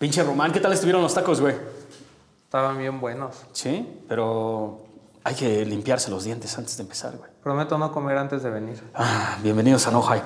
Pinche 0.00 0.22
Román, 0.22 0.50
¿qué 0.50 0.60
tal 0.60 0.72
estuvieron 0.72 1.02
los 1.02 1.12
tacos, 1.12 1.42
güey? 1.42 1.54
Estaban 2.44 2.78
bien 2.78 3.02
buenos. 3.02 3.36
Sí, 3.52 3.86
pero 4.08 4.82
hay 5.22 5.34
que 5.34 5.66
limpiarse 5.66 6.10
los 6.10 6.24
dientes 6.24 6.56
antes 6.56 6.74
de 6.78 6.84
empezar, 6.84 7.18
güey. 7.18 7.30
Prometo 7.42 7.76
no 7.76 7.92
comer 7.92 8.16
antes 8.16 8.42
de 8.42 8.48
venir. 8.48 8.82
Ah, 8.94 9.36
bienvenidos 9.42 9.86
a 9.86 9.90
No 9.90 10.00
Hype. 10.00 10.24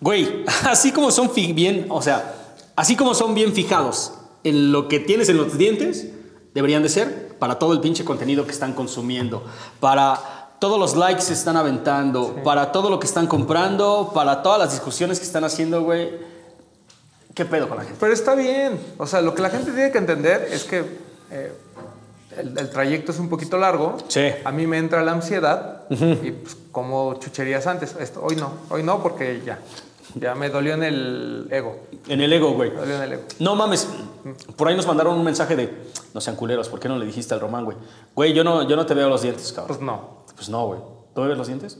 Güey, 0.00 0.44
así 0.64 0.92
como 0.92 1.10
son 1.10 1.32
bien, 1.34 1.86
o 1.88 2.02
sea, 2.02 2.36
así 2.76 2.94
como 2.94 3.14
son 3.14 3.34
bien 3.34 3.52
fijados 3.52 4.12
en 4.44 4.70
lo 4.70 4.86
que 4.86 5.00
tienes 5.00 5.28
en 5.28 5.38
los 5.38 5.58
dientes, 5.58 6.06
deberían 6.54 6.84
de 6.84 6.88
ser 6.88 7.36
para 7.36 7.58
todo 7.58 7.72
el 7.72 7.80
pinche 7.80 8.04
contenido 8.04 8.44
que 8.46 8.52
están 8.52 8.74
consumiendo, 8.74 9.44
para 9.80 10.43
todos 10.64 10.80
los 10.80 10.96
likes 10.96 11.26
que 11.26 11.34
están 11.34 11.58
aventando, 11.58 12.36
para 12.42 12.72
todo 12.72 12.88
lo 12.88 12.98
que 12.98 13.06
están 13.06 13.26
comprando, 13.26 14.12
para 14.14 14.42
todas 14.42 14.58
las 14.58 14.70
discusiones 14.70 15.18
que 15.18 15.26
están 15.26 15.44
haciendo, 15.44 15.82
güey. 15.82 16.10
¿Qué 17.34 17.44
pedo 17.44 17.68
con 17.68 17.76
la 17.76 17.84
gente? 17.84 17.98
Pero 18.00 18.14
está 18.14 18.34
bien. 18.34 18.80
O 18.96 19.06
sea, 19.06 19.20
lo 19.20 19.34
que 19.34 19.42
la 19.42 19.50
gente 19.50 19.72
tiene 19.72 19.92
que 19.92 19.98
entender 19.98 20.48
es 20.50 20.64
que 20.64 20.82
eh, 21.30 21.52
el, 22.38 22.56
el 22.56 22.70
trayecto 22.70 23.12
es 23.12 23.18
un 23.18 23.28
poquito 23.28 23.58
largo. 23.58 23.98
Sí. 24.08 24.22
A 24.42 24.52
mí 24.52 24.66
me 24.66 24.78
entra 24.78 25.02
la 25.02 25.12
ansiedad 25.12 25.82
y 25.90 26.30
pues 26.30 26.56
como 26.72 27.12
chucherías 27.20 27.66
antes. 27.66 27.94
Esto, 28.00 28.22
hoy 28.22 28.36
no, 28.36 28.50
hoy 28.70 28.82
no 28.82 29.02
porque 29.02 29.42
ya. 29.44 29.58
Ya 30.14 30.34
me 30.34 30.48
dolió 30.48 30.72
en 30.72 30.82
el 30.82 31.48
ego. 31.50 31.76
En 32.08 32.22
el 32.22 32.32
ego, 32.32 32.52
güey. 32.52 32.70
Me 32.70 32.76
dolió 32.76 32.96
en 32.96 33.02
el 33.02 33.12
ego. 33.12 33.22
No 33.38 33.54
mames, 33.54 33.86
por 34.56 34.68
ahí 34.68 34.76
nos 34.76 34.86
mandaron 34.86 35.14
un 35.18 35.24
mensaje 35.24 35.56
de, 35.56 35.90
no 36.14 36.22
sean 36.22 36.36
culeros, 36.36 36.70
¿por 36.70 36.80
qué 36.80 36.88
no 36.88 36.96
le 36.96 37.04
dijiste 37.04 37.34
al 37.34 37.40
Román, 37.40 37.66
güey? 37.66 37.76
Güey, 38.14 38.32
yo 38.32 38.44
no, 38.44 38.66
yo 38.66 38.76
no 38.76 38.86
te 38.86 38.94
veo 38.94 39.10
los 39.10 39.20
dientes, 39.20 39.52
cabrón. 39.52 39.66
Pues 39.76 39.80
no. 39.80 40.23
Pues 40.44 40.50
no, 40.50 40.66
güey. 40.66 40.80
¿Tú 41.14 41.22
me 41.22 41.28
ves 41.28 41.38
los 41.38 41.46
dientes? 41.46 41.78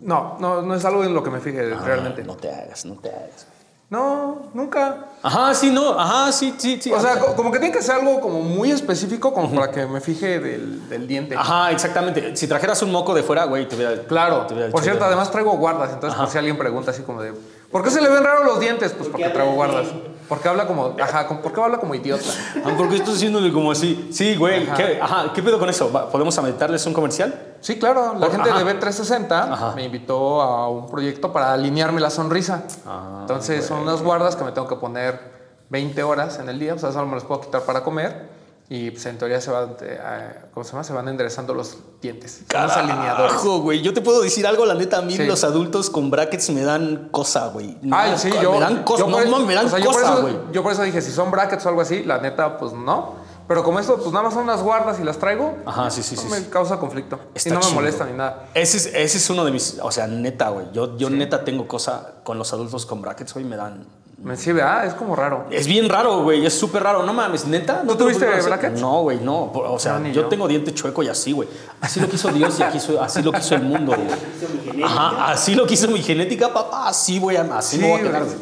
No, 0.00 0.36
no, 0.40 0.62
no 0.62 0.74
es 0.74 0.84
algo 0.84 1.04
en 1.04 1.14
lo 1.14 1.22
que 1.22 1.30
me 1.30 1.38
fije 1.38 1.62
realmente. 1.76 2.22
Ah, 2.22 2.26
No 2.26 2.36
te 2.36 2.50
hagas, 2.52 2.84
no 2.84 2.94
te 2.96 3.08
hagas. 3.08 3.46
No, 3.88 4.48
nunca. 4.54 5.04
Ajá, 5.22 5.54
sí, 5.54 5.70
no, 5.70 5.90
ajá, 6.00 6.32
sí, 6.32 6.54
sí, 6.58 6.80
sí. 6.82 6.90
O 6.92 6.98
sea, 6.98 7.20
co- 7.20 7.34
como 7.36 7.52
que 7.52 7.58
tiene 7.60 7.72
que 7.74 7.82
ser 7.82 7.96
algo 7.96 8.20
como 8.20 8.40
muy 8.40 8.70
específico 8.72 9.32
como 9.32 9.54
para 9.54 9.70
que 9.70 9.86
me 9.86 10.00
fije 10.00 10.40
del, 10.40 10.88
del 10.88 11.06
diente. 11.06 11.36
Ajá, 11.36 11.70
exactamente. 11.70 12.34
Si 12.34 12.48
trajeras 12.48 12.82
un 12.82 12.90
moco 12.90 13.14
de 13.14 13.22
fuera, 13.22 13.44
güey, 13.44 13.68
te 13.68 13.76
hubiera... 13.76 14.02
Claro. 14.04 14.46
te 14.46 14.54
hubiera 14.54 14.70
Por 14.72 14.82
cierto, 14.82 15.04
además 15.04 15.30
traigo 15.30 15.52
guardas. 15.58 15.92
Entonces, 15.92 16.18
por 16.18 16.28
si 16.30 16.38
alguien 16.38 16.56
pregunta 16.58 16.90
así 16.90 17.02
como 17.02 17.20
de, 17.22 17.32
¿por 17.70 17.84
qué 17.84 17.90
se 17.90 18.00
le 18.00 18.08
ven 18.08 18.24
raros 18.24 18.44
los 18.46 18.58
dientes? 18.58 18.92
Pues 18.92 19.08
porque 19.10 19.28
traigo 19.28 19.52
guardas. 19.52 19.86
Porque 20.28 20.48
habla 20.48 20.66
como, 20.66 20.94
ajá, 21.02 21.26
como- 21.26 21.40
¿por 21.42 21.52
qué 21.52 21.60
habla 21.60 21.78
como 21.78 21.94
idiota? 21.94 22.24
Ah, 22.64 22.70
¿por 22.76 22.88
qué 22.88 22.96
estás 22.96 23.14
haciéndole 23.16 23.52
como 23.52 23.70
así? 23.72 24.08
Sí, 24.12 24.36
güey, 24.36 24.64
Ajá. 24.66 24.74
¿qué, 24.76 24.98
ajá, 25.00 25.32
¿qué 25.34 25.42
pedo 25.42 25.58
con 25.58 25.68
eso? 25.68 25.88
¿Podemos 26.10 26.36
aventarles 26.38 26.86
un 26.86 26.92
comercial? 26.94 27.56
Sí, 27.60 27.78
claro. 27.78 28.14
La 28.14 28.26
Por- 28.26 28.32
gente 28.32 28.50
ajá. 28.50 28.58
de 28.58 28.64
B360 28.80 29.52
Ajá. 29.52 29.72
me 29.74 29.84
invitó 29.84 30.40
a 30.42 30.68
un 30.68 30.86
proyecto 30.88 31.32
para 31.32 31.52
alinearme 31.52 32.00
la 32.00 32.10
sonrisa. 32.10 32.64
Ah, 32.86 33.18
Entonces, 33.22 33.64
son 33.66 33.80
unas 33.80 34.02
guardas 34.02 34.36
que 34.36 34.44
me 34.44 34.52
tengo 34.52 34.68
que 34.68 34.76
poner 34.76 35.32
20 35.68 36.02
horas 36.02 36.38
en 36.38 36.48
el 36.48 36.58
día. 36.58 36.74
O 36.74 36.78
sea, 36.78 36.92
solo 36.92 37.06
me 37.06 37.14
las 37.14 37.24
puedo 37.24 37.40
quitar 37.42 37.62
para 37.62 37.82
comer. 37.82 38.28
Y 38.74 38.90
pues 38.90 39.04
en 39.04 39.18
teoría 39.18 39.38
se 39.38 39.50
van, 39.50 39.76
eh, 39.82 40.34
¿cómo 40.54 40.64
se 40.64 40.72
llama? 40.72 40.82
Se 40.82 40.94
van 40.94 41.06
enderezando 41.06 41.52
los 41.52 41.76
dientes. 42.00 42.40
Son 42.50 42.62
los 42.62 42.72
alineadores. 42.72 43.32
Carajo, 43.32 43.60
güey. 43.60 43.82
Yo 43.82 43.92
te 43.92 44.00
puedo 44.00 44.22
decir 44.22 44.46
algo, 44.46 44.64
la 44.64 44.72
neta, 44.72 44.96
a 44.96 45.02
mí 45.02 45.14
Sí. 45.14 45.26
los 45.26 45.44
adultos 45.44 45.90
con 45.90 46.10
brackets 46.10 46.48
me 46.48 46.62
dan 46.62 47.10
cosa, 47.10 47.48
güey. 47.48 47.76
Me 47.82 47.94
Ay, 47.94 48.10
dan 48.12 48.18
sí, 48.18 48.30
yo. 48.40 48.52
Me 48.52 48.60
dan 48.60 48.82
cosa, 48.82 49.04
no 49.06 49.10
mames, 49.10 49.46
me 49.46 49.54
dan 49.54 49.66
o 49.66 49.68
sea, 49.68 49.84
cosa, 49.84 50.20
güey. 50.20 50.34
Yo 50.52 50.62
por 50.62 50.72
eso 50.72 50.80
dije, 50.84 51.02
si 51.02 51.12
son 51.12 51.30
brackets 51.30 51.66
o 51.66 51.68
algo 51.68 51.82
así, 51.82 52.02
la 52.04 52.16
neta, 52.16 52.56
pues 52.56 52.72
no. 52.72 53.16
Pero 53.46 53.62
como 53.62 53.78
esto, 53.78 53.96
pues 53.98 54.10
nada 54.10 54.22
más 54.22 54.32
son 54.32 54.44
unas 54.44 54.62
guardas 54.62 54.98
y 54.98 55.04
las 55.04 55.18
traigo, 55.18 55.54
Ajá, 55.66 55.90
sí, 55.90 56.02
sí, 56.02 56.16
no 56.16 56.22
sí. 56.22 56.28
me 56.28 56.38
sí. 56.38 56.46
causa 56.48 56.78
conflicto. 56.78 57.20
Está 57.34 57.50
y 57.50 57.52
no 57.52 57.58
me 57.58 57.64
chido. 57.66 57.74
molesta 57.74 58.06
ni 58.06 58.14
nada. 58.16 58.46
Ese 58.54 58.78
es, 58.78 58.86
ese 58.86 59.18
es 59.18 59.28
uno 59.28 59.44
de 59.44 59.50
mis, 59.50 59.78
o 59.82 59.90
sea, 59.92 60.06
neta, 60.06 60.48
güey. 60.48 60.68
Yo, 60.72 60.96
yo 60.96 61.10
neta 61.10 61.44
tengo 61.44 61.68
cosa 61.68 62.14
con 62.24 62.38
los 62.38 62.50
adultos 62.54 62.86
con 62.86 63.02
brackets, 63.02 63.34
güey, 63.34 63.44
me 63.44 63.56
dan... 63.56 63.86
Me 64.22 64.36
sí, 64.36 64.52
¿verdad? 64.52 64.86
Es 64.86 64.94
como 64.94 65.16
raro. 65.16 65.46
Es 65.50 65.66
bien 65.66 65.88
raro, 65.88 66.22
güey, 66.22 66.46
es 66.46 66.56
súper 66.56 66.82
raro. 66.84 67.02
No 67.04 67.12
mames, 67.12 67.44
neta. 67.46 67.82
¿No 67.82 67.92
¿Tú 67.92 67.98
te 67.98 68.04
lo 68.04 68.10
tuviste 68.10 68.40
brackets? 68.46 68.80
No, 68.80 69.02
güey, 69.02 69.18
no. 69.18 69.50
O 69.52 69.78
sea, 69.80 69.98
No, 69.98 70.08
yo, 70.08 70.26
tengo 70.26 70.46
diente 70.46 70.72
chueco 70.72 71.02
y 71.02 71.08
así, 71.08 71.32
güey. 71.32 71.48
Así 71.80 71.98
lo 71.98 72.08
quiso 72.08 72.28
Dios 72.28 72.56
y 72.60 72.62
aquí 72.62 72.78
así 73.00 73.20
lo 73.20 73.32
quiso 73.32 73.56
el 73.56 73.62
mundo, 73.62 73.96
güey. 73.96 74.82
Ajá, 74.84 75.32
así 75.32 75.56
lo 75.56 75.66
quiso 75.66 75.88
mi 75.88 76.00
genética, 76.02 76.52
papá. 76.52 76.88
Así 76.88 77.18
a, 77.36 77.42
así 77.58 77.78
me 77.78 77.88
voy 77.90 78.00
a 78.00 78.02
quedar. 78.04 78.24
güey. 78.24 78.36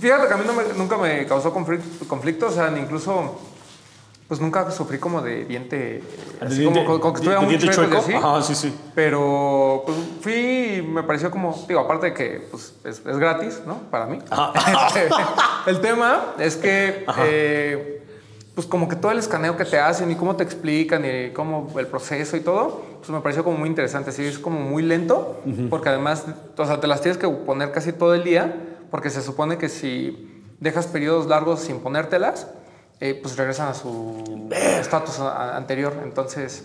Fíjate 0.00 0.28
que 0.28 0.34
a 0.34 0.36
mí 0.36 0.44
no 0.46 0.52
me- 0.52 0.72
nunca 0.76 0.96
me 0.98 1.26
causó 1.26 1.52
conflicto, 1.52 2.06
conflicto, 2.08 2.46
o 2.46 2.50
sea, 2.52 2.70
ni 2.70 2.80
incluso, 2.80 3.34
pues 4.34 4.42
nunca 4.42 4.68
sufrí 4.72 4.98
como 4.98 5.22
de 5.22 5.44
diente, 5.44 5.98
eh, 5.98 6.02
así 6.40 6.54
¿De 6.56 6.60
diente- 6.62 6.84
como, 6.84 6.98
como 6.98 7.12
que 7.14 7.18
estuviera 7.18 7.40
muy 7.40 7.54
diente 7.56 7.72
chueco 7.72 7.98
así. 7.98 8.14
Ajá, 8.14 8.42
sí, 8.42 8.56
sí. 8.56 8.74
Pero 8.92 9.84
pues, 9.86 9.96
fui 10.22 10.32
y 10.78 10.82
me 10.82 11.04
pareció 11.04 11.30
como, 11.30 11.54
digo, 11.68 11.78
aparte 11.78 12.06
de 12.06 12.14
que 12.14 12.48
pues, 12.50 12.74
es, 12.82 13.00
es 13.06 13.16
gratis, 13.16 13.62
¿no? 13.64 13.78
Para 13.92 14.06
mí. 14.06 14.18
Este, 14.96 15.08
el 15.70 15.80
tema 15.80 16.34
es 16.40 16.56
que, 16.56 17.06
eh, 17.24 18.04
pues 18.56 18.66
como 18.66 18.88
que 18.88 18.96
todo 18.96 19.12
el 19.12 19.18
escaneo 19.18 19.56
que 19.56 19.64
te 19.64 19.78
hacen 19.78 20.10
y 20.10 20.16
cómo 20.16 20.34
te 20.34 20.42
explican 20.42 21.04
y 21.04 21.30
cómo 21.30 21.72
el 21.78 21.86
proceso 21.86 22.36
y 22.36 22.40
todo, 22.40 22.82
pues 22.98 23.10
me 23.10 23.20
pareció 23.20 23.44
como 23.44 23.56
muy 23.56 23.68
interesante. 23.68 24.10
Sí, 24.10 24.24
es 24.24 24.40
como 24.40 24.58
muy 24.58 24.82
lento, 24.82 25.40
porque 25.70 25.90
además, 25.90 26.24
o 26.58 26.66
sea, 26.66 26.80
te 26.80 26.88
las 26.88 27.02
tienes 27.02 27.18
que 27.18 27.28
poner 27.28 27.70
casi 27.70 27.92
todo 27.92 28.14
el 28.14 28.24
día, 28.24 28.52
porque 28.90 29.10
se 29.10 29.22
supone 29.22 29.58
que 29.58 29.68
si 29.68 30.42
dejas 30.58 30.88
periodos 30.88 31.26
largos 31.26 31.60
sin 31.60 31.78
ponértelas, 31.78 32.48
eh, 33.04 33.14
pues 33.20 33.36
regresan 33.36 33.68
a 33.68 33.74
su 33.74 34.48
estatus 34.50 35.18
anterior. 35.18 35.92
Entonces, 36.02 36.64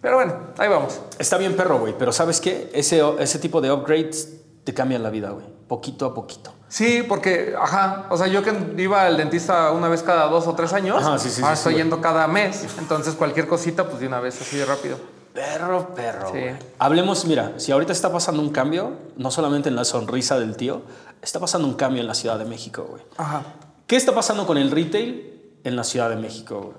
pero 0.00 0.14
bueno, 0.14 0.34
ahí 0.56 0.68
vamos. 0.68 1.00
Está 1.18 1.36
bien 1.36 1.56
perro, 1.56 1.80
güey, 1.80 1.98
pero 1.98 2.12
¿sabes 2.12 2.40
qué? 2.40 2.70
Ese, 2.72 3.02
ese 3.18 3.40
tipo 3.40 3.60
de 3.60 3.72
upgrades 3.72 4.36
te 4.62 4.72
cambian 4.72 5.02
la 5.02 5.10
vida, 5.10 5.30
güey. 5.30 5.46
Poquito 5.66 6.06
a 6.06 6.14
poquito. 6.14 6.54
Sí, 6.68 7.04
porque, 7.08 7.56
ajá, 7.60 8.06
o 8.08 8.16
sea, 8.16 8.28
yo 8.28 8.44
que 8.44 8.52
iba 8.80 9.04
al 9.04 9.16
dentista 9.16 9.72
una 9.72 9.88
vez 9.88 10.04
cada 10.04 10.28
dos 10.28 10.46
o 10.46 10.54
tres 10.54 10.72
años, 10.72 11.02
Ajá, 11.02 11.18
sí, 11.18 11.28
sí, 11.28 11.42
ahora 11.42 11.56
sí, 11.56 11.60
estoy 11.60 11.74
yendo 11.74 12.00
cada 12.00 12.28
mes, 12.28 12.66
entonces 12.78 13.16
cualquier 13.16 13.48
cosita, 13.48 13.88
pues 13.88 13.98
de 13.98 14.06
una 14.06 14.20
vez, 14.20 14.40
así 14.40 14.58
de 14.58 14.66
rápido. 14.66 14.96
Perro, 15.34 15.92
perro. 15.92 16.32
Hablemos, 16.78 17.24
mira, 17.24 17.54
si 17.56 17.72
ahorita 17.72 17.92
está 17.92 18.12
pasando 18.12 18.40
un 18.42 18.50
cambio, 18.50 18.92
no 19.16 19.32
solamente 19.32 19.68
en 19.68 19.74
la 19.74 19.84
sonrisa 19.84 20.38
del 20.38 20.56
tío, 20.56 20.82
está 21.20 21.40
pasando 21.40 21.66
un 21.66 21.74
cambio 21.74 22.00
en 22.00 22.06
la 22.06 22.14
Ciudad 22.14 22.38
de 22.38 22.44
México, 22.44 22.86
güey. 22.88 23.02
Ajá. 23.16 23.42
¿Qué 23.88 23.96
está 23.96 24.14
pasando 24.14 24.46
con 24.46 24.56
el 24.56 24.70
retail 24.70 25.39
en 25.64 25.76
la 25.76 25.84
Ciudad 25.84 26.10
de 26.10 26.16
México? 26.16 26.74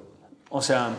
O 0.50 0.62
sea, 0.62 0.90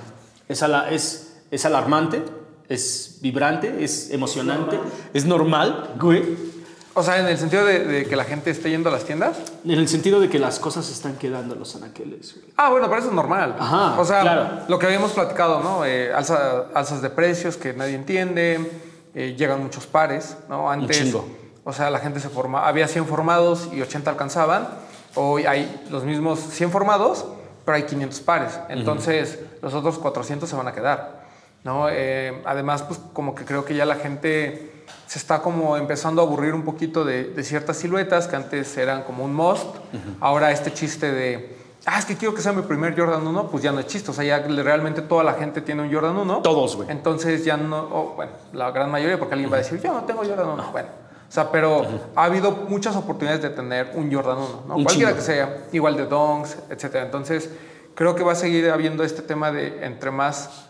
es, 0.48 0.62
ala- 0.62 0.90
es, 0.90 1.38
es 1.50 1.64
alarmante, 1.64 2.22
es 2.68 3.18
vibrante, 3.20 3.82
es 3.84 4.10
emocionante, 4.10 4.78
es 5.12 5.24
normal, 5.24 5.94
güey. 6.00 6.52
O 6.94 7.02
sea, 7.02 7.18
en 7.20 7.26
el 7.26 7.38
sentido 7.38 7.64
de, 7.64 7.84
de 7.86 8.04
que 8.04 8.16
la 8.16 8.24
gente 8.24 8.50
esté 8.50 8.68
yendo 8.68 8.90
a 8.90 8.92
las 8.92 9.04
tiendas. 9.04 9.38
En 9.64 9.70
el 9.70 9.88
sentido 9.88 10.20
de 10.20 10.28
que 10.28 10.38
las 10.38 10.58
cosas 10.58 10.90
están 10.90 11.16
quedando 11.16 11.54
en 11.54 11.60
los 11.60 11.74
anaqueles, 11.74 12.34
güey. 12.34 12.46
Ah, 12.58 12.68
bueno, 12.68 12.86
pero 12.88 13.00
eso 13.00 13.08
es 13.08 13.14
normal. 13.14 13.56
Ajá, 13.58 13.98
O 13.98 14.04
sea, 14.04 14.20
claro. 14.20 14.48
lo 14.68 14.78
que 14.78 14.86
habíamos 14.86 15.12
platicado, 15.12 15.62
¿no? 15.62 15.86
Eh, 15.86 16.12
alza- 16.14 16.66
alzas 16.74 17.00
de 17.00 17.08
precios 17.08 17.56
que 17.56 17.72
nadie 17.72 17.94
entiende, 17.94 18.70
eh, 19.14 19.34
llegan 19.38 19.62
muchos 19.62 19.86
pares, 19.86 20.36
¿no? 20.50 20.70
Antes, 20.70 20.98
chingo. 20.98 21.26
o 21.64 21.72
sea, 21.72 21.88
la 21.88 21.98
gente 21.98 22.20
se 22.20 22.28
forma, 22.28 22.66
había 22.68 22.86
100 22.86 23.06
formados 23.06 23.70
y 23.72 23.80
80 23.80 24.10
alcanzaban. 24.10 24.68
Hoy 25.14 25.46
hay 25.46 25.84
los 25.90 26.04
mismos 26.04 26.40
100 26.40 26.70
formados, 26.70 27.24
pero 27.64 27.76
hay 27.76 27.84
500 27.84 28.20
pares. 28.20 28.58
Entonces, 28.68 29.40
los 29.60 29.74
otros 29.74 29.98
400 29.98 30.48
se 30.48 30.56
van 30.56 30.68
a 30.68 30.72
quedar, 30.72 31.22
¿no? 31.64 31.88
Eh, 31.90 32.42
además, 32.44 32.82
pues 32.82 33.00
como 33.12 33.34
que 33.34 33.44
creo 33.44 33.64
que 33.64 33.74
ya 33.74 33.84
la 33.84 33.96
gente 33.96 34.72
se 35.06 35.18
está 35.18 35.42
como 35.42 35.76
empezando 35.76 36.22
a 36.22 36.24
aburrir 36.24 36.54
un 36.54 36.64
poquito 36.64 37.04
de, 37.04 37.24
de 37.24 37.42
ciertas 37.44 37.76
siluetas 37.76 38.28
que 38.28 38.36
antes 38.36 38.76
eran 38.76 39.02
como 39.02 39.24
un 39.24 39.34
must. 39.34 39.76
Ahora 40.20 40.50
este 40.50 40.72
chiste 40.72 41.12
de, 41.12 41.56
ah, 41.86 41.98
es 41.98 42.04
que 42.04 42.16
quiero 42.16 42.34
que 42.34 42.42
sea 42.42 42.52
mi 42.52 42.62
primer 42.62 42.98
Jordan 42.98 43.26
1, 43.26 43.48
pues 43.48 43.62
ya 43.62 43.72
no 43.72 43.80
es 43.80 43.86
chiste. 43.86 44.10
O 44.10 44.14
sea, 44.14 44.24
ya 44.24 44.38
realmente 44.38 45.02
toda 45.02 45.22
la 45.22 45.34
gente 45.34 45.60
tiene 45.60 45.82
un 45.82 45.92
Jordan 45.92 46.16
1. 46.16 46.42
Todos, 46.42 46.76
güey. 46.76 46.90
Entonces 46.90 47.44
ya 47.44 47.56
no, 47.56 47.78
o, 47.78 48.12
bueno, 48.16 48.32
la 48.52 48.70
gran 48.70 48.90
mayoría, 48.90 49.18
porque 49.18 49.34
alguien 49.34 49.52
va 49.52 49.56
a 49.56 49.58
decir, 49.58 49.80
yo 49.80 49.92
no 49.92 50.04
tengo 50.04 50.22
Jordan 50.24 50.48
1. 50.48 50.72
Bueno, 50.72 50.88
o 51.32 51.34
sea, 51.34 51.50
pero 51.50 51.86
ha 52.14 52.24
habido 52.24 52.50
muchas 52.68 52.94
oportunidades 52.94 53.40
de 53.40 53.48
tener 53.48 53.92
un 53.94 54.12
Jordan 54.12 54.36
1, 54.36 54.48
¿no? 54.68 54.76
Un 54.76 54.84
Cualquiera 54.84 55.12
chingo. 55.12 55.16
que 55.16 55.24
sea, 55.24 55.56
igual 55.72 55.96
de 55.96 56.04
donks, 56.04 56.58
etcétera. 56.68 57.06
Entonces, 57.06 57.48
creo 57.94 58.14
que 58.14 58.22
va 58.22 58.32
a 58.32 58.34
seguir 58.34 58.68
habiendo 58.70 59.02
este 59.02 59.22
tema 59.22 59.50
de 59.50 59.82
entre 59.86 60.10
más, 60.10 60.66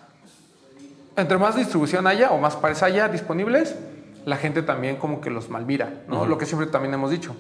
entre 1.17 1.37
más 1.37 1.57
distribución 1.57 2.07
haya 2.07 2.31
o 2.31 2.39
más 2.39 2.55
pares 2.55 2.81
haya 2.85 3.09
disponibles, 3.09 3.75
la 4.25 4.37
gente 4.37 4.63
también 4.63 4.97
como 4.97 5.21
que 5.21 5.31
los 5.31 5.51
malmira, 5.51 5.95
¿no? 6.07 6.27
Lo 6.27 6.39
que 6.39 6.47
siempre 6.47 6.69
también 6.69 6.95
hemos 6.95 7.11
dicho. 7.11 7.35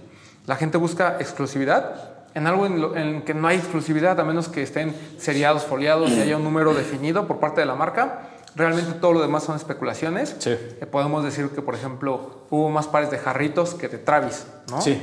La 0.46 0.56
gente 0.56 0.76
busca 0.76 1.16
exclusividad 1.20 2.10
en 2.34 2.48
algo 2.48 2.66
en, 2.66 2.80
lo- 2.80 2.96
en 2.96 3.22
que 3.22 3.34
no 3.34 3.46
hay 3.46 3.56
exclusividad, 3.58 4.19
a 4.19 4.24
menos 4.24 4.48
que 4.48 4.62
estén 4.64 4.96
seriados, 5.19 5.62
foliados 5.62 6.10
y 6.10 6.20
haya 6.20 6.36
un 6.38 6.42
número 6.42 6.74
definido 6.74 7.28
por 7.28 7.38
parte 7.38 7.60
de 7.60 7.66
la 7.69 7.76
marca. 7.76 8.30
Realmente 8.54 8.93
todo 8.94 9.12
lo 9.14 9.22
demás 9.22 9.44
son 9.44 9.56
especulaciones. 9.56 10.37
Sí. 10.38 10.50
Eh, 10.50 10.87
podemos 10.90 11.25
decir 11.25 11.49
que, 11.50 11.62
por 11.62 11.75
ejemplo, 11.75 12.44
hubo 12.50 12.69
más 12.70 12.87
pares 12.87 13.10
de 13.10 13.19
jarritos 13.19 13.75
que 13.75 13.88
de 13.88 13.99
Travis, 13.99 14.46
¿no? 14.70 14.81
Sí. 14.81 15.00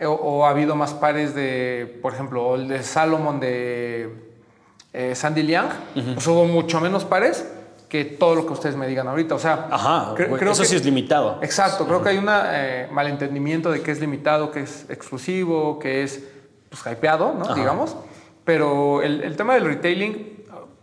O, 0.00 0.10
o 0.10 0.46
ha 0.46 0.50
habido 0.50 0.74
más 0.76 0.94
pares 0.94 1.34
de, 1.34 1.98
por 2.02 2.14
ejemplo, 2.14 2.54
el 2.56 2.68
de 2.68 2.82
Salomon 2.82 3.38
de 3.38 4.30
eh, 4.92 5.14
Sandy 5.14 5.42
Liang, 5.44 5.68
pues 5.94 6.26
hubo 6.26 6.46
mucho 6.46 6.80
menos 6.80 7.04
pares, 7.04 7.46
que 7.88 8.04
todo 8.04 8.34
lo 8.34 8.46
que 8.46 8.52
ustedes 8.52 8.76
me 8.76 8.88
digan 8.88 9.06
ahorita. 9.06 9.34
O 9.34 9.38
sea, 9.38 9.68
Ajá, 9.70 10.14
eso 10.16 10.64
sí 10.64 10.76
es 10.76 10.84
limitado. 10.84 11.38
Exacto, 11.42 11.86
creo 11.86 12.02
que 12.02 12.08
hay 12.10 12.18
un 12.18 12.28
eh, 12.28 12.88
malentendimiento 12.90 13.70
de 13.70 13.82
que 13.82 13.92
es 13.92 14.00
limitado, 14.00 14.50
que 14.50 14.60
es 14.60 14.86
exclusivo, 14.88 15.78
que 15.78 16.02
es 16.02 16.24
pues, 16.68 16.82
hypeado, 16.86 17.34
¿no? 17.34 17.54
digamos. 17.54 17.96
Pero 18.44 19.02
el, 19.02 19.22
el, 19.22 19.36
tema 19.36 19.54
del 19.54 19.64
retailing 19.64 20.39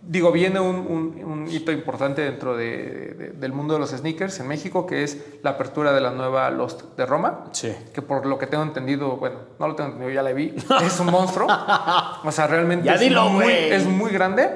digo, 0.07 0.31
viene 0.31 0.59
un, 0.59 1.47
hito 1.49 1.71
importante 1.71 2.21
dentro 2.21 2.55
del 2.57 3.51
mundo 3.53 3.75
de 3.75 3.79
los 3.79 3.91
sneakers 3.91 4.39
en 4.39 4.47
México, 4.47 4.85
que 4.85 5.03
es 5.03 5.17
la 5.43 5.51
apertura 5.51 5.93
de 5.93 6.01
la 6.01 6.11
nueva 6.11 6.49
Lost 6.49 6.95
de 6.95 7.05
Roma. 7.05 7.45
Sí. 7.51 7.73
Que 7.93 8.01
por 8.01 8.25
lo 8.25 8.37
que 8.37 8.47
tengo 8.47 8.63
entendido, 8.63 9.17
bueno, 9.17 9.37
no 9.59 9.67
lo 9.67 9.75
tengo 9.75 9.89
entendido, 9.89 10.13
ya 10.13 10.23
la 10.23 10.33
vi, 10.33 10.55
es 10.81 10.99
un 10.99 11.07
monstruo. 11.07 11.47
O 12.23 12.31
sea, 12.31 12.47
realmente 12.47 12.89
es, 12.89 13.11
muy, 13.11 13.45
es, 13.45 13.85
muy, 13.85 14.11
grande. 14.11 14.49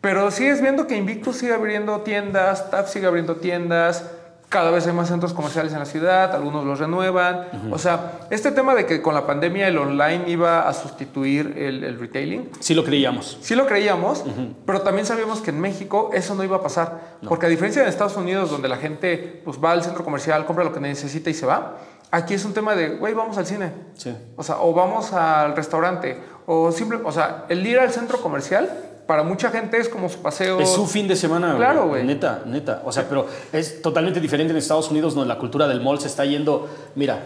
Pero 0.00 0.30
sigues 0.30 0.60
viendo 0.60 0.86
que 0.86 0.96
Invictus 0.96 1.36
sigue 1.36 1.52
abriendo 1.52 2.00
tiendas, 2.00 2.70
TAP 2.70 2.86
sigue 2.86 3.06
abriendo 3.06 3.36
tiendas, 3.36 4.04
cada 4.48 4.70
vez 4.70 4.86
hay 4.86 4.94
más 4.94 5.08
centros 5.08 5.34
comerciales 5.34 5.72
en 5.74 5.78
la 5.78 5.84
ciudad, 5.84 6.34
algunos 6.34 6.64
los 6.64 6.78
renuevan. 6.78 7.48
O 7.70 7.78
sea, 7.78 8.20
este 8.30 8.50
tema 8.50 8.74
de 8.74 8.86
que 8.86 9.02
con 9.02 9.14
la 9.14 9.26
pandemia 9.26 9.68
el 9.68 9.76
online 9.76 10.24
iba 10.26 10.66
a 10.66 10.72
sustituir 10.72 11.54
el, 11.56 11.98
retailing. 11.98 12.50
Sí 12.60 12.74
lo 12.74 12.84
creíamos. 12.84 13.38
Sí 13.42 13.54
lo 13.54 13.66
creíamos, 13.66 14.24
pero 14.64 14.80
también 14.80 15.06
sabíamos 15.06 15.40
que 15.40 15.50
en 15.50 15.60
México 15.60 16.10
eso 16.14 16.34
no 16.34 16.44
iba 16.44 16.56
a 16.56 16.62
pasar. 16.62 17.18
Porque 17.28 17.46
a 17.46 17.48
diferencia 17.48 17.82
de 17.82 17.88
Estados 17.88 18.16
Unidos, 18.16 18.50
donde 18.50 18.68
la 18.68 18.76
gente 18.76 19.42
pues, 19.44 19.58
va 19.62 19.72
al 19.72 19.82
centro 19.82 20.02
comercial, 20.02 20.46
compra 20.46 20.64
lo 20.64 20.72
que 20.72 20.80
necesita 20.80 21.28
y 21.28 21.34
se 21.34 21.44
va, 21.44 21.76
aquí 22.10 22.32
es 22.32 22.44
un 22.44 22.54
tema 22.54 22.74
de, 22.74 22.96
güey, 22.96 23.12
vamos 23.12 23.36
al 23.36 23.46
cine. 23.46 23.72
Sí. 23.94 24.16
O 24.36 24.42
sea, 24.42 24.60
o 24.60 24.72
vamos 24.72 25.12
al 25.12 25.54
restaurante, 25.56 26.18
o 26.46 26.72
simple, 26.72 27.00
o 27.04 27.12
sea, 27.12 27.44
el 27.50 27.66
ir 27.66 27.78
al 27.78 27.92
centro 27.92 28.20
comercial 28.22 28.87
para 29.08 29.22
mucha 29.22 29.50
gente 29.50 29.78
es 29.78 29.88
como 29.88 30.10
su 30.10 30.20
paseo. 30.20 30.60
Es 30.60 30.70
su 30.70 30.86
fin 30.86 31.08
de 31.08 31.16
semana. 31.16 31.56
Claro, 31.56 31.88
güey. 31.88 32.04
Neta, 32.04 32.42
neta. 32.44 32.82
O 32.84 32.92
sea, 32.92 33.08
pero 33.08 33.26
es 33.54 33.80
totalmente 33.80 34.20
diferente 34.20 34.50
en 34.52 34.58
Estados 34.58 34.90
Unidos, 34.90 35.14
donde 35.14 35.28
la 35.28 35.38
cultura 35.38 35.66
del 35.66 35.80
mall 35.80 35.98
se 35.98 36.08
está 36.08 36.26
yendo. 36.26 36.68
Mira. 36.94 37.18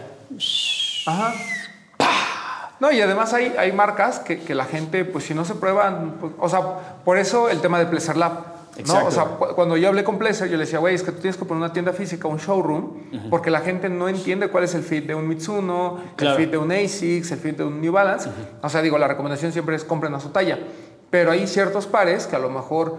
Ajá. 1.05 1.33
No, 2.79 2.89
y 2.89 3.01
además 3.01 3.33
hay, 3.33 3.53
hay 3.57 3.73
marcas 3.73 4.19
que, 4.19 4.39
que, 4.39 4.55
la 4.55 4.63
gente, 4.63 5.03
pues 5.03 5.25
si 5.25 5.33
no 5.33 5.43
se 5.43 5.55
prueban, 5.55 6.15
pues, 6.21 6.31
o 6.39 6.47
sea, 6.47 6.61
por 7.03 7.17
eso 7.17 7.49
el 7.49 7.59
tema 7.59 7.79
de 7.79 7.85
Pleasure 7.85 8.17
Lab. 8.17 8.53
¿no? 8.87 9.05
O 9.05 9.11
sea, 9.11 9.25
cuando 9.53 9.75
yo 9.75 9.89
hablé 9.89 10.05
con 10.05 10.17
Pleasure, 10.17 10.49
yo 10.49 10.55
le 10.55 10.63
decía, 10.63 10.79
güey, 10.79 10.95
es 10.95 11.03
que 11.03 11.11
tú 11.11 11.19
tienes 11.19 11.35
que 11.35 11.43
poner 11.43 11.63
una 11.63 11.73
tienda 11.73 11.91
física, 11.91 12.29
un 12.29 12.37
showroom, 12.37 13.29
porque 13.29 13.51
la 13.51 13.59
gente 13.59 13.89
no 13.89 14.07
entiende 14.07 14.47
cuál 14.47 14.63
es 14.63 14.73
el 14.73 14.83
fit 14.83 15.05
de 15.05 15.15
un 15.15 15.27
Mitsuno, 15.27 15.99
el 16.17 16.35
fit 16.35 16.49
de 16.49 16.57
un 16.57 16.71
ASICS, 16.71 17.33
el 17.33 17.39
fit 17.39 17.57
de 17.57 17.65
un 17.65 17.81
New 17.81 17.91
Balance. 17.91 18.29
O 18.61 18.69
sea, 18.69 18.81
digo, 18.81 18.97
la 18.97 19.09
recomendación 19.09 19.51
siempre 19.51 19.75
es 19.75 19.83
compren 19.83 20.13
a 20.15 20.21
su 20.21 20.29
talla. 20.29 20.59
Pero 21.13 21.29
hay 21.29 21.45
ciertos 21.45 21.85
pares 21.85 22.25
que 22.25 22.35
a 22.35 22.39
lo 22.39 22.49
mejor, 22.49 22.97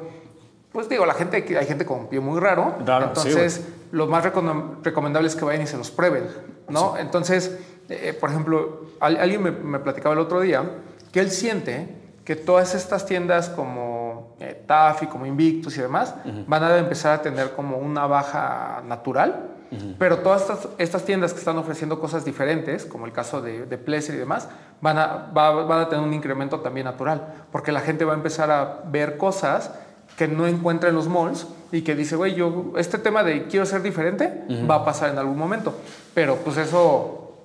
pues 0.70 0.88
digo, 0.88 1.04
la 1.04 1.14
gente, 1.14 1.44
hay 1.58 1.66
gente 1.66 1.84
con 1.84 2.06
pie 2.06 2.20
muy 2.20 2.38
raro. 2.38 2.76
entonces, 2.78 3.66
lo 3.90 4.06
más 4.06 4.22
recomendable 4.22 5.26
es 5.26 5.34
que 5.34 5.44
vayan 5.44 5.62
y 5.62 5.66
se 5.66 5.76
los 5.76 5.90
prueben, 5.90 6.28
¿no? 6.68 6.96
Entonces, 6.96 7.58
eh, 7.88 8.16
por 8.20 8.30
ejemplo, 8.30 8.82
alguien 9.00 9.42
me, 9.42 9.80
platicaba 9.80 10.12
el 10.12 10.20
otro 10.20 10.40
día 10.40 10.62
que 11.10 11.18
él 11.18 11.32
siente 11.32 11.88
que 12.24 12.36
todas 12.36 12.76
estas 12.76 13.04
tiendas 13.04 13.48
como 13.48 14.36
eh, 14.38 14.62
Taffy, 14.64 15.08
como 15.08 15.26
Invictus 15.26 15.76
y 15.76 15.80
demás, 15.80 16.14
van 16.46 16.62
a 16.62 16.78
empezar 16.78 17.18
a 17.18 17.20
tener 17.20 17.50
como 17.50 17.78
una 17.78 18.06
baja 18.06 18.80
natural 18.86 19.53
pero 19.98 20.18
todas 20.18 20.68
estas, 20.78 21.04
tiendas 21.04 21.32
que 21.32 21.38
están 21.38 21.58
ofreciendo 21.58 22.00
cosas 22.00 22.24
diferentes, 22.24 22.84
como 22.84 23.06
el 23.06 23.12
caso 23.12 23.40
de, 23.42 23.66
de 23.66 23.78
Pleasure 23.78 24.16
y 24.16 24.20
demás, 24.20 24.48
van 24.80 24.98
a, 24.98 25.30
van 25.32 25.80
a 25.80 25.88
tener 25.88 26.04
un 26.04 26.12
incremento 26.12 26.60
también 26.60 26.84
natural, 26.84 27.46
porque 27.52 27.72
la 27.72 27.80
gente 27.80 28.04
va 28.04 28.12
a 28.12 28.16
empezar 28.16 28.50
a 28.50 28.82
ver 28.90 29.16
cosas 29.16 29.70
que 30.16 30.28
no 30.28 30.46
encuentra 30.46 30.88
en 30.88 30.94
los 30.94 31.08
malls 31.08 31.46
y 31.72 31.82
que 31.82 31.94
dice, 31.94 32.16
güey, 32.16 32.34
yo, 32.34 32.72
este 32.76 32.98
tema 32.98 33.24
de 33.24 33.46
quiero 33.46 33.66
ser 33.66 33.82
diferente 33.82 34.44
va 34.70 34.76
a 34.76 34.84
pasar 34.84 35.10
en 35.10 35.18
algún 35.18 35.36
momento. 35.36 35.74
Pero 36.14 36.36
pues 36.36 36.56
eso 36.56 37.36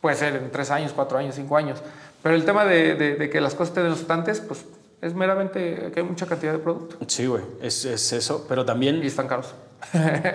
puede 0.00 0.16
ser 0.16 0.36
en 0.36 0.50
tres 0.50 0.70
años, 0.70 0.92
cuatro 0.94 1.16
años, 1.16 1.34
cinco 1.34 1.56
años. 1.56 1.80
Pero 2.22 2.34
el 2.34 2.44
tema 2.44 2.64
de, 2.64 2.94
de, 2.94 3.30
que 3.30 3.40
las 3.40 3.54
cosas 3.54 3.68
estén 3.68 3.84
en 3.84 3.90
los 3.90 4.00
estantes, 4.00 4.40
pues 4.40 4.64
es 5.00 5.14
meramente 5.14 5.90
que 5.92 6.00
hay 6.00 6.06
mucha 6.06 6.26
cantidad 6.26 6.52
de 6.52 6.58
producto. 6.58 6.96
Sí, 7.06 7.26
güey, 7.26 7.42
es, 7.62 7.84
es, 7.84 8.12
eso, 8.12 8.46
pero 8.48 8.64
también... 8.64 9.02
Y 9.02 9.06
están 9.06 9.28
caros. 9.28 9.54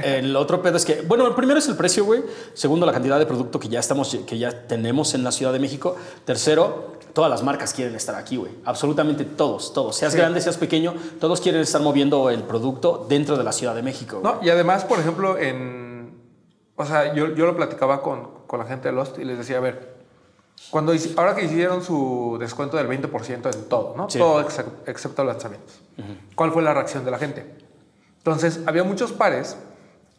El 0.03 0.35
otro 0.35 0.61
pedo 0.61 0.77
es 0.77 0.85
que, 0.85 1.01
bueno, 1.01 1.27
el 1.27 1.33
primero 1.33 1.59
es 1.59 1.67
el 1.67 1.75
precio, 1.75 2.05
güey. 2.05 2.23
Segundo, 2.53 2.85
la 2.85 2.93
cantidad 2.93 3.19
de 3.19 3.25
producto 3.25 3.59
que 3.59 3.67
ya, 3.67 3.79
estamos, 3.79 4.17
que 4.25 4.37
ya 4.37 4.67
tenemos 4.67 5.13
en 5.13 5.23
la 5.23 5.31
Ciudad 5.31 5.53
de 5.53 5.59
México. 5.59 5.95
Tercero, 6.25 6.93
todas 7.13 7.29
las 7.29 7.43
marcas 7.43 7.73
quieren 7.73 7.95
estar 7.95 8.15
aquí, 8.15 8.37
güey. 8.37 8.51
Absolutamente 8.65 9.25
todos, 9.25 9.73
todos. 9.73 9.95
Seas 9.95 10.15
grande, 10.15 10.41
seas 10.41 10.57
pequeño, 10.57 10.93
todos 11.19 11.41
quieren 11.41 11.61
estar 11.61 11.81
moviendo 11.81 12.29
el 12.29 12.43
producto 12.43 13.05
dentro 13.09 13.37
de 13.37 13.43
la 13.43 13.51
Ciudad 13.51 13.75
de 13.75 13.83
México. 13.83 14.21
No, 14.23 14.39
y 14.41 14.49
además, 14.49 14.85
por 14.85 14.99
ejemplo, 14.99 15.37
en... 15.37 16.17
O 16.75 16.85
sea, 16.85 17.13
yo, 17.13 17.35
yo 17.35 17.45
lo 17.45 17.55
platicaba 17.57 18.01
con, 18.01 18.29
con 18.47 18.59
la 18.59 18.65
gente 18.65 18.87
de 18.87 18.93
Lost 18.93 19.19
y 19.19 19.25
les 19.25 19.37
decía, 19.37 19.57
a 19.57 19.59
ver, 19.59 19.99
cuando, 20.71 20.93
ahora 21.17 21.35
que 21.35 21.45
hicieron 21.45 21.83
su 21.83 22.37
descuento 22.39 22.77
del 22.77 22.87
20% 22.87 23.53
en 23.53 23.69
todo, 23.69 23.95
¿no? 23.97 24.07
Todo 24.07 24.39
excepto, 24.85 25.23
lanzamientos. 25.23 25.81
¿Cuál 26.35 26.51
fue 26.51 26.61
la 26.61 26.73
reacción 26.73 27.03
de 27.03 27.11
la 27.11 27.17
gente? 27.17 27.68
Entonces, 28.19 28.61
había 28.65 28.83
muchos 28.83 29.11
pares 29.11 29.57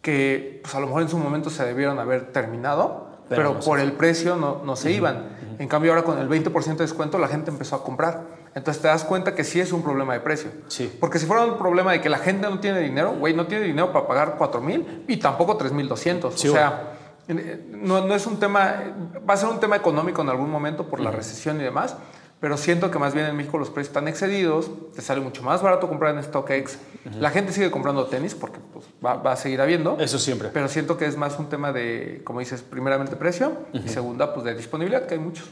que 0.02 0.60
pues, 0.62 0.74
a 0.74 0.80
lo 0.80 0.86
mejor 0.86 1.02
en 1.02 1.08
su 1.08 1.18
momento 1.18 1.50
se 1.50 1.64
debieron 1.64 1.98
haber 1.98 2.32
terminado, 2.32 3.08
pero, 3.28 3.60
por 3.60 3.78
el 3.78 3.92
precio 3.92 4.34
no, 4.34 4.62
no 4.64 4.74
se 4.74 4.90
iban. 4.90 5.28
En 5.58 5.68
cambio, 5.68 5.92
ahora 5.92 6.04
con 6.04 6.18
el 6.18 6.28
20% 6.28 6.64
de 6.64 6.74
descuento, 6.74 7.16
la 7.18 7.28
gente 7.28 7.50
empezó 7.50 7.76
a 7.76 7.84
comprar. 7.84 8.40
Entonces 8.54 8.82
te 8.82 8.88
das 8.88 9.04
cuenta 9.04 9.34
que 9.34 9.44
sí 9.44 9.60
es 9.60 9.72
un 9.72 9.82
problema 9.82 10.14
de 10.14 10.20
precio. 10.20 10.50
Sí. 10.66 10.92
Porque 10.98 11.20
si 11.20 11.26
fuera 11.26 11.44
un 11.44 11.56
problema 11.56 11.92
de 11.92 12.00
que 12.00 12.08
la 12.08 12.18
gente 12.18 12.48
no 12.48 12.58
tiene 12.58 12.80
dinero, 12.80 13.12
güey, 13.12 13.34
no 13.34 13.46
tiene 13.46 13.64
dinero 13.66 13.92
para 13.92 14.08
pagar 14.08 14.34
4 14.36 14.60
mil 14.60 15.04
y 15.06 15.18
tampoco 15.18 15.56
3,200. 15.56 16.34
Sí, 16.34 16.48
o 16.48 16.52
sea, 16.52 16.94
no, 17.28 18.04
no, 18.04 18.14
es 18.14 18.26
un 18.26 18.40
tema, 18.40 18.82
va 19.28 19.34
a 19.34 19.36
ser 19.36 19.48
un 19.48 19.60
tema 19.60 19.76
económico 19.76 20.22
en 20.22 20.30
algún 20.30 20.50
momento 20.50 20.88
por 20.88 20.98
la 20.98 21.12
recesión 21.12 21.60
y 21.60 21.64
demás, 21.64 21.96
pero 22.40 22.56
siento 22.56 22.90
que 22.90 22.98
más 22.98 23.12
bien 23.12 23.26
en 23.26 23.36
México 23.36 23.58
los 23.58 23.68
precios 23.68 23.90
están 23.90 24.08
excedidos, 24.08 24.70
te 24.94 25.02
sale 25.02 25.20
mucho 25.20 25.42
más 25.42 25.62
barato 25.62 25.88
comprar 25.88 26.14
en 26.16 26.22
StockX. 26.22 26.78
La 27.18 27.30
gente 27.30 27.52
sigue 27.52 27.70
comprando 27.70 28.06
tenis 28.06 28.34
porque 28.34 28.58
pues, 28.72 28.86
va, 29.04 29.30
a 29.30 29.36
seguir 29.36 29.60
habiendo. 29.60 29.98
Eso 30.00 30.18
siempre. 30.18 30.48
Pero 30.52 30.68
siento 30.68 30.96
que 30.96 31.04
es 31.04 31.18
más 31.18 31.38
un 31.38 31.50
tema 31.50 31.72
de, 31.72 32.22
como 32.24 32.40
dices, 32.40 32.62
primeramente 32.62 33.14
precio 33.16 33.52
y 33.74 33.88
segunda, 33.88 34.32
pues 34.32 34.44
de 34.46 34.54
disponibilidad, 34.54 35.06
que 35.06 35.14
hay 35.14 35.20
muchos. 35.20 35.48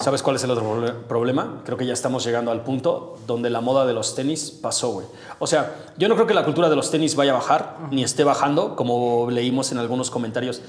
¿Sabes 0.00 0.22
cuál 0.22 0.36
es 0.36 0.44
el 0.44 0.50
otro 0.50 1.04
problema? 1.06 1.60
Creo 1.64 1.76
que 1.76 1.84
ya 1.84 1.92
estamos 1.92 2.24
llegando 2.24 2.50
al 2.50 2.62
punto 2.62 3.18
donde 3.26 3.50
la 3.50 3.60
moda 3.60 3.84
de 3.84 3.92
los 3.92 4.14
tenis 4.14 4.50
pasó, 4.50 4.92
güey. 4.92 5.06
O 5.38 5.46
sea, 5.46 5.74
yo 5.98 6.08
no 6.08 6.14
creo 6.14 6.26
que 6.26 6.32
la 6.32 6.44
cultura 6.44 6.70
de 6.70 6.76
los 6.76 6.90
tenis 6.90 7.16
vaya 7.16 7.32
a 7.32 7.34
bajar, 7.34 7.76
ni 7.90 8.02
esté 8.02 8.24
bajando, 8.24 8.76
como 8.76 9.30
leímos 9.30 9.72
en 9.72 9.78
algunos 9.78 10.10
comentarios 10.10 10.62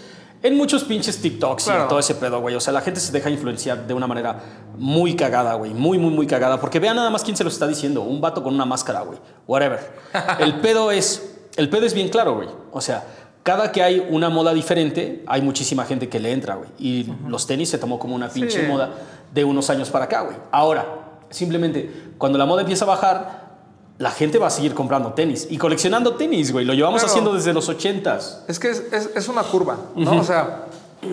en 0.44 0.58
muchos 0.58 0.84
pinches 0.84 1.22
TikToks 1.22 1.68
y 1.68 1.72
todo 1.88 2.00
ese 2.00 2.16
pedo, 2.16 2.42
güey. 2.42 2.56
O 2.56 2.60
sea, 2.60 2.74
la 2.74 2.82
gente 2.82 3.00
se 3.00 3.12
deja 3.12 3.30
influenciar 3.30 3.86
de 3.86 3.94
una 3.94 4.08
manera 4.08 4.40
muy 4.78 5.16
cagada, 5.16 5.54
güey. 5.54 5.74
Muy, 5.74 5.98
muy, 5.98 6.12
muy 6.12 6.28
cagada. 6.28 6.60
Porque 6.60 6.80
vea 6.80 6.94
nada 6.94 7.10
más 7.10 7.24
quién 7.24 7.38
se 7.38 7.44
lo 7.44 7.50
está 7.50 7.68
diciendo. 7.68 8.02
Un 8.02 8.22
vato 8.22 8.44
con 8.44 8.54
una 8.54 8.66
máscara, 8.66 9.02
güey. 9.02 9.20
Whatever. 9.48 9.80
El 10.40 10.56
pedo 10.60 10.92
es. 10.92 11.38
El 11.56 11.70
pedo 11.70 11.86
es 11.86 11.94
bien 11.94 12.10
claro, 12.10 12.36
güey. 12.36 12.50
O 12.72 12.82
sea, 12.82 13.06
cada 13.44 13.72
que 13.72 13.84
hay 13.84 14.06
una 14.10 14.30
moda 14.30 14.54
diferente, 14.54 15.24
hay 15.28 15.42
muchísima 15.42 15.86
gente 15.86 16.10
que 16.10 16.20
le 16.20 16.32
entra, 16.32 16.56
güey. 16.56 16.70
Y 16.80 17.08
los 17.28 17.46
tenis 17.46 17.70
se 17.70 17.78
tomó 17.78 18.00
como 18.00 18.16
una 18.16 18.30
pinche 18.30 18.68
moda 18.68 18.94
de 19.32 19.44
unos 19.44 19.70
años 19.70 19.90
para 19.90 20.06
acá, 20.06 20.22
güey. 20.22 20.38
Ahora, 20.52 20.86
simplemente, 21.30 22.14
cuando 22.18 22.38
la 22.38 22.46
moda 22.46 22.62
empieza 22.62 22.86
a 22.86 22.88
bajar, 22.88 23.52
la 23.98 24.12
gente 24.12 24.40
va 24.40 24.48
a 24.48 24.50
seguir 24.50 24.74
comprando 24.74 25.14
tenis 25.14 25.48
y 25.50 25.58
coleccionando 25.58 26.16
tenis, 26.16 26.52
güey. 26.52 26.66
Lo 26.66 26.74
llevamos 26.74 27.04
haciendo 27.04 27.34
desde 27.34 27.54
los 27.54 27.70
ochentas. 27.70 28.44
Es 28.48 28.60
que 28.60 28.70
es, 28.70 29.28
una 29.28 29.44
curva, 29.44 29.78
¿no? 29.96 30.20
O 30.20 30.24
sea, 30.24 30.66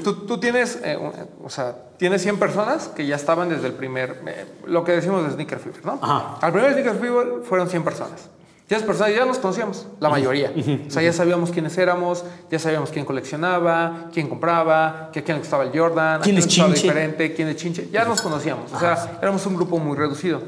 tú, 0.02 0.38
tienes, 0.38 0.80
eh, 0.82 0.98
o 1.44 1.50
sea, 1.50 1.76
tienes 1.98 2.22
100 2.22 2.38
personas 2.38 2.88
que 2.88 3.06
ya 3.06 3.16
estaban 3.16 3.48
desde 3.48 3.66
el 3.66 3.74
primer, 3.74 4.22
eh, 4.26 4.46
lo 4.66 4.84
que 4.84 4.92
decimos 4.92 5.24
de 5.24 5.32
Sneaker 5.32 5.58
Fever, 5.58 5.84
¿no? 5.84 5.98
Ajá. 6.00 6.38
Al 6.40 6.52
primer 6.52 6.72
Sneaker 6.72 6.96
Fever 6.98 7.26
fueron 7.44 7.68
100 7.68 7.84
personas. 7.84 8.28
Ya 8.68 8.78
personas 8.80 9.14
ya 9.14 9.24
nos 9.24 9.38
conocíamos, 9.38 9.86
la 9.98 10.10
mayoría. 10.10 10.52
O 10.86 10.90
sea, 10.90 11.02
ya 11.02 11.12
sabíamos 11.12 11.50
quiénes 11.50 11.78
éramos, 11.78 12.24
ya 12.50 12.58
sabíamos 12.58 12.90
quién 12.90 13.06
coleccionaba, 13.06 14.10
quién 14.12 14.28
compraba, 14.28 15.08
que 15.10 15.20
a 15.20 15.24
quién 15.24 15.36
le 15.36 15.40
gustaba 15.40 15.64
el 15.64 15.78
Jordan, 15.78 16.20
quién, 16.20 16.36
es 16.36 16.46
chinche? 16.46 16.82
diferente, 16.82 17.32
quién 17.32 17.48
es 17.48 17.56
chinche. 17.56 17.88
Ya 17.90 18.04
nos 18.04 18.20
conocíamos. 18.20 18.70
O 18.72 18.78
sea, 18.78 19.18
éramos 19.22 19.46
un 19.46 19.56
grupo 19.56 19.78
muy 19.78 19.96
reducido. 19.96 20.42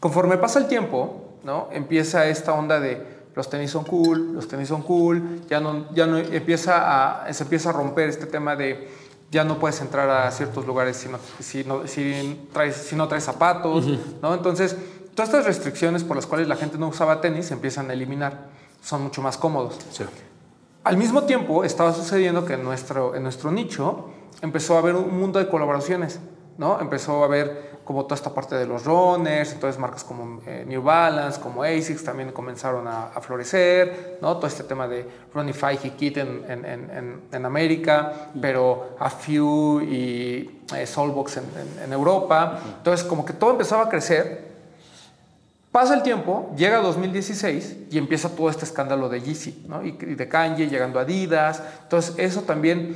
Conforme 0.00 0.36
pasa 0.36 0.58
el 0.58 0.66
tiempo, 0.66 1.38
¿no? 1.44 1.68
Empieza 1.72 2.26
esta 2.26 2.54
onda 2.54 2.80
de 2.80 3.14
los 3.36 3.48
tenis 3.48 3.70
son 3.70 3.84
cool, 3.84 4.32
los 4.32 4.48
tenis 4.48 4.68
son 4.68 4.82
cool, 4.82 5.40
ya 5.48 5.60
no, 5.60 5.92
ya 5.92 6.06
no 6.06 6.18
empieza 6.18 7.24
a, 7.24 7.32
se 7.32 7.42
empieza 7.42 7.70
a 7.70 7.72
romper 7.72 8.08
este 8.08 8.26
tema 8.26 8.56
de 8.56 8.88
ya 9.30 9.42
no 9.42 9.58
puedes 9.58 9.80
entrar 9.80 10.08
a 10.08 10.30
ciertos 10.30 10.64
lugares 10.64 10.96
si 10.96 11.08
no, 11.08 11.18
si 11.40 11.64
no, 11.64 11.86
si 11.88 12.46
traes, 12.52 12.76
si 12.76 12.94
no 12.94 13.08
traes 13.08 13.24
zapatos, 13.24 13.86
¿no? 14.22 14.32
Entonces, 14.34 14.76
todas 15.14 15.28
estas 15.30 15.46
restricciones 15.46 16.04
por 16.04 16.16
las 16.16 16.26
cuales 16.26 16.48
la 16.48 16.56
gente 16.56 16.78
no 16.78 16.88
usaba 16.88 17.20
tenis 17.20 17.46
se 17.46 17.54
empiezan 17.54 17.90
a 17.90 17.92
eliminar, 17.92 18.48
son 18.82 19.02
mucho 19.02 19.22
más 19.22 19.36
cómodos. 19.36 19.78
Al 20.84 20.96
mismo 20.96 21.24
tiempo, 21.24 21.64
estaba 21.64 21.92
sucediendo 21.92 22.44
que 22.44 22.54
en 22.54 22.64
nuestro, 22.64 23.14
en 23.14 23.22
nuestro 23.22 23.50
nicho 23.50 24.10
empezó 24.42 24.76
a 24.76 24.78
haber 24.80 24.96
un 24.96 25.18
mundo 25.18 25.38
de 25.38 25.48
colaboraciones. 25.48 26.20
¿no? 26.58 26.80
Empezó 26.80 27.24
a 27.24 27.28
ver 27.28 27.74
como 27.84 28.04
toda 28.04 28.14
esta 28.14 28.32
parte 28.32 28.54
de 28.54 28.66
los 28.66 28.84
runners, 28.84 29.52
entonces 29.52 29.78
marcas 29.78 30.04
como 30.04 30.40
eh, 30.46 30.64
New 30.66 30.82
Balance, 30.82 31.38
como 31.38 31.62
ASICS 31.62 32.02
también 32.02 32.32
comenzaron 32.32 32.88
a, 32.88 33.10
florecer, 33.20 34.18
¿no? 34.22 34.36
Todo 34.36 34.46
este 34.46 34.64
tema 34.64 34.88
de 34.88 35.06
Runify 35.34 35.78
y 35.82 35.90
Kit 35.90 36.16
en, 36.16 36.44
en, 36.48 36.64
en, 36.64 37.20
en, 37.30 37.44
América, 37.44 38.30
pero 38.40 38.96
A 38.98 39.10
Few 39.10 39.82
y 39.82 40.62
eh, 40.74 40.86
Soulbox 40.86 41.40
en, 41.84 41.92
Europa. 41.92 42.58
Entonces 42.78 43.06
como 43.06 43.24
que 43.24 43.34
todo 43.34 43.50
empezaba 43.50 43.84
a 43.84 43.88
crecer. 43.90 44.53
Pasa 45.74 45.92
el 45.94 46.04
tiempo, 46.04 46.54
llega 46.56 46.78
2016 46.78 47.78
y 47.90 47.98
empieza 47.98 48.28
todo 48.28 48.48
este 48.48 48.64
escándalo 48.64 49.08
de 49.08 49.20
Yeezy, 49.20 49.64
¿no? 49.66 49.82
Y, 49.84 49.90
de 49.90 50.28
Kanye 50.28 50.68
llegando 50.68 51.00
a 51.00 51.02
Adidas. 51.02 51.60
Entonces 51.82 52.14
eso 52.16 52.42
también 52.42 52.94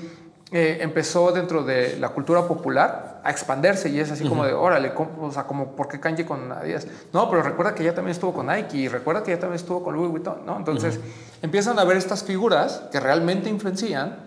eh, 0.53 0.79
empezó 0.81 1.33
dentro 1.33 1.65
de 1.65 1.97
la 1.99 2.11
cultura 2.11 2.47
popular 2.47 3.21
a 3.25 3.33
expandirse 3.33 3.89
y 3.89 3.99
es 3.99 4.13
así 4.13 4.29
como 4.29 4.45
de, 4.45 4.53
órale, 4.53 4.93
o 5.21 5.33
sea, 5.33 5.43
como, 5.43 5.75
¿por 5.75 5.89
qué 5.89 5.99
Kanye 5.99 6.25
con 6.25 6.53
Adidas? 6.53 6.87
No, 7.13 7.29
pero 7.29 7.43
recuerda 7.43 7.75
que 7.75 7.83
ya 7.83 7.97
también 7.97 8.13
estuvo 8.13 8.33
con 8.33 8.47
Nike 8.47 8.77
y 8.77 8.87
recuerda 8.87 9.25
que 9.25 9.33
ya 9.33 9.41
también 9.41 9.57
estuvo 9.57 9.83
con 9.83 9.97
Louis 9.97 10.13
Vuitton, 10.13 10.47
¿no? 10.47 10.57
Entonces 10.57 11.01
empiezan 11.43 11.81
a 11.81 11.85
ver 11.85 11.97
estas 11.97 12.23
figuras 12.23 12.85
que 12.93 13.01
realmente 13.01 13.51
influencian 13.51 14.19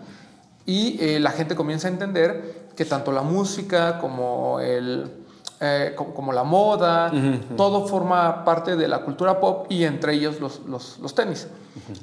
y 0.66 0.98
eh, 1.00 1.22
la 1.22 1.32
gente 1.32 1.56
comienza 1.56 1.88
a 1.88 1.92
entender 1.92 2.70
que 2.76 2.84
tanto 2.84 3.14
la 3.14 3.22
música 3.22 3.98
como 4.00 4.60
el... 4.60 5.21
Eh, 5.64 5.94
como, 5.96 6.34
la 6.34 6.44
moda, 6.44 7.12
todo 7.56 7.88
forma 7.88 8.44
parte 8.44 8.76
de 8.76 8.88
la 8.88 9.04
cultura 9.04 9.40
pop 9.40 9.68
y 9.70 9.84
entre 9.84 10.14
ellos 10.16 10.40
los, 10.40 10.62
los, 10.62 10.98
los 10.98 11.14
tenis. 11.14 11.48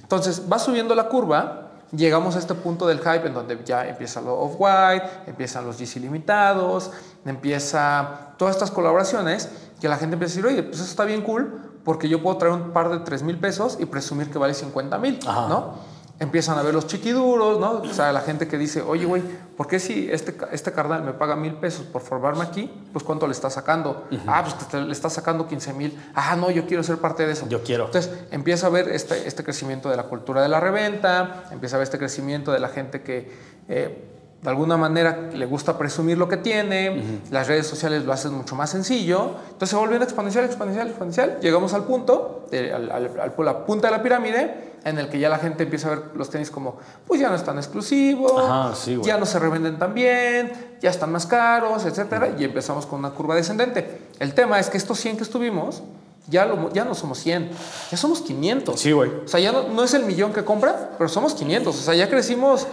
Entonces 0.00 0.44
va 0.50 0.60
subiendo 0.60 0.94
la 0.94 1.08
curva 1.08 1.68
llegamos 1.92 2.36
a 2.36 2.38
este 2.38 2.54
punto 2.54 2.86
del 2.86 2.98
hype 2.98 3.26
en 3.26 3.34
donde 3.34 3.58
ya 3.64 3.86
empieza 3.86 4.20
lo 4.20 4.38
Off-White, 4.38 5.06
empiezan 5.26 5.66
los 5.66 5.78
GC 5.78 5.96
limitados, 5.96 6.90
empieza 7.24 8.34
todas 8.36 8.54
estas 8.54 8.70
colaboraciones 8.70 9.48
que 9.80 9.88
la 9.88 9.96
gente 9.96 10.14
empieza 10.14 10.34
a 10.34 10.42
decir, 10.42 10.46
oye, 10.46 10.62
pues 10.62 10.76
eso 10.80 10.90
está 10.90 11.04
bien 11.04 11.22
cool 11.22 11.80
porque 11.84 12.08
yo 12.08 12.22
puedo 12.22 12.36
traer 12.36 12.54
un 12.54 12.72
par 12.72 12.90
de 12.90 12.98
3 12.98 13.22
mil 13.22 13.38
pesos 13.38 13.78
y 13.80 13.86
presumir 13.86 14.30
que 14.30 14.38
vale 14.38 14.54
50 14.54 14.98
mil, 14.98 15.18
¿no? 15.24 15.74
Empiezan 16.20 16.58
a 16.58 16.62
ver 16.62 16.74
los 16.74 16.86
chiquiduros, 16.86 17.60
¿no? 17.60 17.82
O 17.82 17.94
sea, 17.94 18.12
la 18.12 18.20
gente 18.20 18.48
que 18.48 18.58
dice, 18.58 18.82
oye, 18.82 19.04
güey, 19.04 19.22
¿por 19.56 19.66
qué 19.66 19.78
si 19.78 20.10
este, 20.10 20.36
este 20.52 20.72
carnal 20.72 21.02
me 21.02 21.12
paga 21.12 21.36
mil 21.36 21.54
pesos 21.54 21.86
por 21.86 22.02
formarme 22.02 22.42
aquí? 22.42 22.70
Pues 22.92 23.04
¿cuánto 23.04 23.26
le 23.26 23.32
está 23.32 23.50
sacando? 23.50 24.06
Ah, 24.26 24.44
pues 24.44 24.84
le 24.84 24.92
está 24.92 25.10
sacando 25.10 25.46
15 25.46 25.72
mil. 25.74 25.98
Ah, 26.14 26.36
no, 26.36 26.50
yo 26.50 26.66
quiero 26.66 26.82
ser 26.82 26.98
parte 26.98 27.26
de 27.26 27.32
eso. 27.32 27.48
Yo 27.48 27.62
quiero. 27.62 27.86
Entonces 27.86 28.12
empieza 28.30 28.66
a 28.66 28.70
ver 28.70 28.88
este, 28.88 29.28
este 29.28 29.44
crecimiento 29.44 29.88
de 29.88 29.96
la 29.96 30.04
cultura 30.04 30.42
de 30.42 30.48
la 30.48 30.60
reventa, 30.60 31.44
empieza 31.50 31.76
a 31.76 31.78
ver 31.78 31.84
este 31.84 31.98
crecimiento 31.98 32.52
de 32.52 32.60
la 32.60 32.68
gente 32.68 33.02
que... 33.02 33.30
Eh, 33.68 34.14
de 34.42 34.50
alguna 34.50 34.76
manera 34.76 35.30
le 35.32 35.46
gusta 35.46 35.76
presumir 35.76 36.16
lo 36.16 36.28
que 36.28 36.36
tiene, 36.36 37.20
las 37.30 37.48
redes 37.48 37.66
sociales 37.66 38.04
lo 38.04 38.12
hacen 38.12 38.32
mucho 38.32 38.54
más 38.54 38.70
sencillo, 38.70 39.32
entonces 39.46 39.70
se 39.70 39.76
vuelve 39.76 39.96
exponencial, 39.96 40.44
exponencial, 40.44 40.86
exponencial, 40.88 41.38
llegamos 41.40 41.74
al 41.74 41.84
punto, 41.84 42.46
al, 42.52 42.90
al, 42.90 43.34
la 43.36 43.66
punta 43.66 43.88
de 43.88 43.96
la 43.96 44.02
pirámide, 44.02 44.68
en 44.84 44.98
el 44.98 45.08
que 45.08 45.18
ya 45.18 45.28
la 45.28 45.38
gente 45.38 45.64
empieza 45.64 45.88
a 45.88 45.90
ver 45.90 46.02
los 46.14 46.30
tenis 46.30 46.50
como, 46.50 46.78
pues 47.06 47.20
ya 47.20 47.28
no 47.30 47.34
están 47.34 47.58
exclusivos, 47.58 48.86
ya 49.02 49.18
no 49.18 49.26
se 49.26 49.38
revenden 49.40 49.76
tan 49.76 49.92
bien, 49.92 50.76
ya 50.80 50.90
están 50.90 51.10
más 51.10 51.26
caros, 51.26 51.84
etcétera, 51.84 52.34
y 52.38 52.44
empezamos 52.44 52.86
con 52.86 53.00
una 53.00 53.10
curva 53.10 53.34
descendente. 53.34 54.02
El 54.20 54.34
tema 54.34 54.60
es 54.60 54.70
que 54.70 54.76
estos 54.76 55.00
100 55.00 55.16
que 55.16 55.24
estuvimos, 55.24 55.82
ya, 56.28 56.44
lo, 56.44 56.70
ya 56.72 56.84
no 56.84 56.94
somos 56.94 57.18
100, 57.18 57.50
ya 57.90 57.96
somos 57.96 58.20
500. 58.20 58.78
Sí, 58.78 58.92
güey. 58.92 59.10
O 59.24 59.28
sea, 59.28 59.40
ya 59.40 59.50
no, 59.50 59.68
no 59.68 59.82
es 59.82 59.94
el 59.94 60.04
millón 60.04 60.32
que 60.32 60.44
compra, 60.44 60.90
pero 60.96 61.08
somos 61.08 61.34
500. 61.34 61.76
O 61.76 61.82
sea, 61.82 61.94
ya 61.94 62.08
crecimos 62.08 62.66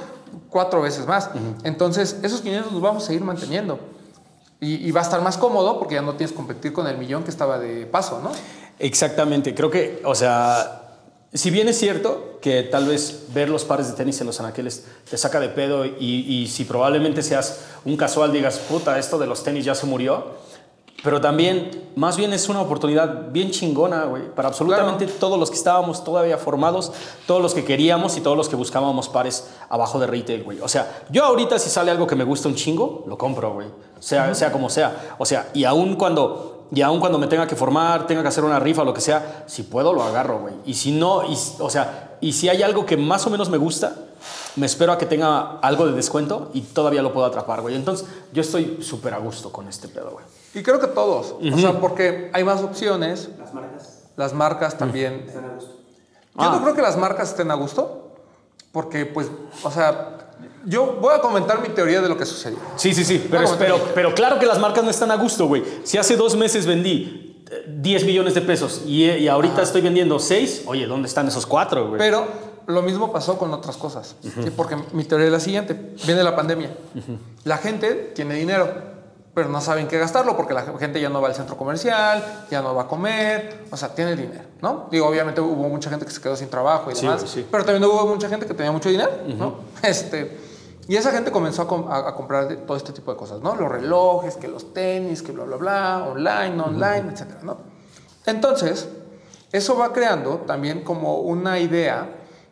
cuatro 0.50 0.82
veces 0.82 1.06
más. 1.06 1.30
Entonces, 1.64 2.18
esos 2.24 2.42
500 2.42 2.72
los 2.72 2.82
vamos 2.82 3.04
a 3.04 3.08
seguir 3.08 3.24
manteniendo. 3.24 3.80
Y, 4.62 4.90
va 4.92 5.02
a 5.02 5.04
estar 5.04 5.22
más 5.22 5.38
cómodo 5.38 5.78
porque 5.78 5.96
ya 5.96 6.02
no 6.02 6.14
tienes 6.14 6.32
que 6.32 6.38
competir 6.38 6.74
con 6.74 6.88
el 6.88 6.98
millón 6.98 7.24
que 7.24 7.30
estaba 7.30 7.60
de 7.60 7.86
paso, 7.86 8.20
¿no? 8.22 8.32
Exactamente. 8.80 9.54
Creo 9.54 9.70
que, 9.70 10.02
o 10.06 10.16
sea, 10.16 10.98
si 11.34 11.52
bien 11.52 11.68
es 11.68 11.78
cierto 11.78 12.40
que 12.42 12.64
tal 12.64 12.88
vez 12.88 13.26
ver 13.34 13.50
los 13.50 13.64
pares 13.66 13.88
de 13.88 13.94
tenis 13.94 14.20
en 14.22 14.28
los 14.28 14.40
anaqueles 14.40 14.86
te 15.10 15.18
saca 15.18 15.40
de 15.40 15.50
pedo 15.50 15.86
y, 15.86 16.26
y 16.28 16.48
si 16.48 16.64
probablemente 16.64 17.22
seas 17.22 17.60
un 17.84 17.98
casual 17.98 18.32
digas, 18.32 18.58
puta, 18.58 18.98
esto 18.98 19.20
de 19.20 19.28
los 19.28 19.44
tenis 19.44 19.66
ya 19.66 19.76
se 19.76 19.86
murió, 19.86 20.36
pero 21.04 21.22
también, 21.22 21.90
más 21.96 22.18
bien 22.18 22.34
es 22.34 22.50
una 22.50 22.62
oportunidad 22.62 23.32
bien 23.32 23.52
chingona, 23.52 24.06
güey, 24.06 24.24
para 24.34 24.48
absolutamente 24.48 25.06
todos 25.06 25.38
los 25.38 25.52
que 25.52 25.58
estábamos 25.58 26.04
todavía 26.04 26.38
formados, 26.38 26.92
todos 27.28 27.42
los 27.42 27.54
que 27.54 27.64
queríamos 27.64 28.18
y 28.18 28.22
todos 28.22 28.36
los 28.36 28.50
que 28.50 28.56
buscábamos 28.56 29.10
pares 29.10 29.52
abajo 29.70 30.00
de 30.00 30.08
retail, 30.08 30.44
güey. 30.44 30.60
O 30.62 30.68
sea, 30.68 31.04
yo 31.10 31.24
ahorita 31.24 31.60
si 31.60 31.70
sale 31.70 31.92
algo 31.92 32.08
que 32.08 32.16
me 32.16 32.24
gusta 32.24 32.48
un 32.48 32.56
chingo, 32.56 33.04
lo 33.08 33.18
compro, 33.18 33.54
güey. 33.54 33.68
Sea, 34.00 34.34
sea 34.34 34.52
como 34.52 34.70
sea. 34.70 35.16
O 35.20 35.26
sea, 35.26 35.50
y 35.54 35.66
aún 35.66 35.96
cuando, 35.96 36.66
y 36.72 36.82
aún 36.82 37.00
cuando 37.00 37.20
me 37.20 37.28
tenga 37.28 37.46
que 37.46 37.56
formar, 37.56 38.08
tenga 38.08 38.22
que 38.22 38.30
hacer 38.30 38.44
una 38.44 38.60
rifa, 38.60 38.84
lo 38.84 38.94
que 38.94 39.02
sea, 39.02 39.44
si 39.46 39.64
puedo, 39.64 39.94
lo 39.94 40.02
agarro, 40.02 40.40
güey. 40.40 40.56
Y 40.66 40.74
si 40.74 40.92
no, 40.92 41.24
y, 41.24 41.38
o 41.60 41.70
sea, 41.70 42.18
y 42.20 42.34
si 42.34 42.50
hay 42.50 42.64
algo 42.64 42.86
que 42.86 42.98
más 42.98 43.28
o 43.28 43.30
menos 43.30 43.50
me 43.50 43.58
gusta, 43.58 43.96
me 44.56 44.66
espero 44.66 44.92
a 44.94 44.98
que 44.98 45.06
tenga 45.06 45.60
algo 45.60 45.86
de 45.86 45.94
descuento 45.94 46.50
y 46.54 46.62
todavía 46.62 47.02
lo 47.02 47.14
puedo 47.14 47.26
atrapar, 47.26 47.62
güey. 47.62 47.76
Entonces, 47.76 48.08
yo 48.32 48.42
estoy 48.42 48.80
súper 48.82 49.14
a 49.14 49.18
gusto 49.18 49.52
con 49.52 49.68
este 49.68 49.88
pedo, 49.88 50.12
güey. 50.12 50.26
Y 50.54 50.64
creo 50.64 50.80
que 50.80 50.88
todos. 50.88 51.36
O 51.54 51.58
sea, 51.58 51.80
porque 51.80 52.30
hay 52.34 52.44
más 52.44 52.62
opciones. 52.62 53.30
Las 53.38 53.54
marcas. 53.54 54.04
Las 54.16 54.34
marcas 54.34 54.78
también. 54.78 55.26
Están 55.28 55.46
a 55.46 55.54
gusto. 55.56 55.72
Yo 56.38 56.44
no 56.44 56.56
ah. 56.56 56.62
creo 56.62 56.76
que 56.76 56.82
las 56.82 56.98
marcas 56.98 57.30
estén 57.30 57.52
a 57.52 57.56
gusto. 57.56 58.14
Porque, 58.72 59.06
pues, 59.06 59.30
o 59.64 59.72
sea, 59.72 60.18
yo 60.66 60.98
voy 61.02 61.14
a 61.14 61.20
comentar 61.20 61.62
mi 61.62 61.70
teoría 61.70 62.02
de 62.02 62.10
lo 62.10 62.18
que 62.18 62.26
sucedió. 62.26 62.58
Sí, 62.76 62.94
sí, 62.94 63.06
sí. 63.06 63.26
Pero, 63.30 63.56
pero, 63.58 63.80
pero 63.94 64.14
claro 64.14 64.40
que 64.40 64.46
las 64.46 64.60
marcas 64.60 64.84
no 64.84 64.90
están 64.90 65.12
a 65.12 65.16
gusto, 65.16 65.48
güey. 65.48 65.64
Si 65.84 65.98
hace 65.98 66.18
dos 66.18 66.36
meses 66.36 66.66
vendí 66.66 67.44
10 67.68 68.02
eh, 68.02 68.06
millones 68.06 68.34
de 68.34 68.42
pesos 68.42 68.84
y, 68.86 69.06
y 69.06 69.28
ahorita 69.28 69.62
estoy 69.62 69.82
vendiendo 69.82 70.20
6, 70.20 70.64
oye, 70.66 70.88
¿dónde 70.88 71.08
están 71.08 71.28
esos 71.28 71.46
4, 71.46 71.88
güey? 71.88 72.00
Pero 72.00 72.28
lo 72.68 72.82
mismo 72.82 73.12
pasó 73.12 73.38
con 73.38 73.54
otras 73.54 73.78
cosas. 73.78 74.16
Porque 74.56 74.78
mi 74.94 75.04
teoría 75.04 75.28
es 75.28 75.32
la 75.32 75.40
siguiente. 75.40 75.96
Viene 76.06 76.24
la 76.24 76.36
pandemia. 76.36 76.76
La 77.44 77.58
gente 77.58 78.12
tiene 78.16 78.36
dinero 78.36 78.96
pero 79.36 79.50
no 79.50 79.60
saben 79.60 79.88
qué 79.88 80.00
gastarlo 80.00 80.38
porque 80.38 80.54
la 80.54 80.64
gente 80.80 81.02
ya 81.02 81.10
no 81.10 81.22
va 81.22 81.28
al 81.28 81.36
centro 81.36 81.58
comercial, 81.58 82.46
ya 82.50 82.62
no 82.62 82.74
va 82.74 82.84
a 82.84 82.88
comer, 82.88 83.66
o 83.70 83.76
sea, 83.76 83.94
tiene 83.94 84.16
dinero, 84.16 84.46
¿no? 84.62 84.88
Digo, 84.90 85.06
obviamente 85.06 85.42
hubo 85.42 85.68
mucha 85.68 85.90
gente 85.90 86.06
que 86.06 86.12
se 86.12 86.22
quedó 86.22 86.38
sin 86.38 86.50
trabajo 86.50 86.90
y 86.90 86.94
demás, 86.94 87.26
pero 87.52 87.66
también 87.66 87.84
hubo 87.84 88.08
mucha 88.08 88.30
gente 88.30 88.46
que 88.46 88.54
tenía 88.54 88.72
mucho 88.72 88.88
dinero, 88.88 89.12
¿no? 89.38 89.58
Este, 89.84 90.40
y 90.88 90.96
esa 90.96 91.12
gente 91.12 91.32
comenzó 91.32 91.64
a, 91.64 92.16
comprar 92.16 92.48
todo 92.66 92.78
este 92.78 92.94
tipo 92.94 93.12
de 93.12 93.18
cosas, 93.18 93.42
¿no? 93.42 93.56
Los 93.56 93.70
relojes, 93.70 94.38
que 94.38 94.48
los 94.48 94.74
tenis, 94.74 95.22
que 95.22 95.34
bla, 95.34 95.44
bla, 95.44 95.58
bla, 95.58 96.06
online, 96.08 96.56
no 96.56 96.66
online, 96.66 97.12
etcétera, 97.12 97.42
¿no? 97.44 97.58
Entonces, 98.26 98.88
eso 99.52 99.78
va 99.78 99.92
creando 99.92 100.44
también 100.48 100.82
como 100.82 101.20
una 101.20 101.60
idea 101.60 102.08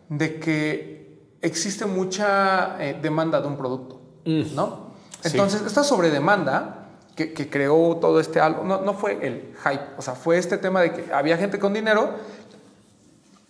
de 0.09 0.39
que 0.39 1.37
existe 1.41 1.85
mucha 1.85 2.77
eh, 2.79 2.97
demanda 3.01 3.41
de 3.41 3.47
un 3.47 3.57
producto, 3.57 4.01
¿no? 4.25 4.93
Entonces, 5.23 5.61
esta 5.65 5.83
sobredemanda 5.83 6.87
que, 7.15 7.33
que 7.33 7.49
creó 7.49 7.97
todo 7.97 8.19
este 8.19 8.39
algo, 8.39 8.63
no, 8.63 8.81
no 8.81 8.93
fue 8.93 9.25
el 9.25 9.53
hype, 9.63 9.85
o 9.97 10.01
sea, 10.01 10.15
fue 10.15 10.37
este 10.37 10.57
tema 10.57 10.81
de 10.81 10.93
que 10.93 11.13
había 11.13 11.37
gente 11.37 11.59
con 11.59 11.73
dinero 11.73 12.11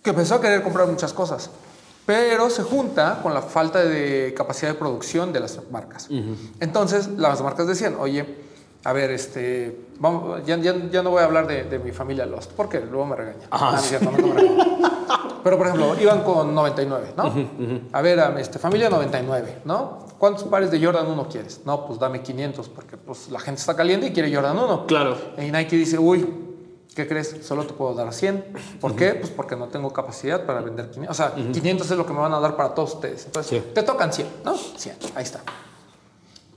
que 0.02 0.10
empezó 0.10 0.36
a 0.36 0.40
querer 0.40 0.62
comprar 0.62 0.86
muchas 0.86 1.12
cosas, 1.12 1.50
pero 2.04 2.50
se 2.50 2.62
junta 2.62 3.20
con 3.22 3.32
la 3.32 3.40
falta 3.42 3.82
de 3.82 4.34
capacidad 4.36 4.72
de 4.72 4.78
producción 4.78 5.32
de 5.32 5.40
las 5.40 5.58
marcas. 5.70 6.08
Entonces, 6.60 7.08
las 7.08 7.40
marcas 7.42 7.66
decían, 7.66 7.96
oye, 7.98 8.26
a 8.84 8.92
ver, 8.92 9.10
este, 9.10 9.86
vamos, 9.98 10.44
ya, 10.44 10.58
ya, 10.58 10.74
ya, 10.90 11.02
no 11.02 11.10
voy 11.10 11.22
a 11.22 11.24
hablar 11.24 11.46
de, 11.46 11.64
de, 11.64 11.78
mi 11.78 11.90
familia 11.90 12.26
Lost, 12.26 12.52
porque 12.52 12.80
luego 12.80 13.06
me 13.06 13.16
regaña. 13.16 13.46
Ah, 13.50 13.80
no, 14.02 14.10
me 14.10 14.18
regaña. 14.18 14.64
Pero, 15.44 15.58
por 15.58 15.66
ejemplo, 15.66 15.94
iban 16.00 16.24
con 16.24 16.54
99, 16.54 17.12
¿no? 17.16 17.32
A 17.92 18.00
ver, 18.00 18.18
este, 18.38 18.58
familia 18.58 18.88
99, 18.88 19.60
¿no? 19.66 20.06
¿Cuántos 20.18 20.44
pares 20.44 20.70
de 20.70 20.82
Jordan 20.82 21.06
1 21.06 21.28
quieres? 21.28 21.60
No, 21.66 21.86
pues 21.86 21.98
dame 21.98 22.22
500, 22.22 22.68
porque 22.70 22.96
pues, 22.96 23.28
la 23.28 23.38
gente 23.38 23.60
está 23.60 23.76
caliente 23.76 24.06
y 24.06 24.12
quiere 24.12 24.34
Jordan 24.34 24.56
1. 24.56 24.86
Claro. 24.86 25.16
Y 25.36 25.52
Nike 25.52 25.76
dice, 25.76 25.98
uy, 25.98 26.26
¿qué 26.94 27.06
crees? 27.06 27.36
Solo 27.42 27.66
te 27.66 27.74
puedo 27.74 27.92
dar 27.92 28.10
100. 28.10 28.78
¿Por 28.80 28.96
qué? 28.96 29.14
Pues 29.14 29.30
porque 29.30 29.54
no 29.54 29.68
tengo 29.68 29.92
capacidad 29.92 30.46
para 30.46 30.62
vender 30.62 30.90
500. 30.90 31.10
O 31.10 31.14
sea, 31.14 31.34
500 31.34 31.90
es 31.90 31.96
lo 31.98 32.06
que 32.06 32.14
me 32.14 32.20
van 32.20 32.32
a 32.32 32.40
dar 32.40 32.56
para 32.56 32.74
todos 32.74 32.94
ustedes. 32.94 33.26
Entonces, 33.26 33.74
te 33.74 33.82
tocan 33.82 34.14
100, 34.14 34.28
¿no? 34.46 34.54
100, 34.56 34.96
ahí 35.14 35.24
está. 35.24 35.42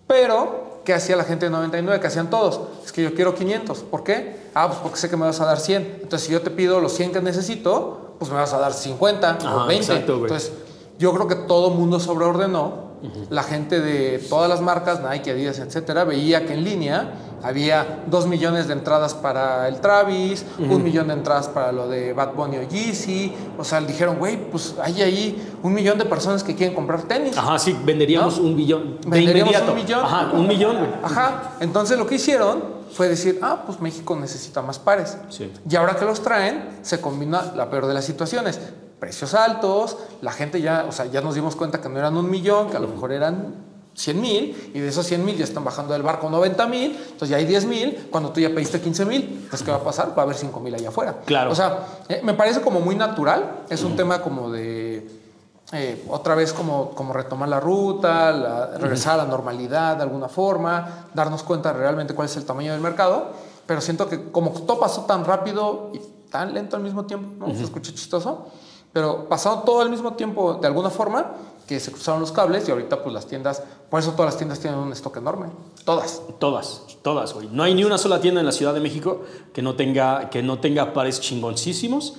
Pero, 0.08 0.80
¿qué 0.86 0.94
hacía 0.94 1.18
la 1.18 1.26
gente 1.26 1.48
de 1.48 1.52
99? 1.52 2.00
¿Qué 2.00 2.08
hacían 2.08 2.30
todos? 2.30 2.62
Es 2.86 2.94
que 2.94 3.04
yo 3.04 3.14
quiero 3.14 3.36
500. 3.36 3.80
¿Por 3.80 4.06
qué? 4.06 4.48
Ah, 4.54 4.68
pues 4.68 4.80
porque 4.80 4.98
sé 4.98 5.10
que 5.10 5.18
me 5.18 5.26
vas 5.26 5.42
a 5.42 5.46
dar 5.46 5.60
100. 5.60 6.00
Entonces, 6.04 6.26
si 6.26 6.32
yo 6.32 6.42
te 6.42 6.52
pido 6.52 6.80
los 6.80 6.94
100 6.94 7.12
que 7.12 7.22
necesito, 7.22 8.07
pues 8.20 8.32
me 8.32 8.38
vas 8.38 8.54
a 8.54 8.60
dar 8.60 8.74
50 8.74 9.38
o 9.54 9.68
20. 9.68 9.96
Entonces, 9.96 10.52
yo 11.00 11.14
creo 11.14 11.28
que 11.28 11.36
todo 11.36 11.70
mundo 11.70 12.00
sobreordenó 12.00 12.88
la 13.30 13.44
gente 13.44 13.80
de 13.80 14.18
todas 14.30 14.50
las 14.50 14.62
marcas, 14.62 15.02
Nike, 15.08 15.32
Adidas, 15.32 15.60
etcétera, 15.60 16.04
veía 16.04 16.46
que 16.46 16.54
en 16.54 16.64
línea 16.64 17.14
había 17.44 18.04
dos 18.08 18.26
millones 18.26 18.68
de 18.68 18.74
entradas 18.74 19.14
para 19.14 19.68
el 19.68 19.80
Travis, 19.80 20.44
un 20.58 20.84
millón 20.84 21.08
de 21.08 21.14
entradas 21.14 21.48
para 21.48 21.72
lo 21.72 21.88
de 21.88 22.14
Bad 22.14 22.34
Bunny 22.34 22.58
o 22.58 22.64
Yeezy. 22.64 23.34
O 23.58 23.64
sea, 23.64 23.82
dijeron, 23.82 24.18
güey, 24.18 24.50
pues 24.50 24.76
hay 24.82 25.02
ahí 25.02 25.50
un 25.62 25.74
millón 25.74 26.00
de 26.00 26.06
personas 26.06 26.44
que 26.44 26.56
quieren 26.56 26.76
comprar 26.76 27.04
tenis. 27.04 27.38
Ajá, 27.38 27.60
sí, 27.60 27.78
venderíamos 27.84 28.40
un 28.40 28.56
billón. 28.56 28.98
De 29.02 29.10
venderíamos 29.10 29.56
un 29.62 29.76
millón. 29.76 30.04
Ajá, 30.04 30.32
un 30.34 30.48
millón. 30.48 30.78
Ajá. 31.04 31.52
Entonces 31.60 31.98
lo 31.98 32.08
que 32.08 32.16
hicieron 32.16 32.77
fue 32.98 33.08
decir, 33.08 33.38
ah, 33.44 33.62
pues 33.64 33.80
México 33.80 34.16
necesita 34.16 34.64
más 34.64 34.80
pares. 34.80 35.18
Sí. 35.30 35.54
Y 35.70 35.76
ahora 35.76 35.96
que 35.96 36.04
los 36.04 36.24
traen, 36.24 36.80
se 36.82 37.00
combina 37.00 37.54
la 37.56 37.70
peor 37.70 37.86
de 37.86 37.94
las 37.94 38.04
situaciones. 38.04 38.60
Precios 39.00 39.36
altos, 39.36 39.98
la 40.24 40.32
gente 40.32 40.60
ya, 40.62 40.84
o 40.90 40.92
sea, 40.92 41.06
ya 41.06 41.22
nos 41.22 41.36
dimos 41.36 41.56
cuenta 41.56 41.80
que 41.80 41.90
no 41.90 42.00
eran 42.00 42.18
un 42.18 42.28
millón, 42.28 42.72
que 42.72 42.78
a 42.78 42.80
lo 42.80 42.88
mejor 42.88 43.12
eran 43.12 43.54
100 43.94 44.22
mil 44.22 44.72
y 44.74 44.80
de 44.80 44.88
esos 44.88 45.06
100 45.06 45.24
mil 45.24 45.38
ya 45.38 45.44
están 45.44 45.64
bajando 45.64 45.94
del 45.94 46.02
barco 46.02 46.28
90 46.28 46.66
mil, 46.68 46.92
entonces 46.96 47.30
ya 47.30 47.38
hay 47.38 47.46
10 47.46 47.66
mil, 47.66 48.08
cuando 48.10 48.32
tú 48.32 48.40
ya 48.40 48.50
pediste 48.50 48.82
15 48.82 49.06
mil, 49.06 49.48
pues 49.48 49.62
¿qué 49.62 49.70
va 49.70 49.78
a 49.78 49.84
pasar? 49.84 50.18
Va 50.18 50.22
a 50.22 50.26
haber 50.26 50.36
5 50.36 50.60
mil 50.60 50.74
allá 50.74 50.90
afuera. 50.90 51.18
Claro. 51.24 51.52
O 51.52 51.56
sea, 51.56 51.86
eh, 52.10 52.22
me 52.24 52.34
parece 52.34 52.62
como 52.62 52.80
muy 52.80 52.96
natural, 52.96 53.64
es 53.70 53.84
un 53.84 53.96
tema 53.96 54.24
como 54.24 54.52
de... 54.52 54.87
eh, 55.74 56.06
otra 56.10 56.34
vez 56.36 56.54
como, 56.54 56.92
como 56.92 57.14
retomar 57.14 57.50
la 57.50 57.60
ruta, 57.60 58.32
la- 58.32 58.78
regresar 58.78 59.16
a 59.16 59.24
la 59.24 59.26
normalidad 59.26 59.98
de 59.98 60.04
alguna 60.04 60.30
forma, 60.30 61.08
darnos 61.14 61.44
cuenta 61.44 61.74
realmente 61.74 62.14
cuál 62.14 62.28
es 62.28 62.38
el 62.38 62.46
tamaño 62.46 62.72
del 62.72 62.82
mercado, 62.82 63.32
pero 63.66 63.82
siento 63.82 64.08
que 64.08 64.32
como 64.32 64.52
todo 64.52 64.80
pasó 64.80 65.02
tan 65.06 65.26
rápido 65.26 65.92
y 65.94 66.00
tan 66.32 66.54
lento 66.54 66.76
al 66.78 66.84
mismo 66.84 67.06
tiempo, 67.06 67.46
¿no? 67.48 67.54
Se 67.56 67.64
escucha 67.64 67.92
chistoso, 67.94 68.48
pero 68.98 69.30
pasado 69.30 69.60
todo 69.60 69.82
al 69.82 69.92
mismo 69.92 70.14
tiempo 70.14 70.56
de 70.56 70.66
alguna 70.66 70.90
forma 70.90 71.34
que 71.68 71.80
se 71.80 71.92
cruzaron 71.92 72.20
los 72.20 72.32
cables 72.32 72.68
y 72.68 72.72
ahorita 72.72 73.04
pues 73.04 73.14
las 73.14 73.28
tiendas, 73.28 73.62
por 73.92 74.00
eso 74.00 74.14
todas 74.14 74.26
las 74.34 74.38
tiendas 74.38 74.58
tienen 74.60 74.80
un 74.80 74.92
stock 74.94 75.16
enorme, 75.18 75.50
todas. 75.86 76.20
Todas, 76.40 76.82
todas, 77.04 77.32
güey. 77.36 77.48
No 77.52 77.62
hay 77.62 77.76
ni 77.76 77.84
una 77.84 78.00
sola 78.00 78.20
tienda 78.20 78.40
en 78.40 78.48
la 78.48 78.52
Ciudad 78.52 78.74
de 78.74 78.80
México 78.80 79.22
que 79.54 79.62
no 79.62 79.76
tenga, 79.76 80.32
que 80.32 80.42
no 80.42 80.58
tenga 80.58 80.94
pares 80.94 81.22
chingoncísimos 81.22 82.16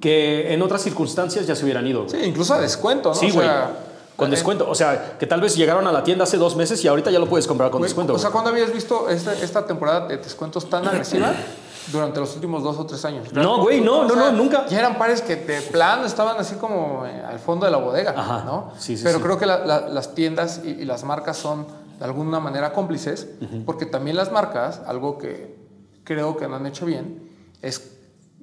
que 0.00 0.54
en 0.54 0.62
otras 0.62 0.82
circunstancias 0.82 1.44
ya 1.44 1.56
se 1.56 1.64
hubieran 1.64 1.88
ido. 1.88 2.08
Sí, 2.08 2.18
incluso 2.22 2.54
a 2.54 2.60
descuento, 2.60 3.08
¿no? 3.08 3.14
Sí, 3.16 3.30
O 3.32 3.34
güey. 3.34 3.48
sea, 3.48 3.76
con 4.14 4.28
eh, 4.28 4.30
descuento. 4.30 4.70
O 4.70 4.76
sea, 4.76 5.18
que 5.18 5.26
tal 5.26 5.40
vez 5.40 5.56
llegaron 5.56 5.88
a 5.88 5.90
la 5.90 6.04
tienda 6.04 6.22
hace 6.22 6.36
dos 6.36 6.54
meses 6.54 6.84
y 6.84 6.86
ahorita 6.86 7.10
ya 7.10 7.18
lo 7.18 7.26
puedes 7.26 7.48
comprar 7.48 7.72
con 7.72 7.82
descuento. 7.82 8.14
O 8.14 8.18
sea. 8.18 8.30
¿cuándo 8.30 8.50
habías 8.50 8.72
visto 8.72 9.08
esta, 9.08 9.32
esta 9.32 9.66
temporada 9.66 10.06
de 10.06 10.18
descuentos 10.18 10.70
tan 10.70 10.86
agresiva? 10.86 11.34
Durante 11.90 12.20
los 12.20 12.34
últimos 12.36 12.62
dos 12.62 12.78
o 12.78 12.86
tres 12.86 13.04
años. 13.04 13.32
No, 13.32 13.60
güey, 13.62 13.80
no, 13.80 14.00
O 14.00 14.02
no, 14.04 14.14
sea, 14.14 14.30
no, 14.30 14.32
nunca. 14.32 14.66
Ya 14.66 14.78
eran 14.78 14.98
pares 14.98 15.20
que 15.20 15.34
de 15.36 15.60
plano 15.62 16.04
estaban 16.06 16.36
así 16.38 16.54
como 16.54 17.04
eh, 17.06 17.22
al 17.26 17.38
fondo 17.40 17.66
de 17.66 17.72
la 17.72 17.78
bodega, 17.78 18.14
Ajá, 18.16 18.44
¿no? 18.44 18.70
sí, 18.78 18.96
sí, 18.96 19.02
Pero 19.02 19.18
sí. 19.18 19.24
creo 19.24 19.38
que 19.38 19.46
la- 19.46 19.64
la- 19.66 19.88
las 19.88 20.14
tiendas 20.14 20.60
y, 20.64 20.68
y 20.70 20.84
las 20.84 21.02
marcas 21.02 21.36
son 21.36 21.66
de 21.98 22.04
alguna 22.04 22.38
manera 22.40 22.72
cómplices, 22.72 23.28
porque 23.66 23.86
también 23.86 24.16
las 24.16 24.30
marcas, 24.32 24.80
algo 24.86 25.18
que 25.18 25.56
creo 26.04 26.36
que 26.36 26.46
no 26.48 26.56
han 26.56 26.66
hecho 26.66 26.84
bien, 26.86 27.30
es 27.62 27.90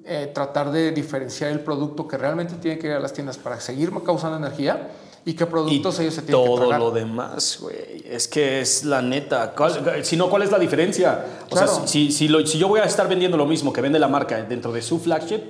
eh, 0.06 0.32
tratar 0.34 0.72
de 0.72 0.92
diferenciar 0.92 1.52
el 1.52 1.60
producto 1.60 2.08
que 2.08 2.18
realmente 2.18 2.56
tiene 2.56 2.80
que 2.80 2.88
ir 2.88 2.94
a 2.94 3.00
las 3.00 3.14
tiendas 3.14 3.38
para 3.38 3.60
seguir 3.60 3.92
causando 4.04 4.38
energía 4.38 4.90
y 5.26 5.34
qué 5.34 5.44
Y 5.44 5.48
productos 5.48 6.00
ellos 6.00 6.14
se 6.14 6.22
tienen 6.24 6.42
que 6.44 6.50
todo 6.50 6.72
lo 6.78 6.92
demás, 6.92 7.60
güey. 7.62 8.04
Es 8.10 8.28
que 8.28 8.62
es 8.62 8.84
la 8.86 9.02
neta. 9.02 9.54
¿Cuál- 9.56 10.04
Si 10.04 10.16
no, 10.18 10.30
¿cuál 10.30 10.44
es 10.44 10.52
la 10.52 10.58
diferencia? 10.60 11.26
O 11.46 11.50
Claro. 11.56 11.68
sea, 11.68 11.88
si, 11.88 12.12
si, 12.12 12.28
lo- 12.28 12.46
si 12.46 12.58
yo 12.58 12.68
voy 12.68 12.80
a 12.80 12.86
estar 12.86 13.08
vendiendo 13.08 13.38
lo 13.38 13.46
mismo 13.46 13.72
que 13.74 13.82
vende 13.82 14.00
la 14.00 14.08
marca 14.08 14.42
dentro 14.44 14.72
de 14.72 14.82
su 14.82 15.00
flagship, 15.00 15.42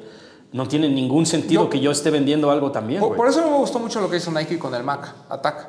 no 0.52 0.68
tiene 0.68 0.90
ningún 0.90 1.26
sentido 1.26 1.64
Yo- 1.66 1.70
que 1.70 1.80
yo 1.80 1.92
esté 1.92 2.10
vendiendo 2.10 2.50
algo 2.52 2.72
también, 2.72 3.00
Por, 3.02 3.16
por 3.16 3.28
eso 3.28 3.42
me 3.48 3.56
gustó 3.58 3.80
mucho 3.80 4.02
lo 4.02 4.10
que 4.10 4.18
hizo 4.18 4.32
Nike 4.32 4.58
con 4.58 4.74
el 4.74 4.84
Mac, 4.84 5.14
Attack. 5.30 5.68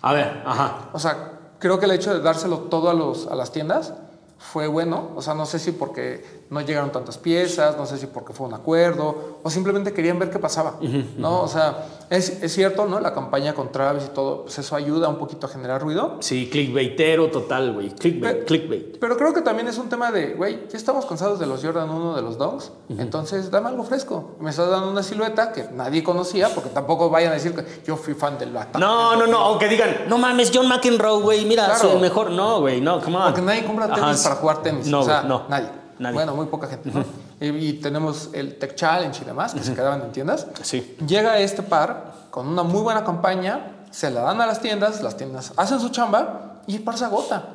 A 0.00 0.12
ver, 0.14 0.42
ajá. 0.44 0.88
O 0.92 0.98
sea, 0.98 1.32
creo 1.58 1.78
que 1.78 1.84
el 1.84 1.92
hecho 1.92 2.12
de 2.14 2.20
dárselo 2.20 2.58
todo 2.60 2.88
a, 2.90 2.94
los, 2.94 3.26
a 3.26 3.34
las 3.36 3.52
tiendas 3.52 3.92
fue 4.38 4.66
bueno. 4.66 5.10
O 5.14 5.22
sea, 5.22 5.34
no 5.34 5.46
sé 5.46 5.60
si 5.60 5.70
porque 5.70 6.42
no 6.50 6.60
llegaron 6.62 6.90
tantas 6.90 7.16
piezas, 7.18 7.76
no 7.76 7.86
sé 7.86 7.98
si 7.98 8.06
porque 8.06 8.32
fue 8.32 8.48
un 8.48 8.54
acuerdo, 8.54 9.38
o 9.44 9.50
simplemente 9.50 9.92
querían 9.92 10.18
ver 10.18 10.30
qué 10.30 10.40
pasaba. 10.40 10.78
¿no? 11.18 11.42
O 11.42 11.46
sea, 11.48 11.86
es, 12.16 12.42
es 12.42 12.52
cierto, 12.52 12.86
¿no? 12.86 13.00
La 13.00 13.12
campaña 13.12 13.54
con 13.54 13.72
Travis 13.72 14.04
y 14.06 14.08
todo, 14.14 14.42
pues 14.44 14.58
eso 14.58 14.76
ayuda 14.76 15.08
un 15.08 15.16
poquito 15.18 15.46
a 15.46 15.50
generar 15.50 15.80
ruido. 15.82 16.18
Sí, 16.20 16.48
clickbaitero 16.50 17.28
total, 17.30 17.72
güey. 17.72 17.90
Clickbait, 17.90 18.38
Pe- 18.40 18.44
clickbait. 18.44 18.98
Pero 18.98 19.16
creo 19.16 19.32
que 19.32 19.40
también 19.42 19.68
es 19.68 19.78
un 19.78 19.88
tema 19.88 20.10
de, 20.12 20.34
güey, 20.34 20.68
ya 20.68 20.76
estamos 20.76 21.06
cansados 21.06 21.38
de 21.38 21.46
los 21.46 21.62
Jordan 21.64 21.88
1 21.90 22.14
de 22.14 22.22
los 22.22 22.38
Dogs, 22.38 22.72
entonces 22.98 23.50
dame 23.50 23.68
algo 23.68 23.84
fresco. 23.84 24.36
Me 24.40 24.50
estás 24.50 24.68
dando 24.70 24.90
una 24.90 25.02
silueta 25.02 25.52
que 25.52 25.64
nadie 25.72 26.04
conocía, 26.04 26.48
porque 26.54 26.70
tampoco 26.70 27.10
vayan 27.10 27.30
a 27.32 27.34
decir 27.34 27.54
que 27.54 27.64
yo 27.86 27.96
fui 27.96 28.14
fan 28.14 28.38
del 28.38 28.56
Attack. 28.56 28.78
No, 28.80 29.16
no, 29.16 29.26
no. 29.26 29.38
Aunque 29.38 29.68
digan, 29.68 29.90
no 30.08 30.18
mames, 30.18 30.50
John 30.54 30.68
McEnroe, 30.68 31.20
güey. 31.22 31.44
Mira, 31.46 31.64
Claro. 31.64 31.80
soy 31.80 31.90
el 31.92 32.00
mejor. 32.00 32.30
No, 32.30 32.60
güey, 32.60 32.80
no, 32.80 33.00
come 33.00 33.16
on. 33.16 33.24
Porque 33.24 33.42
nadie 33.42 33.64
compra 33.64 33.86
tenis 33.86 34.02
Ajá, 34.02 34.22
para 34.22 34.34
jugar 34.36 34.62
tenis. 34.62 34.86
No, 34.86 35.00
o 35.00 35.04
sea, 35.04 35.22
no. 35.22 35.44
nadie. 35.48 35.68
Nadie. 35.98 36.14
Bueno, 36.14 36.34
muy 36.34 36.46
poca 36.46 36.66
gente. 36.66 36.90
¿no? 36.92 37.00
y, 37.00 37.04
y 37.48 37.72
tenemos 37.74 38.30
el 38.32 38.58
Tech 38.58 38.74
Challenge 38.74 39.20
y 39.20 39.24
demás, 39.24 39.54
que 39.54 39.62
se 39.62 39.74
quedaban 39.74 40.02
en 40.02 40.12
tiendas. 40.12 40.46
Sí. 40.62 40.96
Llega 41.06 41.38
este 41.38 41.62
par 41.62 42.12
con 42.30 42.46
una 42.46 42.62
muy 42.62 42.82
buena 42.82 43.04
campaña, 43.04 43.84
se 43.90 44.10
la 44.10 44.22
dan 44.22 44.40
a 44.40 44.46
las 44.46 44.60
tiendas, 44.60 45.02
las 45.02 45.16
tiendas 45.16 45.52
hacen 45.56 45.80
su 45.80 45.88
chamba 45.90 46.62
y 46.66 46.76
el 46.76 46.82
par 46.82 46.96
se 46.96 47.04
agota, 47.04 47.48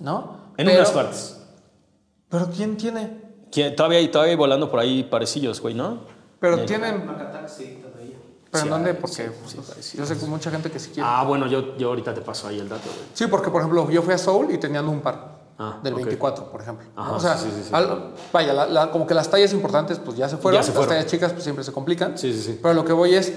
¿no? 0.00 0.38
En 0.56 0.66
Pero- 0.66 0.78
unas 0.78 0.90
partes. 0.92 1.36
Pero 2.28 2.48
¿quién 2.50 2.76
tiene? 2.76 3.22
¿Quién- 3.52 3.76
Todavía 3.76 3.98
hay, 3.98 4.08
todavía 4.08 4.32
hay 4.32 4.36
volando 4.36 4.70
por 4.70 4.80
ahí 4.80 5.04
parecillos, 5.04 5.60
güey, 5.60 5.74
¿no? 5.74 6.00
Pero 6.40 6.58
Eh, 6.58 6.64
tienen... 6.66 7.04
Sí, 7.46 7.80
todavía. 7.82 8.16
¿Pero 8.50 8.62
Sí, 8.62 8.64
en 8.66 8.70
dónde? 8.70 8.90
sí, 8.92 8.98
Porque 9.00 9.16
sí, 9.16 9.22
pues, 9.54 9.68
parecido. 9.68 10.04
yo 10.04 10.14
sé 10.14 10.18
que 10.20 10.26
mucha 10.26 10.50
gente 10.50 10.70
que 10.70 10.78
sí 10.78 10.90
quiere. 10.90 11.08
Ah, 11.08 11.24
bueno, 11.24 11.46
yo, 11.46 11.76
yo 11.76 11.88
ahorita 11.88 12.12
te 12.14 12.20
paso 12.22 12.48
ahí 12.48 12.58
el 12.58 12.68
dato, 12.68 12.82
güey. 12.86 13.04
Sí, 13.12 13.26
porque 13.28 13.50
por 13.50 13.60
ejemplo, 13.60 13.88
yo 13.90 14.02
fui 14.02 14.14
a 14.14 14.18
Soul 14.18 14.52
y 14.52 14.58
tenían 14.58 14.88
un 14.88 15.00
par. 15.00 15.33
Ah, 15.58 15.78
del 15.82 15.92
ok. 15.94 16.00
24, 16.00 16.50
por 16.50 16.60
ejemplo. 16.62 16.86
o 16.96 17.20
sea, 17.20 17.38
sí, 17.38 17.48
sí, 17.54 17.62
sí. 17.68 17.70
al- 17.72 18.12
vaya, 18.32 18.52
la- 18.52 18.66
la- 18.66 18.90
como 18.90 19.06
que 19.06 19.14
las 19.14 19.30
tallas 19.30 19.52
importantes 19.52 20.00
pues 20.00 20.16
ya 20.16 20.28
se 20.28 20.36
fueron, 20.36 20.60
Ya 20.60 20.66
se 20.66 20.76
las 20.76 20.88
tallas 20.88 21.06
chicas 21.06 21.32
pues 21.32 21.44
siempre 21.44 21.62
se 21.64 21.70
complican. 21.72 22.18
Sí, 22.18 22.32
sí, 22.32 22.42
sí. 22.42 22.58
Pero 22.60 22.74
lo 22.74 22.84
que 22.84 22.92
voy 22.92 23.14
es, 23.14 23.32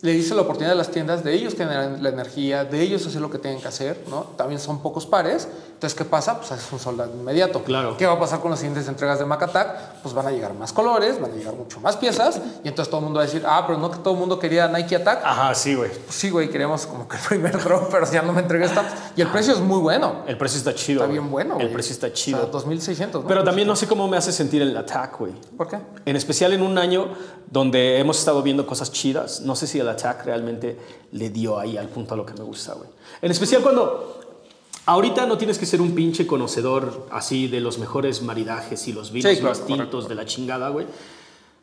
le 0.00 0.12
dice 0.12 0.34
la 0.34 0.42
oportunidad 0.42 0.72
a 0.72 0.76
las 0.76 0.90
tiendas 0.90 1.24
de 1.24 1.34
ellos 1.34 1.54
generar 1.54 1.98
la 2.00 2.08
energía, 2.10 2.64
de 2.64 2.80
ellos 2.80 3.04
hacer 3.06 3.20
lo 3.20 3.30
que 3.30 3.38
tienen 3.38 3.60
que 3.60 3.66
hacer, 3.66 4.04
¿no? 4.08 4.22
También 4.36 4.60
son 4.60 4.80
pocos 4.80 5.06
pares, 5.06 5.48
entonces 5.72 5.96
¿qué 5.98 6.04
pasa? 6.04 6.38
Pues 6.38 6.50
es 6.52 6.72
un 6.72 6.78
soldado 6.78 7.12
inmediato. 7.14 7.62
Claro. 7.64 7.96
¿Qué 7.96 8.06
va 8.06 8.12
a 8.12 8.18
pasar 8.20 8.40
con 8.40 8.50
las 8.50 8.60
siguientes 8.60 8.86
entregas 8.88 9.18
de 9.18 9.24
Macatac? 9.24 10.00
Pues 10.02 10.14
van 10.14 10.26
a 10.26 10.30
llegar 10.30 10.54
más 10.54 10.72
colores, 10.72 11.20
van 11.20 11.32
a 11.32 11.34
llegar 11.34 11.54
mucho 11.54 11.80
más 11.80 11.96
piezas 11.96 12.40
y 12.62 12.68
entonces 12.68 12.90
todo 12.90 12.98
el 13.00 13.04
mundo 13.06 13.18
va 13.18 13.24
a 13.24 13.26
decir, 13.26 13.42
ah, 13.46 13.64
pero 13.66 13.78
no 13.78 13.90
que 13.90 13.98
todo 13.98 14.14
el 14.14 14.20
mundo 14.20 14.38
quería 14.38 14.68
Nike 14.68 14.96
Attack. 14.96 15.20
Ajá, 15.24 15.54
sí, 15.54 15.74
güey. 15.74 15.90
Pues 15.90 16.14
sí, 16.16 16.30
güey, 16.30 16.48
queremos 16.48 16.86
como 16.86 17.08
que 17.08 17.16
el 17.16 17.22
primer 17.22 17.58
drop, 17.64 17.88
pero 17.90 18.10
ya 18.10 18.22
no 18.22 18.32
me 18.32 18.40
entregues 18.40 18.72
tanto. 18.72 18.92
Y 19.16 19.20
el 19.20 19.28
precio 19.28 19.52
es 19.52 19.60
muy 19.60 19.80
bueno. 19.80 20.22
El 20.28 20.38
precio 20.38 20.58
está 20.58 20.74
chido. 20.74 20.98
Está 21.00 21.06
güey. 21.06 21.18
bien 21.18 21.30
bueno, 21.30 21.56
El 21.58 21.70
precio 21.70 21.92
está 21.92 22.06
O 22.06 22.10
chido. 22.10 22.40
sea, 22.42 22.50
2600, 22.50 23.22
¿no? 23.22 23.28
Pero 23.28 23.42
también 23.42 23.66
no 23.66 23.74
sé 23.74 23.88
cómo 23.88 24.06
me 24.06 24.16
hace 24.16 24.30
sentir 24.32 24.62
el 24.62 24.76
attack, 24.76 25.18
güey. 25.18 25.32
¿Por 25.56 25.66
qué? 25.68 25.78
En 26.06 26.14
especial 26.16 26.52
en 26.52 26.62
un 26.62 26.78
año 26.78 27.08
donde 27.50 27.98
hemos 27.98 28.18
estado 28.18 28.42
viendo 28.42 28.66
cosas 28.66 28.92
chidas. 28.92 29.40
No 29.40 29.56
sé 29.56 29.66
si 29.66 29.78
el 29.80 29.87
attack 29.88 30.24
realmente 30.24 30.76
le 31.12 31.30
dio 31.30 31.58
ahí 31.58 31.76
al 31.76 31.88
punto 31.88 32.14
a 32.14 32.16
lo 32.16 32.24
que 32.26 32.34
me 32.34 32.42
gusta, 32.44 32.74
güey. 32.74 32.88
En 33.22 33.30
especial 33.30 33.62
cuando 33.62 34.20
ahorita 34.86 35.26
no 35.26 35.36
tienes 35.38 35.58
que 35.58 35.66
ser 35.66 35.80
un 35.80 35.94
pinche 35.94 36.26
conocedor 36.26 37.06
así 37.10 37.48
de 37.48 37.60
los 37.60 37.78
mejores 37.78 38.22
maridajes 38.22 38.86
y 38.88 38.92
los 38.92 39.12
vinos 39.12 39.30
Sí, 39.32 39.38
claro, 39.38 39.54
más 39.56 39.66
tintos 39.66 39.86
correcto. 39.86 40.08
de 40.08 40.14
la 40.14 40.24
chingada, 40.26 40.68
güey. 40.70 40.86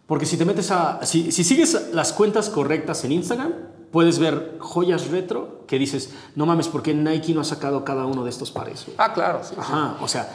Porque 0.07 0.25
si 0.25 0.37
te 0.37 0.45
metes 0.45 0.69
a. 0.71 1.03
Si, 1.05 1.31
si 1.31 1.43
sigues 1.43 1.89
las 1.93 2.13
cuentas 2.13 2.49
correctas 2.49 3.03
en 3.05 3.11
Instagram, 3.11 3.53
puedes 3.91 4.19
ver 4.19 4.57
joyas 4.59 5.07
retro 5.09 5.63
que 5.67 5.79
dices, 5.79 6.11
no 6.35 6.45
mames, 6.45 6.67
¿por 6.67 6.83
qué 6.83 6.93
Nike 6.93 7.33
no 7.33 7.41
ha 7.41 7.45
sacado 7.45 7.83
cada 7.83 8.05
uno 8.05 8.23
de 8.23 8.29
estos 8.29 8.51
pares? 8.51 8.83
güey?" 8.85 8.95
Ah, 8.99 9.13
claro, 9.13 9.41
sí. 9.43 9.55
sí. 9.55 9.55
Ajá, 9.59 9.97
o 10.01 10.07
sea, 10.07 10.29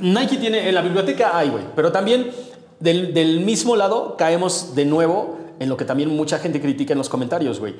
Nike 0.00 0.36
tiene, 0.36 0.68
en 0.68 0.74
la 0.74 0.82
biblioteca 0.82 1.36
hay, 1.38 1.48
güey, 1.48 1.64
pero 1.74 1.90
también 1.90 2.32
del, 2.80 3.14
del 3.14 3.40
mismo 3.40 3.76
lado 3.76 4.16
caemos 4.18 4.74
de 4.74 4.84
nuevo 4.84 5.38
en 5.64 5.68
lo 5.70 5.76
que 5.76 5.84
también 5.84 6.14
mucha 6.14 6.38
gente 6.38 6.60
critica 6.60 6.92
en 6.92 6.98
los 6.98 7.08
comentarios, 7.08 7.58
güey. 7.58 7.74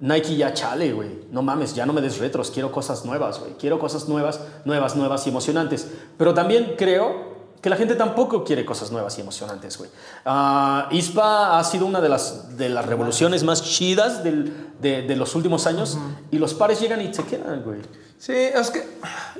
Nike 0.00 0.36
ya 0.36 0.52
chale, 0.52 0.92
güey. 0.92 1.08
No 1.30 1.40
mames, 1.42 1.74
ya 1.74 1.86
no 1.86 1.92
me 1.92 2.00
des 2.00 2.18
retros, 2.18 2.50
quiero 2.50 2.70
cosas 2.70 3.04
nuevas, 3.04 3.38
güey. 3.40 3.52
Quiero 3.58 3.78
cosas 3.78 4.08
nuevas, 4.08 4.40
nuevas, 4.64 4.94
nuevas 4.96 5.26
y 5.26 5.30
emocionantes. 5.30 5.88
Pero 6.18 6.34
también 6.34 6.74
creo 6.76 7.38
que 7.62 7.70
la 7.70 7.76
gente 7.76 7.94
tampoco 7.96 8.44
quiere 8.44 8.64
cosas 8.64 8.92
nuevas 8.92 9.18
y 9.18 9.20
emocionantes, 9.20 9.78
güey. 9.78 9.90
Ah, 10.24 10.88
ISPA 10.92 11.58
ha 11.58 11.64
sido 11.64 11.86
una 11.86 12.00
de 12.00 12.08
las, 12.08 12.56
de 12.56 12.68
las 12.68 12.86
revoluciones 12.86 13.42
más 13.42 13.62
chidas 13.64 14.22
del- 14.22 14.52
de, 14.80 15.02
de 15.02 15.16
los 15.16 15.34
últimos 15.34 15.66
años 15.66 15.98
y 16.30 16.38
los 16.38 16.54
pares 16.54 16.80
llegan 16.80 17.00
y 17.00 17.12
se 17.12 17.24
quedan, 17.24 17.62
güey. 17.64 17.80
Sí, 18.18 18.32
es 18.32 18.70
que 18.70 18.84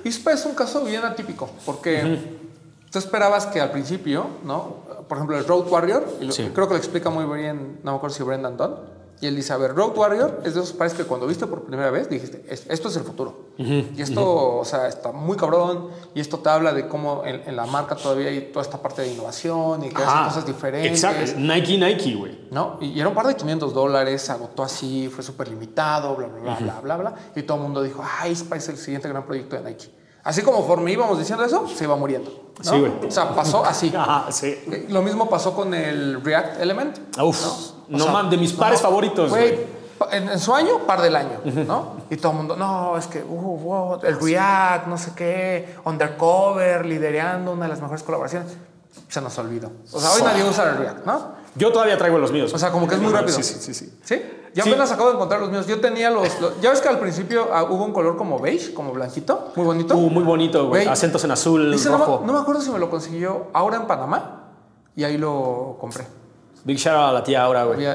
ISPA 0.05 0.33
es 0.33 0.45
un 0.47 0.55
caso 0.55 0.85
bien 0.85 1.05
atípico, 1.05 1.49
porque 1.67 2.38
tú 2.91 2.99
esperabas 2.99 3.47
que 3.47 3.61
al 3.61 3.71
principio, 3.71 4.27
¿no? 4.45 4.89
Por 5.09 5.19
ejemplo, 5.19 5.39
el 5.39 5.47
Road 5.47 5.69
Warrior, 5.69 6.05
y 6.21 6.25
lo- 6.27 6.33
Sí. 6.33 6.51
creo 6.55 6.69
que 6.69 6.75
lo 6.75 6.79
explica 6.79 7.11
muy 7.11 7.25
bien, 7.39 7.81
no 7.83 7.93
me 7.93 7.97
acuerdo 7.97 8.15
si 8.17 8.23
Brendan 8.23 8.57
Dunn, 8.57 8.99
Y 9.21 9.27
él 9.27 9.35
dice, 9.35 9.53
a 9.53 9.57
ver, 9.57 9.75
Road 9.75 9.99
Warrior 9.99 10.43
es 10.45 10.55
de 10.55 10.61
esos 10.61 10.73
pares 10.73 10.95
que 10.95 11.03
cuando 11.03 11.27
viste 11.27 11.45
por 11.49 11.65
primera 11.65 11.91
vez 11.91 12.09
dijiste, 12.09 12.45
esto 12.49 12.87
es 12.89 12.97
el 12.97 13.03
futuro. 13.03 13.49
y 13.57 14.01
esto, 14.01 14.59
o 14.59 14.65
sea, 14.65 14.87
está 14.87 15.11
muy 15.11 15.37
cabrón. 15.37 15.89
Y 16.15 16.21
esto 16.21 16.39
te 16.39 16.49
habla 16.49 16.73
de 16.73 16.87
cómo 16.87 17.25
en, 17.25 17.57
la 17.57 17.67
marca 17.67 17.97
todavía 17.97 18.29
hay 18.29 18.53
toda 18.53 18.63
esta 18.65 18.81
parte 18.81 19.03
de 19.03 19.09
innovación 19.13 19.83
y 19.83 19.89
que 19.89 20.01
hacen 20.05 20.25
cosas 20.25 20.47
diferentes. 20.47 20.93
Exacto, 21.03 21.41
Nike, 21.41 21.77
Nike, 21.79 22.15
güey. 22.15 22.47
¿No? 22.53 22.79
Y, 22.81 23.01
era 23.01 23.09
un 23.09 23.15
par 23.17 23.27
de 23.27 23.35
500 23.35 23.75
dólares, 23.75 24.23
se 24.23 24.31
agotó 24.31 24.63
así, 24.63 25.09
fue 25.09 25.25
súper 25.25 25.49
limitado, 25.49 26.15
bla, 26.15 26.29
bla, 26.29 26.41
bla, 26.41 26.59
bla, 26.61 26.81
bla, 26.81 26.97
bla. 26.97 27.15
Y 27.35 27.43
todo 27.43 27.57
el 27.57 27.65
mundo 27.65 27.83
dijo, 27.83 28.05
ay, 28.21 28.31
es 28.31 28.69
el 28.69 28.77
siguiente 28.77 29.09
gran 29.09 29.27
proyecto 29.27 29.57
de 29.57 29.63
Nike. 29.69 29.98
Así 30.29 30.43
como 30.43 30.59
conforme 30.59 30.93
íbamos 30.93 31.19
diciendo 31.19 31.43
eso, 31.43 31.67
se 31.67 31.85
iba 31.85 31.97
muriendo. 31.97 32.31
Sí, 32.61 32.79
güey. 32.79 32.93
O 33.09 33.11
sea, 33.11 33.35
pasó 33.35 33.65
así. 33.65 33.91
Ajá, 33.97 34.27
sí. 34.31 34.49
Eh, 34.71 34.85
lo 34.91 35.01
mismo 35.01 35.27
pasó 35.27 35.55
con 35.55 35.73
el 35.73 36.23
React 36.23 36.61
Element. 36.61 36.99
Uf. 37.19 37.73
¿no? 37.89 38.07
No, 38.07 38.29
de 38.29 38.37
mis 38.37 38.53
pares 38.53 38.83
favoritos. 38.83 39.31
Güey, 39.31 39.59
en, 40.13 40.39
su 40.39 40.55
año, 40.55 40.81
par 40.87 41.01
del 41.01 41.17
año, 41.17 41.41
¿no? 41.67 41.93
Y 42.11 42.17
todo 42.19 42.33
el 42.33 42.39
mundo, 42.39 42.57
no, 42.57 42.99
es 42.99 43.07
que, 43.07 43.25
uh, 43.27 43.99
el 44.03 44.21
React, 44.21 44.87
no 44.89 44.99
sé 44.99 45.13
qué, 45.17 45.77
Undercover, 45.87 46.85
liderando 46.85 47.53
una 47.53 47.65
de 47.65 47.71
las 47.71 47.81
mejores 47.81 48.03
colaboraciones. 48.03 48.55
Se 49.09 49.23
nos 49.23 49.39
olvidó. 49.39 49.73
O 49.91 49.99
sea, 49.99 50.11
hoy 50.11 50.21
nadie 50.23 50.45
usa 50.45 50.73
el 50.73 50.77
React, 50.77 51.07
¿no? 51.07 51.38
Yo 51.55 51.73
todavía 51.73 51.99
traigo 51.99 52.19
los 52.19 52.33
míos. 52.33 52.53
O 52.55 52.59
sea, 52.59 52.71
como 52.71 52.87
que 52.87 52.95
es 52.95 53.01
muy 53.01 53.13
rápido. 53.13 53.37
Sí, 53.37 53.43
sí, 53.43 53.59
sí. 53.61 53.75
¿Sí? 53.75 53.93
¿Sí? 54.03 54.23
Ya 54.55 54.65
apenas 54.65 54.91
acabo 54.91 55.09
de 55.11 55.15
encontrar 55.15 55.41
los 55.41 55.51
míos. 55.51 55.67
Yo 55.67 55.81
tenía 55.81 56.11
los, 56.11 56.29
Ya 56.61 56.71
ves 56.71 56.81
que 56.81 56.89
al 56.89 56.99
principio 56.99 57.49
ah, 57.53 57.65
hubo 57.65 57.85
un 57.85 57.93
color 57.93 58.17
como 58.17 58.39
beige, 58.39 58.75
como 58.75 58.93
blanquito. 58.93 59.53
Muy 59.55 59.65
bonito. 59.65 59.97
Uh, 59.97 60.11
muy 60.11 60.25
bonito, 60.25 60.69
güey. 60.69 60.87
Acentos 60.87 61.23
en 61.25 61.31
azul, 61.31 61.73
rojo. 61.85 62.23
No, 62.27 62.33
me 62.33 62.39
acuerdo 62.39 62.61
si 62.61 62.71
me 62.71 62.79
lo 62.79 62.91
consiguió 62.91 63.49
ahora 63.53 63.77
en 63.77 63.87
Panamá. 63.87 64.51
Y 64.97 65.05
ahí 65.05 65.17
lo 65.17 65.77
compré. 65.81 66.07
Big 66.65 66.77
shout 66.77 66.97
out 66.97 67.11
a 67.11 67.13
la 67.13 67.23
tía 67.23 67.45
ahora, 67.45 67.65
güey. 67.65 67.87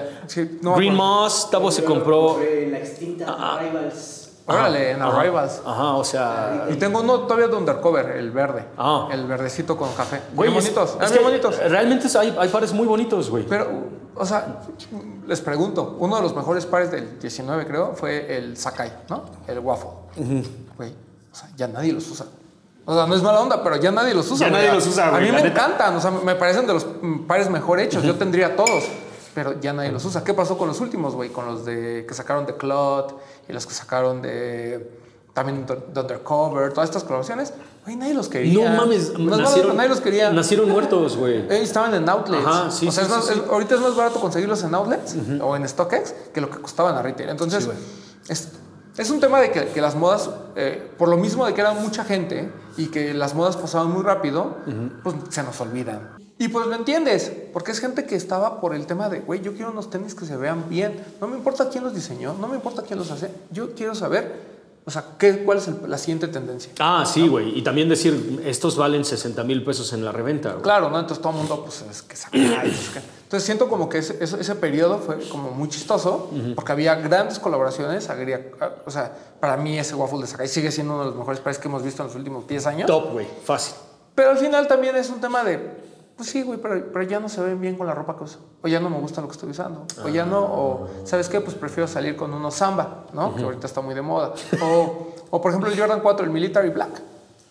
Green 0.76 0.96
Moss, 0.96 1.50
Tabo 1.50 1.70
se 1.70 1.84
compró. 1.84 2.40
La 2.40 2.78
extinta 2.80 3.26
ah, 3.28 3.58
Arrivals. 3.58 4.23
Órale, 4.46 4.92
en 4.92 5.02
Arrivals. 5.02 5.62
Ajá, 5.66 5.94
o 5.94 6.04
sea. 6.04 6.68
Y 6.70 6.76
tengo 6.76 7.00
uno 7.00 7.22
todavía 7.22 7.48
de 7.48 7.56
Undercover, 7.56 8.18
el 8.18 8.32
verde. 8.32 8.66
Ah. 8.78 9.08
El 9.12 9.26
verdecito 9.26 9.78
con 9.78 9.94
café. 9.94 10.22
Güey, 10.34 10.52
bonitos. 10.52 10.98
Es, 11.02 11.22
bonitos. 11.22 11.58
Realmente 11.58 12.08
hay, 12.18 12.36
hay 12.38 12.50
pares 12.50 12.74
muy 12.74 12.86
bonitos, 12.86 13.30
güey. 13.30 13.46
Pero, 13.46 13.68
o 14.16 14.26
sea, 14.26 14.60
les 15.28 15.42
pregunto, 15.42 15.96
uno 16.00 16.18
de 16.18 16.22
los 16.22 16.36
mejores 16.36 16.66
pares 16.66 16.92
del 16.92 17.20
19, 17.20 17.66
creo, 17.66 17.94
fue 17.96 18.38
el 18.38 18.58
Sakai, 18.58 18.92
¿no? 19.10 19.24
El 19.48 19.60
Waffle. 19.60 19.90
Güey, 20.78 20.92
o 21.32 21.36
sea, 21.36 21.50
ya 21.56 21.68
nadie 21.68 21.94
los 21.94 22.10
usa. 22.10 22.26
O 22.86 22.94
sea, 22.94 23.08
no 23.08 23.16
es 23.16 23.22
mala 23.22 23.40
onda, 23.40 23.64
pero 23.64 23.78
ya 23.78 23.92
nadie 23.92 24.14
los 24.14 24.30
usa. 24.30 24.48
Ya 24.48 24.54
nadie 24.54 24.74
los 24.74 24.86
usa, 24.86 25.10
güey. 25.10 25.30
A 25.30 25.32
mí 25.32 25.32
me 25.32 25.48
encantan, 25.48 25.96
o 25.96 26.02
sea, 26.02 26.12
me 26.12 26.36
parecen 26.36 26.68
de 26.68 26.74
los 26.74 26.86
pares 27.28 27.50
mejor 27.50 27.80
hechos. 27.80 28.04
Yo 28.04 28.16
tendría 28.16 28.58
todos, 28.58 28.84
pero 29.34 29.60
ya 29.62 29.72
nadie 29.72 29.92
los 29.92 30.04
usa. 30.04 30.22
¿Qué 30.24 30.34
pasó 30.34 30.58
con 30.58 30.68
los 30.68 30.82
últimos, 30.82 31.16
güey? 31.16 31.30
Con 31.30 31.46
los 31.46 31.64
de 31.64 32.06
que 32.06 32.14
sacaron 32.14 32.46
de 32.46 32.58
Clot 32.58 33.22
y 33.48 33.54
los 33.54 33.66
que 33.66 33.74
sacaron 33.74 34.22
de 34.22 35.02
también 35.34 35.66
de 35.66 36.00
Undercover, 36.00 36.72
todas 36.74 36.90
estas 36.90 37.04
colaboraciones. 37.04 37.54
Güey, 37.84 37.96
nadie 37.98 38.14
los 38.14 38.30
quería. 38.30 38.70
No 38.70 38.78
mames, 38.78 39.18
nacieron, 39.18 39.76
nadie 39.76 39.90
los 39.90 40.00
quería. 40.00 40.32
Nacieron 40.32 40.70
muertos, 40.70 41.18
güey. 41.18 41.46
estaban 41.50 41.94
en 41.96 42.08
outlets. 42.08 42.46
Ajá, 42.46 42.72
sí, 42.72 42.88
o 42.88 42.92
sea, 42.92 43.08
ahorita 43.50 43.76
es 43.76 43.82
más 43.82 43.96
barato 43.96 44.22
conseguirlos 44.22 44.64
en 44.64 44.74
outlets 44.76 45.16
o 45.42 45.56
en 45.56 45.68
StockX 45.68 46.14
que 46.34 46.40
lo 46.40 46.50
que 46.50 46.60
costaban 46.60 46.96
a 46.96 47.02
retail. 47.02 47.30
Entonces, 47.30 47.68
es, 48.30 48.50
es 48.96 49.10
un 49.10 49.20
tema 49.20 49.42
de 49.42 49.52
que, 49.52 49.82
las 49.82 49.96
modas, 49.96 50.30
eh, 50.56 50.92
por 50.98 51.10
lo 51.10 51.18
mismo 51.18 51.46
de 51.46 51.54
que 51.54 51.62
era 51.62 51.74
mucha 51.74 52.06
gente 52.06 52.52
y 52.78 52.88
que 52.88 53.14
las 53.14 53.34
modas 53.34 53.58
pasaban 53.58 53.92
muy 53.92 54.04
rápido, 54.04 54.58
pues 55.04 55.16
se 55.30 55.44
nos 55.44 55.60
olvidan. 55.60 56.23
Y 56.40 56.48
pues 56.48 56.68
lo 56.68 56.76
entiendes, 56.76 57.32
porque 57.54 57.72
es 57.72 57.80
gente 57.80 58.06
que 58.06 58.16
estaba 58.16 58.60
por 58.60 58.74
el 58.74 58.86
tema 58.86 59.08
de, 59.10 59.20
güey, 59.20 59.42
yo 59.42 59.54
quiero 59.54 59.72
unos 59.72 59.90
tenis 59.90 60.16
que 60.16 60.26
se 60.26 60.36
vean 60.36 60.68
bien. 60.68 61.04
No 61.22 61.28
me 61.28 61.38
importa 61.38 61.70
quién 61.70 61.84
los 61.84 61.94
diseñó, 61.94 62.34
no 62.34 62.48
me 62.48 62.56
importa 62.56 62.82
quién 62.82 63.00
los 63.00 63.12
hace. 63.12 63.32
Yo 63.52 63.74
quiero 63.76 63.96
saber 63.96 64.54
o 64.86 64.92
sea, 64.92 65.06
¿qué, 65.18 65.44
¿cuál 65.46 65.60
es 65.60 65.70
la 65.88 65.98
siguiente 65.98 66.28
tendencia? 66.28 66.74
Ah, 66.80 67.06
sí, 67.06 67.30
güey. 67.30 67.58
Y 67.58 67.62
también 67.62 67.88
decir, 67.88 68.42
estos 68.46 68.76
valen 68.76 69.06
60 69.06 69.42
mil 69.46 69.64
pesos 69.64 69.94
en 69.94 70.04
la 70.04 70.12
reventa. 70.12 70.58
Claro, 70.62 70.90
¿no? 70.90 71.00
Entonces 71.00 71.22
todo 71.22 71.32
el 71.32 71.40
mundo, 71.40 71.64
pues, 71.64 71.86
es 71.90 72.02
que 72.02 72.18
saca. 72.18 72.38
Entonces 72.38 73.46
siento 73.46 73.70
como 73.70 73.88
que 73.88 74.00
ese, 74.00 74.22
ese, 74.22 74.56
periodo 74.56 75.00
fue 75.00 75.20
como 75.30 75.52
muy 75.52 75.70
chistoso, 75.70 76.30
porque 76.54 76.74
había 76.74 76.96
grandes 76.96 77.40
colaboraciones. 77.40 78.10
o 78.86 78.92
sea, 78.92 79.16
para 79.40 79.56
mí 79.56 79.80
ese 79.80 79.96
waffle 79.96 80.20
de 80.20 80.28
Sakai 80.28 80.48
sigue 80.50 80.70
siendo 80.70 80.96
uno 80.96 81.04
de 81.04 81.10
los 81.12 81.18
mejores 81.18 81.40
pares 81.40 81.60
que 81.60 81.70
hemos 81.70 81.82
visto 81.82 82.04
en 82.04 82.08
los 82.08 82.16
últimos 82.18 82.46
10 82.46 82.68
años. 82.68 82.88
Top, 82.88 83.14
güey. 83.14 83.26
Fácil. 83.46 83.76
Pero 84.14 84.32
al 84.32 84.38
final 84.38 84.68
también 84.68 84.98
es 84.98 85.10
un 85.10 85.22
tema 85.22 85.46
de 85.46 85.93
pues 86.16 86.30
sí, 86.30 86.44
güey, 86.44 86.60
pero, 86.60 86.92
pero, 86.92 87.04
ya 87.04 87.20
no 87.20 87.28
se 87.28 87.42
ven 87.42 87.60
bien 87.60 87.76
con 87.76 87.88
la 87.88 87.96
ropa 87.96 88.16
que 88.16 88.24
uso. 88.24 88.40
O 88.62 88.68
ya 88.68 88.80
no 88.80 88.90
me 88.90 89.00
gusta 89.00 89.22
lo 89.22 89.28
que 89.28 89.34
estoy 89.34 89.50
usando. 89.50 89.86
O 90.04 90.10
ya 90.10 90.26
no, 90.26 90.42
o 90.42 90.88
¿sabes 91.06 91.28
qué? 91.28 91.42
Pues 91.42 91.56
prefiero 91.56 91.88
salir 91.88 92.16
con 92.16 92.34
unos 92.34 92.54
samba, 92.54 93.06
¿no? 93.14 93.36
Que 93.36 93.44
ahorita 93.44 93.66
está 93.66 93.82
muy 93.82 93.96
de 93.96 94.02
moda. 94.02 94.34
O, 94.62 95.14
o, 95.32 95.42
por 95.42 95.52
ejemplo 95.52 95.72
el 95.72 95.80
Jordan 95.80 96.02
4, 96.02 96.26
el 96.26 96.32
Military 96.32 96.70
Black, 96.70 97.02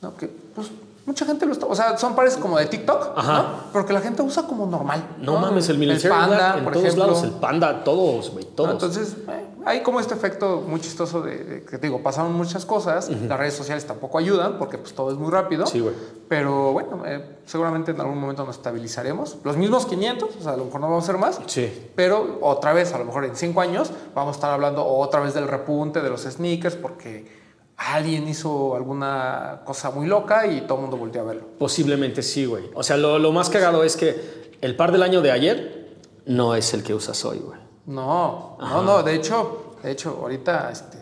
¿no? 0.00 0.16
Que 0.16 0.28
pues 0.28 0.70
mucha 1.04 1.24
gente 1.24 1.46
lo 1.46 1.52
está, 1.52 1.66
o 1.66 1.74
sea, 1.74 1.98
son 1.98 2.14
pares 2.14 2.36
como 2.36 2.58
de 2.58 2.66
TikTok, 2.66 3.12
Ajá. 3.16 3.42
¿no? 3.42 3.48
Pero 3.72 3.86
que 3.86 3.92
la 3.92 4.00
gente 4.00 4.22
usa 4.22 4.44
como 4.44 4.66
normal. 4.66 5.16
No, 5.18 5.38
mames, 5.38 5.68
el 5.68 5.78
Military 5.78 6.08
Black 6.08 6.58
en 6.58 6.72
todos 6.72 6.96
lados, 6.96 7.22
el 7.24 7.30
Panda, 7.32 7.82
todos, 7.84 8.30
güey, 8.30 8.44
todos. 8.44 8.70
Entonces, 8.70 9.16
eh, 9.28 9.46
hay 9.64 9.82
como 9.82 10.00
este 10.00 10.14
efecto 10.14 10.62
muy 10.66 10.80
chistoso 10.80 11.20
de, 11.22 11.64
que 11.68 11.78
te 11.78 11.86
digo, 11.86 12.02
pasaron 12.02 12.32
muchas 12.32 12.64
cosas, 12.64 13.08
las 13.08 13.38
redes 13.38 13.54
sociales 13.54 13.86
tampoco 13.86 14.18
ayudan 14.18 14.58
porque 14.58 14.78
pues 14.78 14.94
todo 14.94 15.10
es 15.10 15.18
muy 15.18 15.30
rápido. 15.30 15.66
Sí, 15.66 15.80
güey. 15.80 15.94
Pero 16.28 16.72
bueno, 16.72 17.02
eh, 17.04 17.38
seguramente 17.46 17.90
en 17.90 18.00
algún 18.00 18.18
momento 18.18 18.44
nos 18.44 18.56
estabilizaremos. 18.56 19.38
Los 19.44 19.56
mismos 19.56 19.86
500, 19.86 20.36
o 20.36 20.42
sea, 20.42 20.52
a 20.52 20.56
lo 20.56 20.66
mejor 20.66 20.80
no 20.80 20.88
vamos 20.88 21.04
a 21.04 21.06
ser 21.06 21.18
más. 21.18 21.40
Sí. 21.46 21.90
Pero 21.94 22.38
otra 22.40 22.72
vez, 22.72 22.92
a 22.92 22.98
lo 22.98 23.04
mejor 23.04 23.24
en 23.24 23.36
cinco 23.36 23.60
años, 23.60 23.90
vamos 24.14 24.34
a 24.34 24.36
estar 24.36 24.52
hablando 24.52 24.84
otra 24.84 25.20
vez 25.20 25.34
del 25.34 25.48
repunte 25.48 26.00
de 26.00 26.10
los 26.10 26.22
sneakers 26.22 26.76
porque 26.76 27.42
alguien 27.76 28.28
hizo 28.28 28.74
alguna 28.74 29.62
cosa 29.64 29.90
muy 29.90 30.06
loca 30.06 30.46
y 30.46 30.62
todo 30.62 30.76
el 30.76 30.82
mundo 30.82 30.96
volvió 30.96 31.22
a 31.22 31.24
verlo. 31.24 31.44
Posiblemente 31.58 32.22
sí, 32.22 32.44
güey. 32.44 32.70
O 32.74 32.82
sea, 32.82 32.96
lo, 32.96 33.18
lo 33.18 33.32
más 33.32 33.50
cagado 33.50 33.84
es 33.84 33.96
que 33.96 34.56
el 34.60 34.76
par 34.76 34.92
del 34.92 35.02
año 35.02 35.20
de 35.20 35.30
ayer 35.30 35.96
no 36.26 36.54
es 36.54 36.72
el 36.74 36.82
que 36.82 36.94
usas 36.94 37.24
hoy, 37.24 37.38
güey. 37.38 37.58
No, 37.86 38.56
no, 38.60 38.82
no. 38.82 39.02
De 39.02 39.14
hecho, 39.14 39.74
de 39.82 39.90
hecho, 39.90 40.18
ahorita 40.22 40.70
este, 40.70 40.98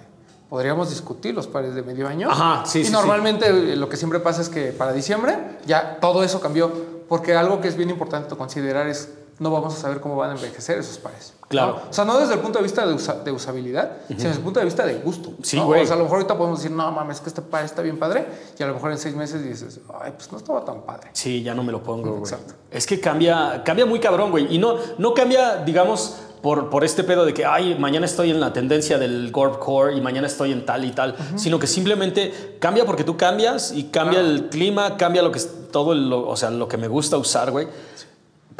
podríamos 0.48 0.88
discutir 0.88 1.34
los 1.34 1.46
pares 1.46 1.74
de 1.74 1.82
medio 1.82 2.08
año. 2.08 2.30
Ajá, 2.30 2.64
sí, 2.64 2.84
y 2.86 2.90
normalmente 2.90 3.76
lo 3.76 3.88
que 3.88 3.96
siempre 3.96 4.20
pasa 4.20 4.40
es 4.40 4.48
que 4.48 4.72
para 4.72 4.92
diciembre 4.92 5.58
ya 5.66 5.98
todo 6.00 6.24
eso 6.24 6.40
cambió. 6.40 7.00
Porque 7.08 7.34
algo 7.34 7.60
que 7.60 7.68
es 7.68 7.76
bien 7.76 7.90
importante 7.90 8.34
considerar 8.36 8.86
es 8.86 9.12
no 9.40 9.50
vamos 9.50 9.74
a 9.74 9.78
saber 9.78 10.00
cómo 10.00 10.16
van 10.16 10.30
a 10.30 10.34
envejecer 10.34 10.78
esos 10.78 10.98
pares. 10.98 11.32
Claro. 11.48 11.80
O 11.88 11.92
sea, 11.92 12.04
no 12.04 12.18
desde 12.20 12.34
el 12.34 12.40
punto 12.40 12.58
de 12.58 12.62
vista 12.62 12.86
de, 12.86 13.32
usabilidad, 13.32 13.92
sino 14.06 14.18
desde 14.18 14.36
el 14.36 14.44
punto 14.44 14.60
de 14.60 14.66
vista 14.66 14.84
de 14.84 14.96
gusto. 14.96 15.32
Sí, 15.42 15.58
güey. 15.58 15.82
O 15.82 15.86
sea, 15.86 15.94
a 15.94 15.98
lo 15.98 16.04
mejor 16.04 16.18
ahorita 16.18 16.36
podemos 16.36 16.60
decir, 16.60 16.76
no 16.76 16.92
mames, 16.92 17.20
que 17.20 17.30
este 17.30 17.40
par 17.40 17.64
está 17.64 17.80
bien 17.80 17.98
padre. 17.98 18.26
Y 18.58 18.62
a 18.62 18.66
lo 18.66 18.74
mejor 18.74 18.92
en 18.92 18.98
seis 18.98 19.16
meses 19.16 19.42
dices, 19.42 19.80
ay, 19.98 20.12
pues 20.14 20.30
no 20.30 20.36
estaba 20.36 20.62
tan 20.62 20.82
padre. 20.82 21.08
Sí, 21.14 21.42
ya 21.42 21.54
no 21.54 21.64
me 21.64 21.72
lo 21.72 21.82
pongo, 21.82 22.10
güey. 22.10 22.20
Exacto. 22.20 22.52
Es 22.70 22.86
que 22.86 23.00
cambia, 23.00 23.62
cambia 23.64 23.86
muy 23.86 23.98
cabrón, 23.98 24.30
güey. 24.30 24.54
Y 24.54 24.58
no, 24.58 24.76
no 24.98 25.14
cambia, 25.14 25.56
digamos, 25.56 26.16
por, 26.42 26.68
por, 26.68 26.84
este 26.84 27.02
pedo 27.02 27.24
de 27.24 27.32
que, 27.32 27.46
ay, 27.46 27.76
mañana 27.78 28.04
estoy 28.04 28.30
en 28.30 28.40
la 28.40 28.52
tendencia 28.52 28.98
del 28.98 29.32
Gorb 29.32 29.58
Core 29.58 29.96
y 29.96 30.02
mañana 30.02 30.26
estoy 30.26 30.52
en 30.52 30.66
tal 30.66 30.84
y 30.84 30.90
tal, 30.90 31.16
sino 31.36 31.58
que 31.58 31.66
simplemente 31.66 32.58
cambia 32.60 32.84
porque 32.84 33.04
tú 33.04 33.16
cambias 33.16 33.72
y 33.72 33.84
cambia 33.84 34.20
el 34.20 34.50
clima, 34.50 34.98
cambia 34.98 35.22
lo 35.22 35.32
que 35.32 35.38
es 35.38 35.70
todo, 35.70 35.94
lo, 35.94 36.28
o 36.28 36.36
sea, 36.36 36.50
lo 36.50 36.68
que 36.68 36.76
me 36.76 36.88
gusta 36.88 37.16
usar, 37.16 37.50
güey. 37.50 37.68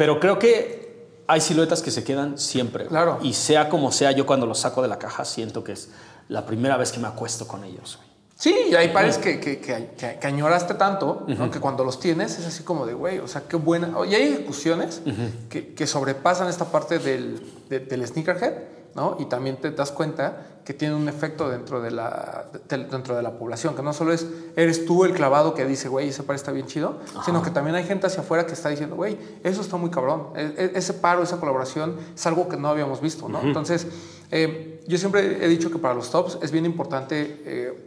Pero 0.00 0.18
creo 0.18 0.38
que 0.38 1.10
hay 1.26 1.42
siluetas 1.42 1.82
que 1.82 1.90
se 1.90 2.02
quedan 2.02 2.38
siempre. 2.38 2.86
Claro. 2.86 3.18
Y 3.20 3.34
sea 3.34 3.68
como 3.68 3.92
sea, 3.92 4.12
yo 4.12 4.24
cuando 4.24 4.46
los 4.46 4.58
saco 4.58 4.80
de 4.80 4.88
la 4.88 4.98
caja 4.98 5.26
siento 5.26 5.62
que 5.62 5.72
es 5.72 5.90
la 6.28 6.46
primera 6.46 6.78
vez 6.78 6.90
que 6.90 7.00
me 7.00 7.06
acuesto 7.06 7.46
con 7.46 7.64
ellos. 7.64 7.98
Sí, 8.34 8.56
y 8.70 8.74
hay 8.74 8.88
pares 8.88 9.18
que, 9.18 9.38
que, 9.38 9.60
que, 9.60 10.26
añoraste 10.26 10.72
tanto, 10.72 11.26
que 11.52 11.60
cuando 11.60 11.84
los 11.84 12.00
tienes 12.00 12.38
es 12.38 12.46
así 12.46 12.62
como 12.62 12.86
de, 12.86 12.94
güey, 12.94 13.18
o 13.18 13.28
sea, 13.28 13.42
qué 13.46 13.56
buena. 13.56 13.92
Y 14.08 14.14
hay 14.14 14.22
ejecuciones 14.22 15.02
que, 15.50 15.86
sobrepasan 15.86 16.48
esta 16.48 16.64
parte 16.64 16.98
del, 16.98 17.38
del 17.68 18.06
sneakerhead, 18.06 18.54
¿no? 18.94 19.16
Y 19.18 19.26
también 19.26 19.56
te 19.56 19.70
das 19.70 19.92
cuenta 19.92 20.46
que 20.64 20.74
tiene 20.74 20.94
un 20.94 21.08
efecto 21.08 21.48
dentro 21.48 21.80
de, 21.80 21.90
la, 21.90 22.46
dentro 22.68 23.16
de 23.16 23.22
la 23.22 23.38
población, 23.38 23.74
que 23.74 23.82
no 23.82 23.92
solo 23.92 24.12
es, 24.12 24.26
eres 24.56 24.84
tú 24.84 25.04
el 25.04 25.12
clavado 25.12 25.54
que 25.54 25.64
dice, 25.64 25.88
güey, 25.88 26.08
ese 26.08 26.22
par 26.22 26.36
está 26.36 26.52
bien 26.52 26.66
chido, 26.66 26.98
sino 27.24 27.42
que 27.42 27.50
también 27.50 27.74
hay 27.76 27.84
gente 27.84 28.06
hacia 28.06 28.20
afuera 28.20 28.46
que 28.46 28.52
está 28.52 28.68
diciendo, 28.68 28.94
güey, 28.96 29.18
eso 29.42 29.62
está 29.62 29.76
muy 29.76 29.90
cabrón, 29.90 30.28
e, 30.36 30.54
e, 30.56 30.72
ese 30.78 30.94
paro, 30.94 31.22
esa 31.22 31.40
colaboración 31.40 31.96
es 32.14 32.26
algo 32.26 32.48
que 32.48 32.56
no 32.56 32.68
habíamos 32.68 33.00
visto, 33.00 33.28
¿no? 33.28 33.40
Entonces, 33.40 33.86
eh, 34.30 34.82
yo 34.86 34.98
siempre 34.98 35.44
he 35.44 35.48
dicho 35.48 35.70
que 35.70 35.78
para 35.78 35.94
los 35.94 36.10
tops 36.10 36.38
es 36.42 36.50
bien 36.50 36.66
importante... 36.66 37.42
Eh, 37.44 37.86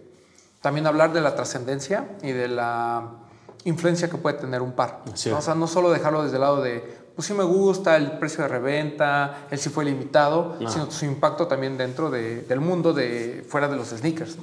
también 0.63 0.87
hablar 0.87 1.11
de 1.11 1.19
la 1.19 1.35
trascendencia 1.35 2.07
y 2.21 2.31
de 2.31 2.47
la 2.47 3.17
influencia 3.65 4.09
que 4.09 4.15
puede 4.15 4.37
tener 4.37 4.61
un 4.61 4.71
par. 4.71 5.01
O 5.11 5.41
sea, 5.41 5.55
no 5.55 5.67
solo 5.67 5.91
dejarlo 5.91 6.23
desde 6.23 6.37
el 6.37 6.41
lado 6.41 6.61
de, 6.61 7.02
pues 7.15 7.27
sí 7.27 7.33
me 7.33 7.43
gusta 7.43 7.95
el 7.95 8.17
precio 8.17 8.43
de 8.43 8.47
reventa, 8.47 9.45
el 9.51 9.59
sí 9.59 9.69
fue 9.69 9.85
limitado, 9.85 10.57
sino 10.67 10.89
su 10.89 11.05
impacto 11.05 11.47
también 11.47 11.77
dentro 11.77 12.09
del 12.09 12.59
mundo 12.59 12.93
de 12.93 13.45
fuera 13.47 13.67
de 13.67 13.75
los 13.75 13.89
sneakers. 13.89 14.37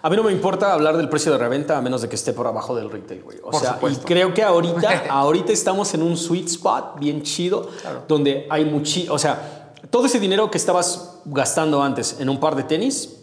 A 0.00 0.10
mí 0.10 0.16
no 0.16 0.22
me 0.22 0.32
importa 0.32 0.72
hablar 0.72 0.96
del 0.96 1.08
precio 1.08 1.32
de 1.32 1.38
reventa 1.38 1.76
a 1.76 1.82
menos 1.82 2.02
de 2.02 2.08
que 2.08 2.14
esté 2.14 2.32
por 2.32 2.46
abajo 2.46 2.74
del 2.74 2.90
retail, 2.90 3.22
güey. 3.22 3.38
O 3.42 3.52
sea, 3.52 3.78
y 3.88 3.96
creo 3.96 4.32
que 4.32 4.42
ahorita, 4.42 5.04
ahorita 5.10 5.52
estamos 5.52 5.92
en 5.94 6.02
un 6.02 6.16
sweet 6.16 6.46
spot 6.46 6.98
bien 6.98 7.22
chido, 7.22 7.68
donde 8.06 8.46
hay 8.50 8.64
mucho, 8.64 9.12
o 9.12 9.18
sea, 9.18 9.72
todo 9.90 10.06
ese 10.06 10.20
dinero 10.20 10.50
que 10.50 10.58
estabas 10.58 11.20
gastando 11.24 11.82
antes 11.82 12.20
en 12.20 12.28
un 12.28 12.38
par 12.38 12.54
de 12.54 12.62
tenis, 12.62 13.16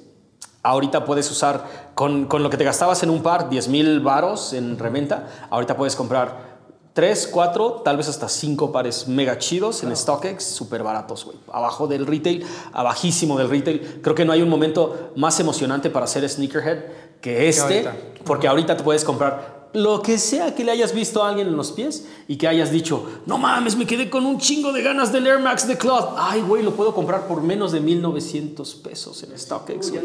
ahorita 0.64 1.06
puedes 1.06 1.30
usar 1.32 1.92
con, 1.94 2.26
con 2.26 2.44
lo 2.44 2.50
que 2.50 2.58
te 2.58 2.64
gastabas 2.64 3.04
en 3.04 3.10
un 3.10 3.22
par, 3.22 3.50
10 3.50 3.68
mil 3.70 4.00
varos 4.02 4.52
en 4.54 4.78
reventa, 4.78 5.28
ahorita 5.50 5.78
puedes 5.78 5.96
comprar 5.96 6.55
3, 6.96 7.28
4, 7.28 7.82
tal 7.84 7.98
vez 7.98 8.08
hasta 8.08 8.30
5 8.30 8.72
pares 8.72 9.10
mega 9.10 9.38
chidos 9.38 9.84
en 9.84 9.94
StockX, 9.94 10.42
súper 10.42 10.82
baratos, 10.82 11.26
güey. 11.26 11.38
Abajo 11.52 11.88
del 11.88 12.08
retail, 12.08 12.46
abajísimo 12.72 13.38
del 13.38 13.50
retail. 13.50 14.00
Creo 14.02 14.16
que 14.16 14.24
no 14.24 14.32
hay 14.32 14.42
un 14.42 14.48
momento 14.48 15.12
más 15.18 15.38
emocionante 15.42 15.90
para 15.90 16.08
ser 16.08 16.28
sneakerhead 16.30 16.86
que 17.20 17.50
este, 17.50 17.86
ahorita. 17.86 17.96
porque 18.24 18.48
ahorita 18.48 18.78
te 18.78 18.84
puedes 18.84 19.04
comprar 19.04 19.66
lo 19.74 20.02
que 20.02 20.18
sea 20.18 20.56
que 20.56 20.64
le 20.64 20.72
hayas 20.72 20.94
visto 20.94 21.22
a 21.22 21.28
alguien 21.28 21.50
en 21.50 21.58
los 21.58 21.74
pies 21.74 22.08
y 22.30 22.38
que 22.38 22.48
hayas 22.48 22.72
dicho, 22.72 23.06
no 23.26 23.38
mames, 23.38 23.76
me 23.76 23.86
quedé 23.86 24.10
con 24.10 24.26
un 24.26 24.40
chingo 24.40 24.72
de 24.72 24.82
ganas 24.82 25.12
del 25.12 25.28
Air 25.28 25.40
Max 25.40 25.68
de 25.68 25.78
Cloth. 25.78 26.16
Ay, 26.18 26.40
güey, 26.48 26.64
lo 26.64 26.72
puedo 26.72 26.96
comprar 26.96 27.28
por 27.28 27.42
menos 27.42 27.74
de 27.74 27.82
1900 27.82 28.74
pesos 28.76 29.22
en 29.24 29.38
StockX. 29.38 29.92
güey. 29.92 30.02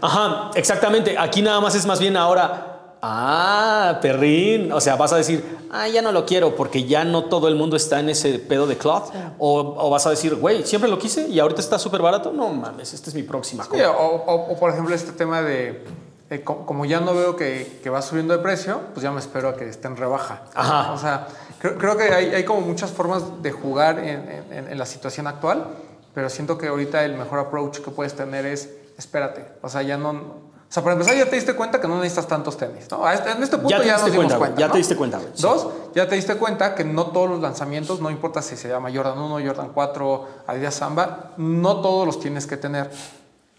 Ajá, 0.00 0.50
exactamente. 0.56 1.16
Aquí 1.16 1.42
nada 1.42 1.60
más 1.60 1.76
es 1.76 1.86
más 1.86 2.00
bien 2.00 2.16
ahora. 2.16 2.73
Ah, 3.06 3.98
perrín. 4.00 4.72
O 4.72 4.80
sea, 4.80 4.96
vas 4.96 5.12
a 5.12 5.16
decir, 5.16 5.44
ah, 5.70 5.86
ya 5.88 6.00
no 6.00 6.10
lo 6.10 6.24
quiero 6.24 6.56
porque 6.56 6.84
ya 6.84 7.04
no 7.04 7.24
todo 7.24 7.48
el 7.48 7.54
mundo 7.54 7.76
está 7.76 8.00
en 8.00 8.08
ese 8.08 8.38
pedo 8.38 8.66
de 8.66 8.78
cloth. 8.78 9.10
O, 9.38 9.60
o 9.78 9.90
vas 9.90 10.06
a 10.06 10.10
decir, 10.10 10.34
güey, 10.36 10.64
siempre 10.64 10.88
lo 10.90 10.98
quise 10.98 11.28
y 11.28 11.38
ahorita 11.38 11.60
está 11.60 11.78
súper 11.78 12.00
barato. 12.00 12.32
No 12.32 12.48
mames, 12.48 12.94
esta 12.94 13.10
es 13.10 13.14
mi 13.14 13.22
próxima 13.22 13.64
Sí, 13.64 13.70
compra. 13.70 13.90
o, 13.90 14.16
o- 14.16 14.52
o, 14.52 14.56
por 14.56 14.70
ejemplo 14.70 14.94
este 14.94 15.12
tema 15.12 15.42
de, 15.42 15.84
eh, 16.30 16.40
co- 16.42 16.64
como 16.64 16.86
ya 16.86 17.00
no 17.00 17.14
veo 17.14 17.36
que, 17.36 17.80
que 17.82 17.90
va 17.90 18.00
subiendo 18.00 18.34
de 18.34 18.42
precio, 18.42 18.80
pues 18.94 19.02
ya 19.04 19.10
me 19.10 19.20
espero 19.20 19.50
a 19.50 19.56
que 19.56 19.68
esté 19.68 19.86
en 19.88 19.96
rebaja. 19.96 20.42
Ajá. 20.54 20.92
O 20.92 20.98
sea, 20.98 21.26
creo, 21.58 21.76
creo 21.76 21.96
que 21.98 22.04
hay, 22.04 22.34
hay 22.34 22.44
como 22.44 22.62
muchas 22.62 22.90
formas 22.90 23.42
de 23.42 23.52
jugar 23.52 23.98
en, 23.98 24.44
en- 24.50 24.68
en 24.72 24.78
la 24.78 24.86
situación 24.86 25.26
actual, 25.26 25.66
pero 26.14 26.30
siento 26.30 26.56
que 26.56 26.68
ahorita 26.68 27.04
el 27.04 27.16
mejor 27.16 27.38
approach 27.40 27.80
que 27.80 27.90
puedes 27.90 28.14
tener 28.14 28.46
es 28.46 28.70
espérate. 28.96 29.44
O 29.60 29.68
sea, 29.68 29.82
ya 29.82 29.98
no... 29.98 30.53
Sea, 30.74 30.82
para 30.82 30.94
empezar 30.94 31.16
ya 31.16 31.30
te 31.30 31.36
diste 31.36 31.54
cuenta 31.54 31.80
que 31.80 31.86
no 31.86 31.96
necesitas 31.98 32.26
tantos 32.26 32.56
tenis. 32.56 32.90
¿no? 32.90 33.08
Este- 33.08 33.30
en 33.30 33.40
este 33.40 33.58
punto 33.58 33.70
Ya 33.70 33.78
ya, 33.78 33.82
te 33.84 33.90
nos 33.92 34.04
diste 34.06 34.18
dimos 34.20 34.34
cuenta, 34.34 34.58
ya 34.60 34.66
¿no? 34.66 34.72
te 34.72 34.78
diste 34.78 34.96
cuenta, 34.96 35.20
sí. 35.32 35.42
Dos, 35.42 35.68
ya 35.94 36.08
te 36.08 36.16
diste 36.16 36.34
cuenta 36.34 36.74
que 36.74 36.84
no 36.84 37.06
todos 37.06 37.30
los 37.30 37.40
lanzamientos, 37.40 38.00
no 38.00 38.10
importa 38.10 38.42
si 38.42 38.56
se 38.56 38.68
llama 38.68 38.90
Jordan 38.92 39.16
1, 39.16 39.46
Jordan 39.46 39.70
4, 39.72 40.28
Adidas 40.48 40.74
Samba, 40.74 41.30
no 41.36 41.76
todos 41.80 42.06
los 42.06 42.18
tienes 42.18 42.48
que 42.48 42.56
tener 42.56 42.90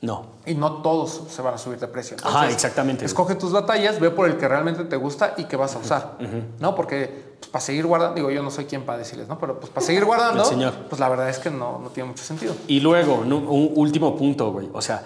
No. 0.01 0.25
y 0.45 0.55
no 0.55 0.81
todos 0.81 1.21
se 1.29 1.41
van 1.41 1.53
a 1.53 1.57
subir 1.57 1.79
de 1.79 1.87
precio. 1.87 2.17
Ajá, 2.21 2.49
exactamente. 2.49 3.05
Escoge 3.05 3.35
tus 3.35 3.53
batallas, 3.53 3.97
ve 4.01 4.09
por 4.11 4.27
el 4.27 4.35
que 4.37 4.49
realmente 4.49 4.83
te 4.83 4.97
gusta 4.97 5.35
y 5.37 5.45
que 5.45 5.55
vas 5.55 5.73
a 5.75 5.79
usar, 5.79 6.17
¿no? 6.59 6.75
Porque 6.75 7.33
pues, 7.39 7.49
para 7.49 7.63
seguir 7.63 7.85
guardando, 7.87 8.15
digo, 8.15 8.29
yo 8.29 8.43
no 8.43 8.51
soy 8.51 8.65
quien 8.65 8.83
para 8.85 8.97
decirles, 8.97 9.29
¿no? 9.29 9.39
Pero 9.39 9.57
pues 9.57 9.71
para 9.71 9.85
seguir 9.85 10.03
guardando, 10.03 10.43
señor. 10.53 10.73
pues 10.89 10.99
la 10.99 11.07
verdad 11.07 11.29
es 11.29 11.39
que 11.39 11.49
no, 11.49 11.79
no 11.79 11.89
tiene 11.91 12.09
mucho 12.09 12.25
sentido. 12.25 12.53
Y 12.67 12.81
luego, 12.81 13.15
un 13.15 13.71
último 13.75 14.17
punto, 14.17 14.51
güey. 14.51 14.69
O 14.73 14.81
sea, 14.81 15.01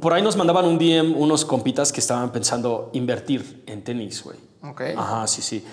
por 0.00 0.12
ahí 0.12 0.22
nos 0.22 0.36
mandaban 0.36 0.64
un 0.64 0.78
DM 0.78 1.14
unos 1.16 1.44
compitas 1.44 1.92
que 1.92 2.00
estaban 2.00 2.32
pensando 2.32 2.90
invertir 2.92 3.62
en 3.66 3.82
tenis, 3.82 4.22
güey. 4.22 4.38
Ok. 4.62 4.80
Ajá, 4.96 5.26
sí, 5.26 5.42
sí. 5.42 5.64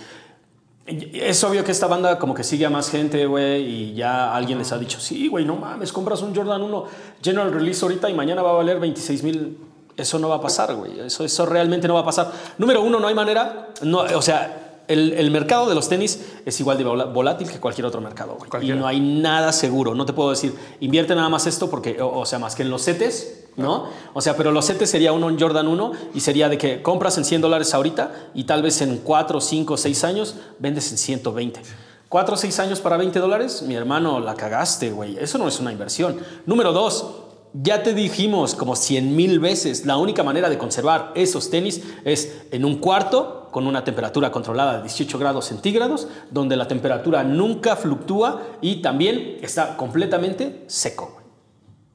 Es 0.85 1.43
obvio 1.43 1.63
que 1.63 1.71
esta 1.71 1.85
banda 1.85 2.17
como 2.17 2.33
que 2.33 2.43
sigue 2.43 2.65
a 2.65 2.69
más 2.69 2.89
gente, 2.89 3.27
güey, 3.27 3.63
y 3.63 3.93
ya 3.93 4.33
alguien 4.33 4.57
les 4.57 4.71
ha 4.71 4.79
dicho, 4.79 4.99
sí, 4.99 5.27
güey, 5.27 5.45
no 5.45 5.55
mames, 5.55 5.93
compras 5.93 6.21
un 6.23 6.35
Jordan 6.35 6.63
1 6.63 6.85
General 7.21 7.51
Release 7.51 7.85
ahorita 7.85 8.09
y 8.09 8.15
mañana 8.15 8.41
va 8.41 8.49
a 8.49 8.53
valer 8.53 8.79
26 8.79 9.23
mil. 9.23 9.57
Eso 9.95 10.17
no 10.17 10.29
va 10.29 10.35
a 10.35 10.41
pasar, 10.41 10.73
güey. 10.75 10.99
Eso, 10.99 11.25
eso 11.25 11.45
realmente 11.45 11.87
no 11.87 11.93
va 11.93 11.99
a 11.99 12.05
pasar. 12.05 12.31
Número 12.57 12.81
uno, 12.81 12.99
no 12.99 13.07
hay 13.07 13.13
manera. 13.13 13.67
No, 13.81 13.99
o 13.99 14.21
sea, 14.21 14.81
el, 14.87 15.13
el 15.13 15.29
mercado 15.29 15.67
de 15.69 15.75
los 15.75 15.89
tenis 15.89 16.25
es 16.45 16.59
igual 16.59 16.77
de 16.77 16.83
volátil 16.83 17.49
que 17.49 17.59
cualquier 17.59 17.85
otro 17.85 18.01
mercado, 18.01 18.37
güey. 18.37 18.69
Y 18.69 18.73
no 18.73 18.87
hay 18.87 18.99
nada 18.99 19.51
seguro. 19.51 19.93
No 19.93 20.05
te 20.05 20.13
puedo 20.13 20.31
decir, 20.31 20.55
invierte 20.79 21.13
nada 21.15 21.29
más 21.29 21.45
esto 21.45 21.69
porque, 21.69 22.01
o, 22.01 22.19
o 22.19 22.25
sea, 22.25 22.39
más 22.39 22.55
que 22.55 22.63
en 22.63 22.71
los 22.71 22.81
setes, 22.81 23.38
¿no? 23.59 23.89
O 24.13 24.21
sea, 24.21 24.35
pero 24.35 24.51
los 24.51 24.65
setes 24.65 24.89
sería 24.89 25.13
uno 25.13 25.29
en 25.29 25.39
Jordan 25.39 25.67
1 25.67 25.91
y 26.13 26.19
sería 26.21 26.49
de 26.49 26.57
que 26.57 26.81
compras 26.81 27.17
en 27.17 27.25
100 27.25 27.41
dólares 27.41 27.73
ahorita 27.73 28.29
y 28.33 28.45
tal 28.45 28.63
vez 28.63 28.81
en 28.81 28.97
4, 28.97 29.39
5, 29.39 29.77
6 29.77 30.03
años 30.03 30.35
vendes 30.57 30.91
en 30.91 30.97
120. 30.97 31.61
4 32.09 32.33
o 32.33 32.37
6 32.37 32.59
años 32.59 32.79
para 32.79 32.97
20 32.97 33.19
dólares, 33.19 33.61
mi 33.61 33.75
hermano, 33.75 34.19
la 34.19 34.33
cagaste, 34.33 34.91
güey. 34.91 35.17
Eso 35.19 35.37
no 35.37 35.47
es 35.47 35.59
una 35.59 35.71
inversión. 35.71 36.17
Número 36.47 36.73
dos, 36.73 37.05
ya 37.53 37.83
te 37.83 37.93
dijimos 37.93 38.55
como 38.55 38.75
100 38.75 39.15
mil 39.15 39.39
veces, 39.39 39.85
la 39.85 39.97
única 39.97 40.23
manera 40.23 40.49
de 40.49 40.57
conservar 40.57 41.11
esos 41.15 41.49
tenis 41.49 41.83
es 42.05 42.43
en 42.51 42.65
un 42.65 42.77
cuarto 42.77 43.47
con 43.51 43.67
una 43.67 43.83
temperatura 43.83 44.31
controlada 44.31 44.77
de 44.77 44.83
18 44.83 45.17
grados 45.17 45.45
centígrados, 45.45 46.07
donde 46.31 46.55
la 46.55 46.67
temperatura 46.67 47.23
nunca 47.23 47.75
fluctúa 47.75 48.41
y 48.61 48.81
también 48.81 49.37
está 49.41 49.77
completamente 49.77 50.63
seco. 50.67 51.18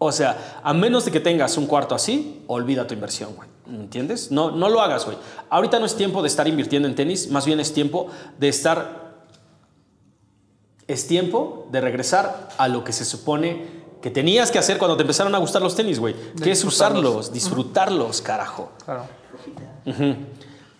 O 0.04 0.12
sea, 0.12 0.60
a 0.62 0.72
menos 0.74 1.04
de 1.04 1.10
que 1.10 1.20
tengas 1.20 1.56
un 1.56 1.66
cuarto 1.66 1.94
así, 1.94 2.42
olvida 2.46 2.86
tu 2.86 2.94
inversión, 2.94 3.34
güey. 3.34 3.48
¿Entiendes? 3.66 4.30
No, 4.30 4.50
no 4.50 4.68
lo 4.68 4.80
hagas, 4.82 5.04
güey. 5.06 5.16
Ahorita 5.50 5.78
no 5.80 5.86
es 5.86 5.96
tiempo 5.96 6.20
de 6.22 6.28
estar 6.28 6.46
invirtiendo 6.46 6.86
en 6.86 6.94
tenis, 6.94 7.30
más 7.30 7.46
bien 7.46 7.60
es 7.60 7.72
tiempo 7.72 8.08
de 8.38 8.48
estar... 8.48 9.04
Es 10.86 11.06
tiempo 11.06 11.66
de 11.72 11.80
regresar 11.80 12.50
a 12.58 12.68
lo 12.68 12.84
que 12.84 12.92
se 12.92 13.06
supone 13.06 13.66
que 14.02 14.10
tenías 14.10 14.50
que 14.50 14.58
hacer 14.58 14.76
cuando 14.76 14.96
te 14.98 15.02
empezaron 15.02 15.34
a 15.34 15.38
gustar 15.38 15.62
los 15.62 15.74
tenis, 15.74 15.98
güey. 15.98 16.14
Que 16.14 16.50
es 16.52 16.60
disfrutarlos. 16.62 17.04
usarlos, 17.04 17.32
disfrutarlos, 17.32 18.20
carajo. 18.20 18.70
Claro. 18.84 19.04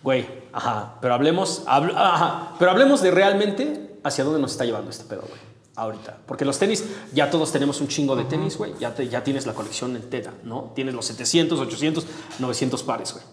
Güey, 0.03 0.27
ajá. 0.53 0.93
Pero 1.01 1.15
hablemos, 1.15 1.63
habl- 1.65 1.93
ajá. 1.95 2.51
Pero 2.59 2.69
hablemos 2.69 3.01
de 3.01 3.09
realmente 3.09 3.97
hacia 4.03 4.23
dónde 4.23 4.39
nos 4.39 4.51
está 4.51 4.63
llevando 4.63 4.91
este 4.91 5.05
pedo, 5.05 5.21
güey. 5.27 5.54
Ahorita. 5.77 6.17
Porque 6.25 6.45
los 6.45 6.57
tenis, 6.57 6.83
ya 7.13 7.29
todos 7.29 7.51
tenemos 7.51 7.81
un 7.81 7.87
chingo 7.89 8.15
de 8.15 8.23
tenis, 8.23 8.57
güey. 8.57 8.73
Ya, 8.79 8.95
te- 8.95 9.09
ya 9.09 9.23
tienes 9.23 9.45
la 9.45 9.53
colección 9.53 9.95
entera, 9.95 10.33
¿no? 10.43 10.71
Tienes 10.73 10.93
los 10.93 11.05
700, 11.05 11.59
800, 11.59 12.05
900 12.39 12.83
pares, 12.83 13.11
güey. 13.13 13.23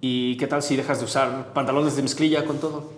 ¿Y 0.00 0.36
qué 0.36 0.46
tal 0.46 0.62
si 0.62 0.76
dejas 0.76 0.98
de 1.00 1.06
usar 1.06 1.52
pantalones 1.52 1.96
de 1.96 2.02
mezclilla 2.02 2.44
con 2.44 2.58
todo? 2.58 2.92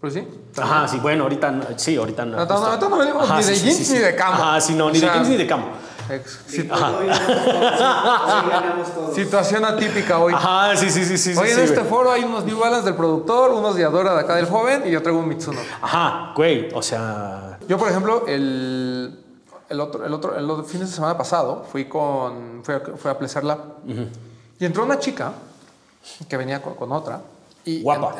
Pues 0.00 0.14
sí. 0.14 0.24
Ajá, 0.56 0.86
sí, 0.86 0.98
bueno, 0.98 1.24
ahorita 1.24 1.74
sí, 1.76 1.96
ahorita 1.96 2.24
no. 2.24 2.36
No, 2.36 2.44
no, 2.46 2.60
no, 2.60 2.66
ahorita 2.66 2.88
no 2.88 2.98
venimos 2.98 3.28
ni 3.36 3.42
de 3.44 3.54
jeans 3.56 3.90
ni 3.90 3.98
de 3.98 4.14
camo. 4.16 4.34
Ajá, 4.34 4.60
sí, 4.60 4.74
no, 4.74 4.90
ni 4.90 4.98
de 5.00 5.06
jeans 5.06 5.28
ni 5.28 5.36
de 5.36 5.46
camo. 5.46 5.68
Ex- 6.10 6.40
Sí, 6.46 6.62
todos. 6.64 6.80
Ganamos 7.06 8.94
todos. 8.94 9.14
situación 9.14 9.64
atípica 9.64 10.18
hoy. 10.18 10.32
Ajá, 10.34 10.76
sí, 10.76 10.90
sí, 10.90 11.04
sí, 11.04 11.18
sí. 11.18 11.30
Hoy 11.38 11.46
sí, 11.46 11.52
en 11.52 11.56
sí, 11.58 11.62
este 11.64 11.76
güey. 11.80 11.88
foro 11.90 12.10
hay 12.12 12.24
unos 12.24 12.44
New 12.44 12.58
Balance 12.58 12.84
del 12.86 12.94
productor, 12.94 13.52
unos 13.52 13.74
de 13.76 13.84
Adora 13.84 14.14
de 14.14 14.20
acá 14.20 14.34
del 14.36 14.46
joven 14.46 14.82
y 14.86 14.90
yo 14.90 15.02
traigo 15.02 15.20
un 15.20 15.28
Mitsuno. 15.28 15.60
Ajá, 15.82 16.32
güey, 16.36 16.68
o 16.74 16.82
sea. 16.82 17.58
Yo, 17.68 17.76
por 17.78 17.88
ejemplo, 17.88 18.24
el, 18.26 19.18
el, 19.68 19.80
otro, 19.80 20.04
el, 20.04 20.14
otro, 20.14 20.36
el 20.36 20.50
otro 20.50 20.64
fin 20.64 20.80
de 20.80 20.86
semana 20.86 21.16
pasado 21.18 21.66
fui, 21.70 21.84
con, 21.86 22.62
fui, 22.64 22.74
a, 22.74 22.80
fui 22.80 23.10
a 23.10 23.18
Pleasure 23.18 23.44
Lab 23.46 23.58
y 24.58 24.64
entró 24.64 24.84
una 24.84 24.98
chica 24.98 25.32
que 26.28 26.36
venía 26.36 26.62
con, 26.62 26.74
con 26.74 26.90
otra. 26.92 27.20
Y, 27.64 27.82
Guapa. 27.82 28.14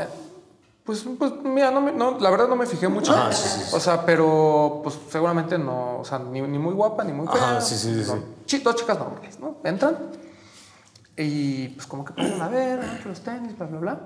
Pues, 0.88 1.04
pues 1.18 1.32
mira, 1.44 1.70
no 1.70 1.82
me- 1.82 1.92
no, 1.92 2.18
la 2.18 2.30
verdad 2.30 2.48
no 2.48 2.56
me 2.56 2.64
fijé 2.64 2.88
mucho. 2.88 3.12
Ajá, 3.12 3.30
sí, 3.30 3.46
sí, 3.46 3.60
sí. 3.66 3.76
O 3.76 3.78
sea, 3.78 4.06
pero 4.06 4.80
pues 4.82 4.98
seguramente 5.10 5.58
no, 5.58 5.98
o 5.98 6.04
sea, 6.04 6.18
ni, 6.18 6.40
ni 6.40 6.58
muy 6.58 6.72
guapa 6.72 7.04
ni 7.04 7.12
muy 7.12 7.26
fea. 7.28 7.36
Ajá, 7.36 7.60
sí, 7.60 7.76
sí, 7.76 7.92
sí, 8.02 8.10
No, 8.10 8.18
sí. 8.46 8.58
dos 8.60 8.74
chicas 8.76 8.98
normales, 8.98 9.38
¿no? 9.38 9.56
Entran 9.64 9.98
y 11.16 11.68
pues 11.68 11.86
como 11.86 12.04
que 12.04 12.12
ponen 12.14 12.40
a 12.40 12.48
ver, 12.48 12.80
los 13.04 13.20
tenis, 13.20 13.56
bla, 13.58 13.66
bla, 13.66 13.78
bla. 13.78 14.00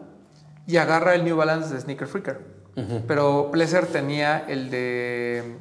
Y 0.66 0.76
agarra 0.76 1.14
el 1.14 1.24
New 1.24 1.36
Balance 1.36 1.72
de 1.72 1.80
Sneaker 1.80 2.08
Freaker. 2.08 2.62
Pero 3.06 3.50
Pleasure 3.52 3.86
tenía 3.86 4.44
el 4.48 4.70
de 4.70 5.56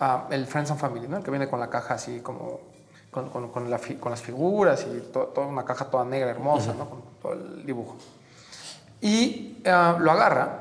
ah, 0.00 0.26
el 0.30 0.46
Friends 0.46 0.70
and 0.70 0.80
Family, 0.80 1.06
¿no? 1.08 1.18
El 1.18 1.22
que 1.22 1.30
viene 1.30 1.48
con 1.48 1.60
la 1.60 1.68
caja 1.70 1.94
así 1.94 2.20
como 2.20 2.60
con, 3.10 3.28
con- 3.30 3.48
con 3.50 3.70
la 3.70 3.78
fi- 3.78 3.96
con 3.96 4.10
las 4.10 4.22
figuras 4.22 4.86
y 4.90 5.00
to- 5.12 5.26
toda 5.34 5.46
una 5.46 5.64
caja 5.64 5.86
toda 5.86 6.04
negra 6.04 6.30
hermosa, 6.30 6.74
¿no? 6.76 6.88
Con 6.90 7.02
todo 7.22 7.32
el 7.34 7.64
dibujo. 7.66 7.96
Y 9.00 9.62
ah, 9.66 9.96
lo 9.98 10.10
agarra 10.10 10.58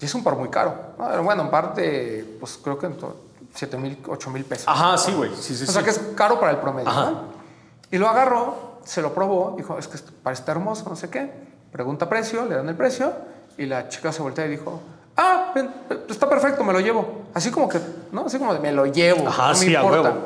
y 0.00 0.04
es 0.04 0.14
un 0.14 0.22
par 0.24 0.36
muy 0.36 0.48
caro. 0.48 0.74
Bueno, 1.22 1.42
un 1.42 1.50
par 1.50 1.74
de, 1.74 2.36
pues 2.40 2.58
creo 2.62 2.78
que 2.78 2.86
en 2.86 2.96
to- 2.96 3.16
7 3.54 3.76
mil, 3.76 3.98
8 4.08 4.30
mil 4.30 4.44
pesos. 4.44 4.66
Ajá, 4.68 4.98
sí, 4.98 5.12
güey. 5.12 5.30
Sí, 5.36 5.54
sí, 5.54 5.64
O 5.64 5.70
sea 5.72 5.80
sí. 5.80 5.84
que 5.84 5.90
es 5.90 5.98
caro 6.16 6.40
para 6.40 6.52
el 6.52 6.58
promedio. 6.58 6.88
Ajá. 6.88 7.10
¿no? 7.10 7.20
Y 7.90 7.98
lo 7.98 8.08
agarró, 8.08 8.80
se 8.84 9.00
lo 9.00 9.14
probó, 9.14 9.54
dijo, 9.56 9.78
es 9.78 9.86
que 9.86 9.96
esto 9.96 10.12
parece 10.22 10.42
hermoso, 10.50 10.88
no 10.88 10.96
sé 10.96 11.08
qué. 11.10 11.30
Pregunta 11.70 12.08
precio, 12.08 12.44
le 12.46 12.56
dan 12.56 12.68
el 12.68 12.74
precio 12.74 13.12
y 13.56 13.66
la 13.66 13.88
chica 13.88 14.12
se 14.12 14.22
voltea 14.22 14.46
y 14.46 14.50
dijo, 14.50 14.80
ah, 15.16 15.54
está 16.08 16.28
perfecto, 16.28 16.64
me 16.64 16.72
lo 16.72 16.80
llevo. 16.80 17.22
Así 17.34 17.50
como 17.50 17.68
que, 17.68 17.80
¿no? 18.10 18.26
Así 18.26 18.38
como 18.38 18.52
de, 18.54 18.60
me 18.60 18.72
lo 18.72 18.86
llevo, 18.86 19.28
Ajá, 19.28 19.48
no 19.50 19.54
sí, 19.54 19.66
me 19.70 19.76
a 19.76 19.82
importa. 19.82 20.10
huevo. 20.10 20.20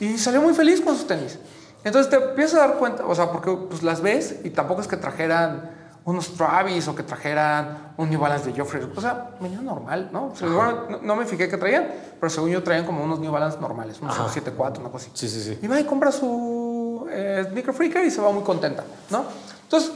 Y 0.00 0.18
salió 0.18 0.40
muy 0.40 0.54
feliz 0.54 0.80
con 0.80 0.96
sus 0.96 1.06
tenis. 1.06 1.38
Entonces 1.82 2.08
te 2.10 2.16
empiezas 2.24 2.54
a 2.60 2.66
dar 2.68 2.76
cuenta, 2.78 3.04
o 3.04 3.14
sea, 3.14 3.30
porque 3.30 3.50
pues 3.68 3.82
las 3.82 4.00
ves 4.00 4.36
y 4.44 4.50
tampoco 4.50 4.80
es 4.80 4.86
que 4.88 4.96
trajeran 4.96 5.70
unos 6.04 6.34
Travis 6.34 6.86
o 6.88 6.94
que 6.94 7.02
trajeran 7.02 7.94
un 7.96 8.10
New 8.10 8.20
Balance 8.20 8.50
de 8.50 8.58
Joffrey. 8.58 8.86
O 8.94 9.00
sea, 9.00 9.30
venía 9.40 9.60
normal, 9.60 10.10
¿no? 10.12 10.26
O 10.26 10.36
sea, 10.36 10.48
igual 10.48 10.86
no, 10.90 10.98
no 11.02 11.16
me 11.16 11.24
fijé 11.24 11.48
que 11.48 11.56
traían, 11.56 11.88
pero 12.20 12.28
según 12.28 12.50
yo 12.50 12.62
traían 12.62 12.84
como 12.84 13.02
unos 13.02 13.20
New 13.20 13.32
Balance 13.32 13.58
normales, 13.58 14.00
unos 14.02 14.14
74, 14.14 14.82
una 14.82 14.92
cosa 14.92 15.06
así. 15.06 15.28
Sí, 15.28 15.28
sí, 15.28 15.42
sí. 15.42 15.58
Y 15.62 15.66
va 15.66 15.80
y 15.80 15.84
compra 15.84 16.12
su 16.12 17.06
eh, 17.10 17.46
Sneaker 17.48 17.72
Freaker 17.72 18.04
y 18.04 18.10
se 18.10 18.20
va 18.20 18.30
muy 18.30 18.42
contenta, 18.42 18.84
¿no? 19.10 19.24
Entonces, 19.62 19.92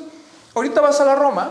ahorita 0.54 0.80
vas 0.80 0.98
a 1.00 1.04
la 1.04 1.14
Roma 1.14 1.50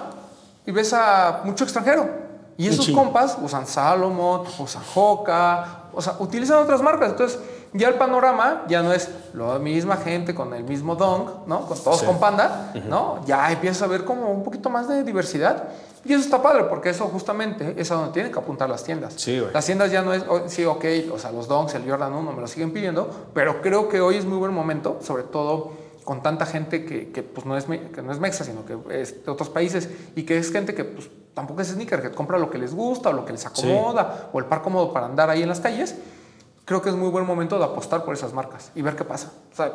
y 0.66 0.72
ves 0.72 0.92
a 0.94 1.42
mucho 1.44 1.64
extranjero. 1.64 2.28
Y 2.58 2.68
esos 2.68 2.90
compas 2.90 3.38
usan 3.40 3.68
Salomon, 3.68 4.42
usan 4.58 4.82
Hoka, 4.96 5.84
o 5.94 6.02
sea, 6.02 6.16
utilizan 6.18 6.58
otras 6.58 6.82
marcas. 6.82 7.12
Entonces, 7.12 7.40
ya 7.74 7.90
el 7.90 7.96
panorama 7.96 8.64
ya 8.68 8.82
no 8.82 8.94
es 8.94 9.10
la 9.34 9.60
misma 9.60 9.98
gente 9.98 10.34
con 10.34 10.54
el 10.54 10.64
mismo 10.64 10.96
dong, 10.96 11.48
¿no? 11.48 11.66
Con 11.68 11.78
todos 11.78 12.00
Sí. 12.00 12.06
con 12.06 12.20
panda, 12.20 12.72
¿no? 12.88 13.20
Ya 13.26 13.52
empieza 13.52 13.86
a 13.86 13.88
ver 13.88 14.04
como 14.04 14.32
un 14.32 14.44
poquito 14.44 14.70
más 14.70 14.88
de 14.88 15.04
diversidad. 15.04 15.66
Y 16.06 16.14
eso 16.14 16.24
está 16.24 16.42
padre, 16.42 16.64
porque 16.66 16.90
eso 16.90 17.06
justamente 17.08 17.74
es 17.78 17.92
a 17.92 17.96
donde 17.96 18.14
tienen 18.14 18.32
que 18.32 18.40
apuntar 18.40 18.70
las 18.70 18.84
tiendas. 18.84 19.14
Sí, 19.18 19.40
güey. 19.40 19.52
Las 19.54 19.66
tiendas 19.66 19.92
ya 19.92 20.02
no 20.02 20.14
es, 20.14 20.24
oh, 20.30 20.44
sí, 20.48 20.64
ok, 20.64 20.86
o 21.14 21.20
sea, 21.20 21.32
los 21.32 21.48
donks, 21.50 21.76
el 21.76 21.90
Jordan 21.90 22.14
1 22.14 22.32
me 22.32 22.40
lo 22.40 22.48
siguen 22.48 22.72
pidiendo, 22.72 23.10
pero 23.34 23.62
creo 23.62 23.90
que 23.90 24.00
hoy 24.00 24.16
es 24.16 24.26
muy 24.26 24.38
buen 24.38 24.54
momento, 24.54 25.00
sobre 25.02 25.24
todo 25.24 25.72
con 26.06 26.24
tanta 26.24 26.46
gente 26.46 26.86
que, 26.86 27.12
que, 27.12 27.24
pues 27.24 27.46
no 27.46 27.58
es, 27.58 27.66
que 27.66 28.02
no 28.02 28.14
es 28.14 28.20
mexa, 28.20 28.46
sino 28.46 28.64
que 28.66 28.78
es 29.02 29.26
de 29.26 29.30
otros 29.30 29.50
países 29.50 29.90
y 30.16 30.24
que 30.24 30.38
es 30.38 30.50
gente 30.54 30.74
que 30.74 30.86
pues, 30.86 31.10
tampoco 31.34 31.60
es 31.60 31.68
sneaker, 31.68 32.02
que 32.02 32.12
compra 32.12 32.38
lo 32.38 32.50
que 32.50 32.58
les 32.58 32.74
gusta 32.74 33.10
o 33.10 33.14
lo 33.14 33.26
que 33.26 33.34
les 33.34 33.46
acomoda 33.46 34.30
o 34.32 34.40
el 34.40 34.46
par 34.46 34.62
cómodo 34.62 34.94
para 34.94 35.08
andar 35.08 35.30
ahí 35.30 35.44
en 35.44 35.50
las 35.50 35.60
calles. 35.60 35.96
Creo 36.68 36.82
que 36.82 36.90
es 36.90 36.96
muy 36.96 37.10
buen 37.10 37.26
momento 37.26 37.58
de 37.58 37.64
apostar 37.64 38.04
por 38.04 38.14
esas 38.14 38.34
marcas 38.34 38.74
y 38.76 38.82
ver 38.82 38.98
qué 38.98 39.06
pasa. 39.06 39.32
O 39.54 39.56
sea, 39.56 39.72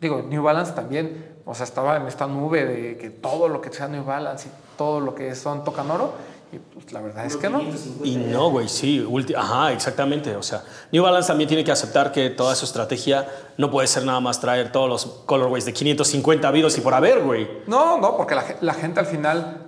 digo, 0.00 0.22
New 0.22 0.44
Balance 0.44 0.70
también, 0.70 1.34
o 1.44 1.56
sea, 1.56 1.64
estaba 1.64 1.96
en 1.96 2.06
esta 2.06 2.28
nube 2.28 2.64
de 2.64 2.96
que 2.96 3.10
todo 3.10 3.48
lo 3.48 3.60
que 3.60 3.72
sea 3.72 3.88
New 3.88 4.04
Balance 4.04 4.46
y 4.46 4.78
todo 4.78 5.00
lo 5.00 5.12
que 5.12 5.34
son 5.34 5.64
tocan 5.64 5.90
oro 5.90 6.12
y 6.52 6.58
pues 6.58 6.92
la 6.92 7.00
verdad 7.00 7.26
es 7.26 7.36
que 7.36 7.50
no. 7.50 7.60
Y 8.04 8.14
no, 8.14 8.48
güey, 8.48 8.68
sí, 8.68 9.04
ajá, 9.36 9.72
exactamente. 9.72 10.36
O 10.36 10.42
sea, 10.44 10.62
New 10.92 11.02
Balance 11.02 11.26
también 11.26 11.48
tiene 11.48 11.64
que 11.64 11.72
aceptar 11.72 12.12
que 12.12 12.30
toda 12.30 12.54
su 12.54 12.64
estrategia 12.64 13.28
no 13.58 13.72
puede 13.72 13.88
ser 13.88 14.04
nada 14.04 14.20
más 14.20 14.38
traer 14.38 14.70
todos 14.70 14.88
los 14.88 15.06
colorways 15.26 15.64
de 15.64 15.72
550 15.72 16.46
habidos 16.46 16.78
y 16.78 16.80
por 16.80 16.94
haber, 16.94 17.24
güey. 17.24 17.48
No, 17.66 17.98
no, 17.98 18.16
porque 18.16 18.36
la, 18.36 18.44
la 18.60 18.74
gente 18.74 19.00
al 19.00 19.06
final 19.06 19.63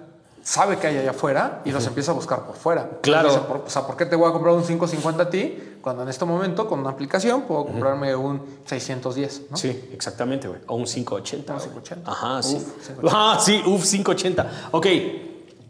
sabe 0.46 0.76
que 0.78 0.86
hay 0.86 0.96
allá 0.98 1.10
afuera 1.10 1.60
y 1.64 1.72
los 1.72 1.84
empieza 1.88 2.12
a 2.12 2.14
buscar 2.14 2.46
por 2.46 2.54
fuera. 2.54 2.88
Claro. 3.02 3.30
Dice, 3.30 3.40
por- 3.40 3.64
o 3.66 3.68
sea, 3.68 3.82
¿por 3.84 3.96
qué 3.96 4.06
te 4.06 4.14
voy 4.14 4.28
a 4.30 4.32
comprar 4.32 4.54
un 4.54 4.62
550 4.62 5.24
a 5.24 5.28
ti 5.28 5.78
cuando 5.82 6.04
en 6.04 6.08
este 6.08 6.24
momento 6.24 6.68
con 6.68 6.78
una 6.78 6.90
aplicación 6.90 7.42
puedo 7.42 7.66
comprarme 7.66 8.14
un 8.14 8.40
610? 8.64 9.42
¿no? 9.50 9.56
Sí, 9.56 9.88
exactamente, 9.92 10.46
güey. 10.46 10.60
O 10.68 10.76
un 10.76 10.84
580. 10.84 11.52
Un 11.52 11.58
güey. 11.58 11.68
580. 11.68 12.10
Ajá, 12.12 12.42
sí. 12.44 12.54
Uf, 12.56 12.62
580. 12.86 13.10
Ah, 13.12 13.38
sí, 13.40 13.62
uf, 13.66 13.84
580. 13.84 14.50
Ok, 14.70 14.86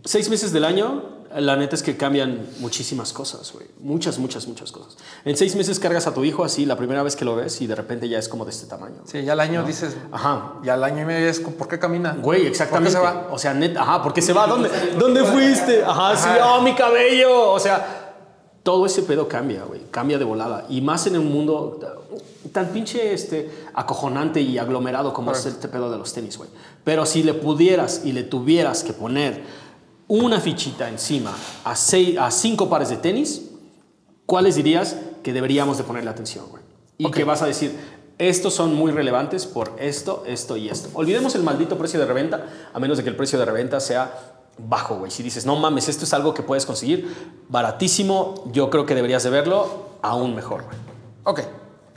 seis 0.04 0.28
meses 0.28 0.52
del 0.52 0.64
año, 0.66 1.15
la 1.40 1.56
neta 1.56 1.74
es 1.76 1.82
que 1.82 1.96
cambian 1.96 2.46
muchísimas 2.60 3.12
cosas, 3.12 3.52
güey. 3.52 3.66
Muchas, 3.80 4.18
muchas, 4.18 4.46
muchas 4.46 4.72
cosas. 4.72 4.96
En 5.24 5.36
seis 5.36 5.54
meses 5.54 5.78
cargas 5.78 6.06
a 6.06 6.14
tu 6.14 6.24
hijo 6.24 6.44
así 6.44 6.64
la 6.64 6.76
primera 6.76 7.02
vez 7.02 7.14
que 7.14 7.24
lo 7.24 7.36
ves 7.36 7.60
y 7.60 7.66
de 7.66 7.74
repente 7.74 8.08
ya 8.08 8.18
es 8.18 8.28
como 8.28 8.44
de 8.44 8.50
este 8.50 8.66
tamaño. 8.66 9.02
Sí, 9.04 9.22
ya 9.22 9.32
al 9.32 9.40
año 9.40 9.62
dices, 9.62 9.96
Ajá. 10.12 10.54
ya 10.62 10.74
al 10.74 10.84
año 10.84 11.02
y 11.02 11.04
medio 11.04 11.28
es, 11.28 11.40
¿por 11.40 11.68
qué 11.68 11.78
camina? 11.78 12.16
Güey, 12.20 12.46
exactamente. 12.46 12.96
¿Por 12.96 13.06
qué 13.06 13.12
se 13.12 13.18
va? 13.18 13.28
O 13.30 13.38
sea, 13.38 13.54
neta, 13.54 13.82
ajá, 13.82 14.02
¿por 14.02 14.12
qué 14.12 14.22
se 14.22 14.32
va? 14.32 14.46
¿Dónde, 14.46 14.70
¿dónde 14.98 15.24
fuiste? 15.24 15.84
Ajá, 15.84 16.16
sí, 16.16 16.28
oh, 16.42 16.62
mi 16.62 16.74
cabello. 16.74 17.52
O 17.52 17.60
sea, 17.60 18.14
todo 18.62 18.86
ese 18.86 19.02
pedo 19.02 19.28
cambia, 19.28 19.64
güey. 19.64 19.82
Cambia 19.90 20.18
de 20.18 20.24
volada. 20.24 20.64
Y 20.68 20.80
más 20.80 21.06
en 21.06 21.18
un 21.18 21.30
mundo 21.30 21.78
tan 22.52 22.68
pinche 22.68 23.12
este, 23.12 23.50
acojonante 23.74 24.40
y 24.40 24.58
aglomerado 24.58 25.12
como 25.12 25.32
es 25.32 25.44
este 25.44 25.68
pedo 25.68 25.90
de 25.90 25.98
los 25.98 26.12
tenis, 26.12 26.38
güey. 26.38 26.48
Pero 26.82 27.04
si 27.04 27.22
le 27.22 27.34
pudieras 27.34 28.02
y 28.04 28.12
le 28.12 28.22
tuvieras 28.22 28.82
que 28.82 28.92
poner 28.92 29.65
una 30.08 30.40
fichita 30.40 30.88
encima 30.88 31.34
a, 31.64 31.74
seis, 31.76 32.16
a 32.18 32.30
cinco 32.30 32.68
pares 32.68 32.88
de 32.90 32.96
tenis, 32.96 33.42
¿cuáles 34.24 34.54
dirías 34.56 34.96
que 35.22 35.32
deberíamos 35.32 35.78
de 35.78 35.84
ponerle 35.84 36.10
atención, 36.10 36.46
güey? 36.48 36.62
Y 36.98 37.06
Ok. 37.06 37.14
que 37.16 37.24
vas 37.24 37.42
a 37.42 37.46
decir, 37.46 37.76
estos 38.18 38.54
son 38.54 38.74
muy 38.74 38.92
relevantes 38.92 39.46
por 39.46 39.72
esto, 39.78 40.22
esto 40.26 40.56
y 40.56 40.68
esto. 40.68 40.88
Olvidemos 40.94 41.34
el 41.34 41.42
maldito 41.42 41.76
precio 41.76 42.00
de 42.00 42.06
reventa, 42.06 42.46
a 42.72 42.78
menos 42.78 42.96
de 42.96 43.04
que 43.04 43.10
el 43.10 43.16
precio 43.16 43.38
de 43.38 43.44
reventa 43.44 43.80
sea 43.80 44.32
bajo, 44.58 44.96
güey. 44.96 45.10
Si 45.10 45.22
dices, 45.22 45.44
no 45.44 45.56
mames, 45.56 45.88
esto 45.88 46.04
es 46.04 46.14
algo 46.14 46.32
que 46.32 46.42
puedes 46.42 46.64
conseguir 46.64 47.14
baratísimo, 47.48 48.44
yo 48.52 48.70
creo 48.70 48.86
que 48.86 48.94
deberías 48.94 49.22
de 49.24 49.30
verlo 49.30 49.90
aún 50.02 50.34
mejor, 50.34 50.64
güey. 50.64 50.76
Ok, 51.24 51.40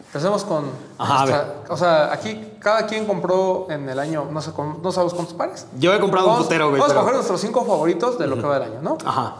empecemos 0.09 0.43
con... 0.43 0.65
Ajá, 0.97 1.23
a 1.69 1.73
o 1.73 1.77
sea, 1.77 2.11
aquí 2.11 2.53
cada 2.59 2.85
quien 2.87 3.05
compró 3.05 3.67
en 3.69 3.87
el 3.89 3.97
año, 3.99 4.27
no 4.31 4.41
sé, 4.41 4.51
no 4.81 4.91
sabemos 4.91 5.13
cuántos 5.13 5.33
pares. 5.35 5.65
Yo 5.77 5.93
he 5.93 5.99
comprado 5.99 6.27
un 6.31 6.37
putero, 6.39 6.69
güey. 6.69 6.81
vamos 6.81 6.95
a 6.95 6.99
coger 6.99 7.13
nuestros 7.15 7.39
cinco 7.41 7.63
favoritos 7.65 8.17
de 8.19 8.27
lo 8.27 8.35
que 8.35 8.41
va 8.43 8.59
del 8.59 8.71
año, 8.73 8.81
¿no? 8.81 8.97
Ajá. 9.05 9.35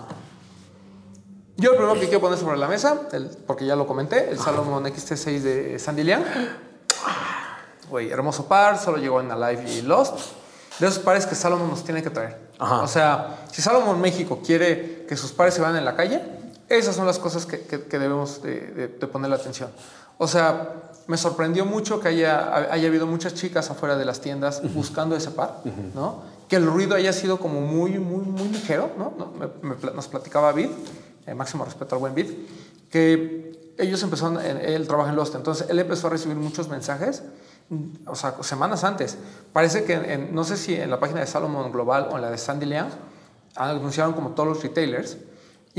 Yo 1.58 1.72
el 1.72 1.78
primero 1.78 2.00
que 2.00 2.06
quiero 2.08 2.22
poner 2.22 2.38
sobre 2.40 2.58
la 2.58 2.68
mesa, 2.68 3.02
el- 3.12 3.28
porque 3.46 3.66
ya 3.66 3.76
lo 3.76 3.86
comenté, 3.86 4.30
el 4.30 4.40
Salomon 4.40 4.86
XT6 4.86 5.40
de 5.42 5.80
Sandy 5.80 6.04
Liang. 6.04 6.24
Güey, 7.90 8.12
hermoso 8.12 8.46
par, 8.46 8.78
solo 8.80 8.98
llegó 8.98 9.20
en 9.20 9.32
Alive 9.32 9.70
y 9.72 9.82
Lost. 9.82 10.14
De 10.80 10.88
esos 10.88 11.00
pares 11.00 11.26
que 11.26 11.36
Salomon 11.36 11.70
nos 11.70 11.84
tiene 11.84 12.02
que 12.02 12.10
traer. 12.10 12.40
Ajá. 12.60 12.82
O 12.84 12.88
sea, 12.88 13.40
si 13.52 13.62
Salomon 13.62 14.00
México 14.00 14.40
quiere 14.46 15.06
que 15.10 15.18
sus 15.18 15.32
pares 15.34 15.54
se 15.56 15.60
vean 15.62 15.76
en 15.76 15.84
la 15.84 15.96
calle, 15.96 16.22
esas 16.70 16.96
son 16.96 17.06
las 17.06 17.20
cosas 17.20 17.46
que, 17.46 17.62
que- 17.66 17.84
que 17.84 18.00
debemos 18.00 18.42
de, 18.42 18.62
de, 18.72 18.88
de 18.88 19.08
ponerle 19.08 19.36
atención. 19.36 19.70
O 20.22 20.28
sea, 20.28 20.92
me 21.08 21.18
sorprendió 21.18 21.66
mucho 21.66 22.00
que 22.00 22.10
haya, 22.10 22.72
haya 22.72 22.88
habido 22.88 23.08
muchas 23.08 23.34
chicas 23.34 23.72
afuera 23.72 23.98
de 23.98 24.06
las 24.06 24.20
tiendas 24.22 24.62
buscando 24.76 25.16
ese 25.16 25.32
par, 25.32 25.62
¿no? 25.96 26.22
Que 26.48 26.58
el 26.58 26.66
ruido 26.68 26.96
haya 26.96 27.14
sido 27.14 27.40
como 27.40 27.62
muy, 27.62 27.98
muy, 28.00 28.24
muy 28.26 28.48
ligero, 28.50 28.92
¿no? 28.98 29.14
No, 29.18 29.32
me- 29.38 29.92
nos 29.94 30.08
platicaba 30.08 30.52
Vid, 30.52 30.70
eh, 31.26 31.34
máximo 31.34 31.64
respeto 31.66 31.96
al 31.96 32.00
buen 32.02 32.14
Vid, 32.14 32.28
que 32.92 33.74
ellos 33.78 34.04
empezaron, 34.04 34.40
en- 34.46 34.58
él 34.58 34.88
trabaja 34.88 35.10
en 35.10 35.16
Lost, 35.16 35.36
entonces 35.36 35.68
él 35.70 35.80
empezó 35.80 36.08
a 36.08 36.10
recibir 36.12 36.36
muchos 36.38 36.68
mensajes, 36.70 37.24
o 38.06 38.16
sea, 38.16 38.36
semanas 38.42 38.84
antes. 38.84 39.18
Parece 39.54 39.86
que, 39.86 39.94
en- 39.94 40.06
en- 40.12 40.36
no 40.36 40.44
sé 40.44 40.58
si 40.58 40.76
en 40.76 40.90
la 40.92 41.00
página 41.00 41.22
de 41.22 41.28
Salomon 41.28 41.72
Global 41.72 42.10
o 42.12 42.16
en 42.18 42.22
la 42.24 42.30
de 42.30 42.38
Sandy 42.38 42.66
Liang, 42.66 42.90
anunciaron 43.56 44.14
como 44.14 44.32
todos 44.32 44.50
los 44.50 44.62
retailers, 44.64 45.18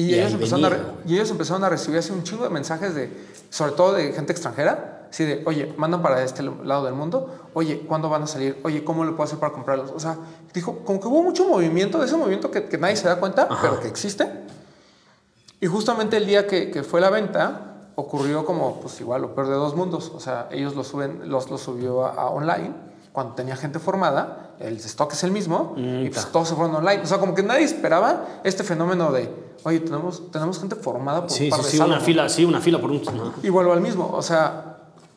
y, 0.01 0.11
Y 0.11 0.15
ellos 0.15 0.33
empezaron 0.33 0.65
a 0.65 0.79
y 1.07 1.15
ellos 1.15 1.31
empezaron 1.31 1.65
a 1.65 1.69
recibir 1.69 1.99
así 1.99 2.13
un 2.13 2.23
chingo 2.23 2.45
de 2.45 2.51
mensajes 2.51 2.95
de, 2.95 3.11
sobre 3.51 3.73
todo 3.73 3.93
de 3.95 4.13
gente 4.13 4.33
extranjera, 4.33 5.07
así 5.11 5.25
de, 5.25 5.43
oye, 5.47 5.75
mandan 5.77 6.03
para 6.03 6.23
este 6.23 6.43
lado 6.43 6.85
del 6.85 6.95
mundo, 6.95 7.49
oye, 7.55 7.81
¿cuándo 7.87 8.09
van 8.09 8.23
a 8.23 8.27
salir? 8.27 8.61
Oye, 8.65 8.85
¿cómo 8.85 9.05
le 9.05 9.13
puedo 9.13 9.25
hacer 9.25 9.39
para 9.39 9.53
comprarlos? 9.53 9.91
O 9.91 10.01
sea, 10.01 10.17
dijo, 10.55 10.79
como 10.85 11.01
que 11.01 11.09
hubo 11.09 11.23
mucho 11.23 11.49
movimiento, 11.49 11.99
de 11.99 12.07
ese 12.07 12.17
movimiento 12.17 12.51
que, 12.51 12.65
que 12.65 12.79
nadie 12.79 12.97
se 12.97 13.09
da 13.09 13.17
cuenta, 13.17 13.49
pero 13.61 13.81
que 13.81 13.89
existe. 13.89 14.29
Y 15.61 15.67
justamente 15.67 16.17
el 16.17 16.27
día 16.27 16.47
que, 16.47 16.71
que 16.71 16.83
fue 16.83 17.01
la 17.01 17.11
venta, 17.11 17.71
ocurrió 17.97 18.45
como, 18.45 18.81
pues 18.81 19.01
igual, 19.01 19.23
lo 19.23 19.35
peor 19.35 19.49
de 19.49 19.55
dos 19.55 19.77
mundos. 19.77 20.11
O 20.15 20.21
sea, 20.21 20.49
ellos 20.51 20.75
lo 20.75 20.85
suben, 20.85 21.29
los, 21.29 21.51
los 21.51 21.61
subió 21.61 22.07
a, 22.07 22.15
a 22.15 22.31
online, 22.31 22.73
cuando 23.13 23.35
tenía 23.35 23.57
gente 23.57 23.79
formada, 23.79 24.50
el 24.61 24.77
stock 24.77 25.13
es 25.13 25.25
el 25.25 25.31
mismo, 25.31 25.75
y 25.77 26.09
pues 26.11 26.27
todos 26.31 26.49
se 26.49 26.55
fueron 26.55 26.77
online. 26.77 27.03
O 27.03 27.07
sea, 27.07 27.19
como 27.19 27.35
que 27.35 27.43
nadie 27.43 27.65
esperaba 27.65 28.41
este 28.45 28.63
fenómeno 28.63 29.11
de, 29.11 29.29
oye, 29.65 29.81
tenemos, 29.81 30.31
tenemos 30.31 30.59
gente 30.61 30.77
formada 30.77 31.23
por 31.23 31.31
un 31.33 31.37
Sí, 31.37 31.49
par 31.51 31.61
sí, 31.61 31.65
de 31.65 31.71
sí, 31.71 31.77
una 31.79 31.85
Salomon". 31.87 32.05
fila, 32.05 32.29
sí, 32.29 32.45
una 32.45 32.61
fila 32.61 32.81
por 32.81 32.91
un... 32.91 33.03
ajá. 33.09 33.33
Y 33.43 33.49
vuelvo 33.49 33.73
al 33.73 33.81
mismo, 33.81 34.11
o 34.13 34.23
sea, 34.23 34.67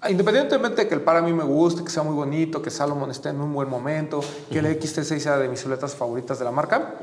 independientemente 0.10 0.84
de 0.84 0.88
que 0.88 0.95
el 0.95 1.01
par 1.01 1.17
a 1.17 1.21
mí 1.21 1.32
me 1.34 1.43
guste, 1.43 1.84
que 1.84 1.89
sea 1.89 2.03
muy 2.03 2.15
bonito, 2.15 2.62
que 2.62 2.69
Salomon 2.69 3.12
esté 3.12 3.29
en 3.29 3.39
un 3.41 3.53
buen 3.53 3.69
momento, 3.69 4.21
que 4.51 4.60
el 4.60 4.65
XT6 4.65 5.19
sea 5.19 5.38
de 5.38 5.47
mis 5.49 5.60
siluetas 5.60 5.93
favoritas 5.95 6.39
de 6.39 6.45
la 6.45 6.51
marca, 6.51 6.95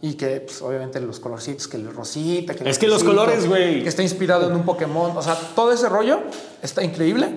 y 0.00 0.14
que 0.14 0.40
pues, 0.40 0.62
obviamente 0.62 1.00
los 1.00 1.20
colorcitos, 1.20 1.68
que 1.68 1.76
el 1.78 1.92
rosita, 1.94 2.54
que 2.54 2.60
el 2.64 2.68
Es 2.68 2.78
que 2.78 2.86
los 2.86 3.02
colores, 3.04 3.48
güey. 3.48 3.82
Que 3.82 3.88
está 3.88 4.02
inspirado 4.02 4.46
en 4.48 4.54
un 4.54 4.62
Pokémon, 4.64 5.16
o 5.16 5.22
sea, 5.22 5.36
todo 5.54 5.72
ese 5.72 5.88
rollo 5.88 6.20
está 6.62 6.82
increíble, 6.84 7.34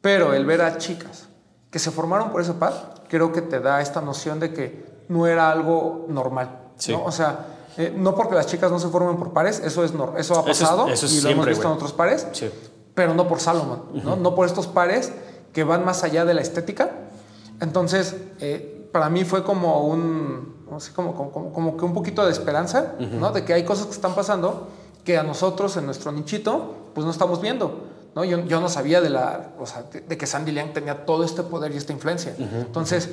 pero 0.00 0.34
el 0.34 0.44
ver 0.44 0.62
a 0.62 0.76
chicas 0.78 1.26
que 1.70 1.78
se 1.80 1.90
formaron 1.90 2.30
por 2.30 2.40
ese 2.40 2.52
par, 2.52 2.94
creo 3.14 3.30
que 3.30 3.42
te 3.42 3.60
da 3.60 3.80
esta 3.80 4.00
noción 4.00 4.40
de 4.40 4.52
que 4.52 4.84
no 5.08 5.26
era 5.28 5.50
algo 5.52 6.06
normal, 6.08 6.58
Sí. 6.76 6.90
¿no? 6.92 7.04
O 7.04 7.12
sea, 7.12 7.46
eh, 7.76 7.94
no 7.96 8.16
porque 8.16 8.34
las 8.34 8.46
chicas 8.46 8.72
no 8.72 8.80
se 8.80 8.88
formen 8.88 9.16
por 9.16 9.32
pares, 9.32 9.60
eso 9.60 9.84
es 9.84 9.92
eso 9.92 10.04
ha 10.04 10.18
Eso 10.18 10.40
es- 10.50 10.58
pasado 10.60 10.88
eso 10.88 11.06
es 11.06 11.12
y 11.14 11.20
lo 11.20 11.28
hemos 11.30 11.46
visto 11.46 11.66
en 11.68 11.72
otros 11.74 11.92
pares 11.92 12.26
Sí. 12.32 12.50
pero 12.94 13.14
no 13.14 13.28
por 13.28 13.38
Salomon, 13.38 13.82
¿no? 14.02 14.16
No 14.16 14.34
por 14.34 14.46
estos 14.46 14.66
pares 14.66 15.12
que 15.52 15.62
van 15.62 15.84
más 15.84 16.02
allá 16.02 16.24
de 16.24 16.34
la 16.34 16.40
estética. 16.40 16.90
Entonces, 17.60 18.16
eh, 18.40 18.88
para 18.92 19.08
mí 19.10 19.24
fue 19.24 19.44
como 19.44 19.86
un, 19.86 20.64
no 20.70 20.80
sé, 20.80 20.92
como, 20.92 21.14
como, 21.14 21.30
como- 21.30 21.52
como 21.52 21.76
que 21.76 21.84
un 21.84 21.94
poquito 21.94 22.24
de 22.26 22.32
esperanza, 22.32 22.94
¿no? 22.98 23.30
De 23.30 23.44
que 23.44 23.54
hay 23.54 23.64
cosas 23.64 23.86
que 23.86 23.92
están 23.92 24.14
pasando 24.14 24.68
que 25.04 25.18
a 25.18 25.22
nosotros 25.22 25.76
en 25.76 25.86
nuestro 25.86 26.10
nichito, 26.12 26.74
pues 26.94 27.04
no 27.04 27.10
estamos 27.12 27.40
viendo. 27.40 27.93
¿No? 28.14 28.24
Yo, 28.24 28.44
yo 28.44 28.60
no 28.60 28.68
sabía 28.68 29.00
de, 29.00 29.10
la, 29.10 29.50
o 29.58 29.66
sea, 29.66 29.82
de, 29.82 30.00
de 30.00 30.18
que 30.18 30.26
Sandy 30.26 30.52
Liang 30.52 30.72
tenía 30.72 31.04
todo 31.04 31.24
este 31.24 31.42
poder 31.42 31.72
y 31.72 31.76
esta 31.76 31.92
influencia. 31.92 32.34
Entonces, 32.38 33.10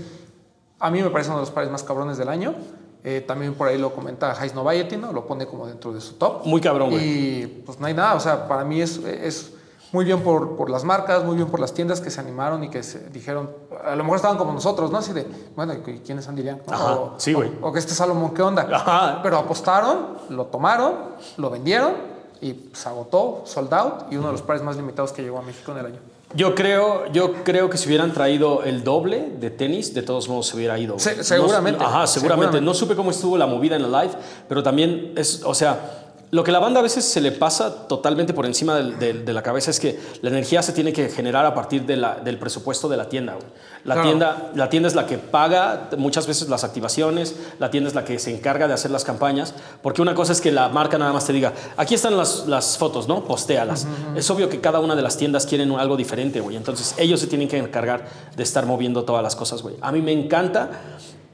a 0.79 0.89
mí 0.89 1.01
me 1.01 1.09
parece 1.09 1.29
uno 1.29 1.39
de 1.39 1.43
los 1.43 1.51
pares 1.51 1.69
más 1.69 1.83
cabrones 1.83 2.17
del 2.17 2.29
año. 2.29 2.55
Eh, 3.03 3.21
también 3.21 3.55
por 3.55 3.67
ahí 3.67 3.79
lo 3.79 3.95
comenta 3.95 4.31
Hais 4.39 4.53
Novayetti, 4.53 4.95
¿no? 4.97 5.11
Lo 5.11 5.25
pone 5.25 5.47
como 5.47 5.65
dentro 5.65 5.91
de 5.91 6.01
su 6.01 6.13
top. 6.13 6.45
Muy 6.45 6.61
cabrón, 6.61 6.91
güey. 6.91 7.03
Y 7.03 7.63
pues 7.65 7.79
no 7.79 7.87
hay 7.87 7.95
nada, 7.95 8.13
o 8.13 8.19
sea, 8.19 8.47
para 8.47 8.63
mí 8.63 8.79
es, 8.79 8.97
es 8.97 9.53
muy 9.91 10.05
bien 10.05 10.21
por, 10.21 10.55
por 10.55 10.69
las 10.69 10.83
marcas, 10.83 11.23
muy 11.23 11.35
bien 11.35 11.49
por 11.49 11.59
las 11.59 11.73
tiendas 11.73 11.99
que 11.99 12.11
se 12.11 12.19
animaron 12.19 12.63
y 12.63 12.69
que 12.69 12.83
se 12.83 13.09
dijeron, 13.09 13.49
a 13.83 13.95
lo 13.95 14.03
mejor 14.03 14.17
estaban 14.17 14.37
como 14.37 14.53
nosotros, 14.53 14.91
¿no? 14.91 14.99
Así 14.99 15.13
de, 15.13 15.25
bueno, 15.55 15.73
¿y 15.73 15.79
quién 15.79 16.19
es 16.19 16.27
Andy 16.27 16.43
Liang? 16.43 16.61
¿no? 16.67 16.73
Ajá, 16.73 16.93
o, 16.93 17.13
sí, 17.17 17.33
güey. 17.33 17.51
O, 17.59 17.69
o 17.69 17.73
que 17.73 17.79
este 17.79 17.95
Salomón, 17.95 18.35
¿qué 18.35 18.43
onda? 18.43 18.67
Ajá. 18.71 19.19
Pero 19.23 19.39
apostaron, 19.39 20.17
lo 20.29 20.45
tomaron, 20.45 20.93
lo 21.37 21.49
vendieron 21.49 22.10
y 22.41 22.55
se 22.73 22.89
agotó, 22.89 23.43
sold 23.45 23.73
out 23.73 23.93
y 24.11 24.17
uno 24.17 24.27
de 24.27 24.33
los 24.33 24.41
pares 24.41 24.63
más 24.63 24.75
limitados 24.75 25.11
que 25.11 25.21
llegó 25.21 25.37
a 25.39 25.41
México 25.43 25.71
en 25.71 25.77
el 25.77 25.85
año. 25.87 25.99
Yo 26.33 26.55
creo, 26.55 27.11
yo 27.11 27.43
creo 27.43 27.69
que 27.69 27.77
si 27.77 27.87
hubieran 27.87 28.13
traído 28.13 28.63
el 28.63 28.85
doble 28.85 29.31
de 29.39 29.49
tenis, 29.49 29.93
de 29.93 30.01
todos 30.01 30.29
modos 30.29 30.47
se 30.47 30.55
hubiera 30.55 30.79
ido. 30.79 30.97
Se- 30.97 31.17
No- 31.17 31.23
seguramente. 31.23 31.83
ajá, 31.83 32.07
seguramente. 32.07 32.45
Seguramente. 32.53 32.61
No 32.61 32.73
supe 32.73 32.95
cómo 32.95 33.11
estuvo 33.11 33.37
la 33.37 33.47
movida 33.47 33.75
en 33.75 33.91
la 33.91 34.03
live, 34.03 34.13
pero 34.47 34.63
también 34.63 35.11
es, 35.17 35.43
o 35.43 35.53
sea, 35.53 36.00
lo 36.31 36.43
que 36.45 36.51
la 36.53 36.59
banda 36.59 36.79
a 36.79 36.83
veces 36.83 37.03
se 37.05 37.19
le 37.19 37.31
pasa 37.33 37.87
totalmente 37.87 38.33
por 38.33 38.45
encima 38.45 38.75
del- 38.75 38.97
del- 38.97 39.25
de 39.25 39.33
la 39.33 39.43
cabeza 39.43 39.69
es 39.69 39.79
que 39.81 39.99
la 40.21 40.29
energía 40.29 40.61
se 40.63 40.71
tiene 40.71 40.93
que 40.93 41.09
generar 41.09 41.45
a 41.45 41.53
partir 41.53 41.85
de 41.85 41.97
la- 41.97 42.15
del 42.15 42.37
presupuesto 42.39 42.87
de 42.87 42.95
la 42.97 43.09
tienda. 43.09 43.33
güey. 43.33 43.45
La, 43.83 43.95
Claro. 43.95 44.07
tienda, 44.09 44.51
la 44.55 44.69
tienda 44.69 44.87
es 44.87 44.95
la 44.95 45.05
que 45.07 45.17
paga 45.17 45.89
muchas 45.97 46.27
veces 46.27 46.47
las 46.49 46.63
activaciones, 46.63 47.35
la 47.59 47.69
tienda 47.71 47.87
es 47.89 47.95
la 47.95 48.05
que 48.05 48.17
se 48.19 48.33
encarga 48.33 48.67
de 48.67 48.73
hacer 48.75 48.91
las 48.91 49.03
campañas, 49.03 49.53
porque 49.81 50.01
una 50.01 50.13
cosa 50.15 50.31
es 50.33 50.39
que 50.39 50.51
la 50.51 50.69
marca 50.69 50.97
nada 50.97 51.11
más 51.13 51.25
te 51.25 51.33
diga, 51.33 51.51
aquí 51.77 51.95
están 51.95 52.15
las, 52.15 52.47
las 52.47 52.77
fotos, 52.77 53.07
¿no? 53.07 53.25
Postéalas. 53.25 53.87
Es 54.15 54.29
obvio 54.29 54.49
que 54.49 54.61
cada 54.61 54.79
una 54.79 54.95
de 54.95 55.01
las 55.01 55.17
tiendas 55.17 55.45
quieren 55.45 55.71
algo 55.71 55.97
diferente, 55.97 56.39
güey. 56.41 56.55
Entonces 56.55 56.93
ellos 56.97 57.19
se 57.19 57.27
tienen 57.27 57.47
que 57.47 57.57
encargar 57.57 58.07
de 58.37 58.43
estar 58.43 58.65
moviendo 58.65 59.03
todas 59.03 59.23
las 59.23 59.35
cosas, 59.35 59.61
güey. 59.63 59.75
A 59.81 59.91
mí 59.91 60.01
me 60.01 60.11
encanta. 60.13 60.69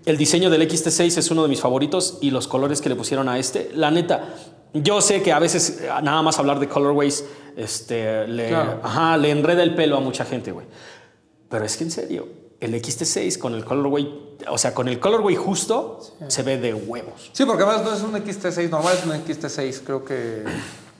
El 0.07 0.15
diseño 0.15 0.49
del 0.49 0.61
XT6 0.61 1.17
es 1.17 1.31
uno 1.31 1.43
de 1.43 1.49
mis 1.49 1.59
favoritos 1.59 2.17
y 2.21 2.31
los 2.31 2.47
colores 2.47 2.79
que 2.79 2.87
le 2.87 2.95
pusieron 2.95 3.27
a 3.27 3.37
este, 3.37 3.71
la 3.75 3.91
neta, 3.91 4.33
yo 4.73 5.01
sé 5.01 5.21
que 5.21 5.33
a 5.33 5.39
veces 5.39 5.81
eh, 5.81 5.89
nada 6.01 6.21
más 6.21 6.39
hablar 6.39 6.61
de 6.61 6.69
colorways 6.69 7.25
este, 7.57 8.25
le, 8.25 8.47
Claro. 8.47 8.79
ajá, 8.83 9.17
le 9.17 9.31
enreda 9.31 9.63
el 9.63 9.75
pelo 9.75 9.97
a 9.97 9.99
mucha 9.99 10.23
gente, 10.23 10.53
güey. 10.53 10.65
Pero 11.49 11.65
es 11.65 11.75
que 11.75 11.83
en 11.83 11.91
serio, 11.91 12.25
el 12.61 12.73
XT6 12.73 13.37
con 13.37 13.53
el 13.53 13.65
colorway, 13.65 14.37
o 14.49 14.57
sea, 14.57 14.73
con 14.73 14.87
el 14.87 14.97
colorway 14.97 15.35
justo, 15.35 15.99
se 16.29 16.41
ve 16.41 16.57
de 16.57 16.73
huevos. 16.73 17.29
Sí, 17.33 17.43
porque 17.43 17.63
además 17.63 17.83
no 17.83 17.93
es 17.93 18.01
un 18.01 18.13
XT6 18.13 18.69
normal, 18.69 18.95
es 18.97 19.05
un 19.05 19.11
XT6, 19.11 19.81
creo 19.83 20.05
que 20.05 20.43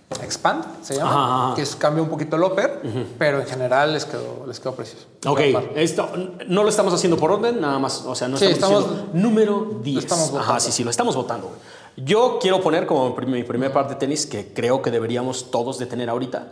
Expand 0.09 0.83
se 0.83 0.95
llama, 0.95 1.09
Ajá, 1.11 1.45
ajá. 1.47 1.55
que 1.55 1.61
es, 1.63 1.75
cambia 1.75 2.01
un 2.01 2.09
poquito 2.09 2.37
el 2.37 2.43
upper, 2.43 2.81
pero 3.17 3.41
en 3.41 3.45
general 3.47 3.91
les 3.91 4.05
quedó, 4.05 4.45
les 4.47 4.57
quedó 4.59 4.73
precioso. 4.73 5.05
Ok, 5.25 5.39
esto 5.75 6.09
no 6.47 6.63
lo 6.63 6.69
estamos 6.69 6.93
haciendo 6.93 7.17
por 7.17 7.29
orden, 7.31 7.59
nada 7.59 7.77
más, 7.77 8.03
o 8.05 8.15
sea, 8.15 8.27
no 8.29 8.37
Sí, 8.37 8.45
estamos, 8.45 8.83
estamos- 8.83 8.99
diciendo 9.01 9.29
número 9.29 9.79
10. 9.83 9.97
estamos 10.05 10.33
Ajá, 10.35 10.59
sí, 10.61 10.71
sí, 10.71 10.83
lo 10.85 10.89
estamos 10.91 11.13
votando. 11.15 11.51
Yo 11.97 12.39
quiero 12.41 12.61
poner 12.61 12.85
como 12.87 13.09
mi 13.09 13.15
prim- 13.15 13.31
mi 13.31 13.43
primer 13.43 13.73
par 13.73 13.89
de 13.89 13.95
tenis 13.95 14.25
que 14.25 14.53
creo 14.53 14.81
que 14.81 14.91
deberíamos 14.91 15.51
todos 15.51 15.77
de 15.77 15.85
tener 15.87 16.09
ahorita, 16.09 16.51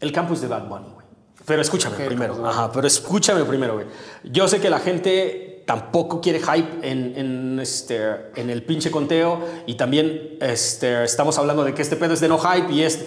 el 0.00 0.12
campus 0.12 0.40
de 0.40 0.48
Bad 0.48 0.68
Bunny, 0.68 0.88
güey. 0.94 1.06
Pero 1.44 1.60
escúchame 1.62 1.96
primero, 2.06 2.46
ajá, 2.46 2.70
pero 2.72 2.86
escúchame 2.86 3.44
primero, 3.44 3.74
güey. 3.74 3.86
Yo 4.24 4.48
sé 4.48 4.60
que 4.60 4.70
la 4.70 4.78
gente 4.80 5.57
tampoco 5.68 6.22
quiere 6.22 6.40
hype 6.40 6.78
en, 6.80 7.12
en, 7.14 7.60
este, 7.60 8.30
en 8.36 8.48
el 8.48 8.62
pinche 8.62 8.90
conteo 8.90 9.44
y 9.66 9.74
también 9.74 10.38
este, 10.40 11.04
estamos 11.04 11.36
hablando 11.36 11.62
de 11.62 11.74
que 11.74 11.82
este 11.82 11.96
pedo 11.96 12.14
es 12.14 12.20
de 12.20 12.28
no 12.28 12.38
hype 12.38 12.72
y 12.72 12.84
es, 12.84 13.04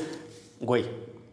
güey, 0.59 0.85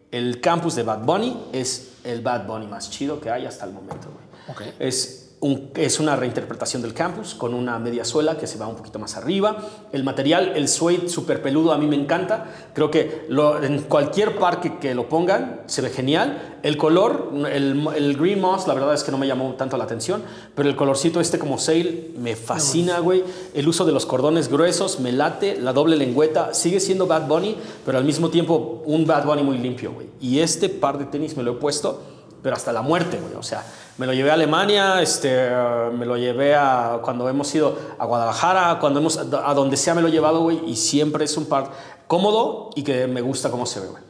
el 0.09 0.41
campus 0.41 0.73
de 0.73 0.81
Bad 0.81 1.05
Bunny 1.05 1.39
es 1.53 1.91
el 2.03 2.21
Bad 2.21 2.47
Bunny 2.47 2.65
más 2.65 2.89
chido 2.89 3.21
que 3.21 3.29
hay 3.29 3.45
hasta 3.45 3.65
el 3.65 3.73
momento, 3.73 4.07
güey. 4.47 4.73
Es, 4.79 5.28
un- 5.41 5.69
es 5.75 6.01
una 6.01 6.17
reinterpretación 6.17 6.81
del 6.81 6.93
campus 6.93 7.33
con 7.33 7.53
una 7.53 7.79
media 7.79 8.03
suela 8.03 8.37
que 8.37 8.45
se 8.45 8.57
va 8.57 8.67
un 8.67 8.75
poquito 8.75 8.99
más 8.99 9.15
arriba. 9.15 9.57
El 9.93 10.03
material, 10.03 10.51
el 10.55 10.67
suede 10.67 11.07
súper 11.07 11.41
peludo, 11.41 11.71
a 11.71 11.77
mí 11.77 11.87
me 11.87 11.95
encanta. 11.95 12.45
Creo 12.73 12.91
que 12.91 13.25
lo- 13.29 13.63
en 13.63 13.83
cualquier 13.83 14.37
parque 14.37 14.77
que 14.79 14.93
lo 14.93 15.07
pongan 15.07 15.61
se 15.67 15.81
ve 15.81 15.89
genial. 15.89 16.59
El 16.61 16.75
color, 16.75 17.31
el, 17.49 17.87
el 17.95 18.17
green 18.17 18.41
moss, 18.41 18.67
la 18.67 18.73
verdad 18.73 18.93
es 18.93 19.03
que 19.05 19.11
no 19.11 19.17
me 19.17 19.27
llamó 19.27 19.53
tanto 19.53 19.77
la 19.77 19.85
atención, 19.85 20.23
pero 20.55 20.67
el 20.67 20.75
colorcito 20.75 21.21
este 21.21 21.39
como 21.39 21.57
sail 21.57 22.13
me 22.17 22.35
fascina, 22.35 22.99
güey. 22.99 23.23
El 23.53 23.65
uso 23.67 23.85
de 23.85 23.93
los 23.93 24.05
cordones 24.05 24.49
gruesos 24.49 24.99
me 24.99 25.13
late, 25.13 25.55
la 25.61 25.71
doble 25.71 25.95
lengüeta, 25.95 26.53
sigue 26.53 26.81
siendo 26.81 27.07
Bad 27.07 27.27
Bunny, 27.27 27.55
pero 27.85 27.97
al 27.97 28.03
mismo 28.03 28.29
tiempo 28.29 28.83
un 28.85 29.05
Bad 29.07 29.25
Bunny 29.25 29.43
muy 29.43 29.57
limpio, 29.57 29.93
güey. 29.93 30.07
Y 30.19 30.39
este 30.39 30.67
par 30.67 30.97
de 30.97 31.05
tenis 31.05 31.37
me 31.37 31.43
lo 31.43 31.51
he 31.53 31.55
puesto 31.55 32.01
pero 32.41 32.55
hasta 32.55 32.71
la 32.71 32.81
muerte, 32.81 33.17
güey. 33.21 33.35
O 33.35 33.43
sea, 33.43 33.63
me 33.97 34.05
lo 34.05 34.13
llevé 34.13 34.31
a 34.31 34.35
Alemania, 34.35 35.01
este, 35.01 35.29
eh, 35.31 35.89
me 35.97 36.05
lo 36.05 36.17
llevé 36.17 36.55
a 36.55 36.99
cuando 37.03 37.27
hemos 37.29 37.53
ido 37.55 37.77
a 37.97 38.05
Guadalajara, 38.05 38.77
cuando 38.79 38.99
hemos, 38.99 39.17
a 39.17 39.53
donde 39.53 39.75
sea 39.77 39.93
me 39.93 40.01
lo 40.01 40.07
he 40.07 40.11
llevado, 40.11 40.41
güey, 40.41 40.61
y 40.65 40.75
siempre 40.75 41.25
es 41.25 41.35
un 41.37 41.45
par 41.45 41.69
cómodo 42.07 42.69
y 42.75 42.83
que 42.83 43.07
me 43.07 43.21
gusta 43.21 43.49
cómo 43.51 43.65
se 43.65 43.79
ve, 43.81 43.87
güey. 43.87 44.03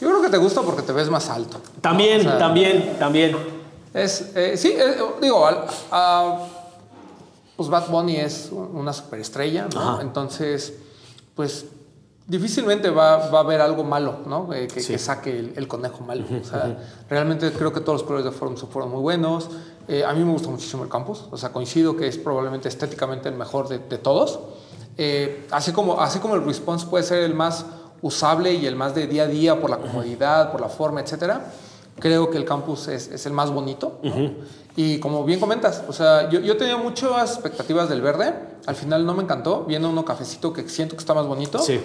Yo 0.00 0.08
creo 0.08 0.22
que 0.22 0.28
te 0.30 0.38
gusta 0.38 0.62
porque 0.62 0.82
te 0.82 0.92
ves 0.92 1.10
más 1.10 1.28
alto. 1.28 1.60
También, 1.82 2.20
O 2.20 2.22
sea, 2.24 2.38
también, 2.38 2.96
también. 2.98 3.36
Es, 3.92 4.30
eh, 4.34 4.56
sí, 4.56 4.74
eh, 4.76 4.96
digo, 5.20 5.46
al- 5.46 5.66
a- 5.90 6.46
pues 7.56 7.68
Bad 7.68 7.88
Bunny 7.90 8.16
es 8.16 8.48
una 8.52 8.92
superestrella, 8.94 9.68
¿no? 9.74 10.00
Entonces, 10.00 10.72
pues 11.34 11.66
difícilmente 12.30 12.90
va, 12.90 13.28
va 13.30 13.38
a 13.38 13.42
haber 13.42 13.60
algo 13.60 13.82
malo, 13.84 14.18
¿no? 14.26 14.52
Eh, 14.54 14.68
que, 14.68 14.80
Sí. 14.80 14.92
que 14.92 14.98
saque 14.98 15.36
el, 15.38 15.52
el 15.56 15.66
conejo 15.68 16.04
malo. 16.04 16.24
O 16.40 16.44
sea, 16.44 16.78
realmente 17.08 17.50
creo 17.52 17.72
que 17.72 17.80
todos 17.80 18.00
los 18.00 18.02
colores 18.04 18.24
de 18.24 18.30
Forum 18.30 18.56
fueron 18.56 18.90
muy 18.90 19.00
buenos. 19.00 19.48
Eh, 19.88 20.04
a 20.04 20.12
mí 20.12 20.24
me 20.24 20.32
gusta 20.32 20.48
muchísimo 20.48 20.84
el 20.84 20.88
campus. 20.88 21.24
O 21.30 21.36
sea, 21.36 21.50
coincido 21.52 21.96
que 21.96 22.06
es 22.06 22.16
probablemente 22.18 22.68
estéticamente 22.68 23.28
el 23.28 23.34
mejor 23.34 23.68
de, 23.68 23.78
de 23.80 23.98
todos. 23.98 24.38
Eh, 24.96 25.46
así, 25.50 25.72
como, 25.72 26.00
así 26.00 26.18
como 26.20 26.36
el 26.36 26.44
Response 26.44 26.86
puede 26.86 27.02
ser 27.04 27.18
el 27.24 27.34
más 27.34 27.66
usable 28.02 28.54
y 28.54 28.64
el 28.66 28.76
más 28.76 28.94
de 28.94 29.06
día 29.08 29.24
a 29.24 29.26
día 29.26 29.60
por 29.60 29.68
la 29.70 29.78
comodidad, 29.78 30.52
por 30.52 30.60
la 30.60 30.68
forma, 30.68 31.00
etcétera. 31.00 31.50
Creo 31.98 32.30
que 32.30 32.38
el 32.38 32.44
campus 32.44 32.86
es, 32.88 33.08
es 33.08 33.26
el 33.26 33.32
más 33.32 33.50
bonito. 33.50 33.98
¿no? 34.02 34.30
Y 34.76 35.00
como 35.00 35.24
bien 35.24 35.40
comentas, 35.40 35.82
o 35.88 35.92
sea, 35.92 36.30
yo, 36.30 36.40
yo 36.40 36.56
tenía 36.56 36.76
muchas 36.76 37.32
expectativas 37.32 37.88
del 37.88 38.00
verde. 38.00 38.32
Al 38.66 38.76
final 38.76 39.04
no 39.04 39.14
me 39.14 39.22
encantó. 39.24 39.64
Viene 39.64 39.86
uno 39.86 40.04
cafecito 40.04 40.52
que 40.52 40.66
siento 40.68 40.94
que 40.96 41.00
está 41.00 41.12
más 41.12 41.26
bonito. 41.26 41.58
Sí. 41.58 41.80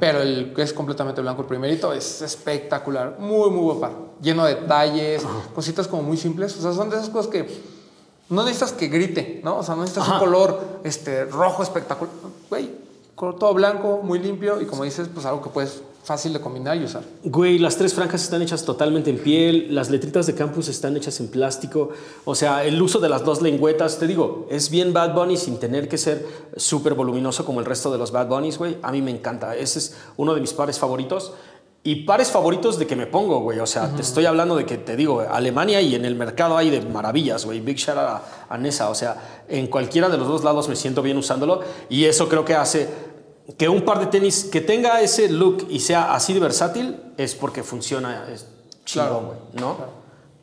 Pero 0.00 0.22
el 0.22 0.54
que 0.54 0.62
es 0.62 0.72
completamente 0.72 1.20
blanco, 1.20 1.42
el 1.42 1.48
primerito, 1.48 1.92
es 1.92 2.22
espectacular. 2.22 3.16
Muy, 3.18 3.50
muy 3.50 3.62
buen 3.62 3.80
par. 3.80 3.92
Lleno 4.22 4.46
de 4.46 4.54
detalles, 4.54 5.22
cositas 5.54 5.86
como 5.86 6.02
muy 6.02 6.16
simples. 6.16 6.56
O 6.56 6.62
sea, 6.62 6.72
son 6.72 6.88
de 6.88 6.96
esas 6.96 7.10
cosas 7.10 7.30
que 7.30 7.46
no 8.30 8.42
necesitas 8.42 8.72
que 8.72 8.88
grite, 8.88 9.40
¿no? 9.44 9.58
O 9.58 9.62
sea, 9.62 9.74
no 9.74 9.82
necesitas 9.82 10.08
Ajá. 10.08 10.14
un 10.14 10.20
color 10.20 10.80
este, 10.84 11.26
rojo 11.26 11.62
espectacular. 11.62 12.14
Güey, 12.48 12.70
color 13.14 13.38
todo 13.38 13.52
blanco, 13.52 14.00
muy 14.02 14.18
limpio 14.18 14.60
y 14.60 14.64
como 14.64 14.84
dices, 14.84 15.08
pues 15.12 15.26
algo 15.26 15.42
que 15.42 15.50
puedes 15.50 15.82
fácil 16.02 16.32
de 16.32 16.40
combinar 16.40 16.76
y 16.76 16.84
usar. 16.84 17.02
Güey, 17.24 17.58
las 17.58 17.76
tres 17.76 17.94
franjas 17.94 18.22
están 18.22 18.42
hechas 18.42 18.64
totalmente 18.64 19.10
en 19.10 19.18
piel, 19.18 19.74
las 19.74 19.90
letritas 19.90 20.26
de 20.26 20.34
campus 20.34 20.68
están 20.68 20.96
hechas 20.96 21.20
en 21.20 21.28
plástico, 21.28 21.90
o 22.24 22.34
sea, 22.34 22.64
el 22.64 22.80
uso 22.80 23.00
de 23.00 23.08
las 23.08 23.24
dos 23.24 23.42
lengüetas, 23.42 23.98
te 23.98 24.06
digo, 24.06 24.46
es 24.50 24.70
bien 24.70 24.92
Bad 24.92 25.14
Bunny 25.14 25.36
sin 25.36 25.58
tener 25.58 25.88
que 25.88 25.98
ser 25.98 26.26
súper 26.56 26.94
voluminoso 26.94 27.44
como 27.44 27.60
el 27.60 27.66
resto 27.66 27.92
de 27.92 27.98
los 27.98 28.12
Bad 28.12 28.28
Bunnies, 28.28 28.58
güey. 28.58 28.78
A 28.82 28.92
mí 28.92 29.02
me 29.02 29.10
encanta, 29.10 29.54
ese 29.56 29.78
es 29.78 29.96
uno 30.16 30.34
de 30.34 30.40
mis 30.40 30.52
pares 30.52 30.78
favoritos. 30.78 31.32
Y 31.82 32.04
pares 32.04 32.30
favoritos 32.30 32.78
de 32.78 32.86
que 32.86 32.94
me 32.94 33.06
pongo, 33.06 33.40
güey. 33.40 33.58
O 33.58 33.66
sea, 33.66 33.88
te 33.96 34.02
estoy 34.02 34.26
hablando 34.26 34.54
de 34.54 34.66
que 34.66 34.76
te 34.76 34.96
digo, 34.96 35.20
Alemania 35.22 35.80
y 35.80 35.94
en 35.94 36.04
el 36.04 36.14
mercado 36.14 36.58
hay 36.58 36.68
de 36.68 36.82
maravillas, 36.82 37.46
güey. 37.46 37.60
Big 37.60 37.78
shout 37.78 37.96
out 37.96 38.06
a, 38.06 38.54
a 38.54 38.58
Nessa. 38.58 38.90
O 38.90 38.94
sea, 38.94 39.44
en 39.48 39.66
cualquiera 39.66 40.10
de 40.10 40.18
los 40.18 40.28
dos 40.28 40.44
lados 40.44 40.68
me 40.68 40.76
siento 40.76 41.00
bien 41.00 41.16
usándolo. 41.16 41.62
Y 41.88 42.04
eso 42.04 42.28
creo 42.28 42.44
que 42.44 42.54
hace 42.54 42.86
que 43.56 43.68
un 43.68 43.84
par 43.84 43.98
de 44.00 44.06
tenis 44.06 44.44
que 44.44 44.60
tenga 44.60 45.00
ese 45.00 45.28
look 45.28 45.66
y 45.70 45.80
sea 45.80 46.14
así 46.14 46.32
de 46.34 46.40
versátil 46.40 47.00
es 47.16 47.34
porque 47.34 47.62
funciona 47.62 48.26
es 48.32 48.46
chingón, 48.84 49.08
Claro. 49.08 49.20
güey, 49.26 49.38
¿no? 49.62 49.76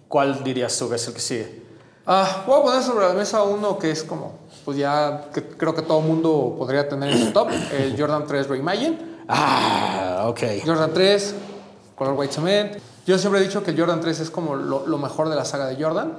¿Cuál 0.08 0.43
dirías 0.43 0.78
tú 0.78 0.89
que 0.89 0.95
es 0.95 1.08
el 1.08 1.14
que 1.14 1.20
sigue? 1.20 1.64
Ah, 2.05 2.43
voy 2.47 2.60
a 2.60 2.64
poner 2.64 2.84
sobre 2.84 3.05
la 3.08 3.14
mesa 3.14 3.43
uno 3.43 3.78
que 3.78 3.91
es 3.91 4.03
como, 4.03 4.36
pues 4.64 4.78
ya 4.78 5.26
que 5.34 5.43
creo 5.43 5.76
que 5.76 5.82
todo 5.82 5.99
mundo 6.01 6.55
podría 6.58 6.88
tener 6.88 7.10
en 7.12 7.26
su 7.28 7.32
top, 7.34 7.49
el 7.78 7.95
Jordan 7.99 8.26
3 8.26 8.47
Reimagine. 8.47 8.97
Ah, 9.28 10.26
ok. 10.30 10.39
Jordan 10.66 10.91
3, 10.93 11.36
color 11.95 12.14
white 12.18 12.34
cement. 12.34 12.78
Yo 13.05 13.18
siempre 13.18 13.41
he 13.41 13.43
dicho 13.43 13.62
que 13.64 13.72
el 13.72 13.80
Jordan 13.80 13.99
3 14.01 14.20
es 14.22 14.30
como 14.32 14.55
lo, 14.55 14.88
lo 14.88 14.97
mejor 14.97 15.28
de 15.30 15.36
la 15.36 15.43
saga 15.45 15.68
de 15.68 15.82
Jordan, 15.82 16.14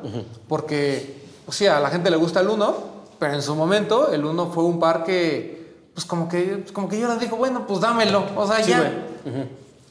porque, 0.48 1.24
o 1.46 1.52
sea, 1.52 1.78
a 1.78 1.80
la 1.80 1.90
gente 1.90 2.10
le 2.10 2.16
gusta 2.16 2.40
el 2.40 2.48
1, 2.48 2.74
pero 3.18 3.34
en 3.34 3.42
su 3.42 3.54
momento 3.54 4.10
el 4.12 4.24
1 4.24 4.50
fue 4.52 4.64
un 4.64 4.78
par 4.80 5.04
que, 5.04 5.57
pues 5.98 6.06
como 6.06 6.28
que, 6.28 6.64
como 6.72 6.88
que 6.88 7.00
Jordan 7.00 7.18
dijo, 7.18 7.34
bueno, 7.34 7.66
pues 7.66 7.80
dámelo, 7.80 8.24
o 8.36 8.46
sea, 8.46 8.62
Sí, 8.62 8.70
ya. 8.70 8.88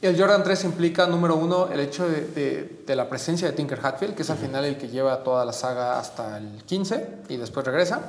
el 0.00 0.18
Jordan 0.18 0.42
3 0.42 0.64
implica, 0.64 1.06
número 1.06 1.36
uno, 1.36 1.68
el 1.70 1.80
hecho 1.80 2.08
de, 2.08 2.22
de- 2.28 2.82
de 2.86 2.96
la 2.96 3.10
presencia 3.10 3.46
de 3.48 3.52
Tinker 3.52 3.78
Hatfield, 3.82 4.14
que 4.14 4.22
es 4.22 4.30
al 4.30 4.38
final 4.38 4.64
el 4.64 4.78
que 4.78 4.88
lleva 4.88 5.22
toda 5.22 5.44
la 5.44 5.52
saga 5.52 5.98
hasta 5.98 6.38
el 6.38 6.64
15 6.64 7.06
y 7.28 7.36
después 7.36 7.66
regresa. 7.66 8.08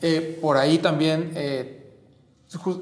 Eh, 0.00 0.38
por 0.40 0.56
ahí 0.58 0.78
también, 0.78 1.32
eh, 1.34 1.90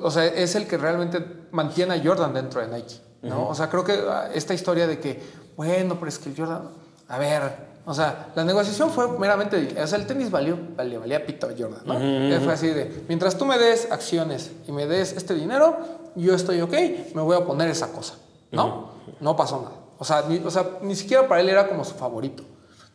o 0.03 0.11
sea, 0.11 0.27
es 0.27 0.55
el 0.55 0.67
que 0.67 0.77
realmente 0.77 1.25
mantiene 1.53 1.95
a 1.95 2.03
Jordan 2.05 2.35
dentro 2.35 2.61
de 2.61 2.69
Nike. 2.69 2.97
¿no? 3.23 3.49
O 3.49 3.55
sea, 3.55 3.71
creo 3.71 3.85
que 3.85 3.93
ah, 4.07 4.29
esta 4.35 4.53
historia 4.53 4.87
de 4.87 4.99
que, 5.01 5.19
bueno, 5.57 5.95
pero 5.95 6.11
es 6.11 6.19
que 6.19 6.29
el 6.29 6.37
Jordan, 6.37 6.69
a 7.09 7.17
ver, 7.17 7.72
o 7.85 7.95
sea, 7.95 8.29
la 8.37 8.45
negociación 8.45 8.91
fue 8.91 9.09
meramente, 9.19 9.75
o 9.83 9.87
sea, 9.87 9.99
el 9.99 10.07
tenis 10.07 10.31
valió, 10.31 10.57
valía, 10.77 10.99
valía 11.01 11.27
pito 11.27 11.47
a 11.47 11.51
Jordan, 11.51 11.81
¿no? 11.85 11.95
Fue 12.45 12.53
así 12.53 12.69
de, 12.69 13.05
mientras 13.09 13.37
tú 13.37 13.45
me 13.45 13.59
des 13.59 13.91
acciones 13.91 14.53
y 14.69 14.73
me 14.73 14.87
des 14.87 15.13
este 15.17 15.35
dinero, 15.35 15.77
yo 16.15 16.35
estoy 16.35 16.61
ok, 16.61 16.73
me 17.15 17.23
voy 17.23 17.37
a 17.37 17.45
poner 17.45 17.69
esa 17.69 17.91
cosa, 17.93 18.15
¿no? 18.53 18.91
No 19.21 19.35
pasó 19.37 19.61
nada. 19.63 19.77
O 19.99 20.05
sea, 20.05 20.25
ni, 20.29 20.39
o 20.39 20.51
sea, 20.51 20.79
ni 20.83 20.95
siquiera 20.95 21.27
para 21.29 21.41
él 21.41 21.49
era 21.49 21.69
como 21.69 21.85
su 21.85 21.95
favorito, 21.95 22.43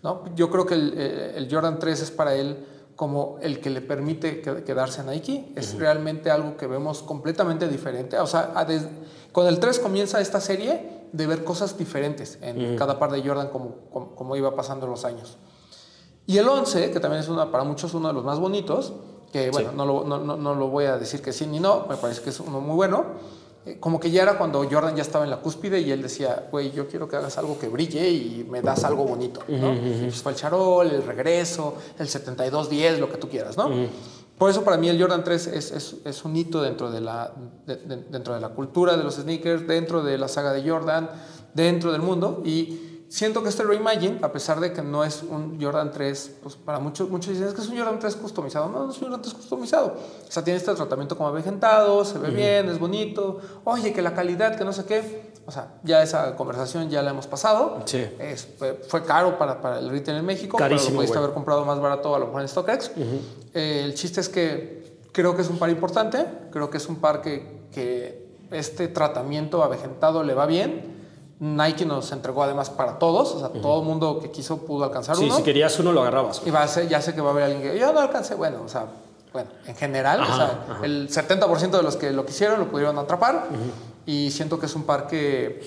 ¿no? 0.04 0.24
Yo 0.36 0.50
creo 0.50 0.66
que 0.66 0.76
el, 0.76 0.94
el 1.36 1.48
Jordan 1.52 1.80
3 1.80 2.02
es 2.02 2.12
para 2.12 2.34
él 2.36 2.66
como 2.96 3.38
el 3.42 3.60
que 3.60 3.70
le 3.70 3.82
permite 3.82 4.42
que- 4.42 4.64
quedarse 4.64 5.02
en 5.02 5.08
Nike. 5.08 5.52
Es 5.56 5.78
realmente 5.78 6.32
algo 6.32 6.58
que 6.58 6.66
vemos 6.66 7.04
completamente 7.04 7.68
diferente. 7.68 8.18
O 8.20 8.26
sea, 8.26 8.52
a 8.56 8.66
des- 8.66 8.88
con 9.32 9.46
el 9.48 9.60
3 9.60 9.80
comienza 9.80 10.20
esta 10.20 10.42
serie 10.42 10.97
de 11.12 11.28
ver 11.28 11.44
cosas 11.44 11.78
diferentes 11.78 12.38
en 12.42 12.78
cada 12.78 13.00
par 13.00 13.12
de 13.12 13.22
Jordan 13.22 13.50
como, 13.50 13.76
como, 13.92 14.16
como 14.16 14.36
iba 14.36 14.56
pasando 14.56 14.88
los 14.88 15.06
años. 15.06 15.38
Y 16.26 16.38
el 16.38 16.48
11, 16.48 16.92
que 16.92 17.00
también 17.00 17.22
es 17.24 17.30
una, 17.30 17.52
para 17.52 17.64
muchos 17.64 17.94
uno 17.94 18.10
de 18.10 18.14
los 18.14 18.24
más 18.24 18.40
bonitos, 18.40 18.94
que 19.32 19.50
bueno, 19.52 19.72
no, 19.74 19.86
lo, 19.86 20.04
no, 20.04 20.20
no, 20.20 20.38
no 20.38 20.56
lo 20.56 20.68
voy 20.68 20.86
a 20.86 20.98
decir 20.98 21.22
que 21.22 21.32
sí 21.34 21.46
ni 21.48 21.60
no, 21.60 21.86
me 21.90 21.96
parece 21.98 22.22
que 22.22 22.30
es 22.32 22.40
uno 22.40 22.60
muy 22.62 22.76
bueno. 22.76 23.06
Eh, 23.66 23.78
Como 23.80 24.00
que 24.00 24.10
ya 24.12 24.24
era 24.24 24.38
cuando 24.38 24.66
Jordan 24.70 24.96
ya 24.96 25.02
estaba 25.02 25.24
en 25.26 25.30
la 25.32 25.38
cúspide 25.42 25.80
y 25.82 25.92
él 25.92 26.02
decía, 26.02 26.48
güey, 26.52 26.72
yo 26.72 26.88
quiero 26.88 27.08
que 27.08 27.16
hagas 27.18 27.38
algo 27.38 27.58
que 27.60 27.68
brille 27.68 28.10
y 28.10 28.46
me 28.50 28.62
das 28.62 28.84
algo 28.86 29.06
bonito, 29.06 29.42
¿no? 29.48 29.74
Y 29.74 30.04
pues 30.04 30.22
fue 30.22 30.32
el 30.34 30.38
charol, 30.38 30.88
el 30.88 31.04
regreso, 31.04 31.76
el 32.00 32.08
72-10, 32.08 32.98
lo 33.00 33.10
que 33.10 33.18
tú 33.18 33.28
quieras, 33.30 33.58
¿no? 33.58 33.70
Por 34.38 34.50
eso 34.52 34.64
para 34.64 34.78
mí 34.78 34.88
el 34.88 35.00
Jordan 35.02 35.24
3 35.24 35.48
es, 35.48 36.26
un 36.26 36.36
hito 36.36 36.62
dentro 36.62 36.92
de, 36.92 37.02
la, 37.02 37.34
de- 37.66 37.78
de- 37.78 38.04
dentro 38.10 38.34
de 38.36 38.40
la 38.40 38.50
cultura 38.50 38.96
de 38.96 39.04
los 39.04 39.16
sneakers, 39.16 39.68
dentro 39.68 40.04
de 40.04 40.18
la 40.18 40.28
saga 40.28 40.54
de 40.54 40.68
Jordan, 40.70 41.10
dentro 41.56 41.92
del 41.92 42.02
mundo. 42.04 42.44
Y 42.46 42.87
siento 43.10 43.42
que 43.44 43.50
este 43.50 43.64
Reimagine, 43.64 44.20
a 44.22 44.32
pesar 44.32 44.60
de 44.60 44.74
que 44.74 44.82
no 44.82 45.04
es 45.04 45.24
un 45.24 45.58
Jordan 45.62 45.92
3, 45.92 46.32
pues 46.44 46.56
para 46.56 46.80
muchos, 46.80 47.10
muchos 47.10 47.30
dicen 47.34 47.48
es 47.48 47.54
que 47.54 47.62
es 47.62 47.68
un 47.68 47.78
Jordan 47.78 48.00
3 48.00 48.16
customizado. 48.18 48.70
No, 48.70 48.86
no 48.86 48.92
es 48.92 48.98
un 48.98 49.04
Jordan 49.04 49.22
3 49.22 49.34
customizado. 49.34 49.96
O 50.28 50.32
sea, 50.32 50.44
tiene 50.44 50.58
este 50.58 50.74
tratamiento 50.74 51.16
como 51.18 51.30
avejentado, 51.30 52.04
se 52.06 52.20
ve 52.20 52.30
bien, 52.32 52.70
es 52.70 52.80
bonito. 52.80 53.40
Oye, 53.64 53.94
que 53.94 54.02
la 54.02 54.14
calidad, 54.14 54.56
que 54.58 54.66
no 54.66 54.74
sé 54.74 54.86
qué. 54.86 55.32
O 55.46 55.52
sea, 55.52 55.76
ya 55.84 56.04
esa 56.04 56.36
conversación 56.36 56.90
ya 56.90 57.02
la 57.02 57.12
hemos 57.12 57.26
pasado. 57.28 57.82
Sí. 57.86 58.06
Es- 58.20 58.48
fue, 58.90 59.04
caro 59.06 59.38
para, 59.38 59.62
para 59.62 59.80
el 59.80 59.90
retail 59.90 60.18
en 60.18 60.26
México, 60.26 60.58
pero 60.58 60.70
Carísimo, 60.70 60.92
lo 60.92 60.98
pudiste 60.98 61.18
haber 61.18 61.32
comprado 61.32 61.64
más 61.64 61.80
barato 61.80 62.14
a 62.14 62.20
lo 62.20 62.26
mejor 62.28 62.42
en 62.42 62.48
StockX. 62.50 62.92
Eh, 63.54 63.82
el 63.86 63.94
chiste 63.94 64.20
es 64.20 64.28
que 64.28 65.00
creo 65.14 65.36
que 65.36 65.42
es 65.44 65.50
un 65.50 65.58
par 65.58 65.70
importante, 65.70 66.26
creo 66.52 66.70
que 66.70 66.78
es 66.78 66.88
un 66.90 66.98
par 66.98 67.22
que, 67.22 67.62
que 67.72 68.28
este 68.52 68.90
tratamiento 68.90 69.64
avejentado 69.64 70.22
le 70.24 70.34
va 70.34 70.46
bien. 70.46 70.97
Nike 71.40 71.86
nos 71.86 72.12
entregó 72.12 72.42
además 72.44 72.70
para 72.72 72.98
todos, 72.98 73.32
o 73.34 73.40
sea, 73.40 73.50
todo 73.62 73.82
el 73.82 73.88
mundo 73.88 74.20
que 74.20 74.32
quiso 74.32 74.58
pudo 74.58 74.86
alcanzar 74.86 75.16
Sí, 75.16 75.26
uno. 75.26 75.36
si 75.36 75.44
querías 75.44 75.78
uno 75.80 75.92
lo 75.94 76.02
agarrabas. 76.02 76.42
Y 76.46 76.50
va 76.52 76.64
a 76.64 76.68
ser, 76.68 76.88
ya 76.88 77.00
sé 77.02 77.14
que 77.14 77.22
va 77.22 77.30
a 77.30 77.32
haber 77.34 77.44
alguien 77.44 77.62
que 77.62 77.78
yo 77.80 77.94
no 77.94 78.00
alcancé, 78.00 78.34
bueno, 78.36 78.64
o 78.66 78.68
sea, 78.70 78.88
bueno, 79.34 79.50
en 79.68 79.76
general, 79.76 80.22
o 80.22 80.24
Ajá, 80.24 80.36
sea, 80.36 80.66
ajá. 80.76 80.86
el 80.86 81.10
70% 81.10 81.78
de 81.78 81.84
los 81.84 81.96
que 81.96 82.12
lo 82.12 82.26
quisieron 82.26 82.60
lo 82.60 82.72
pudieron 82.72 82.98
atrapar 82.98 83.48
y 84.06 84.32
siento 84.32 84.60
que 84.60 84.66
es 84.66 84.74
un 84.76 84.84
par 84.84 85.06
que, 85.06 85.62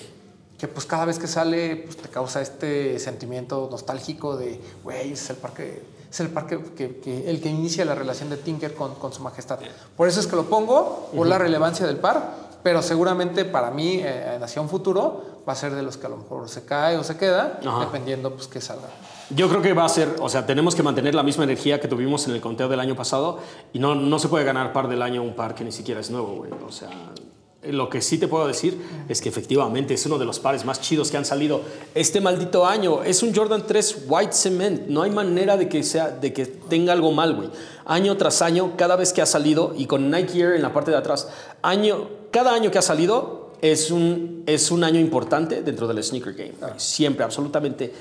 que 0.57 0.67
pues 0.67 0.85
cada 0.85 1.05
vez 1.05 1.17
que 1.19 1.27
sale 1.27 1.77
pues 1.85 1.95
te 1.95 2.09
causa 2.09 2.41
este 2.41 2.99
sentimiento 2.99 3.69
nostálgico 3.71 4.35
de, 4.35 4.59
güey, 4.83 5.13
es 5.13 5.29
el 5.29 5.37
par 5.37 5.53
que, 5.53 5.81
es 6.11 6.19
el 6.19 6.29
par 6.31 6.47
que, 6.47 6.61
que- 6.73 7.29
el 7.29 7.39
que 7.39 7.47
inicia 7.49 7.85
la 7.85 7.95
relación 7.95 8.29
de 8.29 8.35
Tinker 8.35 8.73
con, 8.75 8.95
con 8.95 9.13
su 9.13 9.21
majestad. 9.23 9.59
Por 9.95 10.09
eso 10.09 10.19
es 10.19 10.27
que 10.27 10.35
lo 10.35 10.43
pongo, 10.49 11.09
por 11.15 11.27
la 11.27 11.37
relevancia 11.37 11.87
del 11.87 11.95
par, 11.97 12.50
pero 12.63 12.81
seguramente 12.81 13.45
para 13.45 13.71
mí, 13.71 14.01
eh, 14.03 14.39
hacia 14.41 14.61
un 14.61 14.69
futuro, 14.69 15.41
va 15.47 15.53
a 15.53 15.55
ser 15.55 15.73
de 15.73 15.81
los 15.83 15.97
que 15.97 16.05
a 16.05 16.09
lo 16.09 16.17
mejor 16.17 16.47
se 16.49 16.65
cae 16.65 16.97
o 16.97 17.03
se 17.03 17.17
queda, 17.17 17.59
Ajá. 17.65 17.79
dependiendo 17.81 18.33
pues 18.33 18.47
que 18.47 18.61
salga. 18.61 18.89
Yo 19.29 19.47
creo 19.47 19.61
que 19.61 19.73
va 19.73 19.85
a 19.85 19.89
ser, 19.89 20.15
o 20.19 20.27
sea, 20.27 20.45
tenemos 20.45 20.75
que 20.75 20.83
mantener 20.83 21.15
la 21.15 21.23
misma 21.23 21.45
energía 21.45 21.79
que 21.79 21.87
tuvimos 21.87 22.27
en 22.27 22.33
el 22.33 22.41
conteo 22.41 22.67
del 22.67 22.79
año 22.79 22.95
pasado 22.95 23.39
y 23.71 23.79
no, 23.79 23.95
no 23.95 24.19
se 24.19 24.27
puede 24.27 24.43
ganar 24.43 24.73
par 24.73 24.87
del 24.89 25.01
año 25.01 25.23
un 25.23 25.35
par 25.35 25.55
que 25.55 25.63
ni 25.63 25.71
siquiera 25.71 26.01
es 26.01 26.11
nuevo, 26.11 26.35
güey. 26.35 26.51
O 26.67 26.71
sea, 26.71 26.89
lo 27.63 27.89
que 27.89 28.01
sí 28.01 28.17
te 28.17 28.27
puedo 28.27 28.47
decir 28.47 28.81
es 29.07 29.21
que 29.21 29.29
efectivamente 29.29 29.93
es 29.93 30.05
uno 30.05 30.17
de 30.17 30.25
los 30.25 30.39
pares 30.39 30.65
más 30.65 30.81
chidos 30.81 31.11
que 31.11 31.17
han 31.17 31.25
salido 31.25 31.61
este 31.95 32.19
maldito 32.19 32.65
año. 32.65 33.03
Es 33.03 33.23
un 33.23 33.33
Jordan 33.33 33.63
3 33.65 34.05
White 34.07 34.33
Cement. 34.33 34.87
No 34.87 35.03
hay 35.03 35.11
manera 35.11 35.57
de 35.57 35.69
que, 35.69 35.83
sea, 35.83 36.09
de 36.09 36.33
que 36.33 36.45
tenga 36.45 36.91
algo 36.91 37.11
mal, 37.11 37.35
güey. 37.35 37.49
Año 37.85 38.17
tras 38.17 38.41
año, 38.41 38.73
cada 38.77 38.95
vez 38.95 39.13
que 39.13 39.21
ha 39.21 39.25
salido, 39.25 39.73
y 39.77 39.85
con 39.85 40.09
Nike 40.09 40.39
Air 40.41 40.55
en 40.55 40.61
la 40.61 40.73
parte 40.73 40.91
de 40.91 40.97
atrás, 40.97 41.29
año, 41.61 42.09
cada 42.31 42.53
año 42.53 42.71
que 42.71 42.77
ha 42.77 42.81
salido 42.81 43.51
es 43.61 43.91
un, 43.91 44.43
es 44.47 44.71
un 44.71 44.83
año 44.83 44.99
importante 44.99 45.61
dentro 45.61 45.87
del 45.87 46.03
sneaker 46.03 46.33
game. 46.33 46.53
güey. 46.59 46.73
Siempre, 46.77 47.23
absolutamente 47.23 47.93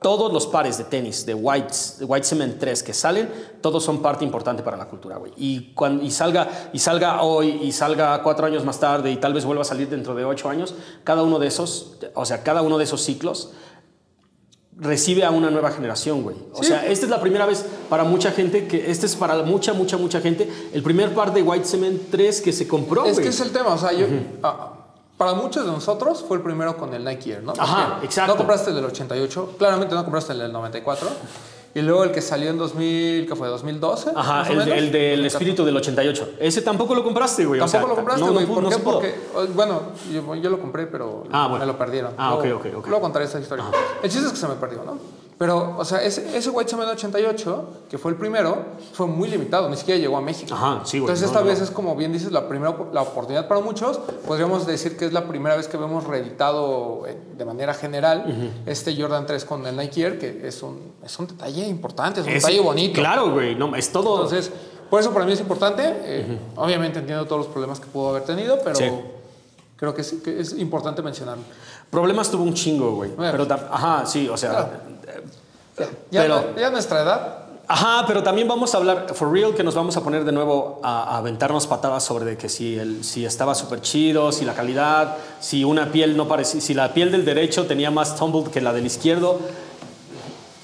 todos 0.00 0.32
los 0.32 0.46
pares 0.46 0.78
de 0.78 0.84
tenis 0.84 1.24
de 1.24 1.34
White, 1.34 1.74
de 1.98 2.04
White 2.04 2.26
Cement 2.26 2.58
3 2.58 2.82
que 2.82 2.92
salen, 2.92 3.28
todos 3.60 3.82
son 3.82 4.02
parte 4.02 4.24
importante 4.24 4.62
para 4.62 4.76
la 4.76 4.86
cultura, 4.86 5.16
güey. 5.16 5.32
Y, 5.36 5.72
cuando, 5.72 6.04
y, 6.04 6.10
salga, 6.10 6.70
y 6.72 6.78
salga 6.78 7.22
hoy, 7.22 7.60
y 7.62 7.72
salga 7.72 8.22
cuatro 8.22 8.46
años 8.46 8.64
más 8.64 8.78
tarde, 8.78 9.10
y 9.10 9.16
tal 9.16 9.32
vez 9.32 9.44
vuelva 9.44 9.62
a 9.62 9.64
salir 9.64 9.88
dentro 9.88 10.14
de 10.14 10.24
ocho 10.24 10.48
años, 10.48 10.74
cada 11.02 11.22
uno 11.22 11.38
de 11.38 11.46
esos, 11.46 11.96
o 12.14 12.24
sea, 12.24 12.42
cada 12.42 12.62
uno 12.62 12.78
de 12.78 12.84
esos 12.84 13.02
ciclos 13.02 13.52
recibe 14.78 15.24
a 15.24 15.30
una 15.30 15.50
nueva 15.50 15.70
generación, 15.70 16.22
güey. 16.22 16.36
O 16.52 16.62
sea, 16.62 16.86
esta 16.86 17.06
es 17.06 17.10
la 17.10 17.20
primera 17.20 17.46
vez 17.46 17.64
para 17.88 18.04
mucha 18.04 18.30
gente 18.30 18.66
que, 18.66 18.90
este 18.90 19.06
es 19.06 19.16
para 19.16 19.42
mucha, 19.42 19.72
mucha, 19.72 19.96
mucha 19.96 20.20
gente, 20.20 20.50
el 20.72 20.82
primer 20.82 21.14
par 21.14 21.32
de 21.32 21.42
White 21.42 21.64
Cement 21.64 22.10
3 22.10 22.40
que 22.42 22.52
se 22.52 22.68
compró, 22.68 23.06
Es 23.06 23.18
que 23.18 23.28
es 23.28 23.40
el 23.40 23.52
tema, 23.52 23.74
o 23.74 23.78
sea, 23.78 23.92
yo, 23.92 24.06
ah, 24.42 24.74
para 25.16 25.32
muchos 25.32 25.64
de 25.64 25.72
nosotros 25.72 26.24
fue 26.26 26.36
el 26.36 26.42
primero 26.42 26.76
con 26.76 26.92
el 26.92 27.04
Nike 27.04 27.32
Air, 27.32 27.42
¿no? 27.42 27.54
Ajá, 27.58 28.00
exacto. 28.02 28.32
No 28.32 28.36
compraste 28.36 28.70
el 28.70 28.76
del 28.76 28.84
88, 28.84 29.54
claramente 29.58 29.94
no 29.94 30.04
compraste 30.04 30.32
el 30.32 30.40
del 30.40 30.52
94, 30.52 31.08
y 31.76 31.82
luego 31.82 32.04
el 32.04 32.10
que 32.10 32.22
salió 32.22 32.48
en 32.48 32.56
2000, 32.56 33.26
¿qué 33.28 33.36
fue? 33.36 33.48
¿2012? 33.50 34.12
Ajá, 34.16 34.50
el, 34.50 34.60
el 34.72 34.90
del 34.90 35.26
espíritu 35.26 35.62
del 35.64 35.76
88. 35.76 36.30
Ese 36.40 36.62
tampoco 36.62 36.94
lo 36.94 37.04
compraste, 37.04 37.44
güey. 37.44 37.60
o 37.60 37.68
sea, 37.68 37.80
Tampoco 37.80 37.90
lo 37.90 37.96
compraste, 37.96 38.20
no, 38.22 38.26
no 38.28 38.32
güey. 38.32 38.46
pudo- 38.46 38.54
¿Por 38.54 38.62
no 38.64 38.70
qué? 38.70 38.78
Porque, 38.78 39.48
bueno, 39.54 39.82
yo, 40.10 40.34
yo 40.36 40.48
lo 40.50 40.58
compré, 40.58 40.86
pero 40.86 41.24
Ah, 41.30 41.48
bueno. 41.48 41.66
me 41.66 41.70
lo 41.70 41.76
perdieron. 41.76 42.12
Ah, 42.16 42.36
Luego- 42.40 42.58
ok, 42.60 42.66
ok, 42.66 42.78
ok. 42.78 42.86
Luego 42.86 43.02
contaré 43.02 43.26
esa 43.26 43.38
historia. 43.40 43.64
El 44.02 44.10
chiste 44.10 44.26
es 44.26 44.32
que 44.32 44.38
se 44.38 44.48
me 44.48 44.54
perdió, 44.54 44.82
¿no? 44.84 44.98
Pero, 45.38 45.76
o 45.76 45.84
sea, 45.84 46.02
ese, 46.02 46.34
ese 46.34 46.48
White 46.48 46.70
Cement 46.70 46.88
88, 46.88 47.68
que 47.90 47.98
fue 47.98 48.10
el 48.10 48.16
primero, 48.16 48.56
fue 48.94 49.06
muy 49.06 49.28
limitado, 49.28 49.68
ni 49.68 49.76
siquiera 49.76 50.00
llegó 50.00 50.16
a 50.16 50.22
México. 50.22 50.54
Ajá, 50.54 50.80
sí, 50.86 50.98
güey. 50.98 51.10
Entonces, 51.12 51.24
No, 51.24 51.26
esta 51.28 51.40
no, 51.40 51.46
vez 51.46 51.58
no. 51.58 51.64
es 51.66 51.70
como 51.70 51.94
bien 51.94 52.10
dices, 52.10 52.32
la 52.32 52.48
primera 52.48 52.74
la 52.92 53.02
oportunidad 53.02 53.46
para 53.46 53.60
muchos. 53.60 53.98
Podríamos 54.26 54.66
decir 54.66 54.96
que 54.96 55.04
es 55.04 55.12
la 55.12 55.28
primera 55.28 55.54
vez 55.54 55.68
que 55.68 55.76
vemos 55.76 56.04
reeditado 56.04 57.06
eh, 57.06 57.18
de 57.36 57.44
manera 57.44 57.74
general 57.74 58.50
este 58.64 58.96
Jordan 58.98 59.26
3 59.26 59.44
con 59.44 59.66
el 59.66 59.76
Nike 59.76 60.02
Air, 60.02 60.18
que 60.18 60.48
es 60.48 60.62
un, 60.62 60.92
es 61.04 61.18
un 61.18 61.26
detalle 61.26 61.66
importante, 61.66 62.20
es 62.20 62.26
un 62.26 62.32
Es- 62.32 62.42
detalle 62.42 62.60
bonito. 62.60 62.94
Claro, 62.98 63.30
güey. 63.32 63.54
No, 63.54 63.76
es 63.76 63.92
todo. 63.92 64.22
Entonces, 64.22 64.50
por 64.88 65.00
eso 65.00 65.12
para 65.12 65.26
mí 65.26 65.32
es 65.32 65.40
importante. 65.40 65.82
Eh, 65.86 66.38
Obviamente 66.56 66.98
entiendo 67.00 67.26
todos 67.26 67.42
los 67.42 67.48
problemas 67.48 67.78
que 67.78 67.86
pudo 67.88 68.08
haber 68.08 68.22
tenido, 68.22 68.58
pero 68.64 68.76
Sí. 68.76 68.90
creo 69.76 69.92
que 69.94 70.00
es 70.00 70.54
importante 70.56 71.02
mencionarlo. 71.02 71.42
Problemas 71.90 72.30
tuvo 72.30 72.42
un 72.44 72.54
chingo, 72.54 72.94
güey. 72.96 73.10
Pero, 73.16 73.46
ajá, 73.70 74.04
sí, 74.06 74.28
o 74.28 74.36
sea. 74.36 74.50
Claro. 74.50 74.70
Ya, 76.10 76.22
Pero- 76.22 76.56
ya 76.56 76.66
a 76.68 76.70
nuestra 76.70 77.02
edad, 77.02 77.38
Ajá, 77.68 78.04
pero 78.06 78.22
también 78.22 78.46
vamos 78.46 78.72
a 78.74 78.78
hablar, 78.78 79.06
for 79.12 79.32
real, 79.32 79.52
que 79.52 79.64
nos 79.64 79.74
vamos 79.74 79.96
a 79.96 80.00
poner 80.00 80.24
de 80.24 80.30
nuevo 80.30 80.78
a, 80.84 81.02
a 81.02 81.18
aventarnos 81.18 81.66
patadas 81.66 82.04
sobre 82.04 82.24
de 82.24 82.36
que 82.36 82.48
si, 82.48 82.78
el, 82.78 83.02
si 83.02 83.24
estaba 83.26 83.56
súper 83.56 83.80
chido, 83.80 84.30
si 84.30 84.44
la 84.44 84.54
calidad, 84.54 85.16
si 85.40 85.64
una 85.64 85.90
piel 85.90 86.16
no 86.16 86.28
parecía, 86.28 86.60
si 86.60 86.74
la 86.74 86.94
piel 86.94 87.10
del 87.10 87.24
derecho 87.24 87.66
tenía 87.66 87.90
más 87.90 88.14
tumbled 88.14 88.52
que 88.52 88.60
la 88.60 88.72
del 88.72 88.86
izquierdo. 88.86 89.40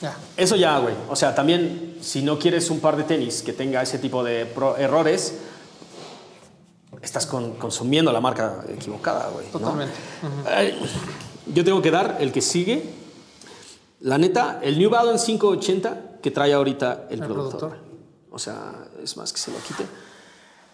ya. 0.01 0.15
Eso 0.37 0.55
ya, 0.55 0.79
güey. 0.79 0.95
O 1.11 1.17
sea, 1.17 1.35
también, 1.35 1.97
si 2.01 2.23
no 2.23 2.39
quieres 2.39 2.71
un 2.71 2.79
par 2.79 2.97
de 2.97 3.03
tenis 3.03 3.43
que 3.43 3.53
tenga 3.53 3.83
ese 3.83 3.99
tipo 3.99 4.23
de 4.23 4.47
pro- 4.47 4.77
errores, 4.77 5.39
estás 7.03 7.27
con- 7.27 7.55
consumiendo 7.57 8.13
la 8.13 8.21
marca 8.21 8.65
equivocada, 8.69 9.29
güey. 9.31 9.47
¿no? 9.47 9.59
Totalmente. 9.59 9.95
Yo 11.53 11.65
tengo 11.65 11.83
que 11.83 11.91
dar 11.91 12.17
el 12.21 12.33
que 12.33 12.41
sigue. 12.41 12.83
La 14.01 14.17
neta, 14.19 14.61
el 14.63 14.79
New 14.79 14.89
Balance 14.91 15.27
580 15.27 16.21
que 16.23 16.31
trae 16.31 16.53
ahorita 16.53 17.07
el, 17.11 17.21
El 17.21 17.27
productor. 17.27 17.59
productor. 17.59 17.79
O 18.31 18.39
sea, 18.39 18.73
es 19.03 19.17
más 19.17 19.33
que 19.33 19.39
se 19.39 19.51
lo 19.51 19.59
quite. 19.59 19.85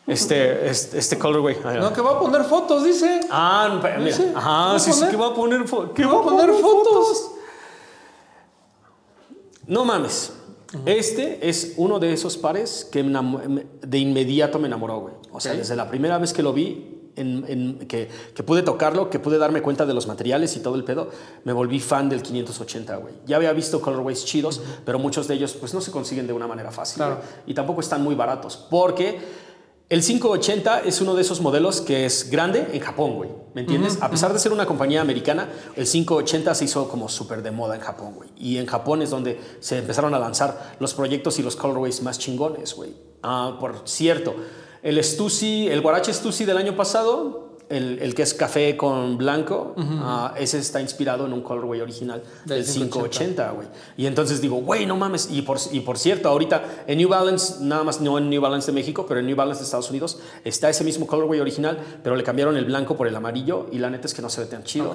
Este, 0.07 0.69
este, 0.71 0.99
este 0.99 1.19
colorway. 1.19 1.57
No, 1.81 1.93
que 1.93 2.01
va 2.01 2.13
a 2.13 2.21
poner 2.21 2.43
fotos, 2.45 2.85
dice. 2.85 3.21
Ah, 3.31 3.69
no, 3.71 3.77
mira. 3.77 3.99
Dice, 4.05 4.33
Ajá, 4.35 4.51
¿va 4.51 4.75
a 4.77 4.79
sí, 4.79 4.93
sí, 4.93 5.05
que 5.11 5.17
va 5.17 5.27
a 5.29 5.35
poner, 5.35 5.65
que 5.95 6.05
va 6.07 6.21
a 6.21 6.23
poner 6.23 6.51
fotos. 6.55 7.31
No 9.67 9.85
mames. 9.85 10.33
Este 10.87 11.47
es 11.49 11.75
uno 11.77 11.99
de 11.99 12.13
esos 12.13 12.37
pares 12.37 12.89
que 12.91 13.03
de 13.03 13.99
inmediato 13.99 14.59
me 14.59 14.67
enamoró, 14.67 15.01
güey. 15.01 15.15
O 15.39 15.41
sea, 15.41 15.55
desde 15.55 15.75
la 15.77 15.89
primera 15.89 16.19
vez 16.19 16.33
que 16.33 16.43
lo 16.43 16.53
vi, 16.53 16.95
en, 17.17 17.45
en- 17.49 17.79
que, 17.89 18.09
que 18.35 18.43
pude 18.43 18.63
tocarlo, 18.63 19.11
que 19.11 19.19
pude 19.19 19.39
darme 19.39 19.61
cuenta 19.63 19.87
de 19.87 19.95
los 19.95 20.07
materiales 20.07 20.55
y 20.57 20.61
todo 20.61 20.75
el 20.77 20.85
pedo, 20.85 21.09
me 21.45 21.53
volví 21.53 21.81
fan 21.81 22.09
del 22.09 22.23
580, 22.23 22.97
güey. 22.97 23.15
Ya 23.27 23.37
había 23.37 23.53
visto 23.53 23.81
colorways 23.81 24.25
chidos, 24.25 24.61
pero 24.85 24.99
muchos 24.99 25.27
de 25.27 25.35
ellos 25.35 25.55
pues 25.55 25.75
no 25.75 25.81
se 25.81 25.91
consiguen 25.91 26.27
de 26.27 26.33
una 26.33 26.47
manera 26.47 26.71
fácil. 26.71 26.97
Claro. 26.99 27.19
Y 27.47 27.55
tampoco 27.55 27.81
están 27.81 28.03
muy 28.03 28.15
baratos, 28.15 28.57
porque 28.71 29.19
el 29.89 30.03
580 30.03 30.81
es 30.81 31.01
uno 31.01 31.15
de 31.15 31.23
esos 31.23 31.41
modelos 31.41 31.81
que 31.81 32.05
es 32.05 32.31
grande 32.31 32.69
en 32.73 32.81
Japón, 32.81 33.15
güey. 33.15 33.31
¿Me 33.55 33.63
entiendes? 33.63 33.99
A 34.03 34.11
pesar 34.11 34.33
de 34.33 34.39
ser 34.39 34.53
una 34.53 34.67
compañía 34.67 35.01
americana, 35.01 35.49
el 35.75 35.87
580 35.89 36.55
se 36.55 36.67
hizo 36.67 36.89
como 36.89 37.09
súper 37.09 37.43
de 37.43 37.51
moda 37.51 37.75
en 37.75 37.81
Japón, 37.81 38.13
güey. 38.15 38.29
Y 38.37 38.59
en 38.59 38.67
Japón 38.67 39.01
es 39.03 39.11
donde 39.11 39.41
se 39.61 39.79
empezaron 39.79 40.15
a 40.15 40.19
lanzar 40.21 40.77
los 40.79 40.95
proyectos 40.95 41.39
y 41.39 41.43
los 41.43 41.57
colorways 41.57 42.03
más 42.03 42.19
chingones, 42.19 42.75
güey. 42.75 42.95
Ah, 43.23 43.57
por 43.59 43.89
cierto, 43.89 44.37
el 44.83 45.03
Stussy, 45.03 45.69
el 45.69 45.81
Guarache 45.81 46.13
Stussy 46.13 46.45
del 46.45 46.57
año 46.57 46.77
pasado, 46.77 47.49
el, 47.69 47.99
el 48.01 48.15
que 48.15 48.23
es 48.23 48.35
café 48.35 48.77
con 48.77 49.19
blanco, 49.19 49.75
ah, 49.77 50.35
ese 50.39 50.59
está 50.59 50.81
inspirado 50.81 51.27
en 51.27 51.33
un 51.33 51.43
colorway 51.43 51.81
original 51.81 52.23
Del 52.45 52.65
del 52.65 52.75
580. 52.75 53.51
580, 53.51 53.51
güey. 53.51 53.69
Y 53.97 54.07
entonces 54.07 54.41
digo, 54.41 54.57
güey, 54.57 54.87
no 54.87 54.97
mames. 54.97 55.29
Y 55.31 55.43
por, 55.43 55.59
y 55.71 55.81
por 55.81 55.99
cierto, 55.99 56.29
ahorita 56.29 56.85
en 56.87 56.99
New 56.99 57.09
Balance, 57.09 57.57
nada 57.61 57.85
más 57.85 58.01
no 58.01 58.17
en 58.19 58.31
New 58.31 58.41
Balance 58.41 58.69
de 58.69 58.73
México, 58.73 59.05
pero 59.07 59.21
en 59.21 59.27
New 59.27 59.37
Balance 59.37 59.61
de 59.61 59.65
Estados 59.65 59.91
Unidos, 59.91 60.19
está 60.45 60.71
ese 60.71 60.85
mismo 60.85 61.07
colorway 61.07 61.41
original, 61.41 61.79
pero 62.03 62.17
le 62.17 62.25
cambiaron 62.25 62.57
el 62.57 62.65
blanco 62.65 62.97
por 62.97 63.07
el 63.07 63.15
amarillo 63.15 63.67
y 63.71 63.79
la 63.79 63.91
neta 63.91 64.07
es 64.07 64.15
que 64.15 64.23
no 64.23 64.31
se 64.31 64.41
ve 64.41 64.47
tan 64.47 64.65
chido. 64.65 64.95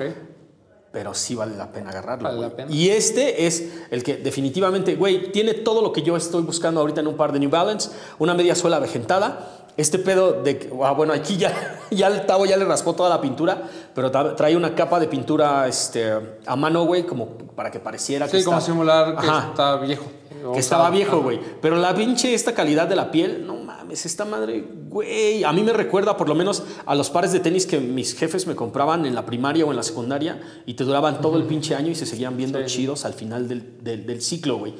Pero 0.94 1.14
sí 1.16 1.34
vale 1.36 1.56
la 1.58 1.72
pena 1.72 1.90
agarrarlo. 1.90 2.30
Vale 2.30 2.40
la 2.40 2.50
pena. 2.52 2.72
Y 2.72 2.88
este 2.90 3.48
es 3.48 3.68
el 3.90 4.04
que 4.04 4.16
definitivamente, 4.18 4.96
güey, 4.96 5.32
tiene 5.32 5.56
todo 5.56 5.82
lo 5.82 5.92
que 5.92 6.04
yo 6.04 6.16
estoy 6.16 6.44
buscando 6.44 6.80
ahorita 6.80 7.02
en 7.02 7.08
un 7.08 7.18
par 7.18 7.34
de 7.34 7.40
New 7.40 7.50
Balance, 7.50 7.90
una 8.20 8.34
media 8.36 8.54
suela 8.56 8.78
vegetada. 8.80 9.50
Este 9.76 9.98
pedo 9.98 10.44
de, 10.44 10.70
ah, 10.84 10.92
bueno, 10.92 11.14
aquí 11.14 11.36
ya, 11.36 11.52
ya 11.90 12.06
el 12.08 12.28
Tavo 12.28 12.46
ya 12.46 12.56
le 12.58 12.64
raspó 12.66 12.94
toda 12.94 13.10
la 13.10 13.20
pintura, 13.20 13.64
pero 13.96 14.12
tra- 14.12 14.36
trae 14.36 14.56
una 14.56 14.76
capa 14.76 15.00
de 15.00 15.08
pintura 15.08 15.68
este, 15.68 16.14
a 16.46 16.56
mano, 16.56 16.86
güey, 16.86 17.08
como 17.08 17.30
para 17.56 17.72
que 17.72 17.80
pareciera 17.80 18.28
que 18.28 18.38
Sí, 18.38 18.44
como 18.46 18.60
está- 18.60 18.72
simular 18.72 19.18
que 19.20 19.28
Ajá. 19.28 19.48
está 19.50 19.76
viejo. 19.78 20.06
que 20.54 20.60
estaba 20.60 20.92
viejo, 20.92 21.22
güey. 21.24 21.40
Pero 21.60 21.78
la 21.78 21.96
pinche 21.96 22.36
esta 22.36 22.54
calidad 22.54 22.88
de 22.88 22.96
la 22.96 23.10
piel, 23.10 23.48
no 23.48 23.63
mames, 23.94 24.06
esta 24.06 24.26
madre, 24.26 24.66
güey. 24.90 25.44
A 25.44 25.54
mí 25.54 25.62
me 25.64 25.72
recuerda 25.74 26.18
por 26.18 26.28
lo 26.28 26.36
menos 26.36 26.64
a 26.86 26.96
los 26.96 27.10
pares 27.10 27.32
de 27.32 27.40
tenis 27.40 27.66
que 27.68 27.80
mis 27.80 28.16
jefes 28.16 28.48
me 28.48 28.56
compraban 28.56 29.06
en 29.06 29.14
la 29.16 29.26
primaria 29.26 29.66
o 29.66 29.70
en 29.72 29.78
la 29.78 29.84
secundaria 29.84 30.42
y 30.66 30.74
te 30.74 30.84
duraban 30.84 31.22
todo 31.22 31.38
el 31.38 31.44
pinche 31.44 31.76
año 31.76 31.90
y 31.92 31.96
se 31.96 32.06
seguían 32.06 32.36
viendo 32.38 32.60
Sí. 32.68 32.78
chidos 32.78 33.06
al 33.06 33.14
final 33.14 33.48
del, 33.48 33.84
del- 33.84 34.06
del 34.06 34.22
ciclo, 34.22 34.58
güey. 34.58 34.74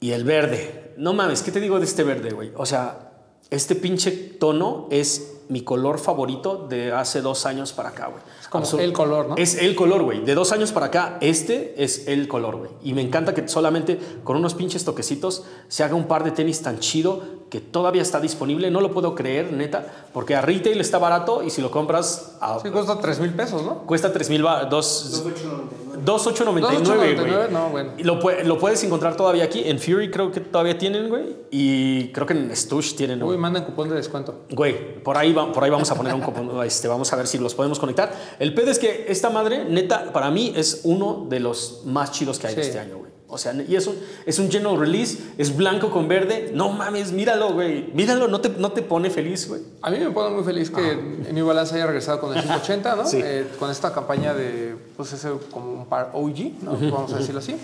Y 0.00 0.12
el 0.12 0.24
verde. 0.24 0.94
No 0.96 1.12
mames, 1.12 1.42
¿qué 1.42 1.50
te 1.50 1.60
digo 1.60 1.78
de 1.78 1.84
este 1.86 2.04
verde, 2.04 2.30
güey? 2.30 2.52
O 2.56 2.64
sea, 2.66 3.10
este 3.50 3.74
pinche 3.74 4.10
tono 4.12 4.86
es 4.90 5.39
mi 5.50 5.62
color 5.62 5.98
favorito 5.98 6.66
de 6.68 6.92
hace 6.92 7.20
dos 7.20 7.44
años 7.44 7.72
para 7.72 7.90
acá, 7.90 8.06
güey. 8.06 8.22
Es 8.40 8.48
como 8.48 8.64
el 8.80 8.92
color, 8.92 9.28
¿no? 9.28 9.34
Es 9.36 9.56
el 9.56 9.74
color, 9.74 10.02
güey. 10.02 10.24
De 10.24 10.34
dos 10.34 10.52
años 10.52 10.72
para 10.72 10.86
acá, 10.86 11.18
este 11.20 11.74
es 11.82 12.08
el 12.08 12.26
color, 12.28 12.56
güey. 12.56 12.70
Y 12.82 12.94
me 12.94 13.02
encanta 13.02 13.34
que 13.34 13.46
solamente 13.48 13.98
con 14.24 14.36
unos 14.36 14.54
pinches 14.54 14.84
toquecitos 14.84 15.44
se 15.68 15.84
haga 15.84 15.94
un 15.94 16.04
par 16.08 16.24
de 16.24 16.30
tenis 16.30 16.62
tan 16.62 16.78
chido 16.78 17.40
que 17.50 17.60
todavía 17.60 18.02
está 18.02 18.20
disponible. 18.20 18.70
No 18.70 18.80
lo 18.80 18.92
puedo 18.92 19.14
creer, 19.16 19.52
neta, 19.52 20.06
porque 20.12 20.36
a 20.36 20.40
retail 20.40 20.80
está 20.80 20.98
barato 20.98 21.42
y 21.42 21.50
si 21.50 21.60
lo 21.60 21.70
compras 21.72 22.36
a- 22.40 22.60
Sí, 22.60 22.70
cuesta 22.70 22.98
3 23.00 23.18
mil 23.20 23.32
pesos, 23.34 23.62
¿no? 23.64 23.78
cuesta 23.86 24.12
3 24.12 24.30
mil, 24.30 24.42
2,899. 24.42 26.00
2,899, 26.04 27.14
güey. 27.44 27.52
no, 27.52 27.68
bueno. 27.70 27.90
Y 27.98 28.04
lo, 28.04 28.18
lo 28.44 28.58
puedes 28.58 28.82
encontrar 28.84 29.16
todavía 29.16 29.44
aquí. 29.44 29.62
En 29.64 29.78
Fury 29.78 30.10
creo 30.10 30.30
que 30.30 30.40
todavía 30.40 30.78
tienen, 30.78 31.08
güey. 31.08 31.36
Y 31.50 32.08
creo 32.12 32.26
que 32.26 32.32
en 32.34 32.54
Stush 32.56 32.94
tienen, 32.94 33.20
Uy, 33.22 33.26
güey. 33.28 33.38
mandan 33.38 33.64
cupón 33.64 33.88
de 33.88 33.96
descuento. 33.96 34.42
Güey, 34.50 35.02
por 35.02 35.16
ahí, 35.18 35.32
va- 35.32 35.39
por 35.52 35.64
ahí 35.64 35.70
vamos 35.70 35.90
a 35.90 35.94
poner 35.94 36.14
un. 36.14 36.22
Este, 36.64 36.88
vamos 36.88 37.12
a 37.12 37.16
ver 37.16 37.26
si 37.26 37.38
los 37.38 37.54
podemos 37.54 37.78
conectar. 37.78 38.12
El 38.38 38.54
pedo 38.54 38.70
es 38.70 38.78
que 38.78 39.06
esta 39.08 39.30
madre, 39.30 39.64
neta, 39.64 40.12
para 40.12 40.30
mí 40.30 40.52
es 40.56 40.80
uno 40.84 41.26
de 41.28 41.40
los 41.40 41.82
más 41.86 42.12
chidos 42.12 42.38
que 42.38 42.46
hay 42.48 42.54
Sí. 42.54 42.60
este 42.60 42.78
año, 42.78 42.98
güey. 42.98 43.10
O 43.32 43.38
sea, 43.38 43.54
y 43.54 43.76
es 43.76 43.86
un, 43.86 43.94
es 44.26 44.40
un 44.40 44.50
general 44.50 44.76
release, 44.78 45.16
es 45.38 45.56
blanco 45.56 45.88
con 45.90 46.08
verde. 46.08 46.50
No 46.52 46.70
mames, 46.70 47.12
míralo, 47.12 47.52
güey. 47.52 47.88
Míralo, 47.94 48.26
no 48.26 48.40
te, 48.40 48.48
no 48.48 48.72
te 48.72 48.82
pone 48.82 49.08
feliz, 49.08 49.46
güey. 49.48 49.60
A 49.82 49.90
mí 49.90 49.98
me 50.00 50.10
pone 50.10 50.34
muy 50.34 50.42
feliz 50.42 50.68
que 50.68 50.96
New 51.32 51.46
Balance 51.46 51.76
haya 51.76 51.86
regresado 51.86 52.20
con 52.20 52.36
el 52.36 52.42
580, 52.42 52.96
¿no? 52.96 53.06
Sí. 53.06 53.20
Eh, 53.22 53.46
con 53.58 53.70
esta 53.70 53.92
campaña 53.92 54.34
de, 54.34 54.74
pues 54.96 55.12
ese 55.12 55.30
como 55.52 55.72
un 55.74 55.86
par 55.86 56.10
OG, 56.12 56.62
¿no? 56.62 56.72
Vamos 56.90 57.12
a 57.12 57.18
decirlo 57.18 57.38
así. 57.38 57.54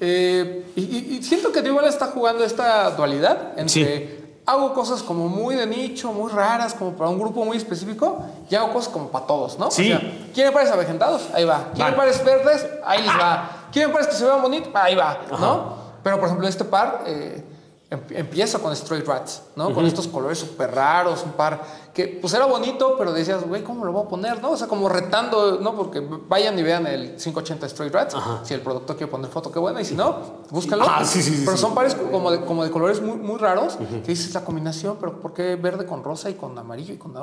Eh, 0.00 0.64
y, 0.76 0.80
y- 0.82 1.16
y 1.18 1.22
siento 1.22 1.50
que 1.52 1.62
New 1.62 1.74
Balance 1.74 1.96
está 1.98 2.12
jugando 2.12 2.44
esta 2.44 2.90
dualidad 2.90 3.54
entre 3.58 3.68
Sí. 3.72 4.14
Hago 4.48 4.72
cosas 4.72 5.02
como 5.02 5.28
muy 5.28 5.54
de 5.54 5.66
nicho, 5.66 6.10
muy 6.12 6.32
raras, 6.32 6.72
como 6.72 6.92
para 6.92 7.10
un 7.10 7.18
grupo 7.18 7.44
muy 7.44 7.58
específico, 7.58 8.24
y 8.48 8.54
hago 8.54 8.72
cosas 8.72 8.90
como 8.90 9.08
para 9.08 9.26
todos, 9.26 9.58
¿no? 9.58 9.70
Sí. 9.70 9.92
O 9.92 9.98
sea, 10.00 10.10
¿quieren 10.32 10.54
pares 10.54 10.70
avejentados? 10.70 11.28
Ahí 11.34 11.44
va. 11.44 11.64
¿Quieren 11.74 11.78
Van. 11.92 11.96
pares 11.96 12.24
verdes? 12.24 12.66
Ahí 12.86 13.02
les 13.02 13.12
va. 13.12 13.50
¿Quieren 13.70 13.92
pares 13.92 14.08
que 14.08 14.14
se 14.14 14.24
vean 14.24 14.40
bonitos? 14.40 14.70
Ahí 14.74 14.94
va, 14.94 15.18
¿no? 15.38 15.74
Pero, 16.02 16.16
por 16.18 16.26
ejemplo, 16.28 16.48
este 16.48 16.64
par 16.64 17.02
eh, 17.06 17.44
em- 17.90 18.00
empieza 18.10 18.58
con 18.58 18.72
Straight 18.72 19.06
Rats, 19.06 19.42
¿no? 19.54 19.74
Con 19.74 19.84
estos 19.84 20.08
colores 20.08 20.38
súper 20.38 20.74
raros, 20.74 21.22
un 21.24 21.32
par 21.32 21.60
que 21.98 22.06
pues 22.06 22.32
era 22.32 22.46
bonito, 22.46 22.94
pero 22.96 23.12
decías, 23.12 23.44
güey, 23.44 23.64
¿cómo 23.64 23.84
lo 23.84 23.90
voy 23.90 24.04
a 24.04 24.08
poner, 24.08 24.40
no? 24.40 24.52
O 24.52 24.56
sea, 24.56 24.68
como 24.68 24.88
retando, 24.88 25.58
¿no? 25.60 25.74
Porque 25.74 26.00
vayan 26.28 26.56
y 26.56 26.62
vean 26.62 26.86
el 26.86 27.16
580 27.16 27.66
Straight 27.66 27.92
Rats. 27.92 28.14
Si 28.44 28.54
el 28.54 28.60
productor 28.60 28.96
quiere 28.96 29.10
poner 29.10 29.28
foto, 29.28 29.50
qué 29.50 29.58
bueno. 29.58 29.80
Y 29.80 29.84
si 29.84 29.96
no, 29.96 30.16
búscalo. 30.48 30.84
Ah, 30.88 31.04
sí, 31.04 31.20
sí, 31.20 31.34
sí, 31.34 31.42
Pero 31.44 31.56
son 31.56 31.74
pares 31.74 31.96
como 31.96 32.30
de, 32.30 32.44
como 32.44 32.62
de 32.62 32.70
colores 32.70 33.02
muy, 33.02 33.16
muy 33.16 33.36
raros, 33.36 33.74
que 33.74 34.12
dices 34.12 34.32
la 34.32 34.44
combinación, 34.44 34.98
pero 35.00 35.18
¿por 35.18 35.34
qué 35.34 35.56
verde 35.56 35.86
con 35.86 36.04
rosa 36.04 36.30
y 36.30 36.34
con 36.34 36.56
amarillo 36.56 36.94
y 36.94 36.98
con, 36.98 37.16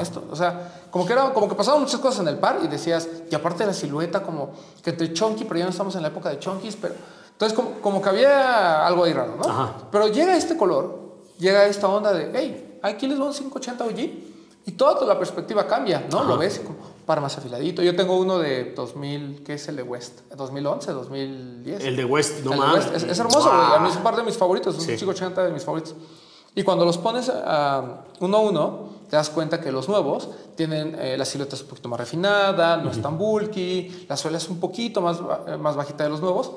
esto? 0.00 0.22
O 0.30 0.36
sea, 0.36 0.84
como 0.92 1.04
que, 1.04 1.12
era, 1.12 1.34
como 1.34 1.48
que 1.48 1.56
pasaban 1.56 1.80
muchas 1.80 1.98
cosas 1.98 2.20
en 2.20 2.28
el 2.28 2.38
par 2.38 2.60
y 2.62 2.68
decías, 2.68 3.08
y 3.28 3.34
aparte 3.34 3.64
de 3.64 3.66
la 3.66 3.74
silueta, 3.74 4.22
como 4.22 4.52
que 4.84 4.90
entre 4.90 5.12
chunky, 5.14 5.46
pero 5.46 5.58
ya 5.58 5.64
no 5.64 5.72
estamos 5.72 5.96
en 5.96 6.02
la 6.02 6.08
época 6.08 6.28
de 6.28 6.38
chunkies, 6.38 6.76
pero... 6.76 6.94
Entonces, 7.32 7.56
como, 7.56 7.72
como 7.80 8.00
que 8.00 8.08
había 8.08 8.86
algo 8.86 9.02
ahí 9.02 9.12
raro, 9.12 9.34
¿no? 9.34 9.50
Ajá. 9.50 9.72
Pero 9.90 10.06
llega 10.06 10.36
este 10.36 10.56
color, 10.56 10.96
llega 11.38 11.66
esta 11.66 11.88
onda 11.88 12.12
de, 12.12 12.30
hey, 12.32 12.65
aquí 12.92 13.06
les 13.06 13.20
va 13.20 13.24
un 13.26 13.32
580 13.32 13.84
OG 13.84 13.98
y 14.66 14.72
toda 14.72 15.06
la 15.06 15.18
perspectiva 15.18 15.66
cambia, 15.66 16.06
¿no? 16.10 16.24
Lo 16.24 16.36
ves 16.36 16.58
como 16.60 16.76
para 17.06 17.20
más 17.20 17.38
afiladito. 17.38 17.82
Yo 17.82 17.94
tengo 17.94 18.16
uno 18.16 18.38
de 18.38 18.72
2000, 18.74 19.42
¿qué 19.44 19.54
es 19.54 19.68
el 19.68 19.76
de 19.76 19.82
West? 19.84 20.20
2011, 20.36 20.90
2010. 20.92 21.84
El 21.84 21.96
de 21.96 22.04
West, 22.04 22.44
no 22.44 22.52
mames. 22.56 22.86
Es, 22.86 23.04
es 23.04 23.18
hermoso, 23.18 23.48
güey. 23.48 23.74
A 23.76 23.78
mí 23.78 23.88
es 23.90 23.96
un 23.96 24.02
par 24.02 24.16
de 24.16 24.24
mis 24.24 24.36
favoritos, 24.36 24.76
es 24.76 24.82
Sí. 24.82 24.90
un 24.92 24.98
580 24.98 25.44
de 25.44 25.52
mis 25.52 25.62
favoritos. 25.64 25.94
Y 26.56 26.62
cuando 26.64 26.84
los 26.84 26.98
pones 26.98 27.28
a 27.30 28.04
uno 28.18 28.36
a 28.38 28.40
uno, 28.40 28.88
te 29.08 29.14
das 29.14 29.28
cuenta 29.30 29.60
que 29.60 29.70
los 29.70 29.88
nuevos 29.88 30.30
tienen 30.56 30.96
eh, 30.98 31.16
la 31.16 31.24
silueta 31.26 31.54
es 31.54 31.62
un 31.62 31.68
poquito 31.68 31.88
más 31.88 32.00
refinada, 32.00 32.78
no 32.78 32.90
es 32.90 33.00
tan 33.00 33.18
bulky, 33.18 34.06
la 34.08 34.16
suela 34.16 34.38
es 34.38 34.48
un 34.48 34.58
poquito 34.58 35.00
más, 35.02 35.18
eh, 35.46 35.56
más 35.58 35.76
bajita 35.76 36.04
de 36.04 36.10
los 36.10 36.20
nuevos, 36.22 36.50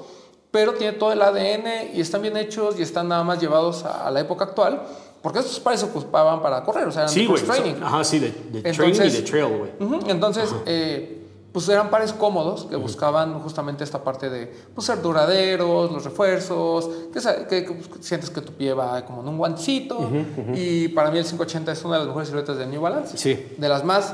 pero 0.52 0.74
tiene 0.74 0.94
todo 0.98 1.12
el 1.12 1.22
ADN 1.22 1.92
y 1.94 2.02
están 2.02 2.22
bien 2.24 2.38
hechos 2.38 2.80
y 2.80 2.82
están 2.82 3.10
nada 3.10 3.24
más 3.24 3.40
llevados 3.40 3.84
a, 3.84 4.08
a 4.08 4.10
la 4.10 4.22
época 4.22 4.46
actual, 4.46 4.82
porque 5.22 5.40
estos 5.40 5.60
pares 5.60 5.80
se 5.82 5.86
ocupaban 5.86 6.42
para 6.42 6.64
correr, 6.64 6.88
o 6.88 6.92
sea, 6.92 7.04
eran 7.04 7.14
Sí, 7.14 7.28
de 7.28 7.34
training. 7.42 7.76
Ajá, 7.84 8.04
sí, 8.04 8.20
de, 8.20 8.28
de 8.52 8.62
training 8.62 8.96
y 8.96 8.98
Entonces- 8.98 9.14
de 9.14 9.22
trail, 9.24 9.58
güey. 9.58 9.72
Entonces, 10.08 10.56
eh, 10.66 11.16
pues 11.52 11.68
eran 11.68 11.90
pares 11.90 12.14
cómodos 12.14 12.66
que 12.66 12.76
buscaban 12.76 13.40
justamente 13.42 13.84
esta 13.84 14.04
parte 14.04 14.30
de 14.30 14.54
pues, 14.76 14.86
ser 14.86 15.02
duraderos, 15.02 15.92
los 15.92 16.04
refuerzos, 16.04 16.90
que, 17.12 17.20
sa- 17.20 17.48
que- 17.48 17.66
que, 17.66 17.72
pues, 17.74 18.06
sientes 18.06 18.30
que 18.30 18.40
tu 18.42 18.54
pie 18.54 18.74
va 18.74 19.04
como 19.04 19.22
en 19.24 19.28
un 19.30 19.38
guantecito. 19.38 20.10
Y 20.54 20.90
para 20.90 21.10
mí 21.12 21.18
el 21.18 21.24
580 21.26 21.72
es 21.72 21.84
una 21.84 21.94
de 21.96 22.00
las 22.00 22.08
mejores 22.08 22.30
siluetas 22.30 22.58
de 22.58 22.68
New 22.68 22.80
Balance. 22.82 23.18
Sí. 23.18 23.56
De 23.58 23.68
las 23.68 23.84
más 23.84 24.14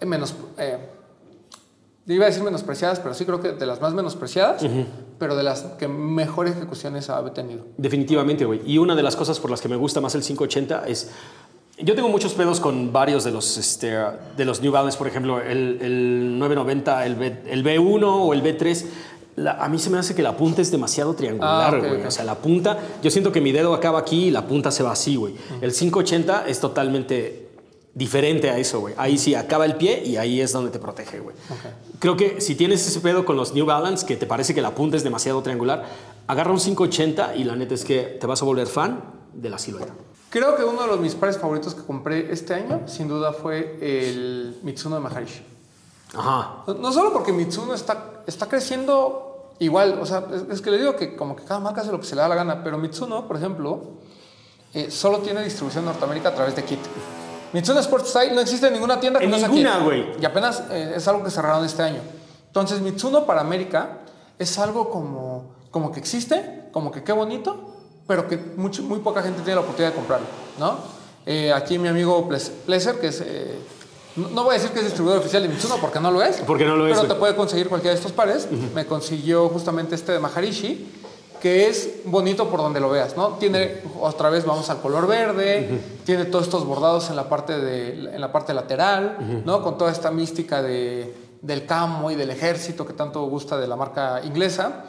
eh, 0.00 0.06
menos. 0.06 0.34
Eh, 0.56 0.78
iba 2.06 2.24
a 2.24 2.28
decir 2.28 2.42
menospreciadas, 2.44 3.00
pero 3.00 3.12
sí 3.12 3.24
creo 3.26 3.40
que 3.40 3.52
de 3.52 3.66
las 3.66 3.80
más 3.80 3.92
menospreciadas, 3.92 4.62
pero 5.18 5.34
de 5.36 5.42
las 5.42 5.62
que 5.78 5.88
mejores 5.88 6.56
ejecuciones 6.56 7.10
ha 7.10 7.24
tenido. 7.34 7.64
Definitivamente, 7.76 8.44
güey. 8.44 8.60
Y 8.64 8.78
una 8.78 8.94
de 8.94 9.02
las 9.02 9.16
cosas 9.16 9.38
por 9.40 9.50
las 9.50 9.60
que 9.60 9.68
me 9.68 9.76
gusta 9.76 10.00
más 10.00 10.14
el 10.14 10.22
580 10.22 10.84
es. 10.86 11.10
Yo 11.80 11.94
tengo 11.94 12.08
muchos 12.08 12.32
pedos 12.34 12.58
con 12.58 12.92
varios 12.92 13.22
de 13.22 13.30
los, 13.30 13.56
este, 13.56 13.96
de 14.36 14.44
los 14.44 14.60
New 14.60 14.72
Balance, 14.72 14.98
por 14.98 15.06
ejemplo, 15.06 15.40
el, 15.40 15.78
el 15.80 16.38
990, 16.38 17.06
el, 17.06 17.14
B, 17.14 17.42
el 17.46 17.64
B1 17.64 18.02
o 18.04 18.32
el 18.34 18.42
B3. 18.42 18.84
La- 19.36 19.52
a 19.52 19.68
mí 19.68 19.78
se 19.78 19.88
me 19.88 19.98
hace 19.98 20.12
que 20.16 20.22
la 20.24 20.36
punta 20.36 20.60
es 20.60 20.72
demasiado 20.72 21.14
triangular, 21.14 21.72
Ah, 21.76 21.78
güey. 21.78 22.04
O 22.04 22.10
sea, 22.10 22.24
la 22.24 22.34
punta, 22.34 22.76
yo 23.00 23.10
siento 23.12 23.30
que 23.30 23.40
mi 23.40 23.52
dedo 23.52 23.72
acaba 23.74 24.00
aquí 24.00 24.24
y 24.26 24.30
la 24.32 24.44
punta 24.44 24.72
se 24.72 24.82
va 24.82 24.90
así, 24.90 25.14
güey. 25.14 25.34
El 25.60 25.72
580 25.72 26.44
es 26.48 26.58
totalmente 26.58 27.47
diferente 27.94 28.50
a 28.50 28.58
eso, 28.58 28.80
güey. 28.80 28.94
Ahí 28.96 29.18
sí 29.18 29.34
acaba 29.34 29.64
el 29.64 29.76
pie 29.76 30.02
y 30.04 30.16
ahí 30.16 30.40
es 30.40 30.52
donde 30.52 30.70
te 30.70 30.78
protege, 30.78 31.20
güey. 31.20 31.34
Creo 31.98 32.16
que 32.16 32.40
si 32.40 32.54
tienes 32.54 32.86
ese 32.86 33.00
pedo 33.00 33.24
con 33.24 33.36
los 33.36 33.54
New 33.54 33.66
Balance, 33.66 34.06
que 34.06 34.16
te 34.16 34.26
parece 34.26 34.54
que 34.54 34.62
la 34.62 34.74
punta 34.74 34.96
es 34.96 35.04
demasiado 35.04 35.42
triangular, 35.42 35.84
agarra 36.26 36.52
un 36.52 36.58
580 36.58 37.36
y 37.36 37.44
la 37.44 37.56
neta 37.56 37.74
es 37.74 37.84
que 37.84 38.02
te 38.20 38.26
vas 38.26 38.42
a 38.42 38.44
volver 38.44 38.66
fan 38.66 39.02
de 39.32 39.50
la 39.50 39.58
silueta. 39.58 39.94
Creo 40.30 40.56
que 40.56 40.64
uno 40.64 40.82
de 40.82 40.88
los 40.88 41.00
mis 41.00 41.14
pares 41.14 41.38
favoritos 41.38 41.74
que 41.74 41.82
compré 41.82 42.30
este 42.32 42.54
año, 42.54 42.82
sin 42.86 43.08
duda, 43.08 43.32
fue 43.32 43.78
el 43.80 44.58
Mitsuno 44.62 44.96
de 44.96 45.00
Maharishi. 45.00 45.42
Ajá. 46.14 46.64
No, 46.66 46.74
no 46.74 46.92
solo 46.92 47.12
porque 47.12 47.32
Mitsuno 47.32 47.74
está, 47.74 48.22
está 48.26 48.46
creciendo 48.46 49.54
igual, 49.58 49.98
o 50.00 50.06
sea, 50.06 50.24
es, 50.32 50.42
es 50.50 50.60
que 50.60 50.70
le 50.70 50.78
digo 50.78 50.96
que 50.96 51.16
como 51.16 51.34
que 51.34 51.44
cada 51.44 51.60
marca 51.60 51.80
hace 51.80 51.90
lo 51.90 51.98
que 51.98 52.06
se 52.06 52.14
le 52.14 52.20
da 52.20 52.28
la 52.28 52.34
gana, 52.34 52.62
pero 52.62 52.78
Mitsuno, 52.78 53.26
por 53.26 53.36
ejemplo, 53.36 53.80
eh, 54.74 54.90
solo 54.90 55.18
tiene 55.18 55.42
distribución 55.42 55.84
en 55.84 55.90
Norteamérica 55.90 56.28
a 56.28 56.34
través 56.34 56.54
de 56.54 56.62
Kit. 56.62 56.80
Mitsuno 57.52 57.80
Sport 57.80 58.06
Style 58.06 58.34
no 58.34 58.40
existe 58.40 58.66
en 58.66 58.74
ninguna 58.74 59.00
tienda 59.00 59.18
que 59.18 59.24
En 59.26 59.30
no 59.30 59.36
ninguna, 59.38 59.78
güey. 59.78 60.06
Y 60.20 60.24
apenas 60.24 60.62
eh, 60.70 60.94
es 60.96 61.08
algo 61.08 61.24
que 61.24 61.30
cerraron 61.30 61.64
este 61.64 61.82
año. 61.82 62.00
Entonces, 62.46 62.80
Mitsuno 62.80 63.24
para 63.26 63.40
América 63.40 63.98
es 64.38 64.58
algo 64.58 64.90
como, 64.90 65.54
como 65.70 65.90
que 65.92 66.00
existe, 66.00 66.64
como 66.72 66.90
que 66.90 67.02
qué 67.02 67.12
bonito, 67.12 67.74
pero 68.06 68.26
que 68.28 68.36
mucho- 68.56 68.82
muy 68.82 68.98
poca 69.00 69.22
gente 69.22 69.40
tiene 69.42 69.56
la 69.56 69.60
oportunidad 69.60 69.90
de 69.90 69.96
comprarlo, 69.96 70.26
¿no? 70.58 70.76
Eh, 71.26 71.52
aquí 71.52 71.78
mi 71.78 71.88
amigo 71.88 72.26
Pleasure, 72.66 72.98
que 72.98 73.08
es... 73.08 73.20
eh, 73.24 73.58
no 74.16 74.28
no 74.30 74.44
voy 74.44 74.52
a 74.52 74.58
decir 74.58 74.70
que 74.70 74.78
es 74.80 74.84
distribuidor 74.86 75.20
oficial 75.20 75.42
de 75.42 75.48
Mitsuno 75.48 75.76
porque 75.76 76.00
no 76.00 76.10
lo 76.10 76.22
es. 76.22 76.36
Porque 76.38 76.64
no 76.64 76.74
lo 76.74 76.88
es, 76.88 76.96
Pero 76.96 77.06
te 77.12 77.18
puede 77.18 77.36
conseguir 77.36 77.68
cualquiera 77.68 77.92
de 77.92 77.98
estos 77.98 78.12
pares. 78.12 78.48
Me 78.74 78.84
consiguió 78.86 79.48
justamente 79.48 79.94
este 79.94 80.12
de 80.12 80.18
Maharishi, 80.18 80.97
que 81.40 81.68
es 81.68 82.00
bonito 82.04 82.48
por 82.48 82.60
donde 82.60 82.80
lo 82.80 82.90
veas, 82.90 83.16
¿no? 83.16 83.30
Tiene, 83.34 83.82
otra 84.00 84.30
vez 84.30 84.44
vamos 84.44 84.68
al 84.70 84.80
color 84.80 85.06
verde, 85.06 85.80
tiene 86.04 86.24
todos 86.24 86.46
estos 86.46 86.64
bordados 86.64 87.10
en 87.10 87.16
la 87.16 87.28
parte, 87.28 87.58
de, 87.58 88.14
en 88.14 88.20
la 88.20 88.32
parte 88.32 88.54
lateral, 88.54 89.42
¿no? 89.44 89.62
Con 89.62 89.78
toda 89.78 89.92
esta 89.92 90.10
mística 90.10 90.62
de, 90.62 91.14
del 91.42 91.66
camo 91.66 92.10
y 92.10 92.14
del 92.14 92.30
ejército 92.30 92.86
que 92.86 92.92
tanto 92.92 93.22
gusta 93.24 93.58
de 93.58 93.66
la 93.66 93.76
marca 93.76 94.22
inglesa. 94.24 94.84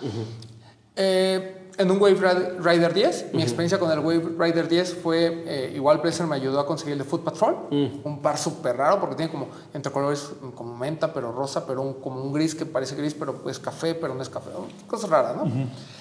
Eh, 0.95 1.59
en 1.80 1.89
un 1.89 1.99
Wave 2.01 2.15
Ride- 2.19 2.59
Rider 2.61 2.93
10. 2.93 3.27
Mi 3.34 3.41
experiencia 3.41 3.80
con 3.80 3.89
el 3.89 3.99
Wave 3.99 4.36
Rider 4.38 4.67
10 4.67 4.95
fue, 5.01 5.43
eh, 5.47 5.71
igual 5.73 6.01
Placer 6.01 6.27
me 6.27 6.36
ayudó 6.36 6.59
a 6.59 6.65
conseguir 6.67 6.93
el 6.93 6.99
de 6.99 7.05
Foot 7.05 7.23
Patrol. 7.23 7.55
Un 8.03 8.21
par 8.21 8.38
súper 8.38 8.75
raro 8.77 8.99
porque 8.99 9.15
tiene 9.15 9.32
como 9.32 9.47
entre 9.73 9.91
colores 9.91 10.30
mm, 10.41 10.49
como 10.49 10.75
menta, 10.75 11.11
pero 11.13 11.32
rosa, 11.32 11.65
pero 11.65 11.82
un, 11.82 11.93
como 11.95 12.21
un 12.21 12.34
gris 12.34 12.53
que 12.53 12.65
parece 12.65 12.95
gris, 12.95 13.13
pero 13.13 13.49
es 13.49 13.57
café, 13.59 13.95
pero 13.95 14.13
no 14.13 14.21
es 14.21 14.30
café. 14.30 14.49
Cosas 14.88 15.09
raras, 15.09 15.38
¿no? 15.38 15.43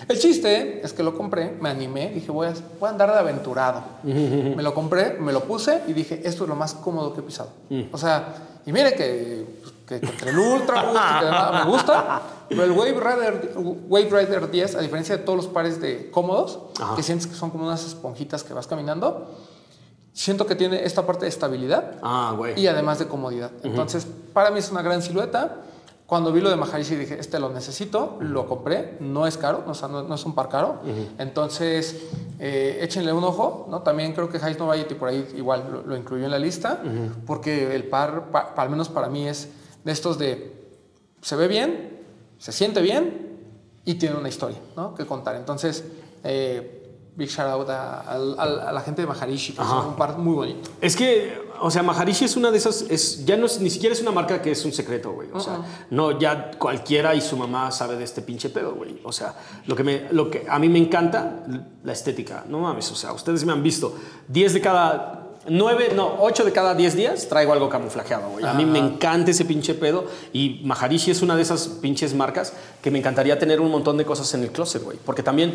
El 0.08 0.18
chiste 0.18 0.80
es 0.84 0.92
que 0.92 1.02
lo 1.04 1.16
compré, 1.16 1.56
me 1.60 1.68
animé, 1.70 2.10
dije, 2.10 2.30
voy 2.32 2.48
a, 2.48 2.54
voy 2.80 2.88
a 2.88 2.90
andar 2.90 3.12
de 3.12 3.18
aventurado. 3.20 3.82
Me 4.02 4.62
lo 4.62 4.74
compré, 4.74 5.16
me 5.20 5.32
lo 5.32 5.44
puse 5.44 5.82
y 5.86 5.92
dije, 5.92 6.20
esto 6.24 6.42
es 6.42 6.48
lo 6.50 6.56
más 6.56 6.74
cómodo 6.74 7.14
que 7.14 7.20
he 7.20 7.22
pisado. 7.22 7.50
O 7.92 7.98
sea, 7.98 8.34
y 8.66 8.72
mire 8.72 8.94
que, 8.94 9.46
que, 9.86 10.00
que 10.00 10.06
entre 10.06 10.30
el 10.30 10.38
Ultra 10.38 10.82
y 10.90 11.20
que 11.24 11.30
nada 11.30 11.64
me 11.64 11.70
gusta, 11.70 12.20
pero 12.48 12.64
el 12.64 12.72
Wave 12.72 12.92
Rider, 13.00 13.52
Wave 13.88 14.08
Rider 14.10 14.50
10, 14.50 14.74
a 14.76 14.80
diferencia 14.80 15.16
de 15.16 15.22
todos 15.22 15.36
los 15.36 15.46
pares 15.48 15.80
de 15.80 16.10
cómodos, 16.10 16.58
Ajá. 16.80 16.96
que 16.96 17.02
sientes 17.02 17.26
que 17.26 17.34
son 17.34 17.50
como 17.50 17.64
unas 17.66 17.84
esponjitas 17.86 18.42
que 18.44 18.54
vas 18.54 18.66
caminando, 18.66 19.28
siento 20.12 20.46
que 20.46 20.54
tiene 20.54 20.84
esta 20.84 21.06
parte 21.06 21.24
de 21.26 21.28
estabilidad 21.28 21.92
Ah, 22.02 22.36
y 22.56 22.66
además 22.66 22.98
de 22.98 23.06
comodidad. 23.06 23.50
Entonces, 23.62 24.06
para 24.32 24.50
mí 24.50 24.58
es 24.58 24.70
una 24.70 24.82
gran 24.82 25.02
silueta. 25.02 25.56
Cuando 26.06 26.32
vi 26.32 26.40
lo 26.40 26.48
de 26.48 26.56
Maharishi 26.56 26.96
dije, 26.96 27.18
este 27.20 27.38
lo 27.38 27.50
necesito, 27.50 28.16
lo 28.20 28.46
compré, 28.48 28.96
no 28.98 29.26
es 29.26 29.36
caro, 29.36 29.62
o 29.66 29.74
sea, 29.74 29.88
no, 29.88 30.02
no 30.04 30.14
es 30.14 30.24
un 30.24 30.34
par 30.34 30.48
caro. 30.48 30.80
Entonces, 31.18 32.02
eh, 32.38 32.78
échenle 32.80 33.12
un 33.12 33.22
ojo, 33.24 33.66
¿no? 33.68 33.82
También 33.82 34.14
creo 34.14 34.30
que 34.30 34.38
Heist 34.38 34.58
Novaity 34.58 34.94
por 34.94 35.10
ahí 35.10 35.28
igual 35.36 35.68
lo, 35.70 35.82
lo 35.82 35.96
incluyó 35.98 36.24
en 36.24 36.30
la 36.30 36.38
lista, 36.38 36.82
porque 37.26 37.74
el 37.74 37.84
par, 37.88 38.30
pa- 38.30 38.54
al 38.56 38.70
menos 38.70 38.88
para 38.88 39.10
mí, 39.10 39.28
es 39.28 39.50
de 39.84 39.92
estos 39.92 40.16
de, 40.18 40.50
se 41.20 41.36
ve 41.36 41.46
bien, 41.46 41.97
se 42.38 42.52
siente 42.52 42.80
bien 42.82 43.36
y 43.84 43.94
tiene 43.94 44.16
una 44.16 44.28
historia, 44.28 44.58
¿no? 44.76 44.94
Que 44.94 45.04
contar. 45.06 45.36
Entonces, 45.36 45.84
eh, 46.24 46.74
big 47.16 47.28
shout 47.28 47.48
out 47.48 47.68
a, 47.70 48.00
a- 48.02 48.68
a 48.68 48.72
la 48.72 48.80
gente 48.80 49.02
de 49.02 49.08
Maharishi, 49.08 49.52
que 49.54 49.60
es 49.62 49.66
Ajá. 49.66 49.80
un 49.88 49.96
par 49.96 50.16
muy 50.18 50.34
bonito. 50.34 50.70
Es 50.80 50.94
que, 50.94 51.36
o 51.60 51.68
sea, 51.70 51.82
Maharishi 51.82 52.26
es 52.26 52.36
una 52.36 52.52
de 52.52 52.58
esas, 52.58 52.82
es, 52.82 53.24
ya 53.26 53.36
no 53.36 53.46
es, 53.46 53.60
ni 53.60 53.70
siquiera 53.70 53.92
es 53.92 54.00
una 54.00 54.12
marca 54.12 54.40
que 54.40 54.52
es 54.52 54.64
un 54.64 54.72
secreto, 54.72 55.12
güey. 55.12 55.28
O 55.32 55.40
sea, 55.40 55.60
no, 55.90 56.16
ya 56.18 56.52
cualquiera 56.58 57.14
y 57.16 57.20
su 57.20 57.36
mamá 57.36 57.72
sabe 57.72 57.96
de 57.96 58.04
este 58.04 58.22
pinche 58.22 58.50
pedo, 58.50 58.74
güey. 58.74 59.00
O 59.02 59.10
sea, 59.10 59.34
lo 59.66 59.74
que, 59.74 59.82
me, 59.82 60.06
lo 60.12 60.30
que 60.30 60.46
a 60.48 60.58
mí 60.60 60.68
me 60.68 60.78
encanta, 60.78 61.44
la 61.82 61.92
estética. 61.92 62.44
No 62.48 62.60
mames, 62.60 62.88
o 62.92 62.94
sea, 62.94 63.12
ustedes 63.12 63.44
me 63.44 63.52
han 63.52 63.62
visto 63.64 63.94
10 64.28 64.52
de 64.54 64.60
cada... 64.60 65.24
9, 65.48 65.92
no, 65.94 66.16
8 66.20 66.44
de 66.44 66.52
cada 66.52 66.74
10 66.74 66.96
días 66.96 67.28
traigo 67.28 67.52
algo 67.52 67.68
camuflajeado, 67.68 68.30
güey. 68.30 68.44
A 68.44 68.52
mí 68.54 68.64
me 68.64 68.78
encanta 68.78 69.30
ese 69.30 69.44
pinche 69.44 69.74
pedo 69.74 70.06
y 70.32 70.60
Maharishi 70.64 71.10
es 71.10 71.22
una 71.22 71.36
de 71.36 71.42
esas 71.42 71.68
pinches 71.68 72.14
marcas 72.14 72.52
que 72.82 72.90
me 72.90 72.98
encantaría 72.98 73.38
tener 73.38 73.60
un 73.60 73.70
montón 73.70 73.96
de 73.96 74.04
cosas 74.04 74.32
en 74.34 74.42
el 74.42 74.50
closet, 74.50 74.82
güey. 74.82 74.98
Porque 75.04 75.22
también 75.22 75.54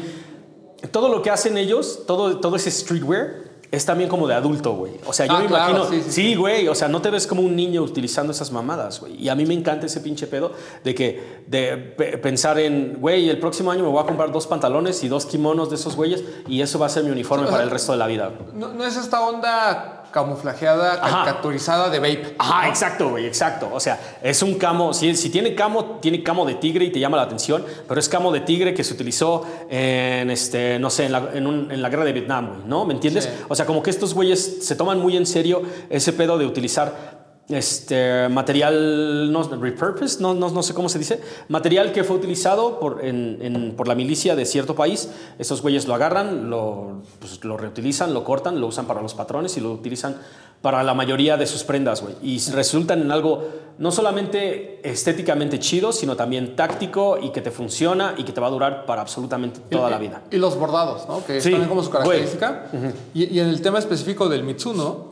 todo 0.92 1.10
lo 1.10 1.22
que 1.22 1.30
hacen 1.30 1.58
ellos, 1.58 2.02
todo, 2.06 2.40
todo 2.40 2.56
ese 2.56 2.72
streetwear, 2.72 3.53
es 3.74 3.86
también 3.86 4.10
como 4.10 4.28
de 4.28 4.36
adulto, 4.36 4.74
güey. 4.76 4.94
O 5.06 5.12
sea, 5.14 5.26
yo 5.26 5.34
Ah, 5.34 5.40
me 5.40 5.48
claro, 5.48 5.76
imagino. 5.78 5.90
sí, 5.90 6.02
sí, 6.06 6.12
Sí, 6.12 6.36
güey. 6.36 6.68
O 6.68 6.76
sea, 6.76 6.88
no 6.88 7.02
te 7.02 7.10
ves 7.10 7.26
como 7.28 7.42
un 7.42 7.56
niño 7.56 7.82
utilizando 7.82 8.32
esas 8.32 8.52
mamadas, 8.52 9.00
güey. 9.00 9.22
Y 9.22 9.30
a 9.30 9.36
mí 9.36 9.46
me 9.46 9.54
encanta 9.56 9.88
ese 9.88 10.00
pinche 10.00 10.28
pedo 10.28 10.52
de 10.84 10.94
que. 10.96 11.44
de 11.48 11.78
pe- 11.78 12.18
pensar 12.20 12.60
en, 12.60 12.98
güey, 13.02 13.30
el 13.30 13.40
próximo 13.40 13.72
año 13.72 13.84
me 13.84 13.90
voy 13.90 14.02
a 14.02 14.06
comprar 14.06 14.32
dos 14.32 14.46
pantalones 14.48 15.04
y 15.04 15.08
dos 15.08 15.26
kimonos 15.26 15.70
de 15.70 15.76
esos 15.76 15.96
güeyes 15.96 16.24
y 16.48 16.62
eso 16.62 16.78
va 16.80 16.86
a 16.86 16.90
ser 16.90 17.04
mi 17.04 17.10
uniforme 17.12 17.46
Sí, 17.48 17.52
para 17.52 17.64
el 17.64 17.70
resto 17.72 17.92
de 17.92 17.98
la 17.98 18.08
vida. 18.08 18.32
No, 18.54 18.70
no 18.74 18.86
es 18.86 18.96
esta 18.96 19.22
onda 19.22 20.03
camuflajeada, 20.14 21.02
caricaturizada 21.02 21.90
de 21.90 22.00
vape. 22.00 22.36
Ajá, 22.38 22.70
exacto, 22.70 23.10
güey, 23.10 23.26
exacto. 23.26 23.70
O 23.74 23.80
sea, 23.80 24.00
es 24.22 24.42
un 24.42 24.54
camo, 24.58 24.94
si, 24.94 25.14
si 25.16 25.30
tiene 25.30 25.54
camo, 25.56 26.00
tiene 26.02 26.24
camo 26.24 26.46
de 26.46 26.56
tigre 26.56 26.86
y 26.86 26.92
te 26.92 27.00
llama 27.00 27.18
la 27.18 27.24
atención, 27.24 27.66
pero 27.88 28.00
es 28.00 28.08
camo 28.08 28.32
de 28.32 28.40
tigre 28.42 28.74
que 28.74 28.84
se 28.84 28.94
utilizó 28.94 29.46
en, 29.70 30.30
este, 30.30 30.80
no 30.80 30.90
sé, 30.90 31.06
en 31.08 31.12
la, 31.12 31.30
en 31.34 31.48
un- 31.48 31.72
en 31.72 31.82
la 31.82 31.90
guerra 31.90 32.06
de 32.06 32.14
Vietnam, 32.14 32.48
güey, 32.50 32.62
¿no? 32.68 32.86
¿Me 32.86 32.94
entiendes? 32.94 33.26
Sí. 33.26 33.30
O 33.50 33.56
sea, 33.56 33.66
como 33.66 33.82
que 33.84 33.90
estos 33.90 34.14
güeyes 34.14 34.66
se 34.66 34.76
toman 34.76 35.00
muy 35.00 35.18
en 35.18 35.26
serio 35.26 35.64
ese 35.90 36.14
pedo 36.14 36.38
de 36.38 36.46
utilizar 36.46 37.23
este 37.50 38.30
material 38.30 39.32
no 39.32 39.44
repurposed, 39.44 40.22
no, 40.22 40.34
no, 40.34 40.50
no 40.50 40.64
sé 40.64 40.74
cómo 40.74 40.88
se 40.88 40.98
dice, 40.98 41.20
material 41.50 41.92
que 41.92 42.04
fue 42.04 42.16
utilizado 42.16 42.80
por, 42.80 43.04
en- 43.04 43.38
en- 43.42 43.76
por 43.76 43.88
la 43.88 43.96
milicia 43.96 44.36
de 44.36 44.46
cierto 44.46 44.76
país. 44.76 45.10
Estos 45.38 45.62
güeyes 45.62 45.88
lo 45.88 45.94
agarran, 45.94 46.50
lo, 46.50 47.02
pues, 47.20 47.44
lo 47.44 47.58
reutilizan, 47.58 48.14
lo 48.14 48.24
cortan, 48.24 48.62
lo 48.62 48.68
usan 48.68 48.86
para 48.86 49.02
los 49.02 49.14
patrones 49.14 49.58
y 49.58 49.60
lo 49.62 49.72
utilizan 49.74 50.18
para 50.62 50.82
la 50.84 50.94
mayoría 50.94 51.36
de 51.36 51.46
sus 51.46 51.64
prendas, 51.66 52.02
güey. 52.02 52.16
Y 52.24 52.40
resultan 52.52 53.02
en 53.02 53.12
algo 53.12 53.46
no 53.78 53.92
solamente 53.92 54.80
estéticamente 54.90 55.60
chido, 55.60 55.92
sino 55.92 56.16
también 56.16 56.56
táctico 56.56 57.18
y 57.22 57.32
que 57.32 57.42
te 57.42 57.52
funciona 57.52 58.14
y 58.18 58.24
que 58.24 58.32
te 58.32 58.40
va 58.40 58.48
a 58.48 58.52
durar 58.52 58.86
para 58.86 59.02
absolutamente 59.02 59.60
toda 59.70 59.90
Y- 59.90 59.92
la 59.92 59.98
vida. 59.98 60.22
Y 60.32 60.38
los 60.38 60.58
bordados, 60.58 61.06
¿no? 61.10 61.26
Que 61.26 61.42
Sí, 61.42 61.50
también 61.52 61.68
como 61.68 61.84
su 61.84 61.90
característica. 61.90 62.68
y, 63.14 63.26
y 63.36 63.40
en 63.42 63.50
el 63.50 63.62
tema 63.62 63.80
específico 63.80 64.30
del 64.30 64.44
Mitsuno, 64.44 65.12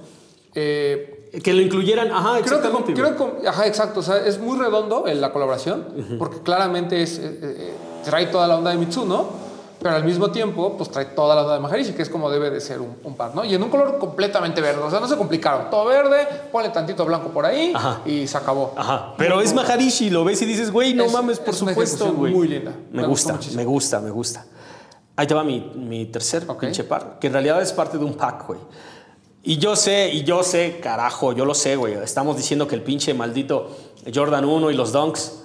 eh, 0.55 1.10
Que 1.43 1.53
lo 1.53 1.61
incluyeran, 1.61 2.11
ajá, 2.11 2.41
creo 2.43 2.61
que, 2.61 2.93
creo 2.93 3.15
que- 3.15 3.47
ajá, 3.47 3.65
exacto, 3.65 4.01
o 4.01 4.03
sea, 4.03 4.17
es 4.17 4.37
muy 4.39 4.57
redondo 4.57 5.07
en 5.07 5.21
la 5.21 5.31
colaboración, 5.31 5.85
porque 6.19 6.39
claramente 6.41 7.01
es, 7.01 7.19
eh, 7.19 7.39
eh, 7.41 7.73
trae 8.03 8.25
toda 8.25 8.47
la 8.49 8.57
onda 8.57 8.71
de 8.71 8.77
Mitsuno, 8.77 9.27
pero 9.81 9.95
al 9.95 10.03
mismo 10.03 10.29
tiempo, 10.29 10.75
pues 10.77 10.91
trae 10.91 11.05
toda 11.05 11.33
la 11.35 11.41
onda 11.43 11.53
de 11.53 11.59
Maharishi, 11.61 11.93
que 11.93 12.01
es 12.01 12.09
como 12.09 12.29
debe 12.29 12.49
de 12.49 12.59
ser 12.59 12.81
un, 12.81 12.97
un 13.05 13.15
par, 13.15 13.33
¿no? 13.33 13.45
Y 13.45 13.55
en 13.55 13.63
un 13.63 13.69
color 13.69 13.97
completamente 13.97 14.59
verde, 14.59 14.81
o 14.83 14.91
sea, 14.91 14.99
no 14.99 15.07
se 15.07 15.15
complicaron, 15.15 15.69
todo 15.69 15.85
verde, 15.85 16.27
ponle 16.51 16.67
tantito 16.69 17.05
blanco 17.05 17.29
por 17.29 17.45
ahí 17.45 17.71
Ajá. 17.73 18.01
y 18.05 18.27
se 18.27 18.37
acabó. 18.37 18.73
Ajá, 18.75 19.13
pero 19.17 19.39
es 19.39 19.53
Maharishi, 19.53 20.09
lo 20.09 20.25
ves 20.25 20.41
y 20.41 20.45
dices, 20.45 20.69
güey, 20.69 20.93
no 20.93 21.05
Es- 21.05 21.13
mames, 21.13 21.39
por 21.39 21.53
es 21.55 21.61
una 21.61 21.71
supuesto, 21.71 22.11
güey. 22.11 22.33
muy 22.33 22.49
linda. 22.49 22.73
Me, 22.91 23.03
Me 23.03 23.07
gusta, 23.07 23.39
me 23.55 23.63
gusta, 23.63 24.01
me 24.01 24.09
gusta. 24.11 24.45
Ahí 25.15 25.27
te 25.27 25.33
va 25.33 25.43
mi, 25.45 25.71
mi 25.77 26.05
tercer 26.07 26.43
Ok. 26.47 26.59
pinche 26.59 26.83
par, 26.83 27.17
que 27.19 27.27
en 27.27 27.33
realidad 27.33 27.61
es 27.61 27.71
parte 27.71 27.97
de 27.97 28.03
un 28.03 28.15
pack, 28.15 28.47
güey. 28.47 28.59
Y 29.43 29.57
yo 29.57 29.75
sé, 29.75 30.11
y 30.13 30.23
yo 30.23 30.43
sé, 30.43 30.79
carajo, 30.81 31.33
yo 31.33 31.45
lo 31.45 31.55
sé, 31.55 31.75
güey. 31.75 31.93
Estamos 31.95 32.37
diciendo 32.37 32.67
que 32.67 32.75
el 32.75 32.83
pinche 32.83 33.13
maldito 33.13 33.75
Jordan 34.13 34.45
1 34.45 34.71
y 34.71 34.75
los 34.75 34.91
Dunks. 34.91 35.43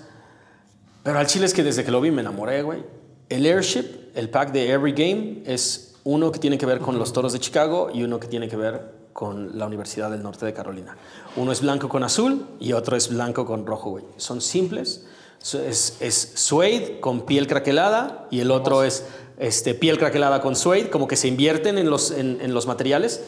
Pero 1.03 1.19
al 1.19 1.27
chile 1.27 1.47
es 1.47 1.55
que 1.55 1.63
desde 1.63 1.85
que 1.85 1.91
lo 1.91 2.01
vi 2.01 2.11
me 2.11 2.21
enamoré, 2.21 2.63
güey. 2.63 2.85
El 3.29 3.47
Airship, 3.47 3.85
el 4.15 4.29
pack 4.29 4.53
de 4.53 4.71
Every 4.71 4.93
Game, 4.93 5.43
es 5.47 5.95
uno 6.05 6.31
que 6.31 6.39
tiene 6.39 6.59
que 6.59 6.67
ver 6.67 6.79
con 6.79 6.99
los 6.99 7.13
Toros 7.13 7.33
de 7.33 7.41
Chicago 7.41 7.91
y 7.93 8.03
uno 8.03 8.21
que 8.21 8.29
tiene 8.29 8.49
que 8.49 8.57
ver 8.57 8.97
con 9.13 9.59
la 9.59 9.67
Universidad 9.67 10.11
del 10.11 10.23
Norte 10.23 10.45
de 10.45 10.53
Carolina. 10.53 10.97
Uno 11.37 11.51
es 11.51 11.63
blanco 11.63 11.89
con 11.89 12.05
azul 12.05 12.47
y 12.61 12.75
otro 12.75 12.97
es 12.97 13.09
blanco 13.09 13.47
con 13.47 13.67
rojo, 13.67 13.91
güey. 13.91 14.05
Son 14.19 14.43
simples. 14.43 15.07
Es, 15.41 15.97
es 16.01 16.33
suede 16.35 17.01
con 17.01 17.23
piel 17.23 17.47
craquelada 17.47 18.27
y 18.31 18.41
el 18.41 18.51
otro 18.51 18.83
es 18.83 19.05
este, 19.39 19.75
piel 19.75 19.99
craquelada 19.99 20.43
con 20.43 20.55
suede, 20.55 20.91
como 20.91 21.09
que 21.09 21.17
se 21.17 21.29
invierten 21.29 21.79
en 21.79 21.89
los, 21.89 22.11
en, 22.11 22.41
en 22.41 22.53
los 22.53 22.67
materiales. 22.67 23.23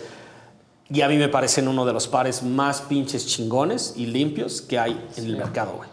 Y 0.91 1.03
a 1.03 1.09
mí 1.09 1.16
me 1.16 1.28
parecen 1.28 1.68
uno 1.68 1.84
de 1.84 1.93
los 1.93 2.09
pares 2.09 2.43
más 2.43 2.80
pinches 2.82 3.26
chingones 3.26 3.93
y 3.97 4.07
limpios 4.07 4.62
que 4.62 4.78
hay 4.78 5.09
en 5.16 5.26
el 5.26 5.36
mercado, 5.36 5.72
güey. 5.76 5.89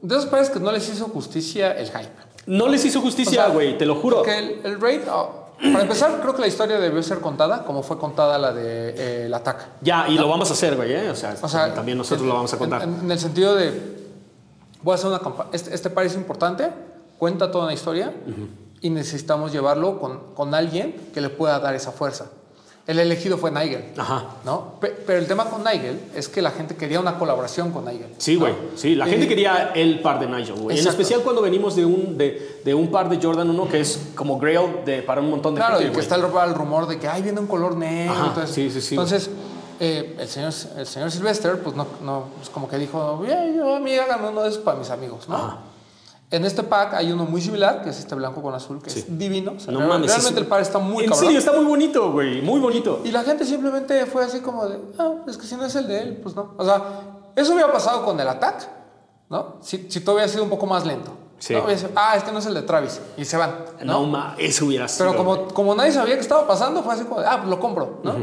De 0.00 0.14
esos 0.16 0.26
pares 0.30 0.48
que 0.50 0.58
no 0.60 0.72
les 0.72 0.88
hizo 0.88 1.04
justicia 1.06 1.72
el 1.72 1.86
hype. 1.88 2.10
No 2.46 2.68
les 2.68 2.84
hizo 2.84 3.00
justicia, 3.00 3.42
O 3.42 3.44
sea, 3.46 3.54
güey, 3.54 3.76
te 3.76 3.84
lo 3.84 3.96
juro. 3.96 4.16
Porque 4.18 4.38
el, 4.38 4.60
el 4.64 4.80
raid, 4.80 5.00
oh, 5.12 5.48
para 5.60 5.82
empezar, 5.82 6.18
creo 6.22 6.34
que 6.34 6.40
la 6.40 6.46
historia 6.46 6.78
debió 6.78 7.02
ser 7.02 7.20
contada 7.20 7.64
como 7.64 7.82
fue 7.82 7.98
contada 7.98 8.38
la 8.38 8.52
de 8.52 8.90
eh, 8.96 9.26
el 9.26 9.34
ataque. 9.34 9.64
Ya, 9.82 10.08
y 10.08 10.16
lo 10.16 10.28
vamos 10.28 10.48
a 10.50 10.54
hacer, 10.54 10.76
güey, 10.76 10.92
¿eh? 10.94 11.10
O 11.10 11.14
sea, 11.16 11.36
O 11.42 11.48
sea, 11.48 11.74
también 11.74 11.98
nosotros 11.98 12.22
en- 12.22 12.28
lo 12.28 12.34
vamos 12.34 12.52
a 12.54 12.56
contar. 12.58 12.82
En, 12.84 13.00
en 13.00 13.10
el 13.10 13.18
sentido 13.18 13.54
de, 13.54 13.98
voy 14.82 14.92
a 14.92 14.94
hacer 14.94 15.08
una 15.08 15.18
campaña, 15.18 15.50
este, 15.52 15.74
este 15.74 15.90
par 15.90 16.06
es 16.06 16.14
importante, 16.14 16.70
cuenta 17.18 17.50
toda 17.50 17.64
una 17.64 17.74
historia 17.74 18.14
y 18.80 18.88
necesitamos 18.90 19.52
llevarlo 19.52 19.98
con, 19.98 20.32
con 20.34 20.54
alguien 20.54 20.94
que 21.12 21.20
le 21.20 21.28
pueda 21.28 21.58
dar 21.58 21.74
esa 21.74 21.92
fuerza. 21.92 22.26
El 22.88 22.98
elegido 22.98 23.36
fue 23.36 23.50
Nigel, 23.50 23.84
Ajá. 23.98 24.24
¿no? 24.46 24.72
Pe- 24.80 24.96
Pero 25.06 25.18
el 25.18 25.26
tema 25.26 25.44
con 25.44 25.62
Nigel 25.62 26.00
es 26.14 26.26
que 26.28 26.40
la 26.40 26.50
gente 26.52 26.74
quería 26.74 26.98
una 26.98 27.18
colaboración 27.18 27.70
con 27.70 27.84
Nigel. 27.84 28.08
Sí, 28.16 28.36
güey. 28.36 28.52
¿no? 28.52 28.58
Sí, 28.78 28.94
la 28.94 29.06
gente 29.06 29.28
quería 29.28 29.72
el 29.74 30.00
par 30.00 30.18
de 30.18 30.26
Nigel, 30.26 30.54
güey. 30.54 30.78
En 30.78 30.88
especial 30.88 31.20
cuando 31.20 31.42
venimos 31.42 31.76
de 31.76 31.84
un, 31.84 32.16
de, 32.16 32.60
de 32.64 32.74
un 32.74 32.90
par 32.90 33.10
de 33.10 33.18
Jordan 33.22 33.50
1 33.50 33.68
que 33.68 33.80
es 33.80 34.00
como 34.14 34.38
Grail 34.38 34.84
de, 34.86 35.02
para 35.02 35.20
un 35.20 35.28
montón 35.28 35.54
de 35.54 35.60
Claro, 35.60 35.76
gente, 35.76 35.92
y 35.92 35.94
que 35.94 36.00
está 36.00 36.14
el, 36.14 36.24
el 36.24 36.54
rumor 36.54 36.86
de 36.88 36.98
que, 36.98 37.06
ay, 37.06 37.20
viene 37.20 37.38
un 37.40 37.46
color 37.46 37.76
negro. 37.76 38.14
Ajá, 38.14 38.26
entonces, 38.28 38.54
sí, 38.54 38.70
sí, 38.70 38.80
sí. 38.80 38.94
Entonces, 38.94 39.28
eh, 39.80 40.16
el, 40.18 40.26
señor, 40.28 40.52
el 40.78 40.86
señor 40.86 41.10
Sylvester, 41.10 41.58
pues 41.62 41.76
no, 41.76 41.86
no, 42.02 42.24
pues 42.38 42.48
como 42.48 42.70
que 42.70 42.78
dijo, 42.78 43.18
bien, 43.18 43.54
yo 43.54 43.76
a 43.76 43.80
mí 43.80 43.92
hagan 43.98 44.24
uno 44.24 44.42
de 44.42 44.48
esos 44.48 44.62
para 44.62 44.78
mis 44.78 44.88
amigos, 44.88 45.28
¿no? 45.28 45.36
Ajá. 45.36 45.58
En 46.30 46.44
este 46.44 46.62
pack 46.62 46.92
hay 46.94 47.10
uno 47.10 47.24
muy 47.24 47.40
similar, 47.40 47.82
que 47.82 47.88
es 47.90 47.98
este 47.98 48.14
blanco 48.14 48.42
con 48.42 48.54
azul, 48.54 48.82
que 48.82 48.90
Sí. 48.90 48.98
es 49.00 49.18
divino. 49.18 49.54
O 49.56 49.60
sea, 49.60 49.72
No 49.72 49.78
real- 49.78 49.88
mames. 49.88 50.10
realmente 50.10 50.40
el 50.40 50.46
par 50.46 50.60
está 50.60 50.78
muy 50.78 51.04
En 51.04 51.10
cabrón. 51.10 51.24
serio, 51.24 51.38
está 51.38 51.52
muy 51.52 51.64
bonito, 51.64 52.12
güey. 52.12 52.42
Muy 52.42 52.60
bonito. 52.60 53.00
Y 53.04 53.10
la 53.10 53.22
gente 53.24 53.46
simplemente 53.46 54.04
fue 54.04 54.24
así 54.24 54.40
como 54.40 54.66
de, 54.66 54.78
ah, 54.98 55.12
es 55.26 55.38
que 55.38 55.46
si 55.46 55.54
no 55.56 55.64
es 55.64 55.74
el 55.74 55.88
de 55.88 56.02
él, 56.02 56.16
pues 56.22 56.36
no. 56.36 56.52
O 56.58 56.64
sea, 56.64 56.82
eso 57.34 57.52
hubiera 57.54 57.72
pasado 57.72 58.04
con 58.04 58.20
el 58.20 58.28
Attack, 58.28 58.68
¿no? 59.30 59.56
Si, 59.62 59.86
si 59.90 60.00
todo 60.00 60.16
hubiera 60.16 60.30
sido 60.30 60.44
un 60.44 60.50
poco 60.50 60.66
más 60.66 60.84
lento. 60.84 61.12
Sí. 61.38 61.54
¿no? 61.54 61.68
Y 61.68 61.74
dice, 61.74 61.88
ah, 61.94 62.14
este 62.16 62.32
no 62.32 62.40
es 62.40 62.46
el 62.46 62.54
de 62.54 62.62
Travis. 62.62 63.00
Y 63.16 63.24
se 63.24 63.36
van. 63.36 63.54
No, 63.84 64.04
ma, 64.06 64.34
eso 64.38 64.66
hubiera 64.66 64.88
sido. 64.88 65.10
Pero 65.10 65.16
como, 65.16 65.48
como 65.48 65.74
nadie 65.74 65.92
sabía 65.92 66.14
que 66.14 66.20
estaba 66.20 66.46
pasando, 66.46 66.82
fue 66.82 66.94
así 66.94 67.04
como, 67.04 67.20
ah, 67.20 67.36
pues 67.38 67.48
lo 67.48 67.60
compro, 67.60 68.00
¿no? 68.02 68.16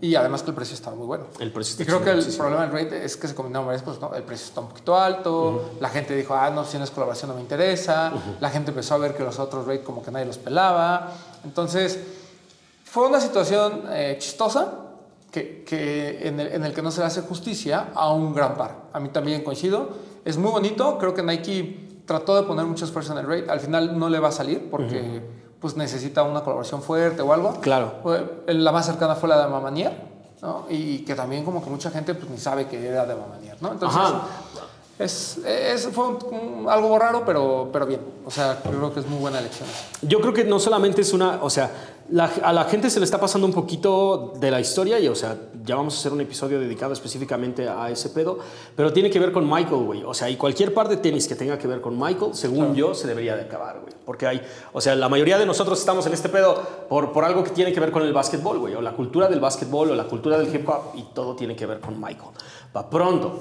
Y 0.00 0.14
además 0.14 0.42
que 0.42 0.50
el 0.50 0.54
precio 0.54 0.74
estaba 0.74 0.94
muy 0.96 1.06
bueno. 1.06 1.24
El 1.38 1.52
precio 1.52 1.72
está 1.72 1.82
Y 1.82 1.86
creo 1.86 2.04
que 2.04 2.10
el 2.10 2.36
problema 2.36 2.66
del 2.66 2.72
rate 2.72 3.04
es 3.04 3.16
que 3.16 3.28
se 3.28 3.34
combinaron 3.34 3.66
varias 3.66 3.82
cosas, 3.82 4.00
¿no? 4.00 4.14
El 4.14 4.22
precio 4.24 4.46
está 4.46 4.60
un 4.60 4.68
poquito 4.68 4.96
alto, 4.96 5.70
la 5.80 5.88
gente 5.88 6.14
dijo, 6.14 6.34
ah, 6.34 6.50
no, 6.50 6.64
si 6.64 6.76
no 6.76 6.84
es 6.84 6.90
colaboración 6.90 7.30
no 7.30 7.34
me 7.34 7.40
interesa, 7.40 8.12
la 8.40 8.50
gente 8.50 8.70
empezó 8.70 8.94
a 8.94 8.98
ver 8.98 9.16
que 9.16 9.22
los 9.22 9.38
otros 9.38 9.66
rate 9.66 9.82
como 9.82 10.02
que 10.02 10.10
nadie 10.10 10.26
los 10.26 10.38
pelaba. 10.38 11.12
Entonces, 11.44 11.98
fue 12.84 13.06
una 13.06 13.20
situación 13.20 13.84
eh, 13.90 14.16
chistosa 14.18 14.72
que, 15.30 15.64
que 15.64 16.26
en, 16.28 16.40
el, 16.40 16.48
en 16.48 16.64
el 16.64 16.74
que 16.74 16.82
no 16.82 16.90
se 16.90 17.00
le 17.00 17.06
hace 17.06 17.22
justicia 17.22 17.88
a 17.94 18.12
un 18.12 18.34
gran 18.34 18.56
par. 18.56 18.76
A 18.92 19.00
mí 19.00 19.08
también 19.10 19.44
coincido. 19.44 19.90
Es 20.24 20.36
muy 20.36 20.50
bonito. 20.50 20.98
Creo 20.98 21.14
que 21.14 21.22
Nike 21.22 21.89
trató 22.10 22.34
de 22.34 22.42
poner 22.42 22.66
mucho 22.66 22.84
esfuerzo 22.84 23.12
en 23.12 23.18
el 23.18 23.26
rate. 23.28 23.48
Al 23.48 23.60
final 23.60 23.96
no 23.96 24.08
le 24.08 24.18
va 24.18 24.28
a 24.28 24.32
salir 24.32 24.68
porque 24.68 25.22
pues 25.60 25.76
necesita 25.76 26.24
una 26.24 26.40
colaboración 26.40 26.82
fuerte 26.82 27.22
o 27.22 27.32
algo. 27.32 27.60
Claro. 27.60 27.92
Fue- 28.02 28.42
La 28.48 28.72
más 28.72 28.84
cercana 28.86 29.14
fue 29.14 29.28
la 29.28 29.40
de 29.44 29.48
Mamanier, 29.48 29.92
¿no? 30.42 30.64
Y 30.68 31.04
que 31.04 31.14
también 31.14 31.44
como 31.44 31.62
que 31.62 31.70
mucha 31.70 31.88
gente 31.92 32.14
pues 32.14 32.28
ni 32.28 32.36
sabe 32.38 32.66
que 32.66 32.84
era 32.84 33.06
de 33.06 33.14
Mamanier, 33.14 33.56
¿no? 33.62 33.70
Entonces, 33.70 34.00
Ajá. 34.00 34.22
Es, 35.00 35.38
es- 35.46 35.88
fue 35.88 36.06
un- 36.08 36.18
un- 36.30 36.68
algo 36.68 36.98
raro, 36.98 37.22
pero, 37.24 37.68
pero 37.72 37.86
bien. 37.86 38.00
O 38.26 38.30
sea, 38.30 38.60
creo 38.62 38.92
que 38.92 39.00
es 39.00 39.06
muy 39.06 39.18
buena 39.18 39.38
elección. 39.40 39.68
Yo 40.02 40.20
creo 40.20 40.32
que 40.32 40.44
no 40.44 40.58
solamente 40.60 41.00
es 41.00 41.12
una, 41.12 41.38
o 41.42 41.50
sea, 41.50 41.70
la- 42.10 42.30
a 42.42 42.52
la 42.52 42.64
gente 42.64 42.90
se 42.90 42.98
le 43.00 43.04
está 43.04 43.18
pasando 43.20 43.46
un 43.46 43.52
poquito 43.52 44.34
de 44.38 44.50
la 44.50 44.60
historia 44.60 44.98
y, 44.98 45.08
o 45.08 45.14
sea, 45.14 45.36
ya 45.64 45.76
vamos 45.76 45.94
a 45.94 45.98
hacer 46.00 46.12
un 46.12 46.20
episodio 46.20 46.58
dedicado 46.58 46.92
específicamente 46.92 47.68
a 47.68 47.88
ese 47.90 48.10
pedo, 48.10 48.38
pero 48.76 48.92
tiene 48.92 49.10
que 49.10 49.18
ver 49.20 49.30
con 49.32 49.48
Michael, 49.48 49.82
güey. 49.84 50.02
O 50.04 50.12
sea, 50.14 50.28
y 50.28 50.36
cualquier 50.36 50.74
par 50.74 50.88
de 50.88 50.96
tenis 50.96 51.28
que 51.28 51.34
tenga 51.36 51.56
que 51.58 51.66
ver 51.68 51.80
con 51.80 51.98
Michael, 51.98 52.34
según 52.34 52.74
yo, 52.74 52.94
se 52.94 53.06
debería 53.06 53.36
de 53.36 53.42
acabar, 53.42 53.80
güey. 53.80 53.92
Porque 54.04 54.26
hay, 54.26 54.40
o 54.72 54.80
sea, 54.80 54.94
la 54.96 55.08
mayoría 55.08 55.38
de 55.38 55.46
nosotros 55.46 55.78
estamos 55.78 56.04
en 56.06 56.12
este 56.14 56.28
pedo 56.28 56.54
por, 56.88 57.12
por 57.12 57.24
algo 57.24 57.44
que 57.44 57.50
tiene 57.50 57.72
que 57.72 57.80
ver 57.80 57.92
con 57.92 58.02
el 58.02 58.12
básquetbol, 58.12 58.58
güey, 58.58 58.74
o 58.74 58.80
la 58.80 58.92
cultura 58.92 59.28
del 59.28 59.38
básquetbol 59.40 59.90
o 59.90 59.94
la 59.94 60.04
cultura 60.04 60.36
del 60.38 60.52
hip 60.54 60.68
hop 60.68 60.94
y 60.96 61.02
todo 61.14 61.36
tiene 61.36 61.54
que 61.54 61.66
ver 61.66 61.80
con 61.80 62.00
Michael. 62.00 62.30
Va 62.76 62.88
pronto. 62.90 63.38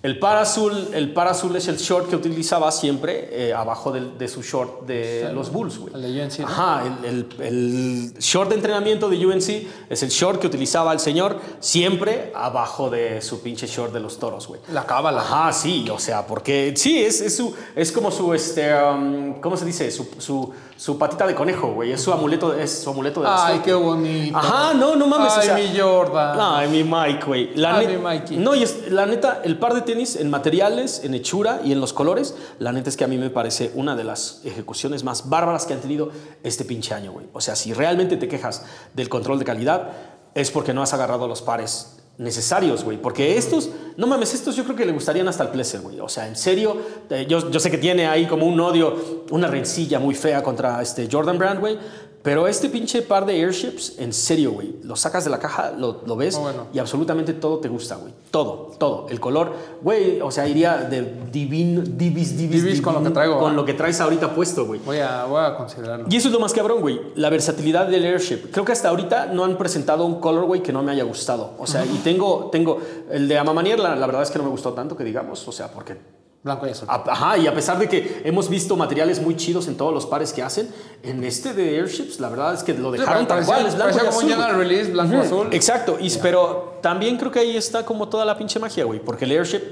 El 0.00 0.20
par 0.20 0.36
azul, 0.36 0.90
el 0.94 1.12
par 1.12 1.26
azul 1.26 1.56
es 1.56 1.66
el 1.66 1.76
short 1.76 2.08
que 2.08 2.14
utilizaba 2.14 2.70
siempre 2.70 3.28
eh, 3.32 3.52
abajo 3.52 3.90
del- 3.90 4.16
de 4.16 4.28
su 4.28 4.42
short 4.42 4.86
de 4.86 5.28
los 5.34 5.50
Bulls, 5.50 5.76
güey. 5.76 5.92
El 5.92 6.02
de 6.14 6.22
UNC, 6.22 6.38
¿no? 6.38 6.46
Ajá, 6.46 6.82
el, 7.02 7.04
el- 7.04 7.42
el 7.42 8.14
short 8.20 8.48
de 8.50 8.54
entrenamiento 8.54 9.08
de 9.08 9.26
UNC 9.26 9.66
es 9.90 10.02
el 10.04 10.08
short 10.10 10.40
que 10.40 10.46
utilizaba 10.46 10.92
el 10.92 11.00
señor 11.00 11.40
siempre 11.58 12.32
abajo 12.36 12.90
de 12.90 13.20
su 13.20 13.42
pinche 13.42 13.66
short 13.66 13.92
de 13.92 13.98
los 13.98 14.20
toros, 14.20 14.46
güey. 14.46 14.60
La 14.72 14.86
cábala. 14.86 15.20
Ajá, 15.20 15.52
sí, 15.52 15.84
o 15.92 15.98
sea, 15.98 16.24
porque 16.24 16.74
sí, 16.76 17.02
es, 17.02 17.20
es, 17.20 17.36
su, 17.36 17.52
es 17.74 17.90
como 17.90 18.12
su, 18.12 18.32
este, 18.34 18.72
um, 18.80 19.40
¿cómo 19.40 19.56
se 19.56 19.64
dice? 19.64 19.90
Su, 19.90 20.08
su, 20.18 20.52
su 20.76 20.96
patita 20.96 21.26
de 21.26 21.34
conejo, 21.34 21.72
güey. 21.72 21.90
Es 21.90 22.00
su 22.02 22.12
amuleto, 22.12 22.54
es 22.54 22.70
su 22.84 22.90
amuleto 22.90 23.20
de 23.20 23.26
la 23.26 23.34
Ay, 23.46 23.48
suerte. 23.54 23.64
qué 23.70 23.74
bonito. 23.74 24.38
Ajá, 24.38 24.74
no, 24.74 24.94
no 24.94 25.08
mames. 25.08 25.32
Ay, 25.32 25.38
o 25.40 25.42
sea, 25.42 25.54
mi 25.56 25.76
Jordan. 25.76 26.38
Ay, 26.40 26.68
mi 26.68 26.84
Mike, 26.84 27.24
güey. 27.26 27.50
La 27.56 27.76
Ay, 27.78 27.88
mi 27.88 27.96
Mikey. 27.96 28.36
No, 28.36 28.54
y 28.54 28.62
es, 28.62 28.92
la 28.92 29.04
neta, 29.04 29.42
el 29.44 29.58
par 29.58 29.74
de 29.74 29.80
tenis 29.88 29.97
en 29.98 30.30
materiales, 30.30 31.02
en 31.04 31.14
hechura 31.14 31.60
y 31.64 31.72
en 31.72 31.80
los 31.80 31.92
colores, 31.92 32.34
la 32.58 32.72
neta 32.72 32.88
es 32.88 32.96
que 32.96 33.04
a 33.04 33.08
mí 33.08 33.18
me 33.18 33.30
parece 33.30 33.72
una 33.74 33.96
de 33.96 34.04
las 34.04 34.40
ejecuciones 34.44 35.04
más 35.04 35.28
bárbaras 35.28 35.66
que 35.66 35.74
han 35.74 35.80
tenido 35.80 36.10
este 36.42 36.64
pinche 36.64 36.94
año, 36.94 37.12
güey. 37.12 37.26
O 37.32 37.40
sea, 37.40 37.56
si 37.56 37.72
realmente 37.72 38.16
te 38.16 38.28
quejas 38.28 38.64
del 38.94 39.08
control 39.08 39.38
de 39.38 39.44
calidad, 39.44 39.90
es 40.34 40.50
porque 40.50 40.72
no 40.72 40.82
has 40.82 40.94
agarrado 40.94 41.26
los 41.26 41.42
pares 41.42 41.98
necesarios, 42.18 42.84
güey. 42.84 43.00
Porque 43.00 43.38
estos, 43.38 43.70
no 43.96 44.06
mames, 44.06 44.34
estos 44.34 44.56
yo 44.56 44.64
creo 44.64 44.76
que 44.76 44.84
le 44.84 44.92
gustarían 44.92 45.28
hasta 45.28 45.44
al 45.44 45.50
Pleasure, 45.50 45.82
güey. 45.82 46.00
O 46.00 46.08
sea, 46.08 46.28
en 46.28 46.36
serio, 46.36 46.76
eh, 47.10 47.26
yo, 47.28 47.50
yo 47.50 47.60
sé 47.60 47.70
que 47.70 47.78
tiene 47.78 48.06
ahí 48.06 48.26
como 48.26 48.46
un 48.46 48.60
odio, 48.60 49.24
una 49.30 49.46
rencilla 49.46 49.98
muy 49.98 50.14
fea 50.14 50.42
contra 50.42 50.82
este 50.82 51.08
Jordan 51.10 51.38
Brand, 51.38 51.60
güey. 51.60 51.78
Pero 52.22 52.48
este 52.48 52.68
pinche 52.68 53.00
par 53.02 53.24
de 53.26 53.40
airships, 53.42 53.94
en 53.98 54.12
serio, 54.12 54.52
güey, 54.52 54.74
lo 54.82 54.96
sacas 54.96 55.24
de 55.24 55.30
la 55.30 55.38
caja, 55.38 55.70
lo, 55.70 56.02
lo 56.04 56.16
ves 56.16 56.34
Muy 56.34 56.44
bueno. 56.44 56.66
y 56.72 56.78
absolutamente 56.78 57.32
todo 57.32 57.58
te 57.58 57.68
gusta, 57.68 57.94
güey. 57.96 58.12
Todo, 58.30 58.72
todo. 58.78 59.06
El 59.08 59.20
color, 59.20 59.52
güey, 59.82 60.20
o 60.20 60.30
sea, 60.30 60.46
iría 60.48 60.76
de 60.78 61.02
divino, 61.30 61.80
divis, 61.82 62.36
divis, 62.36 62.64
Divis 62.64 62.82
con 62.82 62.94
lo 62.94 63.02
que 63.02 63.10
traigo, 63.10 63.38
Con 63.38 63.52
¿ah? 63.52 63.54
lo 63.56 63.64
que 63.64 63.72
traes 63.72 64.00
ahorita 64.00 64.34
puesto, 64.34 64.66
güey. 64.66 64.80
Voy 64.84 64.98
a, 64.98 65.24
voy 65.24 65.42
a 65.44 65.56
considerarlo. 65.56 66.06
Y 66.10 66.16
eso 66.16 66.28
es 66.28 66.34
lo 66.34 66.40
más 66.40 66.52
cabrón, 66.52 66.80
güey. 66.80 67.00
La 67.14 67.30
versatilidad 67.30 67.86
del 67.86 68.04
airship. 68.04 68.50
Creo 68.50 68.64
que 68.64 68.72
hasta 68.72 68.88
ahorita 68.88 69.26
no 69.26 69.44
han 69.44 69.56
presentado 69.56 70.04
un 70.04 70.20
colorway 70.20 70.60
que 70.60 70.72
no 70.72 70.82
me 70.82 70.92
haya 70.92 71.04
gustado. 71.04 71.52
O 71.58 71.66
sea, 71.66 71.86
y 71.86 71.98
tengo, 72.04 72.48
tengo 72.50 72.78
el 73.10 73.28
de 73.28 73.38
Amamanier, 73.38 73.78
la, 73.78 73.94
la 73.94 74.06
verdad 74.06 74.22
es 74.22 74.30
que 74.30 74.38
no 74.38 74.44
me 74.44 74.50
gustó 74.50 74.72
tanto 74.72 74.96
que 74.96 75.04
digamos. 75.04 75.46
O 75.46 75.52
sea, 75.52 75.70
porque 75.70 75.96
Blanco 76.42 76.66
y 76.66 76.70
azul. 76.70 76.86
Ajá, 76.88 77.36
y 77.36 77.46
a 77.48 77.54
pesar 77.54 77.78
de 77.78 77.88
que 77.88 78.22
hemos 78.24 78.48
visto 78.48 78.76
materiales 78.76 79.20
muy 79.20 79.36
chidos 79.36 79.66
en 79.66 79.76
todos 79.76 79.92
los 79.92 80.06
pares 80.06 80.32
que 80.32 80.42
hacen, 80.42 80.68
en 81.02 81.24
este 81.24 81.52
de 81.52 81.78
Airships, 81.80 82.20
la 82.20 82.28
verdad 82.28 82.54
es 82.54 82.62
que 82.62 82.74
lo 82.74 82.90
dejaron 82.92 83.26
tal 83.26 83.38
parecía- 83.44 83.54
cual, 83.54 83.66
es 83.66 83.74
blanco 83.74 83.96
y 83.96 83.98
como 84.06 84.18
un 84.18 84.32
azul, 84.32 84.44
güey. 84.54 84.68
release, 84.68 84.90
blanco 84.92 85.14
y 85.14 85.18
azul. 85.18 85.48
Exacto, 85.52 85.96
y, 86.00 86.10
pero 86.22 86.78
también 86.80 87.16
creo 87.18 87.32
que 87.32 87.40
ahí 87.40 87.56
está 87.56 87.84
como 87.84 88.08
toda 88.08 88.24
la 88.24 88.38
pinche 88.38 88.58
magia, 88.60 88.84
güey, 88.84 89.00
porque 89.00 89.24
el 89.24 89.32
Airship 89.32 89.62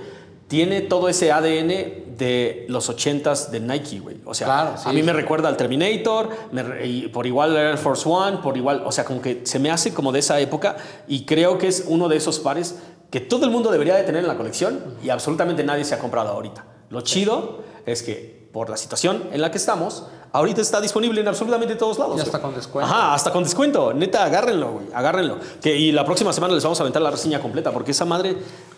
tiene 0.49 0.81
todo 0.81 1.09
ese 1.09 1.31
ADN 1.33 2.05
de 2.19 2.67
los 2.69 2.89
80s 2.89 3.51
de 3.51 3.61
Nike, 3.61 3.99
güey. 4.01 4.17
O 4.25 4.33
sea, 4.35 4.47
Claro, 4.47 4.71
sí, 4.77 4.89
a 4.89 4.93
mí 4.93 5.03
me 5.03 5.13
sí. 5.13 5.17
recuerda 5.19 5.49
al 5.49 5.57
Terminator, 5.57 6.31
me 6.53 6.87
y 6.87 7.09
por 7.09 7.27
igual 7.27 7.57
Air 7.57 7.79
Force 7.79 8.09
One, 8.09 8.39
por 8.39 8.57
igual, 8.57 8.83
o 8.87 8.93
sea, 8.93 9.05
como 9.05 9.21
que 9.21 9.43
se 9.45 9.59
me 9.59 9.71
hace 9.71 9.93
como 9.95 10.13
de 10.13 10.19
esa 10.21 10.39
época 10.41 10.77
y 11.09 11.25
creo 11.27 11.59
que 11.59 11.69
es 11.69 11.85
uno 11.89 12.09
de 12.09 12.17
esos 12.17 12.39
pares 12.39 12.77
que 13.11 13.21
todo 13.21 13.45
el 13.45 13.51
mundo 13.51 13.71
debería 13.71 13.95
de 13.97 14.03
tener 14.03 14.23
en 14.23 14.29
la 14.29 14.37
colección 14.37 14.97
y 15.03 15.11
absolutamente 15.11 15.63
nadie 15.65 15.85
se 15.85 15.95
ha 15.95 15.99
comprado 15.99 16.31
ahorita. 16.31 16.65
Lo 16.91 17.01
chido 17.01 17.63
es 17.85 18.03
que 18.03 18.49
por 18.53 18.71
la 18.71 18.77
situación 18.77 19.25
en 19.33 19.43
la 19.43 19.51
que 19.51 19.59
estamos, 19.59 20.07
ahorita 20.33 20.61
está 20.61 20.81
disponible 20.81 21.21
en 21.21 21.29
absolutamente 21.29 21.77
todos 21.77 21.99
lados. 21.99 22.17
Y 22.17 22.21
hasta 22.21 22.39
güey. 22.39 22.43
con 22.43 22.55
descuento. 22.55 22.91
Ajá, 22.91 23.15
hasta 23.15 23.33
con 23.33 23.45
descuento. 23.45 23.93
Neta, 23.93 24.25
agárrenlo, 24.25 24.73
güey. 24.73 24.87
Agárrenlo. 24.95 25.39
Que, 25.61 25.77
y 25.77 25.93
la 25.93 26.05
próxima 26.05 26.33
semana 26.33 26.55
les 26.55 26.63
vamos 26.63 26.81
a 26.81 26.83
aventar 26.83 27.03
la 27.03 27.11
reseña 27.11 27.41
completa 27.41 27.71
porque 27.71 27.91
esa 27.91 28.05
madre 28.07 28.37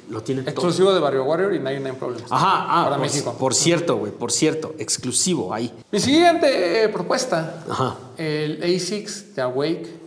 lo 0.08 0.22
tiene 0.22 0.42
todo. 0.42 0.50
Exclusivo 0.50 0.92
de 0.92 1.00
Barrio 1.00 1.24
Warrior 1.24 1.54
y 1.54 1.58
99 1.58 1.96
Problems. 1.98 2.32
Ajá, 2.32 2.66
ah, 2.68 2.84
Para 2.84 2.96
por, 2.96 3.04
México. 3.04 3.36
por 3.38 3.54
cierto, 3.54 3.96
güey, 3.96 4.12
por 4.12 4.32
cierto, 4.32 4.74
exclusivo 4.78 5.54
ahí. 5.54 5.72
Mi 5.90 6.00
siguiente 6.00 6.84
eh, 6.84 6.88
propuesta, 6.88 7.62
Ajá, 7.68 7.96
el 8.16 8.60
ASICS 8.62 9.36
de 9.36 9.42
Awake, 9.42 10.00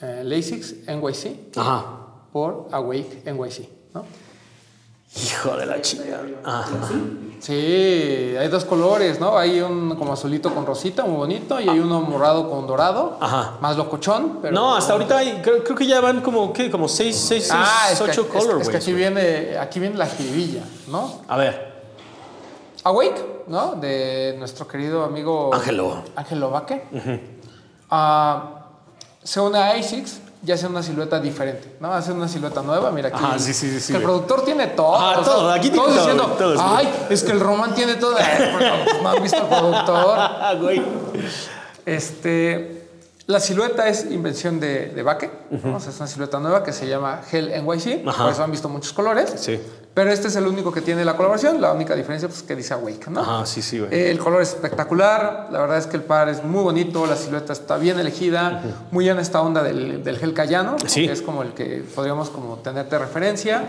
eh, 0.00 0.18
el 0.22 0.32
ASICS 0.32 0.86
NYC 0.86 1.56
ajá. 1.58 2.03
Por 2.34 2.66
Awake 2.72 3.22
NYC, 3.32 3.68
¿no? 3.94 4.04
Hijo 5.24 5.56
de 5.56 5.66
la 5.66 5.80
chingada. 5.80 6.24
Ajá. 6.44 6.66
Sí, 7.38 7.52
hay 8.36 8.48
dos 8.48 8.64
colores, 8.64 9.20
¿no? 9.20 9.38
Hay 9.38 9.60
un 9.60 9.94
como 9.94 10.12
azulito 10.14 10.52
con 10.52 10.66
rosita, 10.66 11.04
muy 11.04 11.14
bonito, 11.16 11.60
y 11.60 11.68
hay 11.68 11.78
uno 11.78 12.00
morado 12.00 12.50
con 12.50 12.66
dorado, 12.66 13.16
Ajá. 13.20 13.58
más 13.60 13.76
locochón, 13.76 14.40
pero... 14.42 14.52
No, 14.52 14.74
hasta 14.74 14.94
ahorita 14.94 15.16
hay, 15.18 15.40
creo, 15.44 15.62
creo 15.62 15.76
que 15.76 15.86
ya 15.86 16.00
van 16.00 16.22
como, 16.22 16.52
¿qué? 16.52 16.72
Como 16.72 16.88
6, 16.88 17.14
6, 17.16 17.44
6, 17.44 17.52
Ah, 17.54 17.88
es 17.92 17.98
que, 17.98 18.04
8 18.04 18.10
es- 18.10 18.18
es 18.18 18.24
que 18.32 18.38
colorways. 18.40 18.74
aquí 18.74 18.92
viene, 18.92 19.56
aquí 19.56 19.78
viene 19.78 19.96
la 19.96 20.06
jiribilla, 20.06 20.64
¿no? 20.88 21.20
A 21.28 21.36
ver, 21.36 21.72
Awake, 22.82 23.44
¿no? 23.46 23.76
De 23.76 24.34
nuestro 24.40 24.66
querido 24.66 25.04
amigo 25.04 25.54
Ángelo. 25.54 26.02
Ángelo 26.16 26.50
Vaque. 26.50 26.82
Ah, 27.88 28.66
se 29.22 29.38
une 29.40 29.56
a 29.58 29.70
ASICS 29.70 30.20
y 30.46 30.52
hace 30.52 30.66
una 30.66 30.82
silueta 30.82 31.20
diferente, 31.20 31.76
¿no? 31.80 31.92
Hace 31.92 32.12
una 32.12 32.28
silueta 32.28 32.62
nueva, 32.62 32.90
mira 32.90 33.08
aquí. 33.08 33.18
Ajá, 33.22 33.38
sí, 33.38 33.54
sí, 33.54 33.80
sí, 33.80 33.94
el 33.94 34.02
productor 34.02 34.44
tiene 34.44 34.66
todo. 34.68 34.94
Ah, 34.96 35.18
o 35.18 35.24
sea, 35.24 35.32
todo, 35.32 35.50
aquí 35.50 35.70
tiene 35.70 35.76
todos 35.76 35.94
todo, 35.94 36.06
diciendo, 36.06 36.36
todo 36.36 36.54
ay, 36.58 37.06
es 37.08 37.22
que 37.22 37.32
el 37.32 37.40
Roman 37.40 37.74
tiene 37.74 37.94
todo. 37.94 38.14
Pues, 38.16 39.02
no 39.02 39.08
han 39.08 39.22
visto 39.22 39.38
el 39.38 39.46
productor. 39.46 40.16
ah, 40.18 40.54
güey. 40.60 40.82
Este, 41.86 42.88
la 43.26 43.40
silueta 43.40 43.88
es 43.88 44.10
invención 44.10 44.60
de, 44.60 44.88
de 44.88 45.02
Baque. 45.02 45.30
¿no? 45.50 45.76
O 45.76 45.80
sea, 45.80 45.90
es 45.90 45.96
una 45.96 46.06
silueta 46.06 46.38
nueva 46.40 46.62
que 46.62 46.72
se 46.72 46.86
llama 46.86 47.22
Hell 47.30 47.50
NYC. 47.64 48.06
Ajá. 48.06 48.24
Por 48.24 48.32
eso 48.32 48.44
han 48.44 48.50
visto 48.50 48.68
muchos 48.68 48.92
colores. 48.92 49.32
Sí. 49.36 49.58
Pero 49.94 50.10
este 50.10 50.26
es 50.26 50.34
el 50.34 50.46
único 50.46 50.72
que 50.72 50.80
tiene 50.80 51.04
la 51.04 51.16
colaboración. 51.16 51.60
La 51.60 51.72
única 51.72 51.94
diferencia 51.94 52.28
pues, 52.28 52.42
que 52.42 52.56
dice 52.56 52.74
Awake, 52.74 53.08
¿no? 53.10 53.20
Ajá, 53.20 53.46
sí, 53.46 53.62
sí, 53.62 53.78
güey. 53.78 53.94
Eh, 53.94 54.10
el 54.10 54.18
color 54.18 54.42
es 54.42 54.48
espectacular. 54.48 55.48
La 55.52 55.60
verdad 55.60 55.78
es 55.78 55.86
que 55.86 55.96
el 55.96 56.02
par 56.02 56.28
es 56.28 56.42
muy 56.42 56.64
bonito. 56.64 57.06
La 57.06 57.14
silueta 57.14 57.52
está 57.52 57.76
bien 57.76 58.00
elegida. 58.00 58.60
Muy 58.90 59.08
en 59.08 59.20
esta 59.20 59.40
onda 59.40 59.62
del, 59.62 60.02
del 60.02 60.18
gel 60.18 60.34
cayano. 60.34 60.76
Sí. 60.84 61.06
Que 61.06 61.12
es 61.12 61.22
como 61.22 61.42
el 61.42 61.54
que 61.54 61.84
podríamos 61.94 62.28
como 62.30 62.56
tener 62.56 62.88
de 62.88 62.98
referencia. 62.98 63.66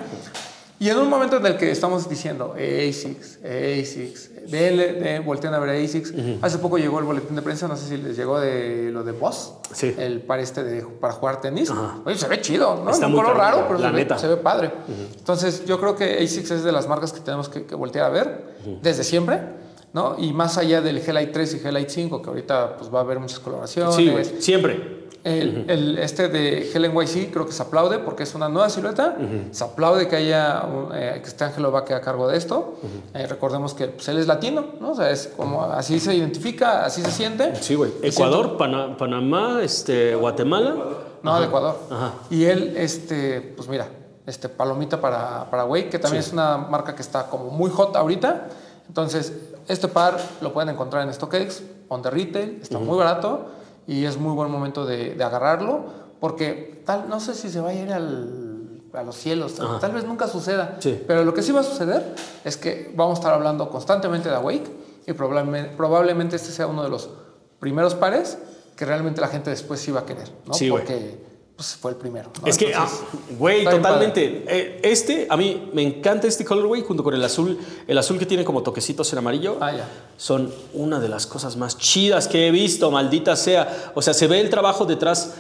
Y 0.78 0.90
en 0.90 0.98
un 0.98 1.10
momento 1.10 1.38
en 1.38 1.46
el 1.46 1.56
que 1.58 1.72
estamos 1.72 2.10
diciendo 2.10 2.54
ASICS, 2.54 3.40
ASICS, 3.46 4.32
denle, 4.52 4.94
de, 4.94 5.20
volteen 5.20 5.54
a 5.54 5.60
ver 5.60 5.84
ASICS. 5.84 6.14
Hace 6.42 6.58
poco 6.58 6.78
llegó 6.78 7.00
el 7.00 7.06
boletín 7.06 7.36
de 7.36 7.42
prensa, 7.42 7.68
no 7.70 7.78
sé 7.78 7.88
si 7.88 7.98
les 7.98 8.18
llegó 8.18 8.40
de 8.40 8.90
lo 8.92 9.04
de 9.04 9.14
Boss, 9.14 9.54
Sí. 9.72 9.96
el 9.98 10.22
par 10.22 10.40
este 10.42 10.64
de, 10.64 10.82
para 10.82 11.14
jugar 11.14 11.40
tenis. 11.40 11.72
Oye, 12.04 12.18
se 12.18 12.28
ve 12.28 12.42
chido, 12.42 12.82
¿no? 12.84 12.92
Está 12.92 13.06
es 13.06 13.12
un 13.14 13.18
color 13.18 13.38
raro, 13.38 13.66
pero 13.68 13.80
la 13.80 13.88
se 13.90 13.94
ve, 13.96 14.00
neta. 14.02 14.18
se 14.20 14.28
ve 14.28 14.38
padre. 14.38 14.72
Entonces, 15.18 15.64
yo 15.66 15.80
creo 15.80 15.96
que 15.96 16.18
ASICS 16.24 16.52
es 16.52 16.64
de 16.64 16.72
las 16.74 16.88
marcas 16.90 17.14
que 17.14 17.22
tenemos 17.22 17.48
que, 17.48 17.66
que 17.66 17.76
voltear 17.76 18.06
a 18.06 18.10
ver 18.10 18.56
desde 18.82 19.04
siempre. 19.04 19.66
¿No? 19.94 20.18
Y 20.20 20.34
más 20.34 20.58
allá 20.58 20.82
del 20.82 21.02
G-Lite 21.02 21.32
3 21.32 21.54
y 21.54 21.60
G-Lite 21.62 21.90
5, 21.90 22.22
que 22.22 22.28
ahorita 22.30 22.76
pues, 22.76 22.94
va 22.94 23.00
a 23.00 23.04
haber 23.04 23.18
muchas. 23.22 23.40
Sí, 23.96 24.10
güey, 24.10 24.26
siempre. 24.42 25.05
El, 25.26 25.66
el- 25.68 25.98
este 25.98 26.30
de 26.30 26.72
Helen 26.72 26.94
YC 26.96 27.32
creo 27.34 27.48
que 27.48 27.52
se 27.52 27.64
aplaude 27.64 27.98
porque 27.98 28.22
es 28.24 28.36
una 28.36 28.48
nueva 28.48 28.70
silueta. 28.70 29.18
Se 29.52 29.64
aplaude 29.64 30.08
que 30.08 30.16
haya 30.18 30.64
eh, 30.94 31.20
que 31.22 31.28
esté 31.28 31.44
Angelo 31.46 31.72
Vaque 31.72 31.96
a 31.96 32.00
cargo 32.02 32.28
de 32.28 32.38
esto. 32.38 32.76
Eh, 33.16 33.26
recordemos 33.26 33.74
que 33.74 33.88
pues, 33.88 34.08
él 34.08 34.20
es 34.20 34.28
latino, 34.28 34.64
¿no? 34.80 34.92
O 34.92 34.96
sea, 34.96 35.10
es 35.10 35.32
como 35.36 35.64
así 35.64 36.00
se 36.00 36.14
identifica, 36.14 36.86
así 36.86 37.02
se 37.02 37.10
siente. 37.10 37.56
Sí, 37.56 37.74
güey. 37.74 37.92
Ecuador, 38.04 38.56
Pana- 38.56 38.96
Panamá, 38.98 39.62
este, 39.64 40.14
Guatemala. 40.14 40.76
No, 41.24 41.40
de 41.40 41.46
Ecuador. 41.48 41.76
Ajá. 41.90 42.14
Y 42.30 42.46
él, 42.46 42.76
este, 42.78 43.42
pues 43.42 43.68
mira, 43.68 43.88
este 44.28 44.48
Palomita 44.48 45.02
para 45.02 45.50
Paraguay, 45.50 45.90
que 45.90 45.98
también 45.98 46.22
Sí. 46.22 46.28
es 46.30 46.34
una 46.34 46.58
marca 46.58 46.94
que 46.94 47.02
está 47.02 47.26
como 47.32 47.46
muy 47.50 47.72
hot 47.72 47.96
ahorita. 47.96 48.48
Entonces, 48.88 49.34
este 49.68 49.88
par 49.88 50.20
lo 50.42 50.54
pueden 50.54 50.70
encontrar 50.70 51.02
en 51.02 51.12
StockX, 51.12 51.64
on 51.90 52.04
the 52.04 52.12
retail, 52.12 52.60
está 52.62 52.78
muy 52.78 52.96
barato 52.96 53.48
y 53.88 54.06
es 54.06 54.18
muy 54.18 54.34
buen 54.34 54.50
momento 54.52 54.86
de, 54.86 55.16
de 55.16 55.24
agarrarlo, 55.24 55.86
porque 56.20 56.82
tal, 56.86 57.08
no 57.10 57.20
sé 57.20 57.34
si 57.36 57.50
se 57.50 57.60
va 57.62 57.70
a 57.70 57.74
ir 57.74 57.92
al, 57.92 58.82
a 58.94 59.04
los 59.04 59.16
cielos, 59.16 59.56
tal, 59.56 59.80
tal 59.80 59.92
vez 59.92 60.06
nunca 60.06 60.28
suceda, 60.28 60.78
Sí. 60.80 61.02
pero 61.08 61.24
lo 61.24 61.34
que 61.34 61.42
sí 61.44 61.52
va 61.52 61.60
a 61.62 61.64
suceder 61.64 62.16
es 62.44 62.58
que 62.58 62.92
vamos 62.96 63.18
a 63.18 63.22
estar 63.22 63.34
hablando 63.34 63.70
constantemente 63.70 64.30
de 64.30 64.36
Awake 64.36 64.72
y 65.08 65.14
probablemente, 65.14 65.76
probablemente 65.76 66.36
este 66.38 66.52
sea 66.52 66.68
uno 66.68 66.84
de 66.84 66.90
los 66.90 67.10
primeros 67.60 67.94
pares 67.96 68.38
que 68.76 68.86
realmente 68.86 69.22
la 69.22 69.28
gente 69.28 69.50
después 69.50 69.80
sí 69.80 69.92
va 69.92 70.02
a 70.02 70.06
querer, 70.06 70.30
¿no? 70.46 70.54
Sí. 70.54 70.70
Porque 70.70 71.18
pues, 71.56 71.76
fue 71.76 71.92
el 71.92 71.98
primero. 71.98 72.32
¿no? 72.42 72.48
Es 72.48 72.58
que, 72.58 72.74
ah, 72.74 72.90
güey, 73.38 73.64
totalmente. 73.64 74.44
Eh, 74.48 74.82
este, 74.84 75.26
a 75.30 75.38
mí 75.38 75.70
me 75.74 75.84
encanta 75.84 76.28
este 76.28 76.44
colorway 76.44 76.82
junto 76.82 77.04
con 77.04 77.14
el 77.14 77.24
azul, 77.24 77.58
el 77.88 77.98
azul 77.98 78.20
que 78.20 78.26
tiene 78.26 78.44
como 78.44 78.62
toquecitos 78.62 79.12
en 79.14 79.20
amarillo. 79.20 79.58
Ah, 79.62 79.72
ya. 79.72 79.88
Son 80.18 80.54
una 80.74 81.00
de 81.00 81.08
las 81.08 81.26
cosas 81.26 81.56
más 81.56 81.78
chidas 81.78 82.28
que 82.28 82.48
he 82.48 82.52
visto, 82.52 82.92
maldita 82.92 83.38
sea. 83.38 83.94
O 83.96 84.02
sea, 84.02 84.14
se 84.14 84.28
ve 84.28 84.42
el 84.42 84.50
trabajo 84.50 84.86
detrás 84.86 85.34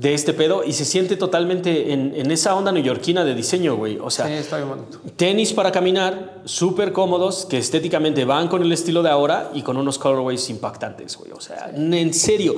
de 0.00 0.14
este 0.14 0.32
pedo 0.32 0.62
y 0.64 0.72
se 0.72 0.84
siente 0.84 1.16
totalmente 1.16 1.92
en, 1.92 2.12
en 2.14 2.30
esa 2.30 2.54
onda 2.54 2.72
neoyorquina 2.72 3.24
de 3.24 3.34
diseño, 3.34 3.76
güey. 3.76 3.98
O 4.00 4.10
sea, 4.10 4.26
Sí, 4.26 4.32
está 4.32 4.56
bien 4.56 4.68
bonito. 4.68 4.98
tenis 5.16 5.52
para 5.52 5.72
caminar, 5.72 6.42
súper 6.44 6.92
cómodos, 6.92 7.46
que 7.46 7.58
estéticamente 7.58 8.24
van 8.24 8.48
con 8.48 8.62
el 8.62 8.70
estilo 8.72 9.02
de 9.02 9.10
ahora 9.10 9.50
y 9.54 9.62
con 9.62 9.76
unos 9.76 9.98
colorways 9.98 10.48
impactantes, 10.50 11.16
güey. 11.16 11.32
O 11.32 11.40
sea, 11.40 11.70
en 11.74 12.12
serio, 12.14 12.56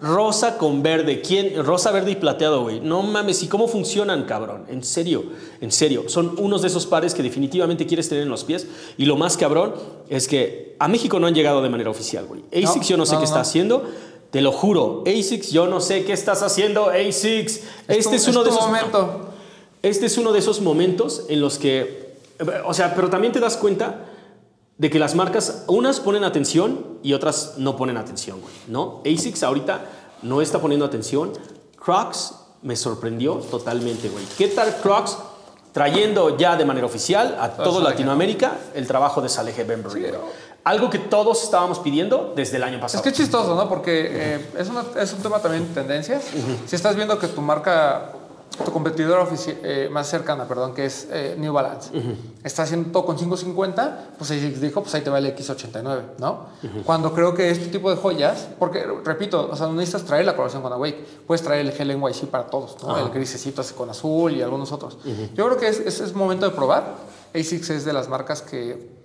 rosa 0.00 0.58
con 0.58 0.82
verde, 0.82 1.20
¿quién? 1.20 1.64
Rosa, 1.64 1.90
verde 1.90 2.12
y 2.12 2.16
plateado, 2.16 2.62
güey. 2.62 2.80
No 2.80 3.02
mames, 3.02 3.42
¿y 3.42 3.48
cómo 3.48 3.68
funcionan, 3.68 4.24
cabrón? 4.24 4.64
En 4.68 4.82
serio, 4.82 5.24
en 5.60 5.70
serio. 5.72 6.04
Son 6.08 6.34
unos 6.38 6.62
de 6.62 6.68
esos 6.68 6.86
pares 6.86 7.14
que 7.14 7.22
definitivamente 7.22 7.86
quieres 7.86 8.08
tener 8.08 8.22
en 8.24 8.30
los 8.30 8.44
pies. 8.44 8.66
Y 8.96 9.04
lo 9.04 9.16
más 9.16 9.36
cabrón 9.36 9.74
es 10.08 10.28
que 10.28 10.76
a 10.78 10.88
México 10.88 11.18
no 11.18 11.26
han 11.26 11.34
llegado 11.34 11.60
de 11.62 11.68
manera 11.68 11.90
oficial, 11.90 12.26
güey. 12.26 12.42
ASICS 12.52 12.88
yo 12.88 12.96
no 12.96 13.04
sé 13.04 13.14
no, 13.14 13.18
qué 13.18 13.22
no, 13.22 13.24
está 13.24 13.36
no. 13.36 13.42
haciendo. 13.42 13.84
Te 14.30 14.40
lo 14.42 14.52
juro, 14.52 15.02
ASICS, 15.06 15.50
yo 15.52 15.66
no 15.68 15.80
sé 15.80 16.04
qué 16.04 16.12
estás 16.12 16.42
haciendo, 16.42 16.90
ASICS. 16.90 17.60
Este 17.88 18.10
tu- 18.10 18.14
es 18.16 18.28
uno 18.28 18.44
de 18.44 18.50
esos 18.50 18.62
momento. 18.66 19.30
este 19.82 20.06
es 20.06 20.18
uno 20.18 20.32
de 20.32 20.38
esos 20.40 20.60
momentos 20.60 21.24
en 21.28 21.40
los 21.40 21.58
que, 21.58 22.14
o 22.66 22.74
sea, 22.74 22.94
pero 22.94 23.08
también 23.08 23.32
te 23.32 23.40
das 23.40 23.56
cuenta 23.56 24.04
de 24.76 24.90
que 24.90 24.98
las 24.98 25.14
marcas, 25.14 25.64
unas 25.66 25.98
ponen 26.00 26.24
atención 26.24 26.98
y 27.02 27.14
otras 27.14 27.54
no 27.56 27.74
ponen 27.76 27.96
atención, 27.96 28.40
güey, 28.40 28.52
¿no? 28.68 29.00
ASICS 29.06 29.42
ahorita 29.44 29.86
no 30.22 30.42
está 30.42 30.60
poniendo 30.60 30.84
atención. 30.84 31.32
Crocs 31.82 32.34
me 32.62 32.76
sorprendió 32.76 33.34
totalmente, 33.36 34.08
güey. 34.10 34.24
¿Qué 34.36 34.48
tal 34.48 34.76
Crocs 34.82 35.16
trayendo 35.72 36.36
ya 36.36 36.56
de 36.56 36.64
manera 36.64 36.86
oficial 36.86 37.36
a 37.40 37.50
todo. 37.50 37.80
Latinoamérica 37.80 38.58
el 38.74 38.86
trabajo 38.86 39.20
de 39.22 39.28
Salehe 39.28 39.64
Bembury? 39.64 40.00
güey? 40.00 40.12
Algo 40.68 40.90
que 40.90 40.98
todos 40.98 41.42
estábamos 41.44 41.78
pidiendo 41.78 42.32
desde 42.36 42.56
el 42.58 42.62
año 42.62 42.76
Es 42.76 42.82
pasado. 42.82 43.02
que 43.02 43.08
es 43.08 43.14
chistoso, 43.16 43.54
¿no? 43.54 43.68
Porque 43.68 44.08
eh, 44.10 44.50
es, 44.58 44.68
una- 44.68 44.84
es 45.00 45.12
un 45.14 45.20
tema 45.22 45.38
también 45.38 45.66
de 45.66 45.72
tendencias. 45.74 46.24
Si 46.66 46.76
estás 46.76 46.94
viendo 46.94 47.18
que 47.18 47.26
tu 47.28 47.40
marca, 47.40 48.12
tu 48.64 48.70
competidora 48.70 49.26
eh, 49.62 49.88
más 49.90 50.08
cercana, 50.08 50.46
perdón, 50.46 50.74
que 50.74 50.84
es 50.84 51.06
eh, 51.10 51.36
New 51.38 51.52
Balance, 51.54 51.90
está 52.44 52.64
haciendo 52.64 52.90
todo 52.90 53.06
con 53.06 53.16
550, 53.16 54.08
pues 54.18 54.30
ASICS 54.30 54.60
dijo, 54.60 54.82
pues 54.82 54.94
ahí 54.94 55.00
te 55.00 55.08
va 55.10 55.18
el 55.18 55.34
X89, 55.34 56.02
¿no? 56.18 56.46
Cuando 56.84 57.14
creo 57.14 57.34
que 57.34 57.50
este 57.50 57.66
tipo 57.68 57.88
de 57.88 57.96
joyas, 57.96 58.48
porque 58.58 58.84
repito, 59.04 59.48
o 59.50 59.56
sea, 59.56 59.68
no 59.68 59.72
necesitas 59.74 60.04
traer 60.04 60.26
la 60.26 60.32
colaboración 60.32 60.62
con 60.62 60.72
Awake, 60.74 61.02
puedes 61.26 61.42
traer 61.42 61.64
el 61.66 61.72
Helen 61.72 62.02
YC 62.02 62.26
para 62.28 62.44
todos, 62.50 62.76
¿no? 62.82 62.98
El 62.98 63.08
grisecito 63.10 63.62
así 63.62 63.72
con 63.74 63.88
azul 63.90 64.32
y 64.36 64.42
algunos 64.42 64.70
otros. 64.72 64.98
Yo 65.34 65.46
creo 65.46 65.56
que 65.56 65.68
es, 65.68 65.78
es, 65.80 66.00
es 66.00 66.14
momento 66.14 66.44
de 66.46 66.54
probar. 66.54 66.94
ASICS 67.34 67.70
es 67.70 67.84
de 67.84 67.92
las 67.92 68.08
marcas 68.08 68.42
que 68.42 68.97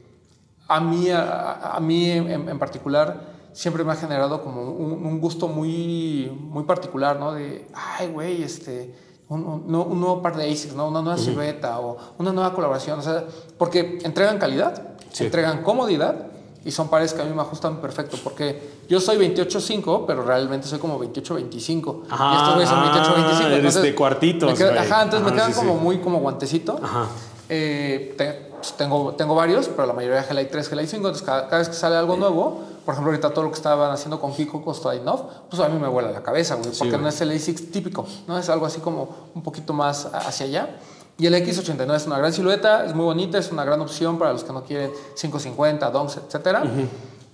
a 0.68 0.80
mí, 0.80 1.10
a, 1.10 1.74
a 1.76 1.80
mí 1.80 2.10
en, 2.10 2.50
en 2.50 2.60
particular, 2.60 3.34
siempre 3.52 3.84
me 3.84 3.92
ha 3.92 3.96
generado 3.96 4.42
como 4.44 4.62
un, 4.72 5.06
un 5.06 5.20
gusto 5.22 5.48
muy, 5.48 6.32
muy 6.50 6.64
particular, 6.64 7.20
¿no? 7.20 7.34
De, 7.34 7.68
ay, 7.74 8.08
güey, 8.08 8.42
este, 8.44 8.96
un, 9.30 9.46
un- 9.46 9.64
no- 9.72 9.84
un 9.84 10.00
nuevo 10.00 10.22
par 10.22 10.36
de 10.36 10.52
ASICS, 10.52 10.76
¿no? 10.76 10.88
Una 10.88 11.02
nueva 11.02 11.18
silueta 11.18 11.80
o 11.80 11.98
una 12.18 12.32
nueva 12.32 12.54
colaboración, 12.54 13.00
o 13.00 13.02
sea, 13.02 13.24
porque 13.58 14.00
entregan 14.04 14.38
calidad, 14.40 14.82
Sí. 15.12 15.26
entregan 15.26 15.62
comodidad 15.62 16.28
y 16.66 16.72
son 16.72 16.88
pares 16.88 17.14
que 17.14 17.22
a 17.22 17.26
mí 17.26 17.32
me 17.36 17.42
ajustan 17.42 17.78
perfecto, 17.82 18.18
porque 18.24 18.82
yo 18.90 19.00
soy 19.00 19.18
28.5, 19.18 20.06
pero 20.08 20.24
realmente 20.24 20.66
soy 20.66 20.80
como 20.80 20.98
28.25. 21.00 22.04
Ajá, 22.10 22.32
y 22.34 22.38
estos 22.38 22.54
güeyes 22.56 22.70
son 22.70 22.80
ah, 22.80 22.92
28.25. 22.96 23.46
eres 23.46 23.56
entonces 23.58 23.82
de 23.84 23.96
cuartitos, 23.96 24.60
me. 24.60 24.66
Ajá, 24.80 25.04
entonces 25.04 25.28
me 25.30 25.34
quedan 25.36 25.52
sí, 25.54 25.60
como 25.60 25.74
sí. 25.76 25.80
muy 25.84 25.98
como 26.00 26.20
guantecito. 26.20 26.80
Ajá. 26.82 27.08
Eh, 27.50 28.16
te- 28.18 28.53
pues, 28.64 28.78
tengo, 28.78 29.14
tengo 29.16 29.36
varios, 29.36 29.68
pero 29.68 29.86
la 29.86 29.94
mayoría 29.94 30.24
Gelite 30.24 30.50
3, 30.52 30.70
Gelite 30.70 30.88
5. 30.88 31.08
Entonces, 31.08 31.26
cada, 31.26 31.48
cada 31.48 31.58
vez 31.58 31.68
que 31.68 31.76
sale 31.76 31.98
algo 31.98 32.16
nuevo, 32.16 32.62
por 32.86 32.94
ejemplo, 32.94 33.12
ahorita 33.12 33.32
todo 33.32 33.44
lo 33.44 33.52
que 33.52 33.58
estaban 33.58 33.92
haciendo 33.92 34.22
con 34.22 34.34
Kiko, 34.34 34.64
con 34.64 34.74
Stoyanov, 34.74 35.50
pues 35.50 35.62
a 35.62 35.68
mí 35.68 35.78
me 35.78 35.90
vuela 35.90 36.12
la 36.12 36.24
cabeza, 36.24 36.56
güey, 36.56 36.70
porque 36.70 36.92
güey. 36.92 37.02
no 37.02 37.10
es 37.10 37.20
el 37.20 37.32
A6 37.32 37.72
típico, 37.72 38.08
¿no? 38.26 38.38
Es 38.38 38.48
algo 38.48 38.66
así 38.66 38.80
como 38.80 39.10
un 39.36 39.44
poquito 39.44 39.74
más 39.74 40.06
hacia 40.14 40.46
allá. 40.46 40.78
Y 41.18 41.26
el 41.26 41.34
X89 41.36 41.96
es 41.96 42.08
una 42.08 42.18
gran 42.18 42.32
silueta, 42.32 42.86
es 42.86 42.96
muy 42.96 43.04
bonita, 43.04 43.38
es 43.38 43.52
una 43.52 43.66
gran 43.66 43.82
opción 43.82 44.18
para 44.18 44.32
los 44.32 44.46
que 44.46 44.54
no 44.54 44.64
quieren 44.64 44.92
550, 45.20 45.92
donks, 45.92 46.18
etcétera. 46.26 46.64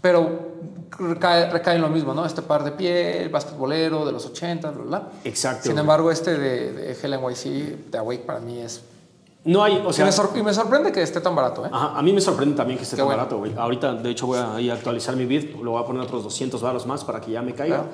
Pero 0.01 0.29
recae, 0.97 1.49
recae 1.51 1.75
en 1.75 1.81
lo 1.81 1.89
mismo, 1.89 2.15
¿no? 2.15 2.25
Este 2.25 2.41
par 2.41 2.63
de 2.63 2.71
piel, 2.71 3.29
basquetbolero 3.29 4.03
de 4.03 4.11
los 4.11 4.25
80, 4.25 4.71
bla, 4.71 4.83
bla. 4.83 5.09
Exacto, 5.23 5.69
Sin 5.69 5.77
embargo, 5.77 6.09
este 6.09 6.37
de, 6.39 6.73
de 6.73 6.97
Helen 7.01 7.21
YC, 7.21 7.91
de 7.91 7.97
Awake, 7.99 8.25
para 8.25 8.39
mí 8.39 8.59
es 8.59 8.81
No 9.45 9.63
hay, 9.63 9.81
o 9.85 9.89
y 9.89 9.93
sea, 9.93 10.05
me, 10.05 10.39
y 10.39 10.43
me 10.43 10.53
sorprende 10.53 10.91
que 10.91 11.01
esté 11.01 11.21
tan 11.21 11.33
barato, 11.35 11.65
¿eh? 11.65 11.69
Ajá, 11.71 11.97
a 11.97 12.01
mí 12.01 12.11
me 12.11 12.19
sorprende 12.21 12.55
también 12.55 12.77
que 12.77 12.83
esté 12.83 12.95
Qué 12.95 12.99
tan 13.01 13.05
bueno. 13.07 13.17
barato, 13.19 13.37
güey. 13.37 13.53
Ahorita, 13.57 13.93
de 13.93 14.09
hecho, 14.09 14.27
voy 14.27 14.37
a 14.37 14.59
ir 14.59 14.69
a 14.71 14.73
actualizar 14.75 15.15
mi 15.15 15.25
bid, 15.25 15.55
lo 15.63 15.71
voy 15.71 15.81
a 15.81 15.85
poner 15.85 16.01
otros 16.03 16.23
200 16.23 16.61
baros 16.61 16.85
más 16.85 17.03
para 17.05 17.21
que 17.21 17.31
ya 17.31 17.41
me 17.41 17.53
caiga. 17.53 17.77
Claro. 17.83 17.89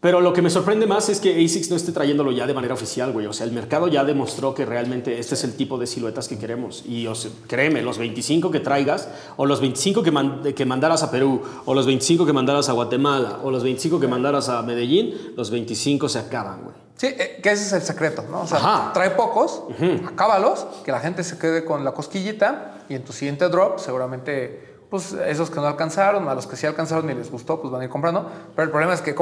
Pero 0.00 0.20
lo 0.20 0.34
que 0.34 0.42
me 0.42 0.50
sorprende 0.50 0.86
más 0.86 1.08
es 1.08 1.18
que 1.18 1.30
ASICS 1.44 1.70
no 1.70 1.76
esté 1.76 1.90
trayéndolo 1.90 2.30
ya 2.30 2.46
de 2.46 2.52
manera 2.52 2.74
oficial, 2.74 3.10
güey. 3.10 3.24
O 3.26 3.32
sea, 3.32 3.46
el 3.46 3.52
mercado 3.52 3.88
ya 3.88 4.04
demostró 4.04 4.52
que 4.54 4.66
realmente 4.66 5.18
este 5.18 5.34
es 5.34 5.44
el 5.44 5.56
tipo 5.56 5.78
de 5.78 5.86
siluetas 5.86 6.28
que 6.28 6.38
queremos. 6.38 6.84
Y 6.86 7.06
o 7.06 7.14
sea, 7.14 7.30
créeme, 7.48 7.80
los 7.80 7.96
25 7.96 8.50
que 8.50 8.60
traigas, 8.60 9.08
o 9.38 9.46
los 9.46 9.60
25 9.62 10.02
que, 10.02 10.10
man- 10.10 10.42
que 10.54 10.66
mandaras 10.66 11.02
a 11.02 11.10
Perú, 11.10 11.40
o 11.64 11.72
los 11.72 11.86
25 11.86 12.26
que 12.26 12.34
mandaras 12.34 12.68
a 12.68 12.72
Guatemala, 12.74 13.40
o 13.44 13.50
los 13.50 13.62
25 13.62 13.98
que 13.98 14.06
mandaras 14.06 14.50
a 14.50 14.60
Medellín, 14.62 15.14
los 15.38 15.50
25 15.50 16.08
se 16.10 16.18
acaban, 16.18 16.64
güey. 16.64 16.83
Sí, 16.96 17.08
eh, 17.08 17.40
que 17.42 17.50
ese 17.50 17.64
es 17.64 17.72
el 17.72 17.82
secreto, 17.82 18.24
¿no? 18.30 18.42
O 18.42 18.46
sea, 18.46 18.58
Ajá. 18.58 18.90
trae 18.92 19.10
pocos, 19.10 19.64
acábalos, 20.06 20.66
que 20.84 20.92
la 20.92 21.00
gente 21.00 21.24
se 21.24 21.38
quede 21.38 21.64
con 21.64 21.84
la 21.84 21.92
cosquillita 21.92 22.76
y 22.88 22.94
en 22.94 23.04
tu 23.04 23.12
siguiente 23.12 23.48
drop 23.48 23.78
seguramente, 23.80 24.76
pues 24.90 25.12
esos 25.12 25.50
que 25.50 25.56
no 25.56 25.66
alcanzaron, 25.66 26.28
a 26.28 26.34
los 26.34 26.46
que 26.46 26.56
sí 26.56 26.66
alcanzaron 26.66 27.10
y 27.10 27.14
les 27.14 27.30
gustó, 27.32 27.60
pues 27.60 27.72
van 27.72 27.80
a 27.80 27.84
ir 27.84 27.90
comprando. 27.90 28.30
Pero 28.54 28.64
el 28.64 28.70
problema 28.70 28.94
es 28.94 29.00
que 29.02 29.12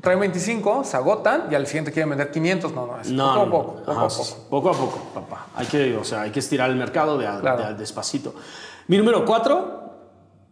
traen 0.00 0.18
25, 0.20 0.82
se 0.82 0.96
agotan 0.96 1.44
y 1.50 1.54
al 1.54 1.66
siguiente 1.68 1.92
quieren 1.92 2.10
vender 2.10 2.32
500. 2.32 2.72
No, 2.72 2.86
no, 2.86 3.00
es 3.00 3.10
No, 3.12 3.32
poco 3.34 3.40
a 3.40 3.50
poco, 3.50 3.74
poco 3.84 3.90
ajá, 3.92 4.00
a 4.02 4.08
poco. 4.08 4.36
Poco 4.50 4.70
a 4.70 4.72
poco, 4.72 4.98
papá. 5.14 5.46
Hay 5.54 5.66
que, 5.66 5.96
o 5.96 6.02
sea, 6.04 6.22
hay 6.22 6.32
que 6.32 6.40
estirar 6.40 6.68
el 6.70 6.76
mercado 6.76 7.16
de 7.16 7.28
a, 7.28 7.38
Claro. 7.40 7.58
de 7.58 7.64
a 7.64 7.72
despacito. 7.74 8.34
Mi 8.88 8.98
número 8.98 9.24
cuatro 9.24 9.93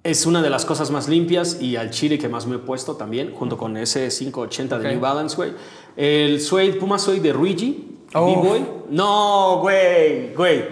es 0.05 0.27
una 0.27 0.43
de 0.43 0.51
las 0.51 0.65
cosas 0.65 0.91
más 0.91 1.09
limpias 1.09 1.59
y 1.61 1.77
al 1.77 1.91
chile 1.91 2.19
que 2.19 2.29
más 2.29 2.47
me 2.47 2.57
he 2.57 2.59
puesto 2.59 2.97
también, 2.97 3.33
junto 3.35 3.57
con 3.57 3.77
ese 3.77 4.09
580 4.09 4.79
de 4.79 4.87
Ok. 4.87 4.93
New 4.93 5.01
Balance, 5.01 5.37
güey. 5.37 5.53
El 5.97 6.41
suede, 6.41 6.73
Puma 6.75 6.99
Suede 6.99 7.21
de 7.21 7.33
Luigi, 7.33 7.89
Oh. 8.15 8.27
B-Boy. 8.27 8.67
No, 8.91 9.59
güey, 9.63 10.35
güey. 10.35 10.65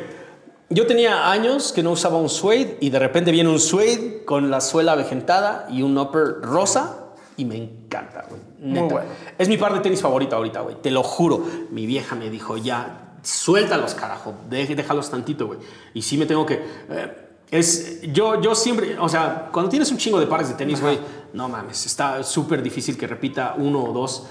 Yo 0.68 0.86
tenía 0.86 1.30
años 1.30 1.72
que 1.72 1.82
no 1.82 1.92
usaba 1.92 2.18
un 2.18 2.28
suede 2.28 2.76
y 2.80 2.90
de 2.90 2.98
repente 2.98 3.30
viene 3.30 3.48
un 3.48 3.58
suede 3.58 4.24
con 4.26 4.50
la 4.50 4.60
suela 4.60 4.92
avejentada 4.92 5.66
y 5.70 5.80
un 5.82 5.96
upper 5.96 6.42
rosa 6.42 7.06
y 7.38 7.46
me 7.46 7.56
encanta, 7.56 8.26
güey. 8.28 8.40
Neta. 8.60 8.92
bueno. 8.94 9.08
Es 9.38 9.48
mi 9.48 9.56
par 9.56 9.72
de 9.72 9.80
tenis 9.80 10.02
favorita 10.02 10.36
ahorita, 10.36 10.60
güey. 10.60 10.76
Te 10.82 10.90
lo 10.90 11.02
juro. 11.02 11.42
Mi 11.70 11.86
vieja 11.86 12.14
me 12.14 12.28
dijo, 12.28 12.58
ya, 12.58 13.14
suéltalos, 13.22 13.94
carajo. 13.94 14.34
Déjalos 14.50 15.08
tantito, 15.10 15.46
güey. 15.46 15.60
Y 15.94 16.02
sí 16.02 16.18
me 16.18 16.26
tengo 16.26 16.44
que... 16.44 16.54
eh, 16.90 17.29
es, 17.50 18.00
yo, 18.12 18.40
yo 18.40 18.54
siempre, 18.54 18.98
o 18.98 19.08
sea, 19.08 19.48
cuando 19.52 19.68
tienes 19.68 19.90
un 19.90 19.98
chingo 19.98 20.20
de 20.20 20.26
pares 20.26 20.48
de 20.48 20.54
tenis, 20.54 20.80
güey, 20.80 20.98
no 21.32 21.48
mames, 21.48 21.84
está 21.86 22.22
súper 22.22 22.62
difícil 22.62 22.96
que 22.96 23.06
repita 23.06 23.54
uno 23.58 23.84
o 23.84 23.92
dos, 23.92 24.26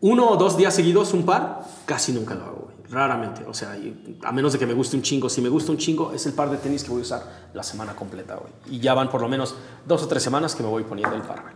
uno 0.00 0.30
o 0.30 0.36
dos 0.36 0.56
días 0.56 0.74
seguidos 0.74 1.12
un 1.12 1.24
par, 1.24 1.62
casi 1.84 2.12
nunca 2.12 2.34
lo 2.34 2.44
hago, 2.44 2.68
güey, 2.72 2.76
raramente, 2.88 3.44
o 3.46 3.54
sea, 3.54 3.76
a 4.22 4.32
menos 4.32 4.52
de 4.52 4.58
que 4.58 4.66
me 4.66 4.74
guste 4.74 4.96
un 4.96 5.02
chingo, 5.02 5.28
si 5.28 5.40
me 5.40 5.48
gusta 5.48 5.72
un 5.72 5.78
chingo, 5.78 6.12
es 6.12 6.26
el 6.26 6.32
par 6.32 6.50
de 6.50 6.58
tenis 6.58 6.84
que 6.84 6.90
voy 6.90 7.00
a 7.00 7.02
usar 7.02 7.50
la 7.54 7.62
semana 7.62 7.96
completa, 7.96 8.36
güey, 8.36 8.52
y 8.66 8.80
ya 8.80 8.94
van 8.94 9.10
por 9.10 9.20
lo 9.20 9.28
menos 9.28 9.56
dos 9.86 10.02
o 10.02 10.08
tres 10.08 10.22
semanas 10.22 10.54
que 10.54 10.62
me 10.62 10.68
voy 10.68 10.84
poniendo 10.84 11.16
el 11.16 11.22
par, 11.22 11.42
güey. 11.42 11.54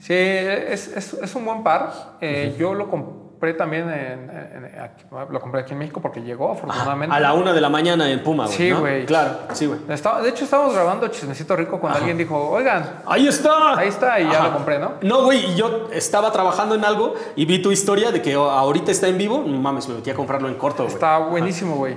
Sí, 0.00 0.14
es, 0.14 0.88
es, 0.88 1.14
es 1.14 1.34
un 1.34 1.44
buen 1.44 1.64
par. 1.64 2.18
Eh, 2.20 2.54
Yo 2.56 2.72
lo 2.72 2.88
compré 2.88 3.27
también 3.56 3.88
en, 3.88 4.30
en- 4.30 4.80
aquí- 4.80 5.04
lo 5.30 5.40
compré 5.40 5.60
aquí 5.60 5.72
en 5.72 5.78
México 5.78 6.00
porque 6.00 6.20
llegó 6.22 6.52
afortunadamente. 6.52 7.14
A 7.14 7.20
la 7.20 7.32
una 7.34 7.52
de 7.52 7.60
la 7.60 7.68
mañana 7.68 8.10
en 8.10 8.22
Puma, 8.22 8.44
güey. 8.46 8.56
Sí, 8.56 8.70
¿no? 8.70 8.80
güey. 8.80 9.06
Claro, 9.06 9.38
sí, 9.52 9.66
güey. 9.66 9.80
De 9.86 10.28
hecho, 10.28 10.44
estábamos 10.44 10.74
grabando 10.74 11.08
Chismecito 11.08 11.54
Rico 11.56 11.78
cuando 11.80 11.98
alguien 11.98 12.16
dijo, 12.18 12.36
oigan, 12.50 13.00
Ahí 13.06 13.28
está. 13.28 13.78
ahí 13.78 13.88
está, 13.88 14.18
y 14.20 14.30
ya 14.30 14.42
lo 14.42 14.52
compré, 14.54 14.78
¿no? 14.78 14.92
No, 15.02 15.24
güey, 15.24 15.54
yo 15.54 15.88
estaba 15.92 16.32
trabajando 16.32 16.74
en 16.74 16.84
algo 16.84 17.14
y 17.36 17.44
vi 17.46 17.62
tu 17.62 17.70
historia 17.70 18.10
de 18.10 18.20
que 18.22 18.34
ahorita 18.34 18.90
está 18.90 19.08
en 19.08 19.18
vivo. 19.18 19.44
No 19.46 19.58
mames, 19.58 19.88
me 19.88 19.94
metí 19.94 20.10
a 20.10 20.14
comprarlo 20.14 20.48
en 20.48 20.54
corto, 20.54 20.82
güey. 20.82 20.92
Está 20.94 21.18
buenísimo, 21.18 21.76
güey. 21.76 21.94
Eh, 21.94 21.96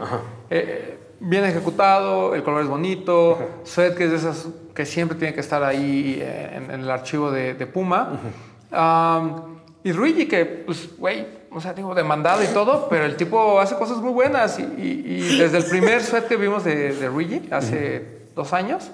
eh, 0.50 1.00
bien 1.20 1.44
ejecutado, 1.46 2.36
el 2.36 2.44
color 2.44 2.62
es 2.62 2.68
bonito, 2.68 3.38
Sued 3.64 3.96
que 3.96 4.06
es 4.06 4.12
de 4.12 4.18
esas 4.18 4.48
que 4.74 4.86
siempre 4.86 5.18
tiene 5.18 5.34
que 5.34 5.39
estar 5.42 5.64
ahí 5.64 6.22
en, 6.22 6.72
en 6.72 6.82
el 6.82 6.89
archivo 6.92 7.30
de, 7.32 7.54
de 7.56 7.68
Puma. 7.68 8.10
Am, 8.72 9.60
y 9.84 9.93
Luigi 9.93 10.27
que, 10.27 10.45
pues, 10.45 10.97
güey, 10.97 11.25
o 11.51 11.59
sea, 11.59 11.73
digo, 11.73 11.93
demandado 11.95 12.43
y 12.43 12.47
todo, 12.47 12.88
pero 12.89 13.05
el 13.05 13.15
tipo 13.15 13.59
hace 13.59 13.75
cosas 13.75 13.97
muy 13.97 14.11
buenas. 14.11 14.57
Y, 14.59 14.63
y- 14.63 15.03
y 15.34 15.38
desde 15.38 15.57
el 15.57 15.65
primer 15.65 16.01
Sued 16.03 16.23
que 16.25 16.38
vimos 16.38 16.63
de, 16.63 16.93
de 16.95 17.07
Luigi, 17.07 17.47
hace 17.51 18.21
dos 18.36 18.53
años, 18.53 18.89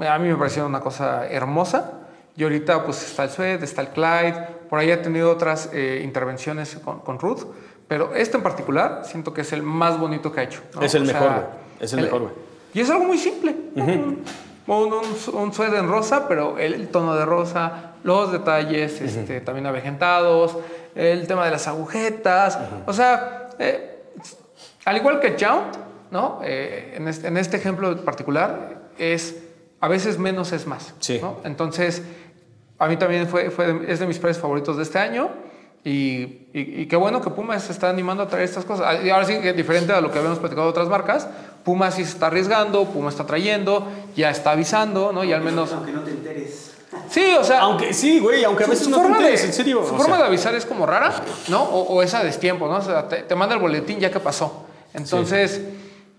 a 0.00 0.18
mí 0.18 0.28
me 0.28 0.36
pareció 0.36 0.66
una 0.66 0.80
cosa 0.80 1.26
hermosa. 1.28 2.00
Y 2.36 2.42
ahorita 2.42 2.84
pues 2.84 3.00
está 3.04 3.24
el 3.24 3.30
Sued, 3.30 3.62
está 3.62 3.80
el 3.82 3.88
Clyde, 3.88 4.34
por 4.68 4.80
ahí 4.80 4.90
ha 4.90 5.00
tenido 5.02 5.30
otras 5.30 5.70
eh, 5.72 6.00
intervenciones 6.02 6.76
con, 6.84 6.98
con 7.00 7.20
Ruth, 7.20 7.44
pero 7.86 8.12
este 8.14 8.38
en 8.38 8.42
particular 8.42 9.02
siento 9.04 9.32
que 9.32 9.42
es 9.42 9.52
el 9.52 9.62
más 9.62 10.00
bonito 10.00 10.32
que 10.32 10.40
ha 10.40 10.42
hecho. 10.42 10.60
¿no? 10.74 10.82
Es 10.82 10.94
el 10.96 11.04
mejor, 11.04 11.28
güey. 11.30 11.44
Es 11.78 11.92
el 11.92 12.00
mejor, 12.02 12.20
güey. 12.22 12.32
Y 12.74 12.80
es 12.80 12.90
algo 12.90 13.04
muy 13.04 13.18
simple. 13.18 13.54
¿no? 13.76 13.84
Un, 13.84 14.24
un, 14.66 14.92
un, 14.94 15.34
un 15.42 15.52
suéter 15.52 15.78
en 15.78 15.86
rosa, 15.88 16.26
pero 16.26 16.58
el, 16.58 16.74
el 16.74 16.88
tono 16.88 17.14
de 17.14 17.24
rosa, 17.24 17.92
los 18.04 18.30
detalles 18.30 19.00
este, 19.00 19.40
también 19.40 19.66
avejentados, 19.66 20.56
el 20.94 21.26
tema 21.26 21.44
de 21.46 21.50
las 21.50 21.66
agujetas. 21.66 22.56
O 22.86 22.92
sea, 22.92 23.48
eh, 23.58 24.02
al 24.84 24.96
igual 24.96 25.18
que 25.20 25.36
Jount, 25.38 25.74
¿no? 26.12 26.40
Eh, 26.44 26.94
en, 26.96 27.08
este, 27.08 27.26
en 27.28 27.36
este 27.36 27.56
ejemplo 27.56 28.04
particular, 28.04 28.82
es 28.98 29.36
a 29.80 29.88
veces 29.88 30.18
menos 30.18 30.52
es 30.52 30.66
más. 30.66 30.94
Sí. 31.00 31.18
¿no? 31.20 31.38
Entonces, 31.44 32.02
a 32.78 32.86
mí 32.86 32.96
también 32.96 33.26
fue, 33.26 33.50
fue 33.50 33.72
de- 33.72 33.92
es 33.92 33.98
de 33.98 34.06
mis 34.06 34.18
precios 34.18 34.40
favoritos 34.40 34.76
de 34.76 34.82
este 34.84 34.98
año. 34.98 35.28
Y, 35.86 36.48
y- 36.54 36.80
y 36.82 36.86
qué 36.86 36.96
bueno 36.96 37.20
que 37.20 37.28
Puma 37.28 37.58
se 37.58 37.70
está 37.72 37.90
animando 37.90 38.22
a 38.22 38.28
traer 38.28 38.44
estas 38.44 38.64
cosas. 38.64 39.04
Y 39.04 39.10
ahora 39.10 39.26
sí 39.26 39.38
que 39.40 39.52
diferente 39.52 39.92
a 39.92 40.00
lo 40.00 40.10
que 40.10 40.18
habíamos 40.18 40.38
platicado 40.38 40.66
de 40.68 40.70
otras 40.70 40.88
marcas, 40.88 41.28
Puma 41.62 41.90
sí 41.90 42.04
se 42.04 42.12
está 42.12 42.28
arriesgando, 42.28 42.84
Puma 42.86 43.10
está 43.10 43.26
trayendo, 43.26 43.86
ya 44.16 44.30
está 44.30 44.52
avisando, 44.52 45.12
¿no? 45.12 45.24
Y 45.24 45.32
al 45.34 45.42
menos... 45.42 45.72
Aunque 45.72 45.92
no 45.92 46.00
te 46.02 46.12
enteres. 46.12 46.43
Sí, 47.14 47.36
o 47.38 47.44
sea... 47.44 47.60
Aunque 47.60 47.94
sí, 47.94 48.18
güey, 48.18 48.42
aunque 48.42 48.64
a 48.64 48.66
veces 48.66 48.86
su 48.86 48.90
no 48.90 48.96
te 48.96 49.02
forma, 49.02 49.18
de, 49.18 49.22
enteres, 49.26 49.44
en 49.44 49.52
serio. 49.52 49.86
su 49.86 49.94
o 49.94 49.98
forma 49.98 50.16
sea. 50.16 50.24
de 50.24 50.24
avisar 50.24 50.54
es 50.56 50.66
como 50.66 50.84
rara, 50.84 51.14
¿no? 51.48 51.62
O, 51.62 51.94
o 51.94 52.02
esa 52.02 52.18
a 52.18 52.24
destiempo, 52.24 52.66
¿no? 52.66 52.78
O 52.78 52.82
sea, 52.82 53.06
te, 53.06 53.18
te 53.22 53.34
manda 53.36 53.54
el 53.54 53.60
boletín 53.60 54.00
ya 54.00 54.10
que 54.10 54.18
pasó. 54.18 54.66
Entonces, 54.92 55.60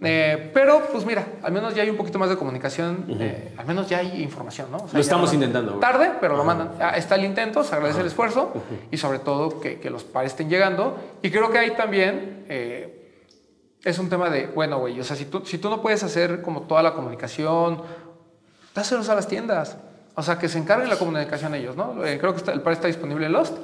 eh, 0.01 0.51
pero 0.53 0.87
pues 0.91 1.05
mira, 1.05 1.25
al 1.43 1.51
menos 1.51 1.75
ya 1.75 1.83
hay 1.83 1.89
un 1.89 1.97
poquito 1.97 2.17
más 2.17 2.29
de 2.29 2.37
comunicación, 2.37 3.05
eh, 3.19 3.53
al 3.57 3.65
menos 3.65 3.89
ya 3.89 3.97
hay 3.97 4.21
información, 4.21 4.69
¿no? 4.71 4.77
O 4.77 4.87
sea, 4.87 4.93
Lo 4.93 4.99
estamos 4.99 5.33
intentando. 5.33 5.73
Tarde, 5.79 6.11
pero 6.21 6.37
lo 6.37 6.43
mandan. 6.43 6.71
Ah, 6.79 6.95
Está 6.95 7.15
el 7.15 7.25
intento, 7.25 7.63
se 7.63 7.75
agradece 7.75 7.99
el 8.01 8.07
esfuerzo 8.07 8.53
y 8.91 8.97
sobre 8.97 9.19
todo 9.19 9.59
que, 9.59 9.79
que 9.79 9.89
los 9.89 10.03
pares 10.03 10.31
estén 10.31 10.49
llegando. 10.49 10.97
Y 11.21 11.29
creo 11.29 11.49
que 11.49 11.57
ahí 11.59 11.71
también 11.71 12.45
eh, 12.47 13.11
es 13.83 13.99
un 13.99 14.09
tema 14.09 14.29
de, 14.29 14.47
bueno, 14.47 14.79
güey, 14.79 14.99
o 14.99 15.03
sea, 15.03 15.15
si 15.15 15.25
tú, 15.25 15.45
si 15.45 15.57
tú 15.57 15.69
no 15.69 15.81
puedes 15.81 16.03
hacer 16.03 16.41
como 16.41 16.61
toda 16.61 16.83
la 16.83 16.93
comunicación, 16.93 17.81
dáselos 18.73 19.09
a 19.09 19.15
las 19.15 19.27
tiendas. 19.27 19.77
O 20.15 20.23
sea, 20.23 20.37
que 20.39 20.47
se 20.49 20.57
encarguen 20.57 20.89
la 20.89 20.97
comunicación 20.97 21.53
ellos, 21.55 21.75
¿no? 21.75 22.03
Eh, 22.05 22.17
creo 22.19 22.31
que 22.31 22.37
está- 22.37 22.53
el 22.53 22.61
par 22.61 22.73
está 22.73 22.87
disponible 22.87 23.25
en 23.25 23.33
Lost. 23.33 23.57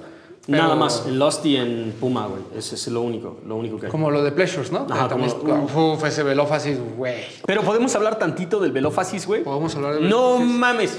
Nada 0.48 0.76
más, 0.76 1.04
en 1.06 1.20
Lost 1.20 1.46
y 1.46 1.56
en 1.56 1.94
Puma, 2.00 2.26
güey. 2.26 2.42
Ese 2.58 2.74
es 2.74 2.88
lo 2.88 3.02
único, 3.02 3.38
lo 3.46 3.56
único 3.58 3.78
que 3.80 3.86
hay. 3.86 3.92
Como 3.92 4.10
lo 4.10 4.24
de 4.24 4.32
Pleasures, 4.32 4.72
¿no? 4.72 4.88
Ajá, 4.90 5.08
también 5.08 5.30
como- 5.32 5.94
uf, 5.94 6.04
ese 6.04 6.24
Velofacis, 6.24 6.80
güey. 6.98 7.24
Pero 7.46 7.62
podemos 7.62 7.96
hablar 7.96 8.18
tantito 8.18 8.60
del 8.60 8.72
Velofacis, 8.72 9.28
güey. 9.28 9.44
Podemos 9.44 9.76
hablar 9.76 9.96
de 9.96 10.02
No 10.10 10.40
mames. 10.40 10.98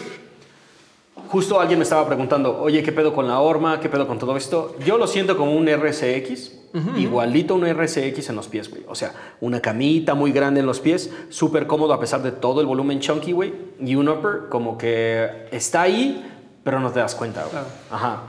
Justo 1.32 1.58
alguien 1.58 1.78
me 1.78 1.84
estaba 1.84 2.06
preguntando, 2.06 2.60
oye, 2.60 2.82
¿qué 2.82 2.92
pedo 2.92 3.14
con 3.14 3.26
la 3.26 3.40
horma? 3.40 3.80
¿Qué 3.80 3.88
pedo 3.88 4.06
con 4.06 4.18
todo 4.18 4.36
esto? 4.36 4.76
Yo 4.84 4.98
lo 4.98 5.06
siento 5.06 5.34
como 5.38 5.54
un 5.56 5.66
RSX, 5.66 6.52
igualito 6.98 7.54
a 7.54 7.56
un 7.56 7.66
RSX 7.66 8.28
en 8.28 8.36
los 8.36 8.48
pies, 8.48 8.68
güey. 8.68 8.82
O 8.86 8.94
sea, 8.94 9.14
una 9.40 9.58
camita 9.60 10.14
muy 10.14 10.30
grande 10.30 10.60
en 10.60 10.66
los 10.66 10.80
pies, 10.80 11.10
súper 11.30 11.66
cómodo 11.66 11.94
a 11.94 12.00
pesar 12.00 12.22
de 12.22 12.32
todo 12.32 12.60
el 12.60 12.66
volumen 12.66 13.00
chunky, 13.00 13.32
güey. 13.32 13.54
Y 13.80 13.94
un 13.94 14.10
upper 14.10 14.50
como 14.50 14.76
que 14.76 15.46
está 15.50 15.80
ahí, 15.80 16.22
pero 16.62 16.80
no 16.80 16.90
te 16.90 17.00
das 17.00 17.14
cuenta, 17.14 17.40
güey. 17.40 17.52
Claro. 17.52 17.66
Ajá. 17.90 18.22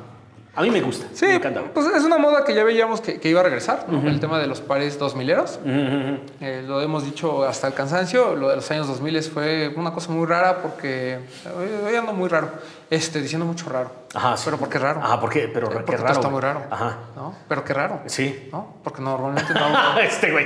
A 0.56 0.62
mí 0.62 0.70
me 0.70 0.82
gusta, 0.82 1.08
Sí, 1.14 1.26
me 1.26 1.36
encanta, 1.36 1.62
pues 1.74 1.88
es 1.88 2.04
una 2.04 2.20
moda 2.20 2.43
que 2.45 2.54
ya 2.54 2.64
veíamos 2.64 3.01
que, 3.01 3.20
que 3.20 3.28
iba 3.28 3.39
a 3.39 3.43
regresar, 3.43 3.86
¿no? 3.88 4.08
El 4.08 4.20
tema 4.20 4.38
de 4.38 4.45
los 4.45 4.62
pares 4.62 4.99
2000eros. 4.99 5.58
Eh, 5.66 6.64
lo 6.68 6.80
hemos 6.80 7.04
dicho 7.04 7.43
hasta 7.43 7.66
el 7.66 7.74
cansancio, 7.74 8.36
lo 8.36 8.49
de 8.49 8.58
los 8.58 8.70
años 8.70 8.88
2000 8.88 9.24
fue 9.24 9.74
una 9.76 9.91
cosa 9.93 10.12
muy 10.12 10.28
rara 10.28 10.62
porque 10.62 11.18
hoy, 11.58 11.88
hoy 11.88 11.95
ando 11.95 12.14
muy 12.14 12.30
raro, 12.30 12.51
este, 12.91 13.20
diciendo 13.20 13.47
mucho 13.47 13.68
raro. 13.68 13.89
Ajá, 14.14 14.38
sí. 14.38 14.43
Pero 14.45 14.58
porque 14.58 14.78
es 14.78 14.84
raro. 14.84 14.99
Ajá, 15.01 15.20
¿por 15.20 15.32
qué? 15.32 15.49
Pero 15.51 15.72
Eh, 15.72 15.74
porque 15.74 15.97
raro, 15.97 16.14
está 16.14 16.30
muy 16.30 16.39
raro. 16.41 16.62
Ajá. 16.70 16.97
¿No? 17.16 17.34
Pero 17.49 17.64
qué 17.64 17.74
raro. 17.74 18.01
Sí. 18.06 18.49
¿No? 18.51 18.76
Porque 18.84 19.01
normalmente 19.01 19.51
no. 19.56 19.99
este, 20.01 20.32
güey. 20.32 20.45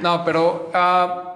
No, 0.00 0.24
pero 0.24 0.70
ah, 0.72 1.34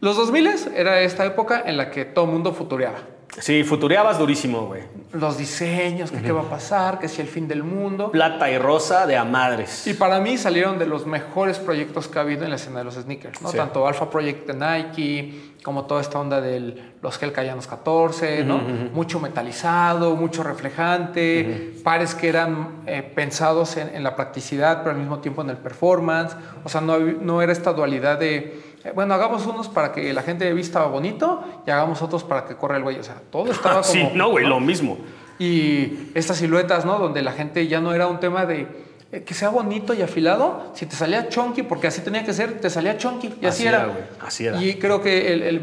los 0.00 0.16
2000 0.16 0.72
era 0.74 1.00
esta 1.00 1.26
época 1.26 1.62
en 1.66 1.76
la 1.76 1.90
que 1.90 2.06
todo 2.06 2.24
mundo 2.24 2.54
futureaba. 2.54 3.00
Sí, 3.38 3.62
futureabas 3.62 4.18
durísimo, 4.18 4.66
güey. 4.66 4.82
Los 5.12 5.38
diseños, 5.38 6.10
que 6.10 6.20
qué 6.20 6.32
va 6.32 6.42
a 6.42 6.50
pasar, 6.50 6.98
que 6.98 7.08
si 7.08 7.20
el 7.20 7.28
fin 7.28 7.46
del 7.46 7.62
mundo. 7.62 8.10
Plata 8.10 8.50
y 8.50 8.58
rosa 8.58 9.06
de 9.06 9.16
a 9.16 9.24
madres. 9.24 9.86
Y 9.86 9.94
para 9.94 10.18
mí 10.20 10.36
salieron 10.36 10.78
de 10.78 10.86
los 10.86 11.06
mejores 11.06 11.58
proyectos 11.58 12.08
que 12.08 12.18
ha 12.18 12.22
habido 12.22 12.44
en 12.44 12.50
la 12.50 12.56
escena 12.56 12.78
de 12.80 12.84
los 12.84 12.94
sneakers, 12.94 13.40
¿no? 13.40 13.50
Sí. 13.50 13.56
Tanto 13.56 13.86
Alpha 13.86 14.10
Project 14.10 14.50
de 14.50 14.54
Nike, 14.54 15.52
como 15.62 15.84
toda 15.84 16.00
esta 16.00 16.18
onda 16.18 16.40
de 16.40 16.92
los 17.00 17.22
Hell 17.22 17.32
Callanos 17.32 17.66
14, 17.66 18.44
¿no? 18.44 18.58
Mucho 18.58 19.20
metalizado, 19.20 20.16
mucho 20.16 20.42
reflejante, 20.42 21.74
pares 21.84 22.14
que 22.14 22.28
eran 22.28 22.82
eh, 22.86 23.02
pensados 23.02 23.76
en, 23.76 23.94
en 23.94 24.02
la 24.02 24.16
practicidad, 24.16 24.78
pero 24.78 24.92
al 24.92 24.98
mismo 24.98 25.18
tiempo 25.20 25.42
en 25.42 25.50
el 25.50 25.58
performance. 25.58 26.34
O 26.64 26.68
sea, 26.68 26.80
no, 26.80 26.98
no 26.98 27.40
era 27.40 27.52
esta 27.52 27.72
dualidad 27.72 28.18
de, 28.18 28.67
bueno, 28.94 29.14
hagamos 29.14 29.46
unos 29.46 29.68
para 29.68 29.92
que 29.92 30.12
la 30.12 30.22
gente 30.22 30.52
vista 30.52 30.84
bonito 30.86 31.42
y 31.66 31.70
hagamos 31.70 32.00
otros 32.02 32.24
para 32.24 32.44
que 32.46 32.56
corra 32.56 32.76
el 32.76 32.82
güey. 32.82 32.98
O 32.98 33.02
sea, 33.02 33.16
todo 33.30 33.50
estaba 33.52 33.82
como... 33.82 33.84
sí, 33.92 34.08
no, 34.14 34.30
güey, 34.30 34.46
lo 34.46 34.60
mismo. 34.60 34.98
Y 35.38 36.10
estas 36.14 36.38
siluetas, 36.38 36.84
¿no? 36.84 36.98
Donde 36.98 37.22
la 37.22 37.32
gente 37.32 37.66
ya 37.68 37.80
no 37.80 37.94
era 37.94 38.06
un 38.08 38.18
tema 38.20 38.44
de 38.46 38.66
eh, 39.12 39.22
que 39.22 39.34
sea 39.34 39.48
bonito 39.50 39.94
y 39.94 40.02
afilado. 40.02 40.72
Si 40.74 40.84
te 40.86 40.96
salía 40.96 41.28
chunky, 41.28 41.62
porque 41.62 41.86
así 41.86 42.00
tenía 42.00 42.24
que 42.24 42.32
ser, 42.32 42.60
te 42.60 42.68
salía 42.70 42.96
chunky. 42.98 43.28
Y 43.40 43.46
así, 43.46 43.62
Así 43.62 43.66
era. 43.66 43.78
era, 43.78 43.86
güey, 43.86 44.04
así 44.20 44.46
era. 44.46 44.62
Y 44.62 44.74
creo 44.74 45.00
que 45.00 45.32
el, 45.32 45.42
el 45.42 45.60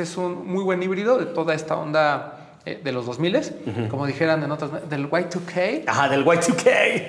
es 0.00 0.16
un 0.16 0.46
muy 0.46 0.62
buen 0.62 0.82
híbrido 0.82 1.18
de 1.18 1.26
toda 1.26 1.54
esta 1.54 1.76
onda 1.76 2.56
eh, 2.64 2.80
de 2.82 2.92
los 2.92 3.06
2000 3.06 3.88
como 3.90 4.06
dijeran 4.06 4.42
en 4.44 4.52
otras, 4.52 4.88
del 4.88 5.10
Y2K. 5.10 5.82
Ajá, 5.86 6.08
del 6.08 6.24
Y2K. 6.24 7.02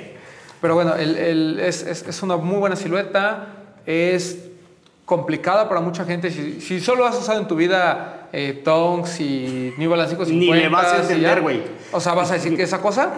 Pero 0.62 0.76
bueno, 0.76 0.96
el- 0.96 1.16
el- 1.16 1.60
es, 1.60 1.84
es- 1.84 2.08
es 2.08 2.24
una 2.24 2.38
muy 2.38 2.58
buena 2.58 2.76
silueta. 2.76 3.48
Es 3.86 4.49
complicada 5.10 5.68
para 5.68 5.82
mucha 5.82 6.06
gente. 6.06 6.30
Si, 6.30 6.62
si 6.62 6.80
solo 6.80 7.06
has 7.08 7.18
usado 7.18 7.40
en 7.42 7.48
tu 7.48 7.56
vida 7.56 8.30
eh, 8.32 8.62
Tonks 8.64 9.20
y 9.20 9.74
New 9.80 9.90
Balance 9.90 10.16
550... 10.16 10.56
Ni 10.56 10.62
le 10.62 10.70
vas 10.70 10.94
a 10.94 11.02
entender, 11.02 11.42
güey. 11.42 11.64
O 11.92 12.00
sea, 12.00 12.14
vas 12.14 12.30
a 12.30 12.36
decir 12.36 12.56
que 12.56 12.62
esa 12.64 12.80
cosa... 12.80 13.12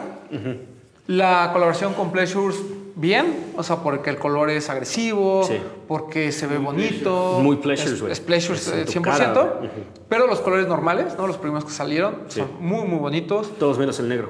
La 1.08 1.50
colaboración 1.52 1.94
con 1.94 2.12
Pleasures, 2.12 2.56
bien. 2.96 3.52
O 3.58 3.64
sea, 3.64 3.78
porque 3.78 4.10
el 4.12 4.18
color 4.18 4.50
es 4.50 4.70
agresivo, 4.70 5.44
Sí. 5.44 5.58
porque 5.88 6.32
se 6.32 6.48
ve 6.48 6.58
bonito. 6.58 7.40
Muy 7.42 7.58
Pleasures, 7.58 7.94
Es- 7.94 8.00
güey. 8.02 8.14
Es, 8.14 8.20
Pleasures 8.22 8.68
Es 8.68 8.74
eh, 8.74 8.86
tu 8.86 8.92
100%. 9.02 9.04
cara, 9.04 9.34
güey. 9.60 9.70
pero 10.08 10.28
los 10.28 10.40
colores 10.40 10.68
normales, 10.68 11.16
¿no? 11.18 11.28
Los 11.28 11.38
primeros 11.38 11.66
que 11.66 11.72
salieron, 11.72 12.20
Sí. 12.30 12.40
son 12.40 12.50
muy, 12.66 12.88
muy 12.88 13.00
bonitos. 13.00 13.52
Todos 13.60 13.78
menos 13.78 14.00
el 14.00 14.08
negro. 14.08 14.30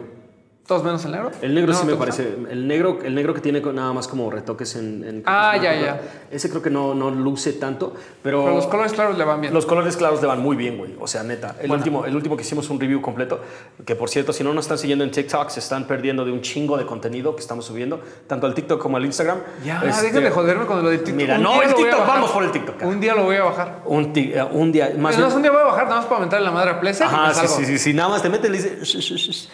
Todos 0.72 0.86
menos 0.86 1.03
el 1.03 1.11
negro. 1.11 1.32
El 1.41 1.53
negro 1.53 1.74
¿No 1.74 1.78
sí 1.80 1.86
me 1.86 1.91
gusta? 1.91 2.05
parece. 2.05 2.34
El 2.49 2.65
negro, 2.65 2.99
el 3.03 3.13
negro 3.13 3.34
que 3.34 3.41
tiene 3.41 3.59
nada 3.59 3.91
más 3.91 4.07
como 4.07 4.32
retoques 4.32 4.78
en. 4.78 5.03
en- 5.03 5.24
Ah, 5.26 5.57
ya, 5.61 5.76
ya. 5.76 5.99
Ese 6.32 6.49
creo 6.49 6.61
que 6.61 6.69
no, 6.69 6.95
no 6.95 7.11
luce 7.11 7.51
tanto, 7.51 7.93
pero. 8.24 8.43
Pero 8.45 8.55
los 8.55 8.67
colores 8.67 8.93
claros 8.93 9.17
le 9.17 9.26
van 9.26 9.41
bien. 9.41 9.53
Los 9.53 9.65
colores 9.65 9.97
claros 9.97 10.22
le 10.22 10.28
van 10.28 10.39
muy 10.41 10.55
bien, 10.55 10.78
güey. 10.78 10.95
O 11.01 11.07
sea, 11.07 11.24
neta. 11.24 11.57
El, 11.61 11.69
último, 11.72 12.05
el 12.05 12.15
último 12.15 12.38
que 12.38 12.43
hicimos 12.43 12.69
un 12.69 12.80
review 12.80 13.01
completo, 13.01 13.41
que 13.86 13.97
por 13.97 14.09
cierto, 14.09 14.32
si 14.32 14.45
no 14.45 14.53
nos 14.53 14.63
están 14.63 14.78
siguiendo 14.78 15.03
en 15.03 15.11
TikTok, 15.11 15.49
se 15.49 15.59
están 15.59 15.88
perdiendo 15.88 16.24
de 16.24 16.32
un 16.32 16.39
chingo 16.39 16.78
de 16.78 16.86
contenido 16.86 17.36
que 17.36 17.41
estamos 17.41 17.65
subiendo, 17.65 17.99
tanto 18.28 18.47
al 18.47 18.53
TikTok 18.53 18.82
como 18.82 18.95
al 18.95 19.03
Instagram. 19.03 19.39
Ya, 19.65 19.82
Este, 19.86 20.22
de 20.22 20.30
joderme 20.30 20.65
con 20.67 20.82
lo 20.82 20.88
del 20.89 20.99
TikTok. 20.99 21.15
Mira, 21.17 21.36
Un 21.36 21.43
no, 21.43 21.61
el 21.61 21.74
TikTok, 21.74 22.07
vamos 22.07 22.32
por 22.32 22.45
el 22.45 22.51
TikTok. 22.53 22.82
Un 22.84 23.01
día 23.01 23.13
lo 23.13 23.26
voy 23.26 23.36
a 23.36 23.43
bajar. 23.43 23.82
Un, 23.88 24.13
eh, 24.15 24.41
un 24.53 24.72
día, 24.72 24.93
más 24.97 25.17
bien. 25.17 25.30
un 25.34 25.41
día 25.41 25.51
voy 25.51 25.59
a 25.59 25.65
bajar, 25.65 25.84
nada 25.84 25.97
más 25.97 26.05
para 26.05 26.22
mentarle 26.22 26.45
la 26.45 26.51
madre 26.53 26.72
a 26.72 26.80
Plesa. 26.80 27.07
Ajá, 27.07 27.34
sí, 27.34 27.47
sí, 27.57 27.65
sí, 27.65 27.78
sí, 27.78 27.93
nada 27.93 28.07
más 28.07 28.22
te 28.22 28.30
metes 28.30 28.49
y 28.49 28.53
le 28.53 28.57
dices. 28.57 29.49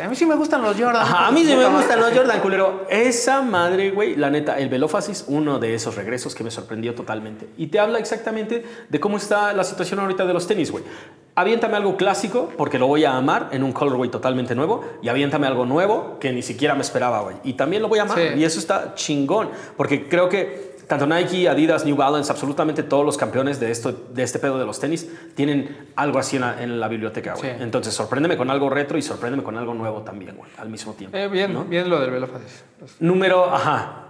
A 0.00 0.08
mí 0.08 0.16
sí 0.16 0.24
me 0.24 0.34
gustan 0.36 0.62
los 0.62 0.74
Jordan. 0.76 1.02
Ajá, 1.02 1.26
a 1.26 1.30
mí 1.30 1.44
sí 1.44 1.54
me 1.54 1.68
gustan 1.68 2.00
los 2.00 2.12
Jordan, 2.12 2.40
culero. 2.40 2.86
Esa 2.88 3.42
madre, 3.42 3.90
güey, 3.90 4.16
la 4.16 4.30
neta, 4.30 4.58
el 4.58 4.68
Velofacis, 4.70 5.24
uno 5.28 5.58
de 5.58 5.74
esos 5.74 5.96
regresos 5.96 6.34
que 6.34 6.42
me 6.42 6.50
sorprendió 6.50 6.94
totalmente. 6.94 7.48
Y 7.58 7.66
te 7.66 7.78
habla 7.78 7.98
exactamente 7.98 8.64
de 8.88 9.00
cómo 9.00 9.18
está 9.18 9.52
la 9.52 9.64
situación 9.64 10.00
ahorita 10.00 10.24
de 10.24 10.32
los 10.32 10.46
tenis, 10.46 10.70
güey. 10.70 10.84
Aviéntame 11.34 11.76
algo 11.76 11.96
clásico, 11.96 12.50
porque 12.56 12.78
lo 12.78 12.86
voy 12.86 13.04
a 13.04 13.16
amar 13.16 13.48
en 13.52 13.62
un 13.62 13.72
colorway 13.72 14.10
totalmente 14.10 14.54
nuevo, 14.54 14.84
y 15.02 15.08
aviéntame 15.08 15.46
algo 15.46 15.64
nuevo 15.66 16.18
que 16.20 16.32
ni 16.32 16.42
siquiera 16.42 16.74
me 16.74 16.82
esperaba, 16.82 17.20
güey. 17.22 17.36
Y 17.44 17.54
también 17.54 17.82
lo 17.82 17.88
voy 17.88 17.98
a 17.98 18.02
amar, 18.02 18.18
Sí. 18.18 18.24
y 18.38 18.44
eso 18.44 18.58
está 18.58 18.94
chingón, 18.94 19.50
porque 19.76 20.08
creo 20.08 20.28
que 20.28 20.71
tanto 20.98 21.06
Nike, 21.06 21.48
Adidas, 21.48 21.86
New 21.86 21.96
Balance, 21.96 22.30
absolutamente 22.30 22.82
todos 22.82 23.04
los 23.04 23.16
campeones 23.16 23.58
de, 23.58 23.70
esto, 23.70 23.92
de 24.12 24.22
este 24.22 24.38
pedo 24.38 24.58
de 24.58 24.66
los 24.66 24.78
tenis 24.78 25.08
tienen 25.34 25.88
algo 25.96 26.18
así 26.18 26.36
en 26.36 26.42
la, 26.42 26.62
en 26.62 26.78
la 26.78 26.88
biblioteca, 26.88 27.34
güey. 27.34 27.50
Sí. 27.50 27.56
Entonces, 27.60 27.94
sorpréndeme 27.94 28.36
con 28.36 28.50
algo 28.50 28.68
retro 28.68 28.98
y 28.98 29.02
sorpréndeme 29.02 29.42
con 29.42 29.56
algo 29.56 29.72
nuevo 29.72 30.02
también, 30.02 30.36
güey, 30.36 30.50
al 30.58 30.68
mismo 30.68 30.92
tiempo. 30.92 31.16
Eh, 31.16 31.28
bien, 31.28 31.54
¿no? 31.54 31.64
bien 31.64 31.88
lo 31.88 31.98
del 31.98 32.10
Velofacis. 32.10 32.64
Número, 33.00 33.46
ajá. 33.46 34.04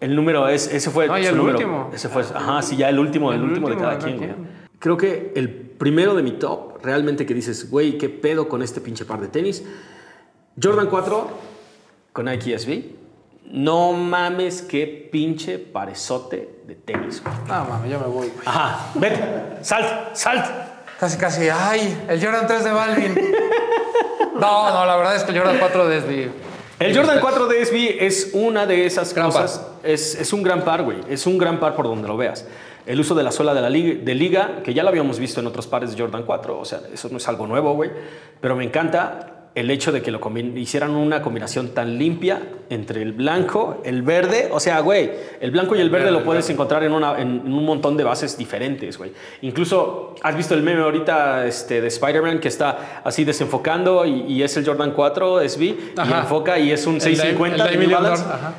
El 0.00 0.16
número 0.16 0.48
es, 0.48 0.66
ese 0.72 0.90
fue 0.90 1.06
No, 1.06 1.16
y 1.18 1.24
el 1.26 1.36
número. 1.36 1.56
último. 1.56 1.90
Ese 1.94 2.08
fue, 2.08 2.22
ajá, 2.22 2.60
sí, 2.62 2.76
ya 2.76 2.88
el 2.88 2.98
último, 2.98 3.32
el, 3.32 3.38
El 3.38 3.44
último, 3.44 3.68
de 3.68 3.74
último 3.74 3.88
cada 3.90 3.98
de 3.98 4.04
quien, 4.04 4.18
cada 4.18 4.32
güey. 4.34 4.46
quien. 4.48 4.64
Creo 4.80 4.96
que 4.96 5.32
el 5.36 5.48
primero 5.50 6.14
de 6.14 6.22
mi 6.24 6.32
top, 6.32 6.84
realmente 6.84 7.24
que 7.24 7.34
dices, 7.34 7.70
güey, 7.70 7.96
qué 7.96 8.08
pedo 8.08 8.48
con 8.48 8.60
este 8.60 8.80
pinche 8.80 9.04
par 9.04 9.20
de 9.20 9.28
tenis. 9.28 9.64
Jordan 10.60 10.88
4 10.88 11.28
con 12.12 12.24
Nike 12.26 12.58
SB. 12.58 13.03
No 13.44 13.92
mames, 13.92 14.62
qué 14.62 15.08
pinche 15.10 15.58
parezote 15.58 16.60
de 16.66 16.74
tenis, 16.74 17.22
güey. 17.22 17.34
No, 17.46 17.64
mames, 17.64 17.90
yo 17.90 18.00
me 18.00 18.06
voy, 18.06 18.28
güey. 18.28 18.46
Ajá, 18.46 18.90
vete, 18.94 19.18
salt, 19.62 20.14
salt. 20.14 20.44
Casi, 20.98 21.18
casi, 21.18 21.48
ay, 21.48 22.04
el 22.08 22.24
Jordan 22.24 22.46
3 22.46 22.64
de 22.64 22.72
Balvin. 22.72 23.14
No, 24.34 24.70
no, 24.70 24.84
la 24.86 24.96
verdad 24.96 25.14
es 25.16 25.22
que 25.22 25.32
el 25.32 25.38
Jordan 25.38 25.58
4 25.58 25.88
de 25.88 26.00
SB. 26.00 26.30
El 26.80 26.96
Jordan 26.96 27.18
4 27.20 27.46
de 27.46 27.64
SB 27.64 28.04
es 28.04 28.30
una 28.32 28.66
de 28.66 28.86
esas 28.86 29.14
Gran 29.14 29.26
cosas. 29.30 29.64
Es, 29.82 30.16
es 30.16 30.32
un 30.32 30.42
gran 30.42 30.64
par, 30.64 30.82
güey. 30.82 30.98
Es 31.08 31.26
un 31.26 31.38
gran 31.38 31.60
par 31.60 31.76
por 31.76 31.86
donde 31.86 32.08
lo 32.08 32.16
veas. 32.16 32.46
El 32.84 32.98
uso 33.00 33.14
de 33.14 33.22
la 33.22 33.30
suela 33.32 33.54
de 33.54 33.60
la 33.60 33.70
liga, 33.70 34.02
de 34.02 34.14
liga, 34.14 34.62
que 34.64 34.74
ya 34.74 34.82
lo 34.82 34.88
habíamos 34.88 35.18
visto 35.18 35.40
en 35.40 35.46
otros 35.46 35.66
pares 35.66 35.92
de 35.94 36.02
Jordan 36.02 36.24
4. 36.24 36.58
O 36.58 36.64
sea, 36.64 36.80
eso 36.92 37.08
no 37.10 37.18
es 37.18 37.28
algo 37.28 37.46
nuevo, 37.46 37.74
güey. 37.74 37.90
Pero 38.40 38.56
me 38.56 38.64
encanta 38.64 39.33
el 39.54 39.70
hecho 39.70 39.92
de 39.92 40.02
que 40.02 40.10
lo 40.10 40.20
hicieran 40.56 40.90
una 40.90 41.22
combinación 41.22 41.68
tan 41.74 41.96
limpia 41.96 42.40
entre 42.70 43.02
el 43.02 43.12
blanco, 43.12 43.80
el 43.84 44.02
verde. 44.02 44.48
O 44.50 44.58
sea, 44.58 44.80
güey, 44.80 45.12
el 45.40 45.52
blanco 45.52 45.76
y 45.76 45.80
el 45.80 45.90
verde 45.90 46.10
lo 46.10 46.24
puedes 46.24 46.50
encontrar 46.50 46.82
en, 46.82 46.92
una- 46.92 47.20
en- 47.20 47.42
en 47.46 47.52
un 47.52 47.64
montón 47.64 47.96
de 47.96 48.02
bases 48.02 48.36
diferentes, 48.36 48.98
güey. 48.98 49.12
Incluso, 49.42 50.16
¿has 50.22 50.36
visto 50.36 50.54
el 50.54 50.62
meme 50.64 50.82
ahorita 50.82 51.46
este, 51.46 51.80
de 51.80 51.86
Spider-Man 51.86 52.40
que 52.40 52.48
está 52.48 53.02
así 53.04 53.24
desenfocando 53.24 54.04
y, 54.04 54.22
y 54.22 54.42
es 54.42 54.56
el 54.56 54.66
Jordan 54.66 54.90
4 54.92 55.40
SB 55.48 55.62
y 55.62 55.78
Ajá. 55.96 56.20
enfoca 56.22 56.58
y 56.58 56.72
es 56.72 56.84
un 56.86 56.96
El 56.96 57.00
650 57.02 57.64
Dime- 57.68 57.78
de 57.78 57.84
el 57.84 57.90
Balance? 57.92 58.24
Ajá. 58.24 58.54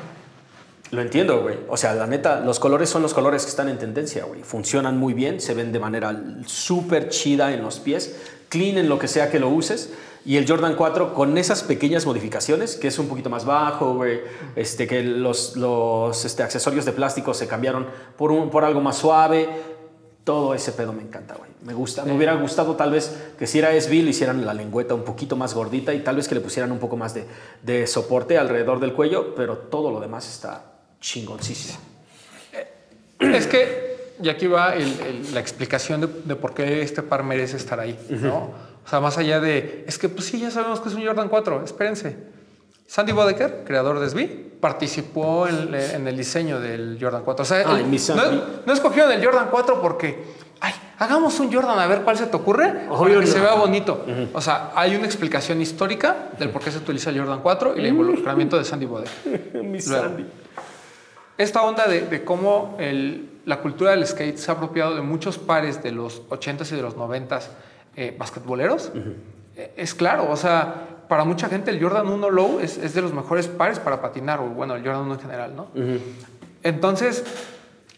Lo 0.92 1.02
entiendo, 1.02 1.42
güey. 1.42 1.56
O 1.68 1.76
sea, 1.76 1.94
la 1.94 2.06
neta, 2.06 2.40
los 2.40 2.58
colores 2.60 2.88
son 2.88 3.02
los 3.02 3.12
colores 3.12 3.42
que 3.42 3.50
están 3.50 3.68
en 3.68 3.76
tendencia, 3.76 4.24
güey. 4.24 4.42
Funcionan 4.44 4.96
muy 4.96 5.14
bien, 5.14 5.40
se 5.40 5.52
ven 5.52 5.72
de 5.72 5.78
manera 5.80 6.18
súper 6.46 7.08
chida 7.10 7.52
en 7.52 7.60
los 7.62 7.80
pies, 7.80 8.16
clean 8.48 8.78
en 8.78 8.88
lo 8.88 8.98
que 8.98 9.08
sea 9.08 9.28
que 9.30 9.40
lo 9.40 9.48
uses. 9.50 9.92
Y 10.26 10.36
el 10.38 10.46
Jordan 10.48 10.74
4 10.74 11.14
con 11.14 11.38
esas 11.38 11.62
pequeñas 11.62 12.04
modificaciones, 12.04 12.74
que 12.74 12.88
es 12.88 12.98
un 12.98 13.06
poquito 13.06 13.30
más 13.30 13.44
bajo, 13.44 13.94
güey, 13.94 14.20
este, 14.56 14.86
que 14.88 15.02
los, 15.02 15.56
los 15.56 16.24
este, 16.24 16.42
accesorios 16.42 16.84
de 16.84 16.90
plástico 16.92 17.32
se 17.32 17.46
cambiaron 17.46 17.86
por, 18.18 18.32
un, 18.32 18.50
por 18.50 18.64
algo 18.64 18.80
más 18.80 18.96
suave. 18.96 19.48
Todo 20.24 20.52
ese 20.54 20.72
pedo 20.72 20.92
me 20.92 21.02
encanta, 21.02 21.36
güey. 21.36 21.48
Me 21.62 21.72
gusta. 21.72 22.04
Me 22.04 22.12
hubiera 22.16 22.34
gustado 22.34 22.74
tal 22.74 22.90
vez 22.90 23.16
que 23.38 23.46
si 23.46 23.60
era 23.60 23.70
SB 23.80 23.92
le 24.02 24.10
hicieran 24.10 24.44
la 24.44 24.52
lengüeta 24.52 24.94
un 24.94 25.04
poquito 25.04 25.36
más 25.36 25.54
gordita 25.54 25.94
y 25.94 26.00
tal 26.00 26.16
vez 26.16 26.26
que 26.26 26.34
le 26.34 26.40
pusieran 26.40 26.72
un 26.72 26.78
poco 26.80 26.96
más 26.96 27.14
de, 27.14 27.24
de 27.62 27.86
soporte 27.86 28.36
alrededor 28.36 28.80
del 28.80 28.92
cuello, 28.92 29.32
pero 29.36 29.56
todo 29.56 29.92
lo 29.92 30.00
demás 30.00 30.28
está 30.28 30.72
chingoncísimo. 31.00 31.78
Es 33.20 33.46
que, 33.46 34.14
y 34.20 34.28
aquí 34.28 34.46
va 34.46 34.74
el- 34.74 34.82
el- 35.00 35.34
la 35.34 35.40
explicación 35.40 36.00
de, 36.00 36.06
de 36.24 36.36
por 36.36 36.52
qué 36.54 36.82
este 36.82 37.02
par 37.02 37.22
merece 37.22 37.56
estar 37.56 37.78
ahí, 37.80 37.96
¿no? 38.10 38.50
O 38.86 38.88
sea, 38.88 39.00
más 39.00 39.18
allá 39.18 39.40
de, 39.40 39.84
es 39.88 39.98
que 39.98 40.08
pues 40.08 40.26
sí, 40.26 40.38
ya 40.40 40.50
sabemos 40.50 40.80
que 40.80 40.88
es 40.88 40.94
un 40.94 41.04
Jordan 41.04 41.28
4, 41.28 41.64
espérense. 41.64 42.16
Sandy 42.86 43.10
Bodeker, 43.10 43.64
creador 43.66 43.98
de 43.98 44.08
SB, 44.08 44.60
participó 44.60 45.48
en, 45.48 45.74
en 45.74 46.06
el 46.06 46.16
diseño 46.16 46.60
del 46.60 46.96
Jordan 47.00 47.22
4. 47.24 47.42
O 47.42 47.46
sea, 47.46 47.64
Ay, 47.66 47.82
mi 47.84 47.98
no, 48.64 48.72
escogieron 48.72 49.10
el 49.10 49.24
Jordan 49.24 49.48
4 49.50 49.82
porque, 49.82 50.22
ay, 50.60 50.72
hagamos 51.00 51.38
un 51.40 51.52
Jordan 51.52 51.76
a 51.80 51.86
ver 51.88 52.02
cuál 52.02 52.16
se 52.16 52.26
te 52.26 52.36
ocurre 52.36 52.86
Obvio 52.88 52.98
para 52.98 53.10
que 53.14 53.26
no. 53.26 53.26
se 53.26 53.40
vea 53.40 53.54
bonito. 53.54 54.04
O 54.32 54.40
sea, 54.40 54.70
hay 54.76 54.94
una 54.94 55.06
explicación 55.06 55.60
histórica 55.60 56.28
del 56.38 56.50
por 56.50 56.62
qué 56.62 56.70
se 56.70 56.78
utiliza 56.78 57.10
el 57.10 57.18
Jordan 57.18 57.40
4 57.42 57.74
y 57.76 57.80
el 57.80 57.86
involucramiento 57.88 58.56
de 58.56 58.64
Sandy 58.64 58.86
Bodeker. 58.86 59.50
Mi 59.64 59.80
Luego. 59.80 59.80
Sandy. 60.04 60.26
Esta 61.38 61.62
onda 61.62 61.86
de, 61.86 62.02
de 62.02 62.24
cómo 62.24 62.76
el- 62.78 63.30
la 63.46 63.60
cultura 63.60 63.90
del 63.92 64.06
skate 64.06 64.38
se 64.38 64.50
ha 64.50 64.54
apropiado 64.54 64.94
de 64.94 65.02
muchos 65.02 65.38
pares 65.38 65.82
de 65.82 65.92
los 65.92 66.22
80s 66.30 66.72
y 66.72 66.76
de 66.76 66.82
los 66.82 66.96
90s 66.96 67.42
eh, 67.96 68.14
basquetboleros, 68.18 68.92
eh, 69.56 69.72
es 69.76 69.94
claro. 69.94 70.30
O 70.30 70.36
sea, 70.36 71.04
para 71.08 71.24
mucha 71.24 71.48
gente 71.48 71.70
el 71.70 71.82
Jordan 71.82 72.08
1 72.08 72.30
Low 72.30 72.58
es, 72.60 72.78
es 72.78 72.94
de 72.94 73.02
los 73.02 73.12
mejores 73.12 73.48
pares 73.48 73.78
para 73.78 74.00
patinar, 74.02 74.40
o 74.40 74.44
bueno, 74.46 74.74
el 74.74 74.82
Jordan 74.84 75.02
1 75.02 75.14
en 75.14 75.20
general, 75.20 75.56
¿no? 75.56 75.66
Entonces, 76.62 77.24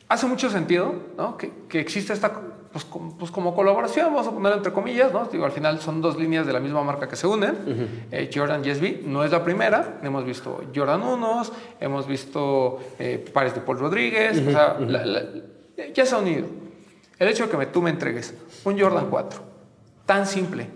hace 0.08 0.26
mucho 0.26 0.50
sentido 0.50 0.94
¿no? 1.16 1.36
que, 1.36 1.50
que 1.68 1.80
existe 1.80 2.12
esta, 2.12 2.32
pues, 2.72 2.84
com- 2.84 3.16
pues, 3.16 3.30
como 3.30 3.54
colaboración, 3.54 4.06
vamos 4.12 4.26
a 4.26 4.30
ponerlo 4.30 4.56
entre 4.58 4.72
comillas, 4.72 5.12
¿no? 5.12 5.24
Digo, 5.26 5.44
al 5.46 5.52
final 5.52 5.80
son 5.80 6.00
dos 6.02 6.18
líneas 6.18 6.46
de 6.46 6.52
la 6.52 6.60
misma 6.60 6.82
marca 6.82 7.08
que 7.08 7.16
se 7.16 7.26
unen. 7.26 7.56
Eh, 8.10 8.30
Jordan 8.32 8.62
y 8.64 8.70
SB 8.74 9.02
no 9.06 9.24
es 9.24 9.30
la 9.32 9.42
primera, 9.42 10.00
hemos 10.02 10.24
visto 10.24 10.60
Jordan 10.74 11.02
1, 11.02 11.42
hemos 11.80 12.06
visto 12.06 12.78
eh, 12.98 13.24
pares 13.32 13.54
de 13.54 13.60
Paul 13.62 13.78
Rodríguez, 13.78 14.38
o 14.46 14.50
sea, 14.50 14.76
la- 14.80 15.04
la- 15.06 15.22
ya 15.94 16.04
se 16.04 16.14
ha 16.14 16.18
unido. 16.18 16.46
El 17.18 17.28
hecho 17.28 17.44
de 17.44 17.50
que 17.50 17.56
me- 17.56 17.66
tú 17.66 17.80
me 17.80 17.90
entregues 17.90 18.34
un 18.64 18.78
Jordan 18.78 19.06
4, 19.10 19.40
tan 20.08 20.26
simple, 20.26 20.66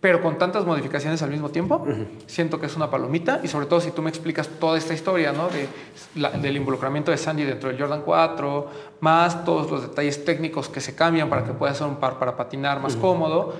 pero 0.00 0.22
con 0.22 0.38
tantas 0.38 0.64
modificaciones 0.64 1.20
al 1.22 1.30
mismo 1.30 1.48
tiempo, 1.48 1.84
siento 2.26 2.60
que 2.60 2.66
es 2.66 2.76
una 2.76 2.88
palomita 2.88 3.40
y 3.42 3.48
sobre 3.48 3.66
todo 3.66 3.80
si 3.80 3.90
tú 3.90 4.00
me 4.02 4.08
explicas 4.08 4.46
toda 4.60 4.78
esta 4.78 4.94
historia, 4.94 5.32
¿no? 5.32 5.48
De, 5.48 5.66
la- 6.14 6.30
del 6.30 6.56
involucramiento 6.56 7.10
de 7.10 7.16
Sandy 7.16 7.42
dentro 7.42 7.68
del 7.68 7.76
Jordan 7.80 8.02
4, 8.04 8.68
más 9.00 9.44
todos 9.44 9.68
los 9.68 9.82
detalles 9.82 10.24
técnicos 10.24 10.68
que 10.68 10.80
se 10.80 10.94
cambian 10.94 11.28
para 11.28 11.42
que 11.44 11.52
pueda 11.52 11.74
ser 11.74 11.88
un 11.88 11.96
par 11.96 12.20
para 12.20 12.36
patinar 12.36 12.80
más 12.80 12.94
cómodo. 12.94 13.54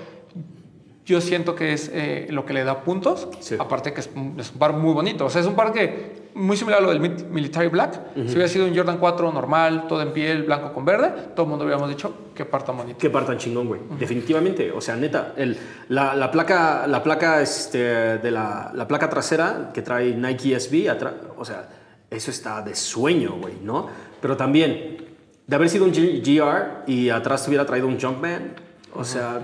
Yo 1.05 1.20
siento 1.20 1.55
que 1.57 1.73
es 1.73 1.90
eh, 1.93 2.27
lo 2.31 2.45
que 2.47 2.53
le 2.53 2.62
da 2.65 2.85
puntos, 2.85 3.28
Sí. 3.40 3.57
aparte 3.59 3.93
que 3.93 4.01
es 4.03 4.11
un 4.15 4.36
par 4.59 4.74
muy 4.74 4.93
bonito. 4.93 5.24
O 5.24 5.31
sea, 5.31 5.40
es 5.40 5.47
un 5.49 5.55
par 5.57 5.73
que 5.73 6.28
muy 6.39 6.56
similar 6.56 6.81
a 6.81 6.82
lo 6.85 6.90
del 6.90 7.01
Mil- 7.01 7.27
Military 7.31 7.69
Black. 7.69 8.01
Si 8.15 8.20
hubiera 8.32 8.48
sido 8.48 8.65
un 8.66 8.74
Jordan 8.77 8.98
4 8.98 9.32
normal, 9.32 9.86
todo 9.89 10.01
en 10.02 10.12
piel, 10.12 10.44
blanco 10.44 10.73
con 10.73 10.85
verde, 10.85 11.12
todo 11.35 11.44
el 11.44 11.51
mundo 11.51 11.65
hubiéramos 11.65 11.89
dicho 11.90 12.15
qué 12.35 12.44
par 12.44 12.65
tan 12.65 12.77
bonito. 12.77 12.98
Qué 12.98 13.10
par 13.10 13.27
tan 13.27 13.36
chingón, 13.39 13.66
güey. 13.69 13.81
Definitivamente. 13.98 14.70
O 14.73 14.81
sea, 14.81 14.97
neta, 14.97 15.35
el, 15.36 15.56
la, 15.89 16.15
la 16.15 16.31
placa, 16.31 16.86
la 16.86 17.02
placa, 17.02 17.43
este, 17.43 17.78
de 18.19 18.31
la, 18.31 18.70
la 18.74 18.89
placa 18.89 19.10
trasera 19.10 19.70
que 19.74 19.82
trae 19.82 20.15
Nike 20.15 20.59
SB, 20.59 20.89
atra- 20.89 21.15
o 21.36 21.44
sea, 21.44 21.69
eso 22.10 22.31
está 22.31 22.62
de 22.62 22.74
sueño, 22.74 23.36
güey, 23.40 23.55
¿no? 23.62 23.89
Pero 24.20 24.36
también, 24.36 25.05
de 25.47 25.56
haber 25.56 25.69
sido 25.69 25.85
un 25.85 25.93
G- 25.93 26.23
GR 26.23 26.85
y 26.90 27.10
atrás 27.10 27.47
hubiera 27.48 27.66
traído 27.66 27.86
un 27.86 28.01
Jumpman, 28.01 28.55
o 28.94 29.05
sea, 29.05 29.40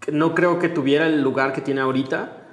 que 0.00 0.12
no 0.12 0.34
creo 0.34 0.58
que 0.58 0.68
tuviera 0.68 1.06
el 1.06 1.22
lugar 1.22 1.52
que 1.52 1.60
tiene 1.60 1.80
ahorita, 1.80 2.43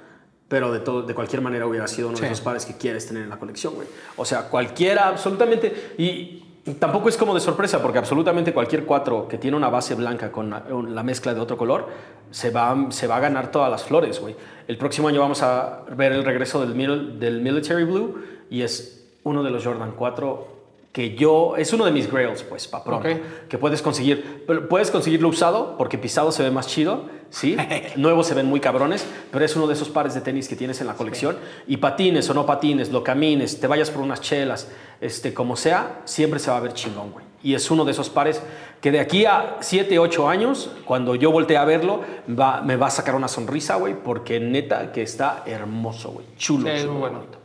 pero 0.52 0.70
de, 0.70 0.80
todo, 0.80 1.00
de 1.00 1.14
cualquier 1.14 1.40
manera 1.40 1.66
hubiera 1.66 1.88
sido 1.88 2.08
uno 2.08 2.18
Sí. 2.18 2.24
de 2.24 2.28
esos 2.28 2.42
pares 2.42 2.66
que 2.66 2.74
quieres 2.76 3.06
tener 3.06 3.22
en 3.22 3.30
la 3.30 3.38
colección, 3.38 3.74
güey. 3.74 3.88
O 4.18 4.24
sea, 4.26 4.50
cualquiera, 4.50 5.08
absolutamente. 5.08 5.94
Y 5.96 6.44
tampoco 6.78 7.08
es 7.08 7.16
como 7.16 7.32
de 7.32 7.40
sorpresa, 7.40 7.80
porque 7.80 7.96
absolutamente 7.96 8.52
cualquier 8.52 8.84
cuatro 8.84 9.26
que 9.28 9.38
tiene 9.38 9.56
una 9.56 9.70
base 9.70 9.94
blanca 9.94 10.30
con 10.30 10.50
la, 10.50 10.62
la 10.68 11.02
mezcla 11.02 11.32
de 11.32 11.40
otro 11.40 11.56
color, 11.56 11.88
se 12.30 12.50
va, 12.50 12.76
se 12.90 13.06
va 13.06 13.16
a 13.16 13.20
ganar 13.20 13.50
todas 13.50 13.70
las 13.70 13.82
flores, 13.84 14.20
güey. 14.20 14.36
El 14.68 14.76
próximo 14.76 15.08
año 15.08 15.20
vamos 15.22 15.42
a 15.42 15.84
ver 15.96 16.12
el 16.12 16.22
regreso 16.22 16.60
del, 16.60 17.18
del 17.18 17.40
Military 17.40 17.84
Blue 17.84 18.18
y 18.50 18.60
es 18.60 19.06
uno 19.22 19.42
de 19.42 19.48
los 19.50 19.64
Jordan 19.64 19.92
4 19.96 20.48
que 20.92 21.14
yo, 21.14 21.56
es 21.56 21.72
uno 21.72 21.86
de 21.86 21.90
mis 21.90 22.10
grails, 22.10 22.42
pues, 22.42 22.68
para 22.68 22.84
pronto. 22.84 23.08
Que 23.48 23.56
puedes 23.56 23.80
conseguir, 23.80 24.44
puedes 24.68 24.90
conseguirlo 24.90 25.28
usado 25.28 25.76
porque 25.78 25.96
pisado 25.96 26.32
se 26.32 26.42
ve 26.42 26.50
más 26.50 26.66
chido, 26.66 27.06
¿sí? 27.30 27.56
Nuevos 27.96 28.26
se 28.26 28.34
ven 28.34 28.44
muy 28.44 28.60
cabrones, 28.60 29.06
pero 29.30 29.42
es 29.42 29.56
uno 29.56 29.66
de 29.66 29.72
esos 29.72 29.88
pares 29.88 30.12
de 30.14 30.20
tenis 30.20 30.48
que 30.48 30.56
tienes 30.56 30.82
en 30.82 30.86
la 30.86 30.94
colección. 30.94 31.38
Y 31.66 31.78
patines 31.78 32.28
o 32.28 32.34
no 32.34 32.44
patines, 32.44 32.90
lo 32.92 33.02
camines, 33.02 33.58
te 33.58 33.66
vayas 33.66 33.90
por 33.90 34.02
unas 34.02 34.20
chelas, 34.20 34.68
este, 35.00 35.32
como 35.32 35.56
sea, 35.56 36.02
siempre 36.04 36.38
se 36.38 36.50
va 36.50 36.58
a 36.58 36.60
ver 36.60 36.74
chingón, 36.74 37.10
güey. 37.10 37.24
Y 37.42 37.54
es 37.54 37.70
uno 37.70 37.84
de 37.84 37.90
esos 37.90 38.08
pares 38.08 38.40
que 38.80 38.92
de 38.92 39.00
aquí 39.00 39.24
a 39.24 39.56
7, 39.60 39.98
8 39.98 40.28
años, 40.28 40.70
cuando 40.84 41.14
yo 41.14 41.32
voltee 41.32 41.56
a 41.56 41.64
verlo, 41.64 42.02
va, 42.38 42.60
me 42.60 42.76
va 42.76 42.88
a 42.88 42.90
sacar 42.90 43.14
una 43.14 43.28
sonrisa, 43.28 43.76
güey, 43.76 43.94
porque 43.94 44.38
neta 44.38 44.92
que 44.92 45.02
está 45.02 45.42
hermoso, 45.46 46.10
güey. 46.10 46.26
Chulo, 46.36 46.66
Sí, 46.66 46.74
es 46.74 46.80
chulo, 46.82 46.92
muy 46.92 47.00
bueno. 47.00 47.18
bonito. 47.18 47.38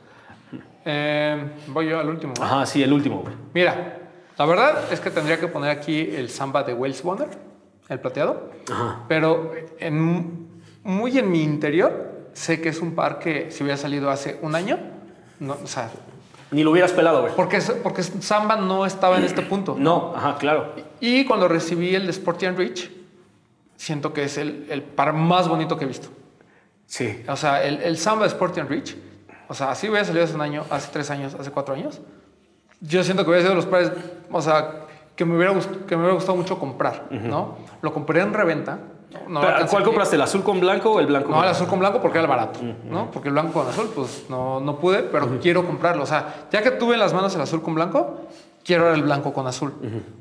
Eh, 0.90 1.50
voy 1.68 1.90
yo 1.90 2.00
al 2.00 2.08
último. 2.08 2.34
Ajá, 2.40 2.66
sí, 2.66 2.82
el 2.82 2.94
último, 2.94 3.20
güey. 3.20 3.34
Mira, 3.54 3.98
la 4.38 4.46
verdad 4.46 4.86
es 4.92 5.02
que 5.02 5.12
tendría 5.12 5.38
que 5.38 5.48
poner 5.50 5.70
aquí 5.70 6.00
el 6.16 6.30
samba 6.30 6.64
de 6.64 6.74
Wells 6.74 7.04
Bonner, 7.04 7.28
el 7.90 8.00
plateado. 8.00 8.52
Ajá. 8.72 9.04
Pero 9.10 9.52
en, 9.80 10.48
muy 10.84 11.18
en 11.20 11.30
mi 11.30 11.44
interior, 11.44 12.30
sé 12.32 12.62
que 12.62 12.70
es 12.70 12.80
un 12.80 12.96
par 12.96 13.20
que 13.20 13.52
si 13.52 13.64
hubiera 13.64 13.76
salido 13.78 14.10
hace 14.10 14.40
un 14.42 14.56
año, 14.56 14.80
no, 15.42 15.58
o 15.62 15.68
sea, 15.68 15.92
Ni 16.52 16.64
lo 16.64 16.72
hubieras 16.72 16.94
pelado, 16.94 17.22
güey. 17.24 17.34
porque, 17.36 17.60
porque 17.84 18.02
samba 18.04 18.56
no 18.56 18.86
estaba 18.86 19.18
en 19.18 19.26
este 19.26 19.42
punto. 19.42 19.76
No, 19.80 20.14
ajá, 20.16 20.38
claro. 20.38 20.74
Y 21.02 21.26
cuando 21.26 21.50
recibí 21.50 21.94
el 21.96 22.06
de 22.06 22.12
Sporty 22.14 22.46
and 22.46 22.58
Rich, 22.58 22.90
siento 23.76 24.14
que 24.14 24.24
es 24.24 24.38
el, 24.38 24.68
el 24.70 24.84
par 24.84 25.12
más 25.12 25.50
bonito 25.50 25.78
que 25.78 25.84
he 25.84 25.88
visto. 25.88 26.08
Sí. 26.86 27.24
O 27.28 27.36
sea, 27.36 27.62
el, 27.64 27.82
el 27.82 27.98
Samba 27.98 28.26
Sporting 28.28 28.64
Rich, 28.70 28.96
o 29.48 29.54
sea, 29.54 29.72
así 29.72 29.90
hubiera 29.90 30.06
salido 30.06 30.26
hace 30.26 30.36
un 30.36 30.42
año, 30.42 30.64
hace 30.70 30.90
tres 30.92 31.10
años, 31.10 31.36
hace 31.40 31.52
cuatro 31.52 31.76
años. 31.76 32.02
Yo 32.82 33.04
siento 33.04 33.24
que 33.24 33.30
hubiera 33.30 33.44
sido 33.44 33.56
de 33.56 33.56
los 33.56 33.66
pares, 33.66 33.92
o 34.32 34.42
sea, 34.42 34.86
que 35.16 35.26
me 35.26 35.36
hubiera, 35.36 35.54
que 35.88 35.96
me 35.96 36.04
hubiera 36.04 36.14
gustado 36.14 36.38
mucho 36.38 36.60
comprar, 36.60 37.08
¿no? 37.10 37.58
Lo 37.82 37.94
compré 37.94 38.22
en 38.22 38.34
reventa. 38.34 38.80
No, 39.28 39.42
¿Cuál 39.70 39.84
compraste? 39.84 40.16
¿El 40.16 40.22
azul 40.22 40.44
con 40.44 40.60
blanco 40.60 40.92
o 40.92 41.00
el 41.00 41.08
blanco 41.08 41.30
No, 41.30 41.36
con 41.38 41.46
el 41.46 41.50
azul 41.50 41.68
con 41.68 41.80
blanco 41.80 42.02
porque 42.02 42.18
era 42.20 42.26
el 42.26 42.30
barato, 42.30 42.60
¿no? 42.62 43.10
Porque 43.10 43.30
el 43.30 43.34
blanco 43.34 43.54
con 43.54 43.68
azul, 43.68 43.90
pues 43.96 44.26
no, 44.30 44.60
no 44.60 44.78
pude, 44.78 45.04
pero 45.04 45.40
quiero 45.42 45.66
comprarlo. 45.66 46.04
O 46.04 46.06
sea, 46.06 46.48
ya 46.52 46.62
que 46.62 46.72
tuve 46.72 46.94
en 46.94 47.00
las 47.00 47.14
manos 47.14 47.34
el 47.34 47.42
azul 47.42 47.62
con 47.62 47.74
blanco, 47.74 48.28
quiero 48.64 48.84
ahora 48.84 48.96
el 48.96 49.04
blanco 49.04 49.34
con 49.34 49.48
azul. 49.48 49.74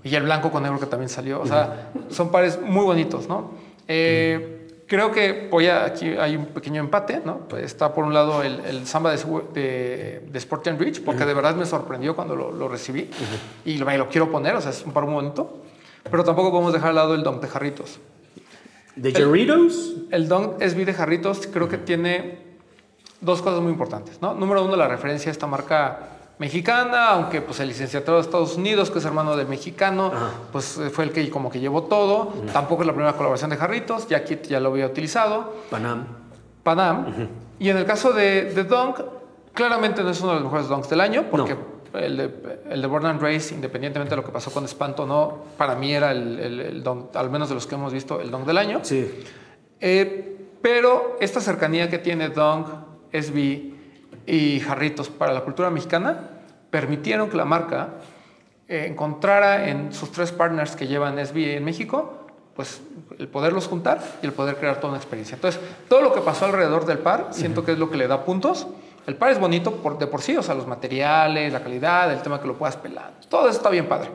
Y 0.02 0.14
el 0.14 0.22
blanco 0.22 0.50
con 0.50 0.62
negro 0.62 0.78
que 0.78 0.86
también 0.86 1.08
salió. 1.08 1.42
O 1.42 1.46
sea, 1.46 1.90
son 2.10 2.30
pares 2.30 2.60
muy 2.62 2.84
bonitos, 2.84 3.28
¿no? 3.28 3.50
Eh, 3.88 4.55
creo 4.86 5.12
que 5.12 5.48
voy 5.50 5.66
a, 5.66 5.84
aquí 5.84 6.06
hay 6.06 6.36
un 6.36 6.46
pequeño 6.46 6.80
empate, 6.80 7.20
¿no? 7.24 7.40
Pues 7.48 7.64
está 7.64 7.92
por 7.92 8.04
un 8.04 8.14
lado 8.14 8.42
el, 8.42 8.60
el 8.60 8.86
samba 8.86 9.10
de, 9.10 10.22
de, 10.32 10.76
Rich, 10.78 11.02
porque 11.04 11.24
de 11.24 11.34
verdad 11.34 11.54
me 11.56 11.66
sorprendió 11.66 12.14
cuando 12.14 12.36
lo, 12.36 12.52
lo 12.52 12.68
recibí. 12.68 13.10
Y 13.64 13.78
lo, 13.78 13.90
lo 13.96 14.08
quiero 14.08 14.30
poner, 14.30 14.54
o 14.54 14.60
sea, 14.60 14.70
es 14.70 14.84
un 14.84 14.92
par 14.92 15.04
muy 15.04 15.14
bonito. 15.14 15.62
Pero 16.10 16.24
tampoco 16.24 16.50
podemos 16.50 16.72
dejar 16.72 16.90
al 16.90 16.96
lado 16.96 17.14
el 17.14 17.22
Dom 17.22 17.40
de 17.40 17.48
Jarritos. 17.48 17.98
¿De 18.94 19.12
Doritos? 19.12 19.94
El 20.10 20.28
Dunk 20.28 20.62
SB 20.62 20.84
de 20.86 20.94
Jarritos 20.94 21.46
creo 21.52 21.68
que 21.68 21.76
tiene 21.76 22.38
dos 23.20 23.42
cosas 23.42 23.60
muy 23.60 23.72
importantes, 23.72 24.22
¿no? 24.22 24.34
Número 24.34 24.64
uno, 24.64 24.76
la 24.76 24.88
referencia 24.88 25.30
a 25.30 25.32
esta 25.32 25.46
marca 25.46 26.15
mexicana, 26.38 27.10
aunque 27.10 27.40
pues 27.40 27.60
el 27.60 27.68
licenciado 27.68 28.14
de 28.14 28.20
Estados 28.20 28.56
Unidos, 28.56 28.90
que 28.90 28.98
es 28.98 29.04
hermano 29.04 29.36
del 29.36 29.46
mexicano, 29.46 30.12
pues 30.52 30.78
eh, 30.78 30.90
fue 30.90 31.04
el 31.04 31.12
que 31.12 31.28
como 31.30 31.50
que 31.50 31.60
llevó 31.60 31.84
todo. 31.84 32.34
Tampoco 32.52 32.82
es 32.82 32.86
la 32.86 32.92
primera 32.92 33.14
colaboración 33.14 33.50
de 33.50 33.56
Jarritos, 33.56 34.08
ya 34.08 34.24
Kit 34.24 34.46
ya 34.46 34.60
lo 34.60 34.70
había 34.70 34.86
utilizado. 34.86 35.54
Panam. 35.70 36.06
Panam. 36.62 37.28
Y 37.58 37.70
en 37.70 37.78
el 37.78 37.86
caso 37.86 38.12
de, 38.12 38.52
de 38.52 38.64
Dunk, 38.64 39.00
claramente 39.54 40.02
no 40.02 40.10
es 40.10 40.20
uno 40.20 40.30
de 40.30 40.40
los 40.40 40.44
mejores 40.44 40.68
Dunks 40.68 40.90
del 40.90 41.00
año, 41.00 41.24
porque 41.30 41.56
el, 41.94 42.16
de, 42.16 42.60
el 42.70 42.82
de 42.82 42.86
Born 42.86 43.06
and 43.06 43.22
Race, 43.22 43.54
independientemente 43.54 44.10
de 44.10 44.16
lo 44.16 44.24
que 44.24 44.32
pasó 44.32 44.52
con 44.52 44.64
Espanto, 44.64 45.06
no, 45.06 45.38
para 45.56 45.74
mí 45.74 45.94
era 45.94 46.12
el, 46.12 46.38
el, 46.38 46.60
el 46.60 46.82
dunk, 46.82 47.16
al 47.16 47.30
menos 47.30 47.48
de 47.48 47.54
los 47.54 47.66
que 47.66 47.76
hemos 47.76 47.92
visto, 47.92 48.20
el 48.20 48.30
Dunk 48.30 48.44
del 48.44 48.58
año. 48.58 48.80
Sí. 48.82 49.24
Eh, 49.80 50.36
pero 50.60 51.16
esta 51.20 51.40
cercanía 51.40 51.88
que 51.88 51.98
tiene 51.98 52.28
Dunk, 52.28 52.66
SB 53.12 53.75
y 54.26 54.60
Jarritos 54.60 55.08
para 55.08 55.32
la 55.32 55.40
cultura 55.42 55.70
mexicana 55.70 56.18
permitieron 56.70 57.28
que 57.30 57.36
la 57.36 57.44
marca 57.44 57.90
eh, 58.68 58.86
encontrara 58.90 59.68
en 59.68 59.92
sus 59.92 60.10
tres 60.12 60.32
partners 60.32 60.74
que 60.76 60.86
llevan 60.86 61.24
SB 61.24 61.56
en 61.56 61.64
México, 61.64 62.26
pues 62.54 62.80
el 63.18 63.28
poderlos 63.28 63.68
juntar 63.68 64.00
y 64.22 64.26
el 64.26 64.32
poder 64.32 64.56
crear 64.56 64.76
toda 64.76 64.88
una 64.88 64.96
experiencia. 64.98 65.34
Entonces, 65.36 65.60
todo 65.88 66.00
lo 66.02 66.12
que 66.12 66.20
pasó 66.22 66.46
alrededor 66.46 66.86
del 66.86 66.98
par, 66.98 67.28
siento 67.30 67.64
que 67.64 67.72
es 67.72 67.78
lo 67.78 67.90
que 67.90 67.96
le 67.96 68.08
da 68.08 68.24
puntos. 68.24 68.66
El 69.06 69.14
par 69.14 69.30
es 69.30 69.38
bonito 69.38 69.76
por, 69.76 69.98
de 69.98 70.08
por 70.08 70.20
sí, 70.20 70.36
o 70.36 70.42
sea, 70.42 70.54
los 70.56 70.66
materiales, 70.66 71.52
la 71.52 71.60
calidad, 71.62 72.12
el 72.12 72.20
tema 72.22 72.40
que 72.40 72.48
lo 72.48 72.54
puedas 72.58 72.76
pelar, 72.76 73.12
todo 73.28 73.42
eso 73.48 73.58
está 73.58 73.70
bien 73.70 73.86
padre. 73.86 74.10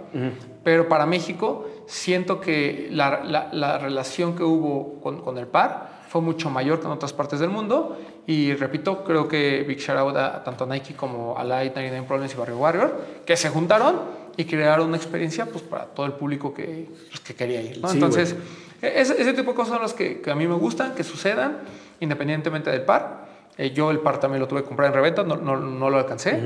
Pero 0.65 0.89
para 0.89 1.05
México, 1.05 1.65
siento 1.87 2.41
que 2.41 2.89
la, 2.91 3.21
la- 3.23 3.47
la 3.53 3.77
relación 3.77 4.35
que 4.35 4.43
hubo 4.43 4.99
con, 5.01 5.21
con 5.21 5.37
el 5.37 5.47
par 5.47 5.90
fue 6.11 6.19
mucho 6.19 6.49
mayor 6.49 6.81
que 6.81 6.87
en 6.87 6.91
otras 6.91 7.13
partes 7.13 7.39
del 7.39 7.49
mundo. 7.49 7.97
Y 8.27 8.53
repito, 8.55 9.01
creo 9.05 9.29
que 9.29 9.63
Big 9.65 9.79
Shout 9.79 9.97
out 9.97 10.17
a 10.17 10.43
tanto 10.43 10.65
a 10.65 10.67
Nike 10.67 10.93
como 10.93 11.37
a 11.37 11.43
Light 11.45 11.73
99 11.73 12.05
Problems 12.05 12.33
y 12.33 12.37
Barrio 12.37 12.57
Warrior, 12.57 13.05
que 13.25 13.37
se 13.37 13.47
juntaron 13.47 14.01
y 14.35 14.43
crearon 14.43 14.89
una 14.89 14.97
experiencia 14.97 15.45
pues, 15.45 15.63
para 15.63 15.85
todo 15.85 16.05
el 16.05 16.11
público 16.11 16.53
que, 16.53 16.89
pues, 17.07 17.21
que 17.21 17.33
quería 17.33 17.61
ir. 17.61 17.79
¿no? 17.79 17.87
Sí, 17.87 17.95
Entonces, 17.95 18.35
ese, 18.81 19.21
ese 19.21 19.31
tipo 19.31 19.51
de 19.51 19.55
cosas 19.55 19.73
son 19.73 19.81
las 19.83 19.93
que, 19.93 20.19
que 20.19 20.29
a 20.29 20.35
mí 20.35 20.45
me 20.47 20.55
gustan, 20.55 20.95
que 20.95 21.05
sucedan 21.05 21.59
independientemente 22.01 22.69
del 22.69 22.81
par. 22.81 23.20
Eh, 23.57 23.71
yo 23.71 23.91
el 23.91 23.99
par 23.99 24.19
también 24.19 24.39
lo 24.41 24.47
tuve 24.47 24.61
que 24.61 24.67
comprar 24.67 24.87
en 24.87 24.93
reventa, 24.93 25.23
no, 25.23 25.35
no, 25.35 25.57
no 25.57 25.89
lo 25.89 25.97
alcancé, 25.97 26.39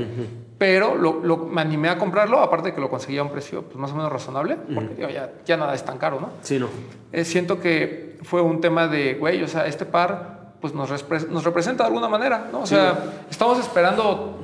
pero 0.58 0.96
lo, 0.96 1.20
lo- 1.24 1.38
me 1.38 1.62
animé 1.62 1.90
a 1.90 1.98
comprarlo, 1.98 2.40
aparte 2.40 2.70
de 2.70 2.76
que 2.76 2.82
lo 2.82 2.90
conseguía 2.90 3.22
a 3.22 3.24
un 3.24 3.32
precio 3.32 3.62
pues, 3.64 3.78
más 3.78 3.92
o 3.92 3.96
menos 3.96 4.12
razonable, 4.12 4.58
porque 4.74 4.96
digo, 4.96 5.10
ya, 5.10 5.32
ya 5.46 5.56
nada 5.58 5.74
es 5.76 5.86
tan 5.86 5.98
caro, 5.98 6.20
¿no? 6.20 6.30
Sí, 6.42 6.58
no. 6.60 6.68
Eh, 7.12 7.24
siento 7.24 7.60
que 7.60 8.18
fue 8.24 8.42
un 8.42 8.60
tema 8.60 8.88
de, 8.88 9.14
güey, 9.16 9.42
o 9.44 9.48
sea, 9.48 9.68
este 9.68 9.86
par 9.86 10.36
pues 10.62 10.74
nos, 10.74 10.90
nos 11.30 11.44
representa 11.44 11.84
de 11.84 11.88
alguna 11.90 12.08
manera, 12.10 12.48
¿no? 12.52 12.62
O 12.62 12.66
sea, 12.66 12.98
estamos 13.30 13.60
esperando, 13.60 14.40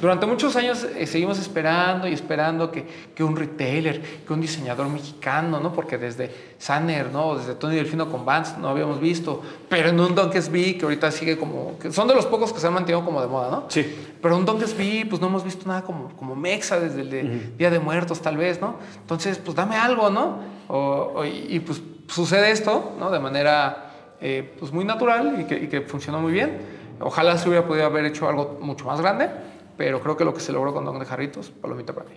durante 0.00 0.26
muchos 0.26 0.54
años 0.56 0.84
eh, 0.96 1.06
seguimos 1.06 1.38
esperando 1.38 2.06
y 2.08 2.12
esperando 2.12 2.70
que, 2.70 2.86
que 3.14 3.22
un 3.24 3.36
retailer, 3.36 4.00
que 4.26 4.32
un 4.32 4.40
diseñador 4.40 4.88
mexicano, 4.88 5.60
¿no? 5.60 5.72
Porque 5.72 5.98
desde 5.98 6.54
Sanner, 6.58 7.10
¿no? 7.12 7.36
Desde 7.36 7.54
Tony 7.54 7.76
Delfino 7.76 8.10
con 8.10 8.24
Vans 8.24 8.56
no 8.58 8.68
habíamos 8.68 9.00
visto, 9.00 9.42
pero 9.68 9.88
en 9.90 9.98
un 10.00 10.14
Dunk 10.14 10.34
SB 10.34 10.78
que 10.78 10.80
ahorita 10.84 11.10
sigue 11.10 11.36
como, 11.36 11.78
que 11.78 11.90
son 11.92 12.06
de 12.08 12.14
los 12.14 12.26
pocos 12.26 12.52
que 12.52 12.60
se 12.60 12.66
han 12.66 12.74
mantenido 12.74 13.04
como 13.04 13.20
de 13.20 13.26
moda, 13.28 13.50
¿no? 13.50 13.64
Sí. 13.68 13.94
Pero 14.20 14.36
un 14.36 14.44
Dunk 14.44 14.62
SB, 14.62 15.08
pues 15.08 15.20
no 15.20 15.26
hemos 15.28 15.44
visto 15.44 15.66
nada 15.68 15.82
como, 15.82 16.08
como 16.16 16.34
Mexa 16.36 16.78
desde 16.80 17.00
el 17.00 17.10
de 17.10 17.22
Día 17.58 17.70
de 17.70 17.78
Muertos, 17.80 18.20
tal 18.20 18.36
vez, 18.36 18.60
¿no? 18.60 18.76
Entonces, 19.00 19.38
pues 19.38 19.56
dame 19.56 19.76
algo, 19.76 20.10
¿no? 20.10 20.38
O- 20.68 21.12
o- 21.16 21.24
y 21.24 21.60
pues 21.60 21.82
sucede 22.08 22.50
esto, 22.50 22.92
¿no? 22.98 23.10
De 23.10 23.18
manera 23.18 23.88
eh, 24.20 24.54
pues 24.60 24.72
muy 24.72 24.84
natural 24.84 25.38
y 25.40 25.44
que, 25.44 25.56
y 25.56 25.66
que 25.68 25.80
funcionó 25.80 26.20
muy 26.20 26.32
bien. 26.32 26.80
Ojalá 27.00 27.36
se 27.36 27.48
hubiera 27.48 27.66
podido 27.66 27.86
haber 27.86 28.04
hecho 28.04 28.28
algo 28.28 28.58
mucho 28.62 28.84
más 28.84 29.00
grande, 29.00 29.28
pero 29.82 30.00
creo 30.00 30.16
que 30.16 30.24
lo 30.24 30.32
que 30.32 30.38
se 30.38 30.52
logró 30.52 30.72
con 30.72 30.84
Don 30.84 30.96
de 31.00 31.04
Jarritos, 31.04 31.50
palomita 31.50 31.92
para 31.92 32.08
mí. 32.08 32.14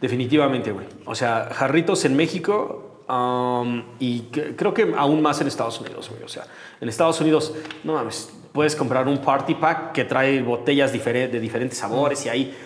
Definitivamente, 0.00 0.72
güey. 0.72 0.86
O 1.04 1.14
sea, 1.14 1.50
jarritos 1.52 2.06
en 2.06 2.16
México 2.16 3.02
um, 3.06 3.82
y 3.98 4.20
que- 4.32 4.56
creo 4.56 4.72
que 4.72 4.94
aún 4.96 5.20
más 5.20 5.38
en 5.42 5.46
Estados 5.46 5.78
Unidos, 5.78 6.08
güey. 6.08 6.22
O 6.22 6.28
sea, 6.28 6.44
en 6.80 6.88
Estados 6.88 7.20
Unidos, 7.20 7.52
no 7.84 7.92
mames, 7.92 8.30
puedes 8.54 8.74
comprar 8.74 9.06
un 9.08 9.18
party 9.18 9.56
pack 9.56 9.92
que 9.92 10.04
trae 10.06 10.40
botellas 10.40 10.90
de 10.94 11.38
diferentes 11.38 11.76
sabores 11.76 12.24
y 12.24 12.30
ahí, 12.30 12.56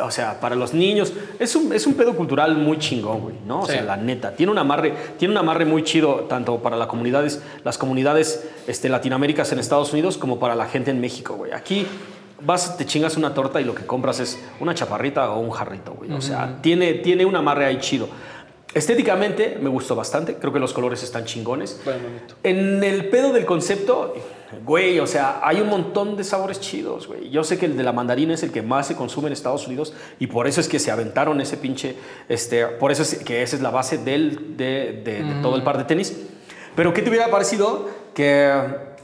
o 0.00 0.10
sea, 0.12 0.38
para 0.38 0.54
los 0.54 0.72
niños. 0.74 1.12
Es 1.40 1.56
un, 1.56 1.72
es 1.72 1.84
un 1.84 1.94
pedo 1.94 2.14
cultural 2.14 2.56
muy 2.56 2.78
chingón, 2.78 3.20
güey, 3.20 3.34
¿no? 3.46 3.62
O 3.62 3.66
Sí. 3.66 3.72
sea, 3.72 3.82
la 3.82 3.96
neta. 3.96 4.36
Tiene 4.36 4.52
un 4.52 4.58
amarre, 4.58 4.94
tiene 5.18 5.32
un 5.32 5.38
amarre 5.38 5.64
muy 5.64 5.82
chido 5.82 6.26
tanto 6.28 6.58
para 6.62 6.76
las 6.76 6.86
comunidades, 6.86 7.42
las 7.64 7.76
comunidades 7.78 8.48
este, 8.68 8.88
latinoaméricas 8.88 9.50
en 9.50 9.58
Estados 9.58 9.92
Unidos 9.92 10.16
como 10.18 10.38
para 10.38 10.54
la 10.54 10.66
gente 10.66 10.92
en 10.92 11.00
México, 11.00 11.34
güey. 11.34 11.50
Aquí 11.52 11.84
vas, 12.40 12.76
te 12.76 12.86
chingas 12.86 13.16
una 13.16 13.34
torta 13.34 13.60
y 13.60 13.64
lo 13.64 13.74
que 13.74 13.84
compras 13.86 14.20
es 14.20 14.38
una 14.60 14.74
chaparrita 14.74 15.30
o 15.30 15.40
un 15.40 15.50
jarrito, 15.50 15.92
güey. 15.92 16.12
O 16.12 16.20
sea, 16.20 16.58
tiene, 16.62 16.94
tiene 16.94 17.24
un 17.24 17.34
amarre 17.36 17.66
ahí 17.66 17.78
chido. 17.78 18.08
Estéticamente 18.74 19.58
me 19.60 19.70
gustó 19.70 19.96
bastante, 19.96 20.34
creo 20.36 20.52
que 20.52 20.58
los 20.58 20.74
colores 20.74 21.02
están 21.02 21.24
chingones. 21.24 21.80
Bueno. 21.84 22.00
En 22.42 22.84
el 22.84 23.08
pedo 23.08 23.32
del 23.32 23.46
concepto, 23.46 24.14
güey, 24.64 25.00
o 25.00 25.06
sea, 25.06 25.40
hay 25.42 25.60
un 25.62 25.68
montón 25.70 26.16
de 26.18 26.22
sabores 26.24 26.60
chidos, 26.60 27.06
güey. 27.06 27.30
Yo 27.30 27.44
sé 27.44 27.58
que 27.58 27.64
el 27.64 27.78
de 27.78 27.82
la 27.82 27.92
mandarina 27.94 28.34
es 28.34 28.42
el 28.42 28.52
que 28.52 28.60
más 28.60 28.86
se 28.86 28.94
consume 28.94 29.28
en 29.28 29.32
Estados 29.32 29.66
Unidos 29.66 29.94
y 30.18 30.26
por 30.26 30.46
eso 30.46 30.60
es 30.60 30.68
que 30.68 30.78
se 30.78 30.90
aventaron 30.90 31.40
ese 31.40 31.56
pinche, 31.56 31.96
este, 32.28 32.66
por 32.66 32.92
eso 32.92 33.02
es 33.02 33.14
que 33.24 33.42
esa 33.42 33.56
es 33.56 33.62
la 33.62 33.70
base 33.70 33.96
del, 33.98 34.56
de, 34.58 35.00
de- 35.02 35.22
de 35.24 35.42
todo 35.42 35.56
el 35.56 35.62
par 35.62 35.78
de 35.78 35.84
tenis. 35.84 36.14
Pero 36.76 36.92
¿qué 36.92 37.00
te 37.00 37.08
hubiera 37.08 37.28
parecido 37.30 37.88
que, 38.14 38.52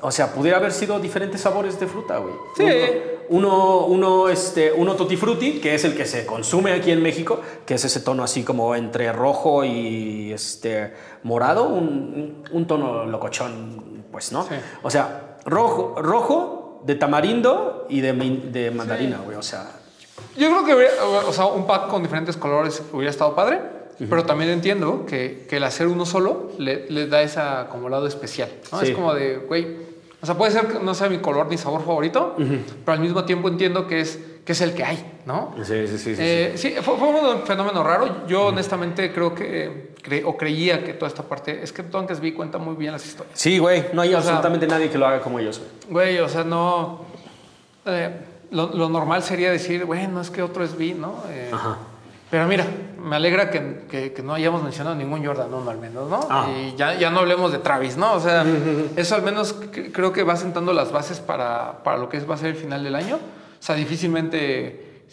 o 0.03 0.11
sea, 0.11 0.33
pudiera 0.35 0.59
haber 0.59 0.73
sido 0.73 1.01
diferentes 1.01 1.41
sabores 1.41 1.81
de 1.81 1.87
fruta, 1.87 2.19
güey? 2.19 2.35
Sí. 2.57 2.63
Uno, 2.65 3.14
uno, 3.29 4.29
este, 4.29 4.73
uno 4.73 4.95
tutti 4.95 5.17
frutti, 5.17 5.61
que 5.61 5.75
es 5.75 5.85
el 5.85 5.97
que 5.97 6.05
se 6.07 6.25
consume 6.27 6.73
aquí 6.73 6.91
en 6.91 7.03
México, 7.03 7.41
que 7.67 7.75
es 7.75 7.85
ese 7.85 8.01
tono 8.01 8.23
así 8.23 8.43
como 8.43 8.75
entre 8.75 9.13
rojo 9.13 9.65
y 9.65 10.33
este, 10.33 10.93
morado, 11.23 11.69
un, 11.69 12.45
un 12.51 12.67
tono 12.67 13.05
locochón, 13.07 14.05
pues, 14.11 14.33
¿no? 14.33 14.45
Sí. 14.45 14.55
O 14.83 14.91
sea, 14.91 15.39
rojo, 15.45 15.95
rojo 16.01 16.83
de 16.85 16.95
tamarindo 16.95 17.87
y 17.89 18.01
de, 18.01 18.13
de 18.13 18.71
mandarina, 18.71 19.19
güey, 19.25 19.37
o 19.37 19.43
sea... 19.43 19.71
Yo 20.37 20.49
creo 20.51 20.65
que 20.65 20.75
hubiera- 20.75 21.05
o 21.29 21.33
sea, 21.33 21.47
un 21.47 21.67
pack 21.67 21.89
con 21.89 22.03
diferentes 22.03 22.37
colores 22.37 22.83
hubiera 22.93 23.11
estado 23.11 23.35
padre, 23.35 23.61
pero 24.11 24.25
también 24.25 24.51
entiendo 24.51 25.07
que, 25.07 25.47
que 25.49 25.59
el 25.59 25.65
hacer 25.65 25.87
uno 25.87 26.05
solo 26.05 26.51
le, 26.59 26.91
le 26.91 27.07
da 27.07 27.23
esa 27.23 27.69
como 27.71 27.89
lado 27.89 28.07
especial. 28.09 28.49
¿no? 28.73 28.81
Sí. 28.81 28.87
Es 28.89 28.95
como 28.95 29.15
de, 29.15 29.37
güey, 29.37 29.94
o 30.25 30.27
sea, 30.27 30.39
puede 30.39 30.53
ser 30.53 30.67
que 30.69 30.79
no 30.81 30.95
sea 30.95 31.11
mi 31.11 31.19
color 31.19 31.49
ni 31.51 31.59
sabor 31.59 31.85
favorito, 31.85 32.35
pero 32.39 32.93
al 32.95 33.01
mismo 33.01 33.25
tiempo 33.27 33.49
entiendo 33.49 33.87
que 33.87 34.01
es, 34.01 34.19
que 34.43 34.53
es 34.53 34.61
el 34.63 34.73
que 34.73 34.83
hay, 34.83 35.19
¿no? 35.27 35.55
Sí, 35.63 35.87
sí, 35.87 35.99
sí. 35.99 36.17
sí, 36.17 36.17
Eh, 36.19 36.53
sí, 36.57 36.75
fue, 36.81 36.97
fue 36.97 37.09
un 37.09 37.43
fenómeno 37.43 37.85
raro. 37.85 38.27
Yo 38.27 38.47
honestamente 38.47 39.13
creo 39.13 39.35
que, 39.35 39.93
cre- 40.03 40.23
o 40.25 40.35
creía 40.35 40.83
que 40.83 40.95
toda 40.95 41.09
esta 41.09 41.25
parte, 41.25 41.63
es 41.63 41.75
que 41.75 41.83
Tonkes 41.83 42.21
vi 42.21 42.33
cuenta 42.33 42.57
muy 42.57 42.75
bien 42.75 42.93
las 42.93 43.05
historias. 43.05 43.39
Sí, 43.39 43.59
güey, 43.59 43.85
no 43.93 44.01
hay 44.01 44.15
absolutamente 44.15 44.67
nadie 44.67 44.89
que 44.89 44.97
lo 44.97 45.07
haga 45.07 45.21
como 45.21 45.39
ellos, 45.39 45.61
güey. 45.91 46.15
Güey, 46.15 46.19
o 46.21 46.29
sea, 46.31 46.43
no. 46.43 47.05
eh, 47.85 48.11
lo, 48.51 48.69
lo 48.75 48.89
normal 48.89 49.23
sería 49.23 49.51
decir, 49.51 49.85
bueno, 49.85 50.23
es 50.23 50.31
que 50.31 50.41
otro 50.43 50.65
es 50.65 50.75
B, 50.79 50.95
¿no? 50.95 51.23
Eh, 51.29 51.51
Ajá. 51.53 51.77
Pero 52.35 52.49
mira, 52.49 52.67
me 53.01 53.15
alegra 53.15 53.49
que, 53.49 53.85
que- 53.89 54.13
que 54.13 54.21
no 54.21 54.35
hayamos 54.35 54.61
mencionado 54.61 54.97
ningún 54.97 55.25
Jordan 55.25 55.55
1 55.55 55.71
al 55.71 55.79
menos, 55.79 56.11
¿no? 56.11 56.27
Ah. 56.29 56.49
Y 56.51 56.75
ya, 56.75 56.95
ya 56.95 57.09
no 57.09 57.21
hablemos 57.21 57.53
de 57.53 57.59
Travis, 57.59 57.97
¿no? 57.97 58.13
O 58.15 58.19
sea, 58.19 58.45
eso 58.97 59.15
al 59.15 59.23
menos 59.23 59.55
creo 59.93 60.13
que 60.13 60.25
va 60.25 60.35
sentando 60.35 60.73
las 60.73 60.91
bases 60.91 61.21
para, 61.21 61.85
para 61.85 61.97
lo 61.97 62.09
que 62.09 62.19
va 62.19 62.35
a 62.35 62.39
ser 62.39 62.49
el 62.49 62.57
final 62.57 62.83
del 62.83 62.97
año. 62.97 63.15
O 63.17 63.63
sea, 63.63 63.77
difícilmente 63.77 65.05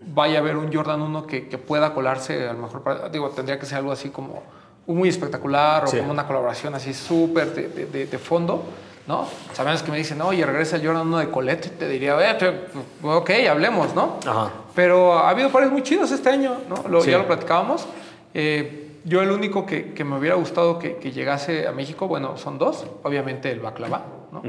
vaya 0.00 0.38
a 0.38 0.40
haber 0.40 0.56
un 0.56 0.72
Jordan 0.74 1.00
1 1.00 1.24
que, 1.28 1.48
que 1.48 1.58
pueda 1.58 1.94
colarse, 1.94 2.48
a 2.48 2.54
lo 2.54 2.58
mejor, 2.62 2.82
para- 2.82 3.08
digo, 3.08 3.30
tendría 3.30 3.56
que 3.60 3.66
ser 3.66 3.78
algo 3.78 3.92
así 3.92 4.08
como 4.08 4.42
muy 4.88 5.08
espectacular 5.08 5.84
o 5.84 5.86
Sí. 5.86 5.98
como 5.98 6.10
una 6.10 6.26
colaboración 6.26 6.74
así 6.74 6.92
súper 6.92 7.54
de, 7.54 7.68
de- 7.68 7.86
de- 7.86 8.06
de 8.06 8.18
fondo, 8.18 8.64
¿no? 9.06 9.28
Sabemos 9.52 9.84
que 9.84 9.92
me 9.92 9.98
dicen, 9.98 10.20
oye, 10.22 10.44
regresa 10.44 10.74
el 10.74 10.84
Jordan 10.84 11.06
1 11.06 11.18
de 11.18 11.30
Colette, 11.30 11.78
te 11.78 11.88
diría, 11.88 12.16
"Eh, 12.32 12.66
ok, 13.00 13.30
hablemos, 13.48 13.94
¿no? 13.94 14.18
Ajá. 14.26 14.50
Pero 14.74 15.12
ha 15.18 15.28
habido 15.30 15.50
pares 15.50 15.70
muy 15.70 15.82
chidos 15.82 16.10
este 16.12 16.30
año, 16.30 16.56
¿no? 16.68 16.88
Lo- 16.88 17.02
Sí. 17.02 17.10
Ya 17.10 17.18
lo 17.18 17.26
platicábamos. 17.26 17.86
Eh, 18.34 18.88
yo 19.04 19.20
el 19.20 19.30
único 19.30 19.66
que, 19.66 19.92
que 19.92 20.04
me 20.04 20.16
hubiera 20.18 20.36
gustado 20.36 20.78
que, 20.78 20.96
que 20.96 21.10
llegase 21.12 21.66
a 21.66 21.72
México, 21.72 22.06
bueno, 22.08 22.36
son 22.36 22.58
dos. 22.58 22.86
Obviamente 23.02 23.50
el 23.50 23.60
Baklava, 23.60 24.04
¿no? 24.30 24.42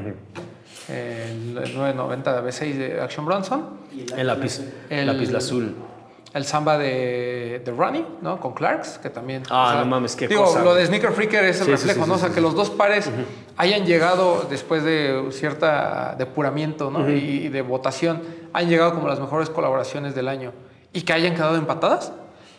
el, 0.89 1.57
el 1.57 1.75
990 1.75 2.41
de 2.41 2.49
B6 2.49 2.73
de 2.77 3.01
Action 3.01 3.25
Bronson. 3.25 3.65
El 4.15 4.27
lápiz, 4.27 4.61
El- 4.89 5.07
lápiz 5.07 5.33
azul. 5.33 5.75
El 6.33 6.45
samba 6.45 6.77
de, 6.79 7.61
de 7.63 7.71
Ronnie, 7.71 8.05
¿no? 8.21 8.39
Con 8.39 8.53
Clarks, 8.53 8.97
que 8.97 9.09
también... 9.11 9.43
Ah, 9.51 9.75
no 9.79 9.85
mames, 9.85 10.15
qué 10.15 10.27
digo, 10.27 10.45
cosa, 10.45 10.63
Lo 10.63 10.73
de 10.73 10.85
Sneaker 10.87 11.11
Freaker 11.11 11.43
es 11.45 11.59
el 11.59 11.65
Sí, 11.65 11.71
reflejo, 11.71 12.03
sí, 12.03 12.09
¿no? 12.09 12.15
o 12.15 12.17
sea, 12.17 12.29
que 12.29 12.41
los 12.41 12.55
dos 12.55 12.71
pares 12.71 13.09
hayan 13.57 13.85
llegado 13.85 14.47
después 14.49 14.83
de 14.83 15.27
cierta 15.31 16.15
depuramiento, 16.17 16.89
¿no? 16.89 17.07
y, 17.09 17.13
y 17.13 17.49
de 17.49 17.61
votación, 17.61 18.23
han 18.51 18.67
llegado 18.67 18.95
como 18.95 19.07
las 19.07 19.19
mejores 19.19 19.49
colaboraciones 19.51 20.15
del 20.15 20.27
año 20.27 20.53
y 20.91 21.01
que 21.03 21.13
hayan 21.13 21.35
quedado 21.35 21.55
empatadas, 21.55 22.11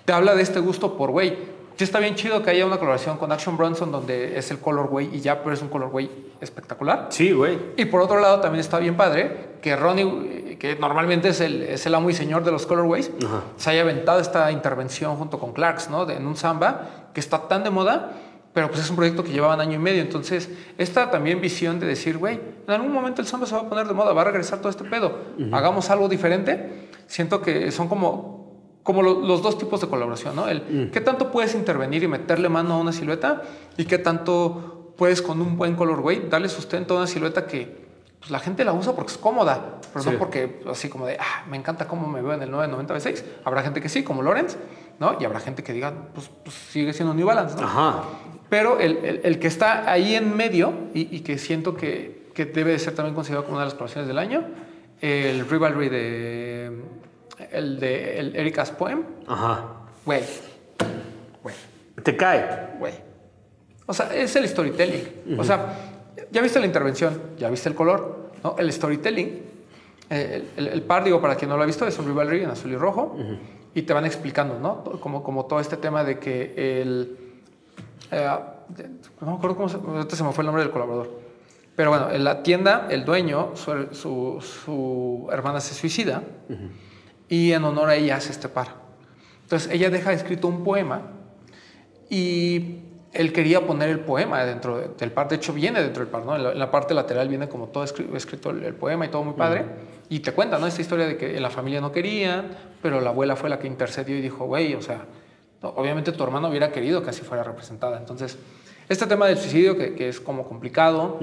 te 0.04 0.12
habla 0.12 0.34
de 0.36 0.42
este 0.42 0.60
gusto 0.60 0.96
por, 0.96 1.10
güey, 1.10 1.36
sí 1.76 1.84
está 1.84 1.98
bien 1.98 2.14
chido 2.14 2.42
que 2.42 2.50
haya 2.50 2.64
una 2.66 2.76
colaboración 2.78 3.16
con 3.18 3.32
Action 3.32 3.56
Bronson 3.56 3.90
donde 3.92 4.38
es 4.38 4.50
el 4.50 4.58
colorway 4.58 5.10
y 5.12 5.20
ya, 5.20 5.42
pero 5.42 5.54
es 5.54 5.62
un 5.62 5.68
colorway 5.68 6.10
espectacular. 6.40 7.06
Sí, 7.10 7.32
güey. 7.32 7.58
Y 7.76 7.84
por 7.86 8.00
otro 8.00 8.20
lado, 8.20 8.40
también 8.40 8.60
está 8.60 8.78
bien 8.78 8.96
padre 8.96 9.54
que 9.62 9.74
Ronnie, 9.76 10.04
eh, 10.52 10.58
que 10.58 10.76
normalmente 10.76 11.28
es 11.28 11.40
el, 11.40 11.62
es 11.62 11.84
el 11.86 11.94
amo 11.94 12.10
y 12.10 12.14
señor 12.14 12.44
de 12.44 12.52
los 12.52 12.66
colorways, 12.66 13.10
Ajá. 13.24 13.42
se 13.56 13.70
haya 13.70 13.82
aventado 13.82 14.20
esta 14.20 14.50
intervención 14.52 15.16
junto 15.16 15.38
con 15.38 15.52
Clarks, 15.52 15.88
¿no? 15.90 16.04
De- 16.06 16.16
en 16.16 16.26
un 16.26 16.36
samba 16.36 17.08
que 17.14 17.20
está 17.20 17.48
tan 17.48 17.64
de 17.64 17.70
moda, 17.70 18.12
pero 18.52 18.68
pues 18.68 18.80
es 18.82 18.90
un 18.90 18.96
proyecto 18.96 19.24
que 19.24 19.32
llevaban 19.32 19.60
año 19.60 19.74
y 19.74 19.78
medio. 19.78 20.02
Entonces, 20.02 20.48
esta 20.78 21.10
también 21.10 21.40
visión 21.40 21.80
de 21.80 21.86
decir, 21.86 22.18
güey, 22.18 22.40
en 22.66 22.72
algún 22.72 22.92
momento 22.92 23.20
el 23.20 23.26
samba 23.26 23.46
se 23.46 23.54
va 23.54 23.62
a 23.62 23.68
poner 23.68 23.86
de 23.88 23.94
moda, 23.94 24.12
va 24.12 24.20
a 24.22 24.24
regresar 24.26 24.58
todo 24.60 24.68
este 24.68 24.84
pedo, 24.84 25.18
hagamos 25.52 25.90
algo 25.90 26.08
diferente. 26.08 26.88
Siento 27.06 27.40
que 27.42 27.70
son 27.72 27.88
como 27.88 28.43
como 28.84 29.02
lo- 29.02 29.20
los 29.20 29.42
dos 29.42 29.58
tipos 29.58 29.80
de 29.80 29.88
colaboración, 29.88 30.36
¿no? 30.36 30.46
El 30.46 30.90
qué 30.92 31.00
tanto 31.00 31.32
puedes 31.32 31.54
intervenir 31.56 32.02
y 32.04 32.06
meterle 32.08 32.48
mano 32.48 32.74
a 32.74 32.78
una 32.78 32.92
silueta 32.92 33.42
y 33.76 33.86
qué 33.86 33.98
tanto 33.98 34.92
puedes 34.96 35.20
con 35.22 35.40
un 35.40 35.56
buen 35.56 35.74
colorway 35.74 36.28
darle 36.28 36.48
sustento 36.48 36.94
a 36.94 36.98
una 36.98 37.06
silueta 37.08 37.46
que 37.46 37.82
pues, 38.20 38.30
la 38.30 38.38
gente 38.38 38.64
la 38.64 38.72
usa 38.72 38.94
porque 38.94 39.10
es 39.12 39.18
cómoda, 39.18 39.80
pero 39.92 40.04
Sí. 40.04 40.10
no 40.12 40.18
porque 40.18 40.60
así 40.70 40.88
como 40.88 41.06
de, 41.06 41.16
ah, 41.18 41.44
me 41.50 41.56
encanta 41.56 41.88
cómo 41.88 42.06
me 42.06 42.22
veo 42.22 42.32
en 42.34 42.42
el 42.42 42.50
990 42.50 42.94
V6. 42.94 43.24
Habrá 43.44 43.62
gente 43.62 43.80
que 43.80 43.88
sí, 43.88 44.02
como 44.04 44.22
Lorenz, 44.22 44.56
¿no? 45.00 45.16
Y 45.20 45.24
habrá 45.24 45.40
gente 45.40 45.62
que 45.64 45.72
diga, 45.72 45.92
pues, 46.14 46.30
pues, 46.44 46.54
sigue 46.54 46.92
siendo 46.92 47.12
New 47.14 47.26
Balance, 47.26 47.56
¿no? 47.56 47.64
Ajá. 47.66 48.02
Pero 48.48 48.78
el, 48.78 48.98
el- 48.98 49.20
el 49.24 49.38
que 49.38 49.46
está 49.48 49.90
ahí 49.90 50.14
en 50.14 50.36
medio 50.36 50.72
y, 50.94 51.14
y 51.16 51.20
que 51.20 51.38
siento 51.38 51.74
que, 51.76 52.28
que 52.34 52.44
debe 52.44 52.72
de 52.72 52.78
ser 52.78 52.94
también 52.94 53.14
considerado 53.14 53.44
como 53.46 53.56
una 53.56 53.64
de 53.64 53.66
las 53.70 53.74
colaboraciones 53.74 54.08
del 54.08 54.18
año, 54.18 54.44
el 55.00 55.48
Rivalry 55.48 55.88
de 55.88 56.82
el 57.54 57.78
de 57.80 58.18
el 58.20 58.36
Erika's 58.36 58.70
Poem, 58.70 59.02
Ajá. 59.26 59.64
güey, 60.04 60.22
güey, 61.42 61.54
Te 62.02 62.16
cae. 62.16 62.74
güey. 62.78 62.94
O 63.86 63.92
sea, 63.94 64.14
es 64.14 64.34
el 64.36 64.48
storytelling. 64.48 65.38
O 65.38 65.44
sea, 65.44 65.74
ya 66.30 66.40
viste 66.40 66.58
la 66.58 66.66
intervención, 66.66 67.20
ya 67.38 67.50
viste 67.50 67.68
el 67.68 67.74
color, 67.74 68.30
¿no? 68.42 68.56
El 68.58 68.72
storytelling. 68.72 69.42
eh, 70.10 70.44
El, 70.56 70.66
el- 70.66 70.72
el 70.72 70.82
par, 70.82 71.04
digo, 71.04 71.20
para 71.20 71.34
quien 71.36 71.48
no 71.50 71.56
lo 71.56 71.62
ha 71.62 71.66
visto, 71.66 71.86
es 71.86 71.98
un 71.98 72.06
Rivalry 72.06 72.42
en 72.44 72.50
azul 72.50 72.72
y 72.72 72.76
rojo. 72.76 73.16
Y 73.74 73.82
te 73.82 73.92
van 73.92 74.06
explicando, 74.06 74.58
¿no? 74.58 74.84
Como, 75.00 75.22
como 75.22 75.46
todo 75.46 75.60
este 75.60 75.76
tema 75.76 76.04
de 76.04 76.18
que 76.18 76.80
el... 76.82 77.18
eh, 78.10 78.28
no 79.20 79.26
me 79.32 79.36
acuerdo 79.36 79.56
cómo 79.56 79.68
se, 79.68 80.16
se 80.16 80.22
me 80.24 80.32
fue 80.32 80.42
el 80.42 80.46
nombre 80.46 80.62
del 80.62 80.70
colaborador. 80.72 81.10
Pero 81.76 81.90
bueno, 81.90 82.10
en 82.10 82.22
la 82.24 82.42
tienda, 82.44 82.86
el 82.88 83.04
dueño, 83.04 83.50
su, 83.56 83.88
su- 83.92 84.40
su 84.40 85.28
hermana 85.32 85.60
se 85.60 85.74
suicida 85.74 86.22
y 87.28 87.52
en 87.52 87.64
honor 87.64 87.88
a 87.90 87.96
ella 87.96 88.16
hace 88.16 88.32
este 88.32 88.48
par. 88.48 88.68
Entonces 89.42 89.70
ella 89.72 89.90
deja 89.90 90.12
escrito 90.12 90.48
un 90.48 90.64
poema 90.64 91.02
y 92.10 92.80
él 93.12 93.32
quería 93.32 93.66
poner 93.66 93.88
el 93.90 94.00
poema 94.00 94.44
dentro 94.44 94.78
de- 94.78 94.88
del 94.98 95.12
par. 95.12 95.28
De 95.28 95.36
hecho, 95.36 95.52
viene 95.52 95.80
dentro 95.82 96.02
del 96.02 96.10
par, 96.10 96.24
¿no? 96.24 96.34
En 96.36 96.42
la, 96.42 96.52
en 96.52 96.58
la 96.58 96.70
parte 96.70 96.94
lateral 96.94 97.28
viene 97.28 97.48
como 97.48 97.68
todo 97.68 97.84
escri- 97.84 98.12
escrito 98.14 98.50
el, 98.50 98.64
el 98.64 98.74
poema 98.74 99.06
y 99.06 99.08
todo 99.08 99.22
muy 99.22 99.34
padre. 99.34 99.64
Y 100.08 100.20
te 100.20 100.32
cuenta, 100.32 100.58
¿no? 100.58 100.66
Esta 100.66 100.80
historia 100.82 101.06
de 101.06 101.16
que 101.16 101.38
la 101.40 101.50
familia 101.50 101.80
no 101.80 101.92
querían, 101.92 102.48
pero 102.82 103.00
la 103.00 103.10
abuela 103.10 103.36
fue 103.36 103.48
la 103.48 103.58
que 103.58 103.66
intercedió 103.66 104.16
y 104.16 104.20
dijo, 104.20 104.46
güey, 104.46 104.74
o 104.74 104.82
sea, 104.82 105.04
no, 105.62 105.68
obviamente 105.70 106.12
tu 106.12 106.22
hermano 106.24 106.48
hubiera 106.48 106.72
querido 106.72 107.02
que 107.02 107.10
así 107.10 107.22
fuera 107.22 107.42
representada. 107.44 107.98
Entonces, 107.98 108.36
este 108.88 109.06
tema 109.06 109.26
del 109.26 109.38
suicidio, 109.38 109.78
que, 109.78 109.94
que 109.94 110.08
es 110.10 110.20
como 110.20 110.46
complicado, 110.46 111.18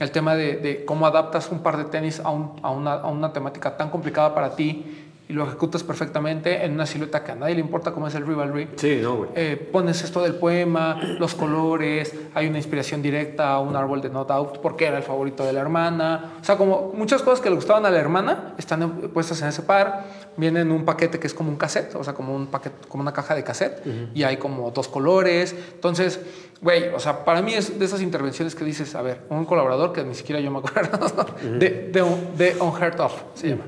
el 0.00 0.10
tema 0.10 0.34
de, 0.34 0.56
de 0.56 0.84
cómo 0.84 1.06
adaptas 1.06 1.48
un 1.52 1.60
par 1.62 1.76
de 1.76 1.84
tenis 1.84 2.18
a, 2.20 2.30
un- 2.30 2.58
a 2.62 2.70
una, 2.70 2.94
a 2.94 3.06
una 3.08 3.32
temática 3.32 3.76
tan 3.76 3.90
complicada 3.90 4.34
para 4.34 4.56
ti 4.56 5.03
y 5.26 5.32
lo 5.32 5.46
ejecutas 5.46 5.82
perfectamente 5.82 6.64
en 6.64 6.72
una 6.72 6.84
silueta 6.84 7.24
que 7.24 7.32
a 7.32 7.34
nadie 7.34 7.54
le 7.54 7.60
importa 7.60 7.92
como 7.92 8.06
es 8.06 8.14
el 8.14 8.26
Rivalry. 8.26 8.68
Sí, 8.76 8.98
no, 9.02 9.16
güey. 9.16 9.30
Eh, 9.34 9.68
pones 9.72 10.02
esto 10.04 10.22
del 10.22 10.34
poema, 10.34 11.00
los 11.18 11.34
colores, 11.34 12.14
hay 12.34 12.46
una 12.46 12.58
inspiración 12.58 13.00
directa 13.00 13.52
a 13.52 13.60
un 13.60 13.74
árbol 13.74 14.02
de 14.02 14.10
No 14.10 14.26
Doubt 14.26 14.58
porque 14.58 14.84
era 14.84 14.98
el 14.98 15.02
favorito 15.02 15.44
de 15.44 15.54
la 15.54 15.60
hermana. 15.60 16.34
O 16.40 16.44
sea, 16.44 16.58
como 16.58 16.92
muchas 16.94 17.22
cosas 17.22 17.40
que 17.40 17.48
le 17.48 17.56
gustaban 17.56 17.86
a 17.86 17.90
la 17.90 17.98
hermana 17.98 18.54
están 18.58 18.90
puestas 19.14 19.40
en 19.40 19.48
ese 19.48 19.62
par. 19.62 20.04
Viene 20.36 20.60
en 20.60 20.70
un 20.70 20.84
paquete 20.84 21.18
que 21.18 21.26
es 21.26 21.32
como 21.32 21.48
un 21.48 21.56
cassette, 21.56 21.94
o 21.94 22.04
sea, 22.04 22.12
como, 22.12 22.34
un 22.34 22.48
paquete, 22.48 22.86
como 22.88 23.00
una 23.02 23.12
caja 23.12 23.34
de 23.34 23.44
cassette 23.44 23.82
y 24.14 24.24
hay 24.24 24.36
como 24.36 24.70
dos 24.72 24.88
colores. 24.88 25.54
Entonces, 25.72 26.20
güey, 26.60 26.88
o 26.88 27.00
sea, 27.00 27.24
para 27.24 27.40
mí 27.40 27.54
es 27.54 27.78
de 27.78 27.84
esas 27.84 28.02
intervenciones 28.02 28.54
que 28.54 28.64
dices, 28.64 28.94
a 28.94 29.00
ver, 29.00 29.22
un 29.30 29.46
colaborador 29.46 29.92
que 29.92 30.04
ni 30.04 30.14
siquiera 30.14 30.40
yo 30.40 30.50
me 30.50 30.58
acuerdo, 30.58 30.98
de, 31.58 31.90
de, 31.90 32.04
de 32.36 32.60
Unheard 32.60 33.00
Of 33.00 33.22
se 33.34 33.48
llama. 33.50 33.64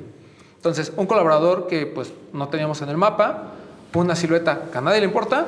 Entonces, 0.67 0.93
un 0.97 1.07
colaborador 1.07 1.69
que 1.69 1.87
pues 1.87 2.13
no 2.33 2.49
teníamos 2.49 2.83
en 2.83 2.89
el 2.89 2.97
mapa, 2.97 3.53
una 3.95 4.17
silueta 4.17 4.63
que 4.73 4.79
a 4.79 4.81
nadie 4.81 4.99
le 4.99 5.07
importa 5.07 5.47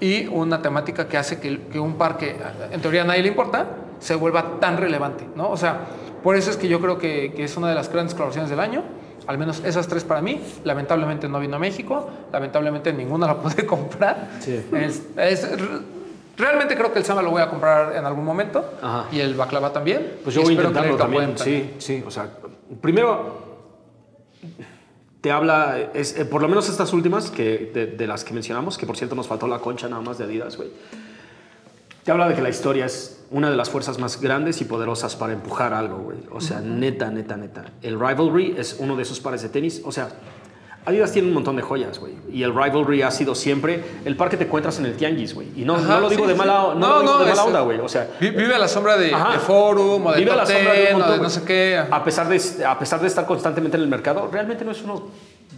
y 0.00 0.26
una 0.26 0.60
temática 0.60 1.06
que 1.06 1.16
hace 1.16 1.38
que, 1.38 1.60
que 1.72 1.78
un 1.78 1.94
par 1.94 2.16
que 2.18 2.34
en 2.72 2.80
teoría 2.80 3.02
a 3.02 3.04
nadie 3.04 3.22
le 3.22 3.28
importa 3.28 3.66
se 4.00 4.16
vuelva 4.16 4.58
tan 4.58 4.76
relevante, 4.76 5.24
¿no? 5.36 5.50
O 5.50 5.56
sea, 5.56 5.78
por 6.24 6.34
eso 6.34 6.50
es 6.50 6.56
que 6.56 6.66
yo 6.66 6.80
creo 6.80 6.98
que, 6.98 7.32
que 7.34 7.44
es 7.44 7.56
una 7.56 7.68
de 7.68 7.76
las 7.76 7.90
grandes 7.92 8.12
colaboraciones 8.14 8.50
del 8.50 8.58
año. 8.58 8.82
Al 9.28 9.38
menos 9.38 9.62
esas 9.64 9.86
tres 9.86 10.02
para 10.04 10.20
mí. 10.20 10.42
Lamentablemente 10.64 11.28
no 11.28 11.38
vino 11.38 11.54
a 11.56 11.58
México. 11.60 12.10
Lamentablemente 12.32 12.92
ninguna 12.92 13.26
la 13.28 13.36
pude 13.40 13.64
comprar. 13.64 14.30
Sí. 14.40 14.60
Es- 14.72 15.02
es- 15.16 15.48
realmente 16.36 16.76
creo 16.76 16.92
que 16.92 16.98
el 16.98 17.04
Samba 17.04 17.22
lo 17.22 17.30
voy 17.30 17.40
a 17.40 17.48
comprar 17.48 17.94
en 17.96 18.04
algún 18.04 18.24
momento. 18.24 18.64
Ajá. 18.82 19.06
Y 19.12 19.20
el 19.20 19.34
Baklava 19.34 19.72
también. 19.72 20.14
Pues 20.24 20.34
Y 20.34 20.40
yo 20.40 20.44
voy 20.44 20.54
a 20.54 20.56
intentarlo 20.56 20.96
también. 20.96 21.38
Sí, 21.38 21.74
sí. 21.78 22.02
O 22.06 22.10
sea, 22.10 22.28
primero 22.82 23.43
te 25.20 25.30
habla, 25.30 25.90
es, 25.94 26.18
eh, 26.18 26.24
por 26.24 26.42
lo 26.42 26.48
menos 26.48 26.68
estas 26.68 26.92
últimas 26.92 27.30
que, 27.30 27.70
de, 27.72 27.86
de 27.86 28.06
las 28.06 28.24
que 28.24 28.34
mencionamos, 28.34 28.76
que 28.76 28.86
por 28.86 28.96
cierto 28.96 29.14
nos 29.14 29.26
faltó 29.26 29.46
la 29.46 29.58
concha 29.58 29.88
nada 29.88 30.02
más 30.02 30.18
de 30.18 30.24
Adidas, 30.24 30.56
güey. 30.56 30.70
Te 32.04 32.10
habla 32.10 32.28
de 32.28 32.34
que 32.34 32.42
la 32.42 32.50
historia 32.50 32.84
es 32.84 33.24
una 33.30 33.48
de 33.48 33.56
las 33.56 33.70
fuerzas 33.70 33.98
más 33.98 34.20
grandes 34.20 34.60
y 34.60 34.66
poderosas 34.66 35.16
para 35.16 35.32
empujar 35.32 35.72
algo, 35.72 35.96
güey. 35.96 36.18
O 36.30 36.42
sea, 36.42 36.60
neta, 36.60 37.10
neta, 37.10 37.38
neta. 37.38 37.64
El 37.80 37.98
Rivalry 37.98 38.54
es 38.58 38.76
uno 38.78 38.94
de 38.94 39.02
esos 39.02 39.20
pares 39.20 39.40
de 39.40 39.48
tenis. 39.48 39.80
O 39.86 39.90
sea, 39.90 40.10
Adidas 40.86 41.12
tiene 41.12 41.28
un 41.28 41.34
montón 41.34 41.56
de 41.56 41.62
joyas, 41.62 41.98
güey. 41.98 42.12
Y 42.30 42.42
el 42.42 42.54
Rivalry 42.54 43.00
ha 43.02 43.10
sido 43.10 43.34
siempre 43.34 43.82
el 44.04 44.16
par 44.16 44.28
que 44.28 44.36
te 44.36 44.44
encuentras 44.44 44.78
en 44.78 44.84
el 44.86 44.96
tianguis, 44.96 45.34
güey. 45.34 45.48
Y 45.56 45.64
no, 45.64 45.76
Ajá, 45.76 45.94
no 45.94 46.00
lo 46.00 46.08
digo 46.10 46.24
sí, 46.24 46.28
de 46.28 46.34
sí. 46.34 46.38
mala, 46.38 46.52
no, 46.52 46.74
No, 46.74 46.88
lo 46.96 47.00
digo 47.00 47.12
no, 47.14 47.18
de 47.20 47.30
mala 47.30 47.44
onda, 47.44 47.60
güey. 47.62 47.80
O 47.80 47.88
sea, 47.88 48.08
Vi- 48.20 48.30
Vive 48.30 48.54
a 48.54 48.58
la 48.58 48.68
sombra 48.68 48.96
de, 48.98 49.06
de 49.06 49.38
Forum 49.46 50.06
o 50.06 50.12
de 50.12 50.18
Vive 50.18 50.32
a 50.32 50.36
la 50.36 50.44
sombra 50.46 50.72
de 50.74 50.78
un 50.78 50.84
10, 50.84 50.88
o 50.88 50.98
montón, 50.98 51.10
de 51.12 51.16
güey. 51.18 51.22
no 51.22 51.30
sé 51.30 51.42
qué. 51.44 51.82
A 51.90 52.04
pesar, 52.04 52.28
de, 52.28 52.64
a 52.66 52.78
pesar 52.78 53.00
de 53.00 53.06
estar 53.06 53.24
constantemente 53.24 53.76
en 53.78 53.82
el 53.82 53.88
mercado, 53.88 54.28
realmente 54.30 54.62
no 54.64 54.72
es 54.72 54.82
uno 54.82 55.04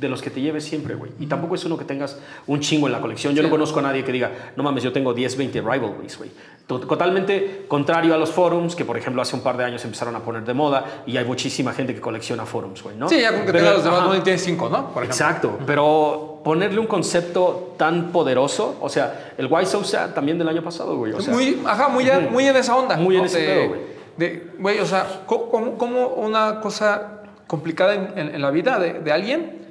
de 0.01 0.09
los 0.09 0.21
que 0.23 0.31
te 0.31 0.41
lleves 0.41 0.65
siempre, 0.65 0.95
güey. 0.95 1.11
Y 1.19 1.27
tampoco 1.27 1.55
es 1.55 1.65
uno 1.65 1.77
que 1.79 1.85
tengas 1.85 2.19
un 2.47 2.61
chingo 2.61 2.87
en 2.87 2.93
la 2.93 3.01
colección. 3.01 3.35
Yo 3.35 3.43
no 3.43 3.51
conozco 3.51 3.79
a 3.79 3.83
nadie 3.83 4.05
que 4.05 4.13
diga, 4.13 4.31
no 4.57 4.63
mames, 4.63 4.83
yo 4.83 4.93
tengo 4.93 5.15
10, 5.15 5.37
20 5.37 5.61
rivalries, 5.61 6.19
güey. 6.19 6.31
To- 6.67 6.81
Totalmente 6.81 7.65
contrario 7.69 8.13
a 8.15 8.19
los 8.19 8.31
forums, 8.33 8.75
que 8.75 8.85
por 8.85 8.97
ejemplo 8.99 9.23
hace 9.23 9.37
un 9.37 9.43
par 9.43 9.57
de 9.57 9.65
años 9.65 9.85
empezaron 9.85 10.17
a 10.17 10.21
poner 10.21 10.45
de 10.45 10.53
moda 10.53 11.03
y 11.07 11.17
hay 11.17 11.25
muchísima 11.25 11.73
gente 11.73 11.95
que 11.95 12.01
colecciona 12.01 12.45
forums, 12.45 12.83
güey, 12.83 12.97
¿no? 12.97 13.09
Sí, 13.09 13.21
ya 13.21 13.33
con 13.33 13.47
que 13.47 13.53
Pero- 13.53 13.73
los 13.73 13.85
demás 13.85 14.03
no 14.05 14.23
tiene 14.23 14.39
cinco, 14.39 14.69
¿no? 14.69 14.89
Por 14.93 15.05
ejemplo. 15.05 15.05
Exacto, 15.27 15.59
pero 15.65 16.41
ponerle 16.45 16.79
un 16.81 16.87
concepto 16.87 17.75
tan 17.79 18.11
poderoso, 18.13 18.77
o 18.81 18.89
sea, 18.89 19.33
el 19.39 19.47
Why 19.47 19.65
So 19.67 19.85
Sad 19.85 20.11
también 20.15 20.39
del 20.39 20.49
año 20.49 20.63
pasado, 20.63 20.97
güey. 20.97 21.13
O 21.13 21.21
sea, 21.21 21.33
muy, 21.33 21.61
ajá, 21.65 21.89
muy, 21.89 22.09
a- 22.11 22.21
muy 22.21 22.47
en 22.47 22.57
esa 22.57 22.75
onda. 22.77 22.97
Muy 22.97 23.17
en 23.17 23.25
ese 23.27 23.39
pedo, 23.39 23.69
güey. 23.69 23.81
de, 24.17 24.51
güey, 24.59 24.79
o 24.81 24.87
sea, 24.87 25.23
¿cómo, 25.27 25.77
cómo 25.79 26.09
una 26.09 26.61
cosa 26.61 27.21
complicada 27.47 27.95
en, 27.95 28.13
en- 28.19 28.35
en 28.35 28.43
la 28.43 28.51
vida 28.51 28.79
de, 28.81 28.95
de 28.95 29.13
alguien 29.13 29.66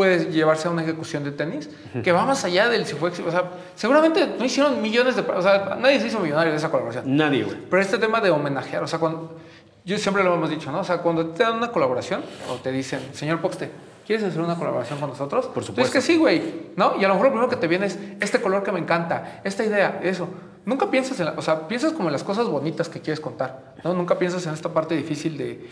puede 0.00 0.32
llevarse 0.32 0.66
a 0.66 0.70
una 0.70 0.82
ejecución 0.82 1.24
de 1.24 1.30
tenis 1.32 1.68
que 2.02 2.10
va 2.10 2.24
más 2.24 2.42
allá 2.46 2.70
del 2.70 2.86
si 2.86 2.94
fue 2.94 3.10
O 3.10 3.30
sea, 3.30 3.50
seguramente 3.74 4.26
no 4.38 4.44
hicieron 4.46 4.80
millones 4.80 5.14
de... 5.14 5.20
O 5.20 5.42
sea, 5.42 5.76
nadie 5.78 6.00
se 6.00 6.06
hizo 6.06 6.20
millonario 6.20 6.52
de 6.52 6.56
esa 6.56 6.70
colaboración. 6.70 7.04
Nadie, 7.14 7.44
güey. 7.44 7.58
Pero 7.68 7.82
este 7.82 7.98
tema 7.98 8.18
de 8.22 8.30
homenajear, 8.30 8.82
o 8.82 8.86
sea, 8.86 8.98
cuando... 8.98 9.36
Yo 9.84 9.98
siempre 9.98 10.24
lo 10.24 10.32
hemos 10.34 10.48
dicho, 10.48 10.72
¿no? 10.72 10.80
O 10.80 10.84
sea, 10.84 10.98
cuando 11.02 11.26
te 11.26 11.42
dan 11.42 11.56
una 11.58 11.70
colaboración 11.70 12.22
o 12.50 12.54
te 12.54 12.72
dicen, 12.72 13.00
señor 13.12 13.42
Poxte, 13.42 13.70
¿quieres 14.06 14.24
hacer 14.24 14.40
una 14.40 14.54
colaboración 14.56 14.98
con 15.00 15.10
nosotros? 15.10 15.46
Por 15.48 15.64
supuesto. 15.64 15.80
dices 15.82 15.92
que 15.92 16.00
sí, 16.00 16.16
güey, 16.18 16.42
¿no? 16.76 16.94
Y 16.98 17.04
a 17.04 17.08
lo 17.08 17.14
mejor 17.14 17.26
lo 17.26 17.32
primero 17.32 17.50
que 17.50 17.56
te 17.56 17.66
viene 17.66 17.86
es 17.86 17.98
este 18.20 18.40
color 18.40 18.62
que 18.62 18.72
me 18.72 18.78
encanta, 18.78 19.40
esta 19.44 19.64
idea, 19.64 20.00
eso. 20.02 20.28
Nunca 20.64 20.90
piensas 20.90 21.18
en, 21.20 21.26
la- 21.26 21.34
o 21.36 21.42
sea, 21.42 21.66
piensas 21.68 21.92
como 21.92 22.08
en 22.08 22.12
las 22.12 22.22
cosas 22.24 22.46
bonitas 22.46 22.88
que 22.88 23.00
quieres 23.00 23.20
contar, 23.20 23.74
¿no? 23.84 23.92
Nunca 23.92 24.18
piensas 24.18 24.46
en 24.46 24.54
esta 24.54 24.68
parte 24.70 24.94
difícil 24.94 25.36
de, 25.38 25.68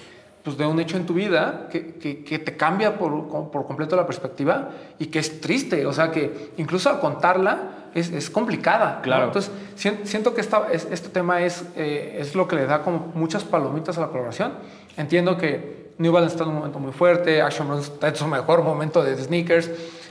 pues, 0.49 0.59
de 0.59 0.67
un 0.67 0.81
hecho 0.81 0.97
en 0.97 1.05
tu 1.07 1.15
vida 1.15 1.69
que, 1.71 1.95
que- 1.95 2.25
que 2.25 2.39
te 2.39 2.57
cambia 2.57 2.99
por, 2.99 3.29
por 3.51 3.67
completo 3.67 3.97
la 3.97 4.07
perspectiva 4.07 4.71
y 4.99 5.07
que 5.07 5.19
es 5.19 5.41
triste, 5.41 5.85
o 5.87 5.93
sea, 5.93 6.11
que 6.11 6.53
incluso 6.57 6.89
al 6.89 7.01
contarla 7.01 7.89
es, 7.95 8.11
es 8.11 8.31
complicada. 8.31 8.97
¿no? 8.97 9.03
Claro. 9.03 9.25
Entonces, 9.27 9.51
sien- 9.77 10.01
siento 10.05 10.35
que 10.35 10.41
esta, 10.41 10.69
es- 10.73 10.89
este 10.91 11.11
tema 11.11 11.43
es, 11.43 11.65
eh, 11.77 12.17
es 12.21 12.35
lo 12.35 12.49
que 12.49 12.57
le 12.57 12.67
da 12.67 12.83
como 12.83 13.13
muchas 13.15 13.45
palomitas 13.45 13.99
a 13.99 14.03
la 14.03 14.07
colaboración. 14.09 14.53
Entiendo 14.97 15.37
que 15.37 15.89
New 15.99 16.13
Balance 16.13 16.35
está 16.35 16.45
en 16.45 16.51
un 16.51 16.57
momento 16.57 16.79
muy 16.79 16.93
fuerte, 16.93 17.43
Action 17.43 17.69
Bronze 17.69 17.93
está 17.93 18.09
en 18.09 18.17
su 18.17 18.27
mejor 18.27 18.63
momento 18.63 19.03
de 19.03 19.17
sneakers. 19.23 19.71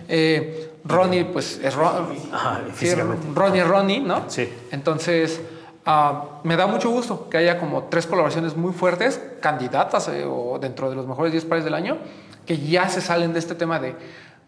eh, 0.09 0.69
Ronnie, 0.85 1.25
pues 1.25 1.59
es 1.63 1.75
Ron- 1.75 2.07
Ajá, 2.31 2.61
sí. 2.75 2.87
Ronnie 3.35 3.61
es 3.61 3.67
Ronnie, 3.67 3.99
¿no? 3.99 4.23
Sí. 4.27 4.47
Entonces, 4.71 5.41
ah, 5.87 6.41
me 6.43 6.55
da 6.55 6.67
mucho 6.67 6.91
gusto 6.91 7.27
que 7.29 7.37
haya 7.37 7.59
como 7.59 7.85
tres 7.85 8.05
colaboraciones 8.05 8.55
muy 8.55 8.73
fuertes, 8.73 9.19
candidatas 9.41 10.07
eh, 10.09 10.23
o 10.25 10.59
dentro 10.59 10.89
de 10.89 10.95
los 10.95 11.07
mejores 11.07 11.31
10 11.31 11.45
pares 11.45 11.63
del 11.63 11.73
año, 11.73 11.97
que 12.45 12.59
ya 12.59 12.87
se 12.89 13.01
salen 13.01 13.33
de 13.33 13.39
este 13.39 13.55
tema 13.55 13.79
de, 13.79 13.95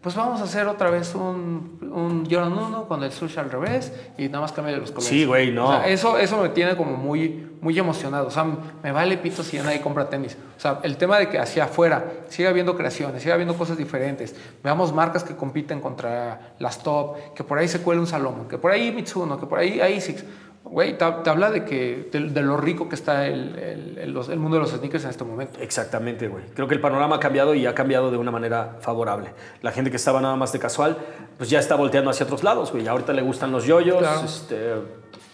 pues 0.02 0.16
vamos 0.16 0.40
a 0.40 0.46
hacer 0.46 0.66
otra 0.68 0.90
vez 0.90 1.14
un, 1.14 1.78
un 1.94 2.26
Jordan 2.30 2.54
1 2.54 2.88
con 2.88 3.04
el 3.04 3.12
sushi 3.12 3.38
al 3.38 3.52
revés 3.52 3.92
y 4.18 4.28
nada 4.28 4.40
más 4.40 4.54
cambiar 4.54 4.78
los 4.80 4.92
colores. 4.92 5.10
Sí, 5.10 5.26
güey, 5.26 5.52
no. 5.52 5.68
O 5.68 5.72
sea, 5.72 5.88
eso, 5.90 6.18
eso 6.18 6.42
me 6.42 6.48
tiene 6.50 6.78
como 6.78 6.96
muy, 6.96 7.50
muy 7.60 7.78
emocionado. 7.78 8.28
O 8.28 8.32
sea, 8.32 8.46
me 8.82 8.94
vale 8.94 9.18
pito 9.18 9.44
si 9.44 9.58
ya 9.58 9.64
nadie 9.64 9.82
compra 9.82 10.10
tenis. 10.10 10.38
O 10.58 10.60
sea, 10.60 10.80
el 10.84 10.96
tema 10.96 11.18
de 11.20 11.28
que 11.28 11.38
hacia 11.38 11.66
afuera 11.66 12.06
siga 12.30 12.50
habiendo 12.50 12.78
creaciones, 12.78 13.22
siga 13.22 13.34
habiendo 13.34 13.58
cosas 13.58 13.78
diferentes. 13.78 14.34
Veamos 14.64 14.94
marcas 14.94 15.26
que 15.26 15.36
compiten 15.36 15.82
contra 15.82 16.54
las 16.60 16.82
top, 16.82 17.34
que 17.34 17.44
por 17.44 17.58
ahí 17.58 17.68
se 17.68 17.82
cuele 17.82 18.00
un 18.00 18.08
Salomon, 18.08 18.48
que 18.48 18.58
por 18.58 18.72
ahí 18.72 18.94
Mitsuno, 18.94 19.38
que 19.38 19.48
por 19.48 19.60
ahí 19.60 19.82
ASICS. 19.82 20.24
Güey, 20.64 20.98
te, 20.98 21.06
te 21.24 21.30
habla 21.30 21.50
de, 21.50 21.66
que, 21.66 22.10
de, 22.12 22.20
de 22.30 22.42
lo 22.42 22.56
rico 22.58 22.90
que 22.90 22.96
está 22.96 23.26
el, 23.26 23.58
el- 23.58 23.98
el- 23.98 24.12
los- 24.12 24.30
el 24.30 24.38
mundo 24.40 24.58
de 24.58 24.62
los 24.64 24.72
sneakers 24.72 25.04
en 25.06 25.10
este 25.10 25.24
momento. 25.24 25.60
Exactamente, 25.60 26.28
güey. 26.28 26.44
Creo 26.54 26.68
que 26.68 26.76
el 26.76 26.82
panorama 26.82 27.16
ha 27.16 27.20
cambiado 27.20 27.56
y 27.56 27.66
ha 27.66 27.74
cambiado 27.74 28.12
de 28.12 28.18
una 28.18 28.30
manera 28.30 28.78
favorable. 28.82 29.32
La 29.62 29.72
gente 29.72 29.90
que 29.90 29.96
estaba 29.98 30.22
nada 30.22 30.36
más 30.36 30.52
de 30.52 30.60
casual, 30.60 30.98
pues 31.38 31.50
ya 31.50 31.60
está 31.60 31.76
volteando 31.76 32.12
hacia 32.12 32.26
otros 32.26 32.44
lados, 32.44 32.72
güey. 32.72 32.88
Ahorita 32.88 33.14
le 33.14 33.22
gustan 33.24 33.52
los 33.52 33.66
yoyos, 33.66 33.98
Claro. 34.00 34.22
este, 34.26 34.74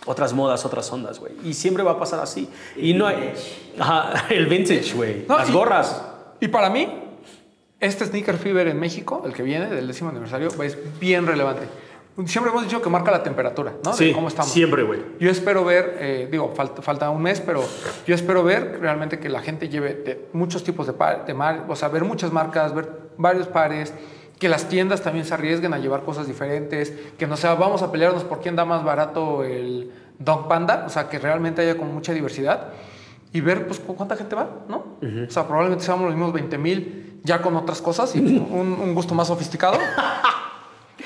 otras 0.05 0.31
modas, 0.33 0.63
otras 0.65 0.89
ondas, 0.93 1.19
güey. 1.19 1.33
Y 1.43 1.53
siempre 1.53 1.83
va 1.83 1.91
a 1.93 1.99
pasar 1.99 2.19
así. 2.21 2.47
Y 2.77 2.93
no 2.93 3.07
hay... 3.07 3.33
Ajá, 3.77 4.27
el 4.29 4.45
vintage, 4.45 4.93
güey. 4.93 5.25
No, 5.27 5.37
Las 5.37 5.49
y- 5.49 5.53
gorras. 5.53 6.01
Y 6.39 6.47
para 6.47 6.69
mí, 6.69 6.87
este 7.79 8.05
Sneaker 8.05 8.37
Fever 8.37 8.67
en 8.67 8.79
México, 8.79 9.23
el 9.25 9.33
que 9.33 9.43
viene 9.43 9.67
del 9.67 9.87
décimo 9.87 10.11
aniversario, 10.11 10.47
es 10.63 10.77
bien 10.99 11.25
relevante. 11.27 11.63
Siempre 12.25 12.49
hemos 12.51 12.63
dicho 12.63 12.81
que 12.81 12.89
marca 12.89 13.11
la 13.11 13.21
temperatura, 13.23 13.73
¿no? 13.83 13.91
De 13.91 13.97
Sí, 13.97 14.13
cómo 14.13 14.29
estamos. 14.29 14.49
siempre, 14.51 14.83
güey. 14.83 15.01
Yo 15.19 15.29
espero 15.29 15.65
ver, 15.65 15.97
eh, 15.99 16.27
digo, 16.31 16.53
falta, 16.55 16.81
falta 16.81 17.09
un 17.09 17.21
mes, 17.21 17.41
pero 17.41 17.61
yo 18.07 18.15
espero 18.15 18.41
ver 18.43 18.77
realmente 18.79 19.19
que 19.19 19.27
la 19.27 19.41
gente 19.41 19.67
lleve 19.67 19.93
de 19.95 20.29
muchos 20.31 20.63
tipos 20.63 20.87
de, 20.87 20.93
par, 20.93 21.25
de 21.25 21.33
mar, 21.33 21.65
o 21.67 21.75
sea, 21.75 21.89
ver 21.89 22.05
muchas 22.05 22.31
marcas, 22.31 22.73
ver 22.73 22.89
varios 23.17 23.47
pares, 23.47 23.93
que 24.39 24.47
las 24.47 24.69
tiendas 24.69 25.01
también 25.01 25.25
se 25.25 25.33
arriesguen 25.33 25.73
a 25.73 25.77
llevar 25.77 26.03
cosas 26.03 26.25
diferentes, 26.27 26.93
que 27.17 27.27
no 27.27 27.35
sea, 27.35 27.55
vamos 27.55 27.81
a 27.81 27.91
pelearnos 27.91 28.23
por 28.23 28.39
quién 28.39 28.55
da 28.55 28.63
más 28.63 28.83
barato 28.85 29.43
el 29.43 29.91
Dog 30.17 30.47
Panda, 30.47 30.83
o 30.87 30.89
sea, 30.89 31.09
que 31.09 31.19
realmente 31.19 31.61
haya 31.63 31.75
como 31.77 31.91
mucha 31.91 32.13
diversidad 32.13 32.69
y 33.33 33.41
ver 33.41 33.67
pues 33.67 33.79
cu- 33.81 33.95
cuánta 33.95 34.15
gente 34.15 34.35
va, 34.35 34.49
¿no? 34.69 34.85
O 35.27 35.29
sea, 35.29 35.45
probablemente 35.47 35.83
seamos 35.83 36.05
los 36.05 36.15
mismos 36.15 36.31
20 36.31 36.57
mil 36.57 37.19
ya 37.25 37.41
con 37.41 37.55
otras 37.57 37.81
cosas 37.81 38.15
y 38.15 38.19
un, 38.49 38.77
un 38.81 38.95
gusto 38.95 39.13
más 39.15 39.27
sofisticado. 39.27 39.77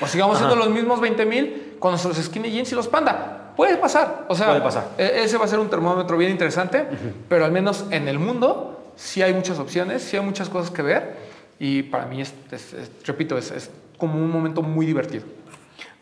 O 0.00 0.06
sigamos 0.06 0.38
siendo 0.38 0.56
los 0.56 0.70
mismos 0.70 1.00
20 1.00 1.26
mil 1.26 1.76
con 1.78 1.92
nuestros 1.92 2.16
skinny 2.16 2.50
jeans 2.50 2.72
y 2.72 2.74
los 2.74 2.88
panda. 2.88 3.52
Puede 3.56 3.76
pasar. 3.76 4.26
O 4.28 4.34
sea, 4.34 4.46
Puede 4.48 4.60
pasar. 4.60 4.88
e- 4.96 5.22
ese 5.24 5.36
va 5.36 5.44
a 5.44 5.48
ser 5.48 5.58
un 5.58 5.68
termómetro 5.68 6.16
bien 6.16 6.30
interesante, 6.30 6.86
pero 7.28 7.44
al 7.44 7.52
menos 7.52 7.84
en 7.90 8.08
el 8.08 8.18
mundo 8.18 8.92
sí 8.96 9.22
hay 9.22 9.34
muchas 9.34 9.58
opciones, 9.58 10.02
sí 10.02 10.16
hay 10.16 10.22
muchas 10.24 10.48
cosas 10.48 10.70
que 10.70 10.82
ver. 10.82 11.16
Y 11.58 11.82
para 11.82 12.06
mí, 12.06 12.22
es, 12.22 12.32
es- 12.50 12.72
es- 12.72 12.90
repito, 13.04 13.36
es, 13.36 13.50
es 13.50 13.70
como 13.98 14.14
un 14.14 14.30
momento 14.30 14.62
muy 14.62 14.86
divertido. 14.86 15.24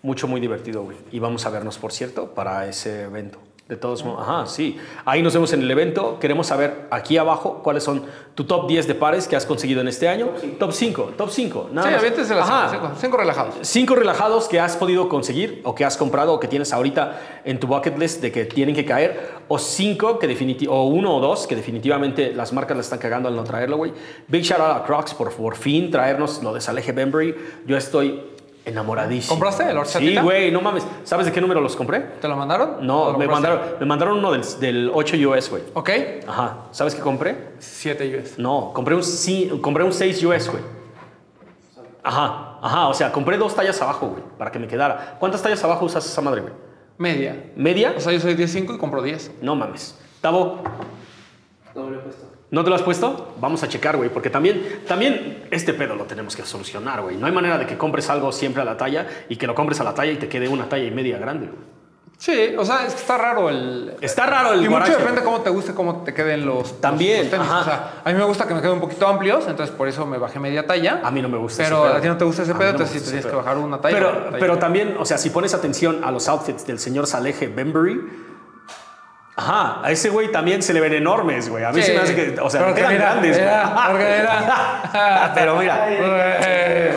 Mucho, 0.03 0.29
muy 0.29 0.41
divertido, 0.41 0.83
güey. 0.85 0.97
Y 1.11 1.19
vamos 1.19 1.45
a 1.47 1.51
vernos, 1.51 1.79
por 1.79 1.93
cierto, 1.93 2.33
para 2.35 2.67
ese 2.69 3.03
evento. 3.05 3.41
De 3.69 3.77
todos 3.77 4.03
modos, 4.03 4.23
ajá, 4.27 4.47
sí. 4.47 4.79
Ahí 5.05 5.23
nos 5.23 5.35
vemos 5.35 5.53
en 5.53 5.61
el 5.61 5.71
evento. 5.71 6.19
Queremos 6.19 6.47
saber 6.47 6.87
aquí 6.91 7.19
abajo 7.19 7.61
cuáles 7.63 7.85
son 7.85 8.03
tu 8.35 8.45
top 8.45 8.67
10 8.67 8.89
de 8.89 8.95
pares 8.95 9.29
que 9.29 9.37
has 9.37 9.45
conseguido 9.45 9.83
en 9.83 9.89
este 9.89 10.09
año. 10.09 10.31
Top 10.59 10.73
5, 10.73 11.13
top 11.19 11.29
5. 11.29 11.69
Nada 11.73 11.89
sí, 11.91 11.95
aviéntese 11.95 12.35
las 12.35 12.49
Ajá. 12.49 12.71
cinco, 12.71 12.91
cinco 12.99 13.17
relajados. 13.19 13.55
Cinco 13.61 13.95
relajados 13.95 14.49
que 14.49 14.59
has 14.59 14.75
podido 14.79 15.11
conseguir 15.11 15.61
o 15.65 15.75
que 15.75 15.85
has 15.85 15.99
comprado 15.99 16.33
o 16.33 16.41
que 16.41 16.49
tienes 16.49 16.73
ahorita 16.73 17.21
en 17.45 17.61
tu 17.61 17.67
bucket 17.67 17.99
list 17.99 18.23
de 18.23 18.33
que 18.33 18.47
tienen 18.47 18.75
que 18.75 18.87
caer 18.87 19.33
o 19.49 19.59
cinco 19.59 20.19
que 20.19 20.27
definitivamente 20.27 20.75
o 20.75 20.85
uno 20.87 21.17
o 21.17 21.21
dos 21.21 21.47
que 21.47 21.55
definitivamente 21.55 22.33
las 22.33 22.55
marcas 22.55 22.75
la 22.75 22.81
están 22.81 22.99
cagando 22.99 23.29
al 23.29 23.37
no 23.37 23.45
traerlo, 23.45 23.77
güey. 23.77 23.93
Big 24.29 24.45
shout 24.45 24.61
out 24.61 24.79
a 24.79 24.85
Crocs 24.85 25.13
por 25.13 25.31
por 25.31 25.57
fin 25.57 25.91
traernos 25.91 26.43
lo 26.43 26.55
de 26.55 26.63
Salehe 26.63 26.93
Bembury. 26.93 27.35
Yo 27.67 27.77
estoy 27.77 28.38
enamoradísimo. 28.69 29.31
¿Compraste 29.35 29.65
el 29.65 29.71
Sí, 29.73 29.77
horchatita? 29.79 30.23
güey, 30.23 30.51
no 30.53 30.61
mames. 30.61 30.87
¿Sabes 31.05 31.27
de 31.27 31.33
qué 31.33 31.41
número 31.41 31.61
los 31.61 31.75
compré? 31.77 32.01
¿Te 32.21 32.29
lo 32.29 32.37
mandaron? 32.37 32.77
¿O 32.79 32.83
No, 32.83 33.13
lo 33.13 33.19
me 33.19 33.27
mandaron, 33.27 33.61
me 33.81 33.87
mandaron 33.87 34.19
uno 34.19 34.33
del, 34.33 34.43
del 34.61 34.91
8 34.95 35.17
US, 35.29 35.51
güey. 35.51 35.63
Ok. 35.75 35.91
Ajá. 36.27 36.57
¿Sabes 36.71 36.95
qué 36.95 37.01
compré? 37.01 37.51
7 37.59 38.19
US. 38.23 38.39
No, 38.39 38.73
compré 38.75 38.95
un, 38.95 39.03
ci- 39.03 39.61
compré 39.61 39.85
un 39.85 39.93
6 39.93 40.23
US, 40.25 40.51
güey. 40.51 40.63
Ajá, 42.03 42.59
ajá, 42.63 42.89
o 42.89 42.95
sea, 42.95 43.13
compré 43.13 43.37
dos 43.37 43.55
tallas 43.55 43.81
abajo, 43.83 44.07
güey, 44.09 44.23
para 44.39 44.51
que 44.51 44.59
me 44.59 44.67
quedara. 44.69 45.17
¿Cuántas 45.19 45.43
tallas 45.43 45.63
abajo 45.65 45.85
usas 45.85 46.07
esa 46.07 46.21
madre, 46.23 46.41
güey? 46.43 46.53
Media. 46.97 47.51
¿Media? 47.55 47.95
O 47.97 48.01
sea, 48.01 48.13
yo 48.13 48.21
soy 48.21 48.35
10.5 48.35 48.75
y 48.75 48.79
compro 48.79 49.03
10. 49.03 49.33
No 49.43 49.55
mames. 49.57 49.99
Tavo, 50.21 50.59
he 51.75 51.79
puesto. 51.79 52.28
¿No 52.51 52.65
te 52.65 52.71
lo 52.71 52.77
has 52.77 52.83
puesto? 52.83 53.35
Vamos 53.41 53.63
a 53.63 53.69
checar, 53.69 53.97
güey, 53.97 54.09
porque 54.11 54.31
también, 54.31 54.81
también 54.87 55.45
este 55.51 55.75
pedo 55.75 55.95
lo 55.97 56.05
tenemos 56.05 56.35
que 56.37 56.43
solucionar, 56.43 57.03
güey. 57.03 57.17
No 57.17 57.27
hay 57.27 57.33
manera 57.33 57.59
de 57.59 57.67
que 57.67 57.77
compres 57.77 58.09
algo 58.11 58.33
siempre 58.33 58.63
a 58.63 58.65
la 58.65 58.77
talla 58.77 59.07
y 59.29 59.37
que 59.37 59.47
lo 59.47 59.55
compres 59.55 59.81
a 59.81 59.85
la 59.85 59.95
talla 59.95 60.13
y 60.13 60.17
te 60.17 60.29
quede 60.29 60.49
una 60.49 60.69
talla 60.69 60.85
y 60.85 60.91
media 60.91 61.19
grande, 61.19 61.47
güey. 61.47 61.79
Sí, 62.21 62.53
o 62.59 62.65
sea, 62.65 62.85
es 62.85 62.95
que 62.95 63.01
está 63.03 63.17
raro 63.17 63.49
el... 63.49 63.95
Está 64.01 64.27
raro 64.27 64.49
el 64.53 64.59
y 64.59 64.63
mucho 64.63 64.71
guarache, 64.73 64.93
depende 64.95 65.21
güey. 65.21 65.25
cómo 65.25 65.41
te 65.45 65.51
guste, 65.51 65.73
cómo 65.73 66.03
te 66.03 66.13
queden 66.13 66.47
los, 66.47 66.81
También, 66.81 67.21
los 67.21 67.31
tenis. 67.31 67.47
ajá. 67.47 67.61
O 67.61 67.65
sea, 67.65 67.93
a 68.05 68.09
mí 68.11 68.19
me 68.19 68.25
gusta 68.25 68.45
que 68.49 68.55
me 68.55 68.61
queden 68.61 68.75
un 68.75 68.81
poquito 68.81 69.07
amplios, 69.07 69.47
entonces 69.47 69.73
por 69.73 69.87
eso 69.87 70.05
me 70.05 70.19
bajé 70.19 70.41
media 70.41 70.67
talla. 70.67 71.01
A 71.05 71.13
mí 71.13 71.23
no 71.23 71.29
me 71.29 71.39
gusta 71.39 71.63
Pero 71.63 71.77
ese 71.77 71.87
pedo. 71.87 71.97
a 71.97 72.01
ti 72.01 72.09
no 72.09 72.17
te 72.17 72.25
gusta 72.25 72.43
ese 72.43 72.51
A 72.51 72.59
pedo, 72.59 72.65
no 72.65 72.71
entonces 72.73 72.95
sí 72.97 72.99
te 72.99 73.05
tienes 73.05 73.25
que 73.25 73.31
pedo. 73.31 73.39
bajar 73.41 73.59
una 73.59 73.81
talla. 73.81 73.95
Pero, 73.97 74.11
una 74.11 74.25
talla. 74.25 74.39
pero 74.41 74.59
también, 74.59 74.97
o 74.99 75.05
sea, 75.05 75.17
si 75.17 75.31
pones 75.31 75.55
atención 75.55 76.03
a 76.03 76.11
los 76.11 76.29
outfits 76.29 76.67
del 76.67 76.81
señor 76.81 77.07
Salehe 77.07 77.47
Bembury, 77.47 78.01
ajá, 79.39 79.81
a 79.85 79.91
ese 79.93 80.11
güey 80.11 80.33
también 80.33 80.63
se 80.63 80.75
le 80.75 80.81
ven 80.81 80.93
enormes, 80.95 81.49
güey. 81.49 81.63
A 81.65 81.71
mí 81.73 81.81
Sí. 81.81 81.87
se 81.89 81.95
me 81.95 82.01
hace 82.01 82.15
que, 82.15 82.41
o 82.41 82.51
sea, 82.51 82.61
Pero 82.61 82.71
me 82.71 82.75
que 82.75 82.81
quedan 82.81 82.93
mira, 82.95 83.05
grandes, 83.13 83.39
güey. 83.39 83.49
porque 83.89 84.05
mira. 84.19 85.33
Pero 85.35 85.57
mira, 85.57 85.87
Eh, 85.91 86.95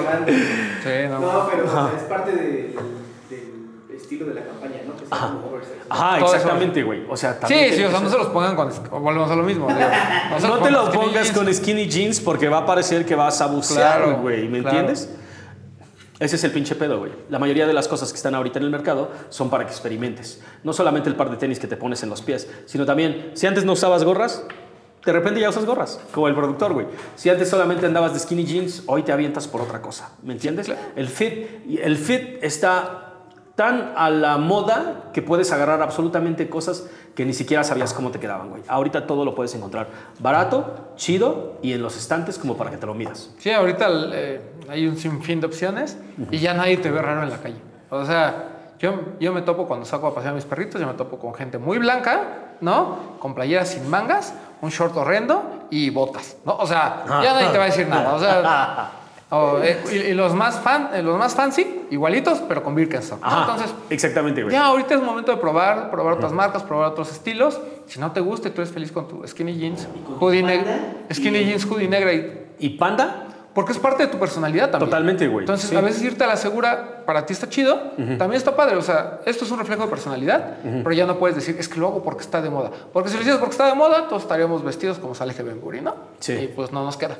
Sí, 0.84 1.10
no. 1.10 1.20
No, 1.20 1.48
pero 1.50 1.66
es 1.96 2.04
parte 2.04 2.32
de- 2.32 2.76
del 3.30 3.96
estilo 3.98 4.26
de 4.26 4.34
la 4.34 4.42
campaña, 4.42 4.78
¿no? 4.88 4.96
Que 4.98 5.06
como 5.06 5.52
ajá, 5.90 6.20
exactamente, 6.20 6.82
güey. 6.84 7.06
O 7.10 7.16
sea, 7.18 7.34
Sí, 7.34 7.40
también 7.42 7.66
sí, 7.70 7.76
tiene 7.76 7.88
o 7.88 7.92
sea, 7.92 8.00
no 8.00 8.10
se 8.10 8.18
los 8.18 8.28
pongan 8.28 8.56
con... 8.56 8.72
Volvemos 9.04 9.30
a 9.30 9.36
lo 9.36 9.44
mismo. 9.44 9.68
No 9.70 9.76
los 10.48 10.64
te 10.64 10.72
lo 10.72 10.86
pongan 10.86 10.92
pongas 10.94 11.28
skinny 11.28 11.36
con 11.36 11.46
jeans. 11.46 11.58
skinny 11.58 11.88
jeans 11.88 12.20
porque 12.22 12.50
va 12.50 12.60
a 12.60 12.66
parecer 12.66 13.06
que 13.06 13.14
vas 13.14 13.40
a 13.42 13.48
bucear, 13.48 13.98
Claro, 14.02 14.18
güey. 14.18 14.48
¿Me 14.48 14.62
claro. 14.62 14.78
entiendes? 14.80 15.10
Ese 16.22 16.36
es 16.36 16.44
el 16.44 16.52
pinche 16.52 16.76
pedo, 16.76 17.00
güey. 17.00 17.12
La 17.32 17.40
mayoría 17.40 17.66
de 17.66 17.74
las 17.74 17.88
cosas 17.88 18.12
que 18.12 18.16
están 18.16 18.36
ahorita 18.36 18.60
en 18.60 18.66
el 18.66 18.70
mercado 18.70 19.10
son 19.30 19.50
para 19.50 19.66
que 19.66 19.72
experimentes. 19.72 20.40
No 20.64 20.72
solamente 20.72 21.10
el 21.10 21.16
par 21.16 21.32
de 21.32 21.38
tenis 21.38 21.58
que 21.58 21.66
te 21.66 21.78
pones 21.78 22.04
en 22.04 22.10
los 22.12 22.22
pies, 22.22 22.48
sino 22.68 22.86
también, 22.86 23.32
si 23.34 23.48
antes 23.48 23.66
no 23.66 23.74
usabas 23.74 24.04
gorras, 24.04 24.46
de 25.04 25.12
repente 25.14 25.40
ya 25.40 25.50
usas 25.50 25.66
gorras, 25.66 26.00
como 26.12 26.28
el 26.28 26.36
productor, 26.36 26.74
güey. 26.74 26.86
Si 27.16 27.28
antes 27.28 27.50
solamente 27.50 27.88
andabas 27.88 28.14
de 28.14 28.20
skinny 28.20 28.46
jeans, 28.46 28.84
hoy 28.86 29.02
te 29.02 29.12
avientas 29.12 29.48
por 29.48 29.62
otra 29.62 29.82
cosa. 29.82 30.12
¿Me 30.22 30.34
entiendes? 30.34 30.72
El 30.96 31.08
fit, 31.08 31.48
el 31.82 31.98
fit 31.98 32.38
está 32.44 33.11
tan 33.62 33.94
a 33.96 34.10
la 34.10 34.40
moda 34.40 35.12
que 35.14 35.22
puedes 35.22 35.52
agarrar 35.52 35.84
absolutamente 35.84 36.50
cosas 36.50 36.90
que 37.14 37.26
ni 37.26 37.34
siquiera 37.36 37.64
sabías 37.64 37.94
cómo 37.94 38.10
te 38.10 38.20
quedaban, 38.20 38.50
güey. 38.50 38.64
Ahorita 38.68 39.06
todo 39.06 39.24
lo 39.24 39.36
puedes 39.36 39.54
encontrar 39.54 39.88
barato, 40.18 40.94
chido 40.96 41.60
y 41.62 41.74
en 41.74 41.84
los 41.84 41.96
estantes 41.96 42.40
como 42.40 42.58
para 42.58 42.72
que 42.72 42.78
te 42.78 42.88
lo 42.88 42.96
midas. 42.96 43.30
Sí, 43.38 43.52
ahorita 43.52 43.88
eh, 44.14 44.42
hay 44.68 44.88
un 44.88 44.98
sinfín 44.98 45.42
de 45.42 45.46
opciones 45.46 45.96
y 46.32 46.40
ya 46.40 46.56
nadie 46.56 46.78
te 46.78 46.90
ve 46.90 47.04
raro 47.04 47.22
en 47.22 47.30
la 47.30 47.38
calle. 47.38 47.62
O 47.92 48.04
sea, 48.04 48.74
yo, 48.80 48.96
yo 49.20 49.32
me 49.32 49.44
topo 49.44 49.68
cuando 49.68 49.86
saco 49.86 50.08
a 50.08 50.16
pasear 50.16 50.32
a 50.32 50.36
mis 50.36 50.46
perritos, 50.46 50.82
yo 50.82 50.88
me 50.88 50.96
topo 50.96 51.20
con 51.20 51.36
gente 51.36 51.60
muy 51.60 51.78
blanca, 51.78 52.56
¿no? 52.62 53.18
Con 53.20 53.36
playeras 53.36 53.70
sin 53.70 53.88
mangas, 53.88 54.34
un 54.62 54.72
short 54.72 54.98
horrendo 54.98 55.68
y 55.70 55.92
botas, 55.92 56.38
¿no? 56.46 56.56
O 56.56 56.66
sea, 56.66 57.04
ya 57.08 57.34
nadie 57.36 57.50
te 57.50 57.60
va 57.60 57.66
a 57.66 57.68
decir 57.68 57.88
nada. 57.88 58.16
O 58.16 58.20
sea, 58.20 58.92
o, 59.32 59.60
eh, 59.64 59.80
y, 59.92 59.96
y 59.96 60.14
los 60.14 60.34
más 60.36 60.60
fan, 60.60 60.90
eh, 60.94 61.02
los 61.02 61.18
más 61.18 61.34
fancy, 61.36 61.86
igualitos, 61.90 62.40
pero 62.48 62.62
con 62.64 62.76
Birkenstock. 62.76 63.20
¿no? 63.22 63.28
Ajá, 63.28 63.42
Entonces, 63.54 63.76
exactamente, 63.90 64.44
güey. 64.44 64.54
ya 64.54 64.66
ahorita 64.66 64.94
es 64.96 65.02
momento 65.02 65.32
de 65.32 65.38
probar, 65.38 65.90
probar 65.90 66.14
otras 66.14 66.32
marcas, 66.34 66.64
probar 66.64 66.92
otros 66.92 67.12
estilos. 67.12 67.60
Si 67.88 68.00
no 68.00 68.12
te 68.12 68.20
gusta 68.20 68.50
y 68.50 68.52
tú 68.52 68.62
eres 68.62 68.74
feliz 68.74 68.92
con 68.92 69.08
tu 69.08 69.26
skinny 69.28 69.58
jeans, 69.58 69.88
hoodie 70.20 70.44
negro, 70.44 70.66
panda 70.68 71.14
skinny 71.14 71.40
y- 71.40 71.46
jeans, 71.46 71.66
hoodie 71.66 71.88
negra 71.88 72.14
y 72.14 72.48
¿Y 72.60 72.70
panda? 72.78 73.28
porque 73.54 73.74
es 73.74 73.80
parte 73.80 74.04
de 74.06 74.10
tu 74.10 74.18
personalidad 74.18 74.70
también. 74.70 74.90
Totalmente, 74.90 75.28
güey. 75.28 75.44
Entonces, 75.44 75.70
Sí. 75.72 75.76
a 75.76 75.82
veces 75.82 76.02
irte 76.04 76.24
a 76.24 76.28
la 76.28 76.38
segura 76.38 77.04
para 77.06 77.26
ti 77.26 77.34
está 77.34 77.50
chido, 77.50 77.76
también 78.18 78.34
está 78.34 78.56
padre. 78.56 78.78
O 78.78 78.82
sea, 78.82 79.20
esto 79.26 79.44
es 79.44 79.52
un 79.52 79.60
reflejo 79.60 79.84
de 79.84 79.90
personalidad, 79.90 80.58
pero 80.64 80.92
ya 80.94 81.06
no 81.06 81.18
puedes 81.18 81.36
decir, 81.36 81.58
es 81.60 81.68
que 81.68 81.78
lo 81.80 81.88
hago 81.88 82.02
porque 82.04 82.22
está 82.22 82.42
de 82.42 82.50
moda. 82.50 82.70
Porque 82.94 83.10
si 83.10 83.16
lo 83.16 83.22
hicieras 83.22 83.40
porque 83.40 83.52
está 83.54 83.66
de 83.68 83.74
moda, 83.76 84.08
todos 84.08 84.22
estaríamos 84.22 84.64
vestidos 84.64 85.00
como 85.00 85.16
sale 85.16 85.34
Ben 85.34 85.60
Guri, 85.60 85.82
¿no? 85.82 85.96
Sí. 86.20 86.34
Y 86.34 86.48
pues 86.48 86.72
no 86.72 86.86
nos 86.86 86.96
queda. 86.96 87.18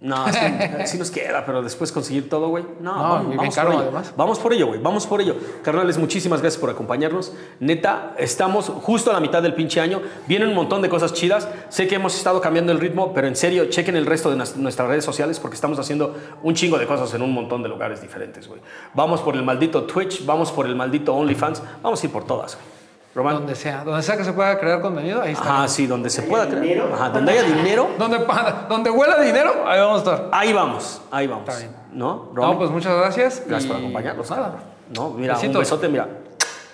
No, 0.00 0.26
es 0.26 0.36
que 0.36 0.86
sí 0.86 0.96
nos 0.98 1.10
queda, 1.10 1.44
pero 1.44 1.60
después 1.62 1.92
conseguir 1.92 2.30
todo, 2.30 2.48
güey. 2.48 2.64
No, 2.80 2.94
No, 3.22 3.36
vamos, 3.36 3.54
caro, 3.54 3.68
por 3.68 3.74
ello. 3.74 3.82
además. 3.82 4.14
Vamos 4.16 4.38
por 4.38 4.52
ello, 4.54 4.66
güey. 4.68 4.80
Vamos 4.80 5.06
por 5.06 5.20
ello. 5.20 5.36
Carnales, 5.62 5.98
muchísimas 5.98 6.40
gracias 6.40 6.58
por 6.58 6.70
acompañarnos. 6.70 7.34
Neta, 7.60 8.14
estamos 8.16 8.66
justo 8.68 9.10
a 9.10 9.12
la 9.12 9.20
mitad 9.20 9.42
del 9.42 9.52
pinche 9.54 9.78
año. 9.78 10.00
Vienen 10.26 10.48
un 10.48 10.54
montón 10.54 10.80
de 10.80 10.88
cosas 10.88 11.12
chidas. 11.12 11.48
Sé 11.68 11.86
que 11.86 11.96
hemos 11.96 12.16
estado 12.16 12.40
cambiando 12.40 12.72
el 12.72 12.80
ritmo, 12.80 13.12
pero 13.12 13.26
en 13.28 13.36
serio, 13.36 13.66
chequen 13.66 13.94
el 13.94 14.06
resto 14.06 14.30
de 14.30 14.36
nuestras 14.56 14.88
redes 14.88 15.04
sociales 15.04 15.38
porque 15.38 15.56
estamos 15.56 15.78
haciendo 15.78 16.16
un 16.42 16.54
chingo 16.54 16.78
de 16.78 16.86
cosas 16.86 17.12
en 17.12 17.20
un 17.20 17.32
montón 17.34 17.62
de 17.62 17.68
lugares 17.68 18.00
diferentes, 18.00 18.48
güey. 18.48 18.60
Vamos 18.94 19.20
por 19.20 19.36
el 19.36 19.42
maldito 19.42 19.82
Twitch, 19.84 20.24
vamos 20.24 20.50
por 20.50 20.64
el 20.66 20.76
maldito 20.76 21.14
OnlyFans, 21.14 21.62
vamos 21.82 22.02
a 22.02 22.06
ir 22.06 22.10
por 22.12 22.24
todas, 22.24 22.54
güey. 22.56 22.79
Román. 23.14 23.34
Donde 23.34 23.54
sea, 23.56 23.82
donde 23.84 24.02
sea 24.02 24.16
que 24.16 24.24
se 24.24 24.32
pueda 24.32 24.58
crear 24.58 24.80
contenido, 24.80 25.20
ahí 25.20 25.32
está. 25.32 25.44
Ajá, 25.58 25.68
sí, 25.68 25.86
donde 25.86 26.08
se 26.10 26.22
pueda 26.22 26.46
dinero. 26.46 26.90
Ajá, 26.94 27.10
donde 27.10 27.32
haya 27.32 27.42
dinero, 27.42 27.90
Donde, 27.98 28.24
donde 28.68 28.90
huela 28.90 29.18
dinero, 29.20 29.64
ahí 29.66 29.80
vamos 29.80 29.96
a 29.96 29.98
estar. 29.98 30.28
ahí 30.32 30.52
vamos, 30.52 31.02
ahí 31.10 31.26
vamos. 31.26 31.48
Está 31.48 31.58
bien. 31.60 31.76
¿No? 31.92 32.30
Romy? 32.32 32.52
No, 32.52 32.58
pues 32.58 32.70
muchas 32.70 32.96
gracias. 32.96 33.42
Gracias 33.46 33.64
y 33.64 33.68
por 33.68 33.76
acompañarnos. 33.78 34.30
Nada. 34.30 34.54
No, 34.94 35.10
mira, 35.10 35.38
un 35.38 35.52
besote, 35.52 35.88
mira. 35.88 36.08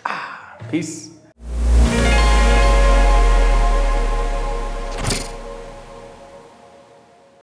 Ah, 0.05 0.59
Peace. 0.71 1.06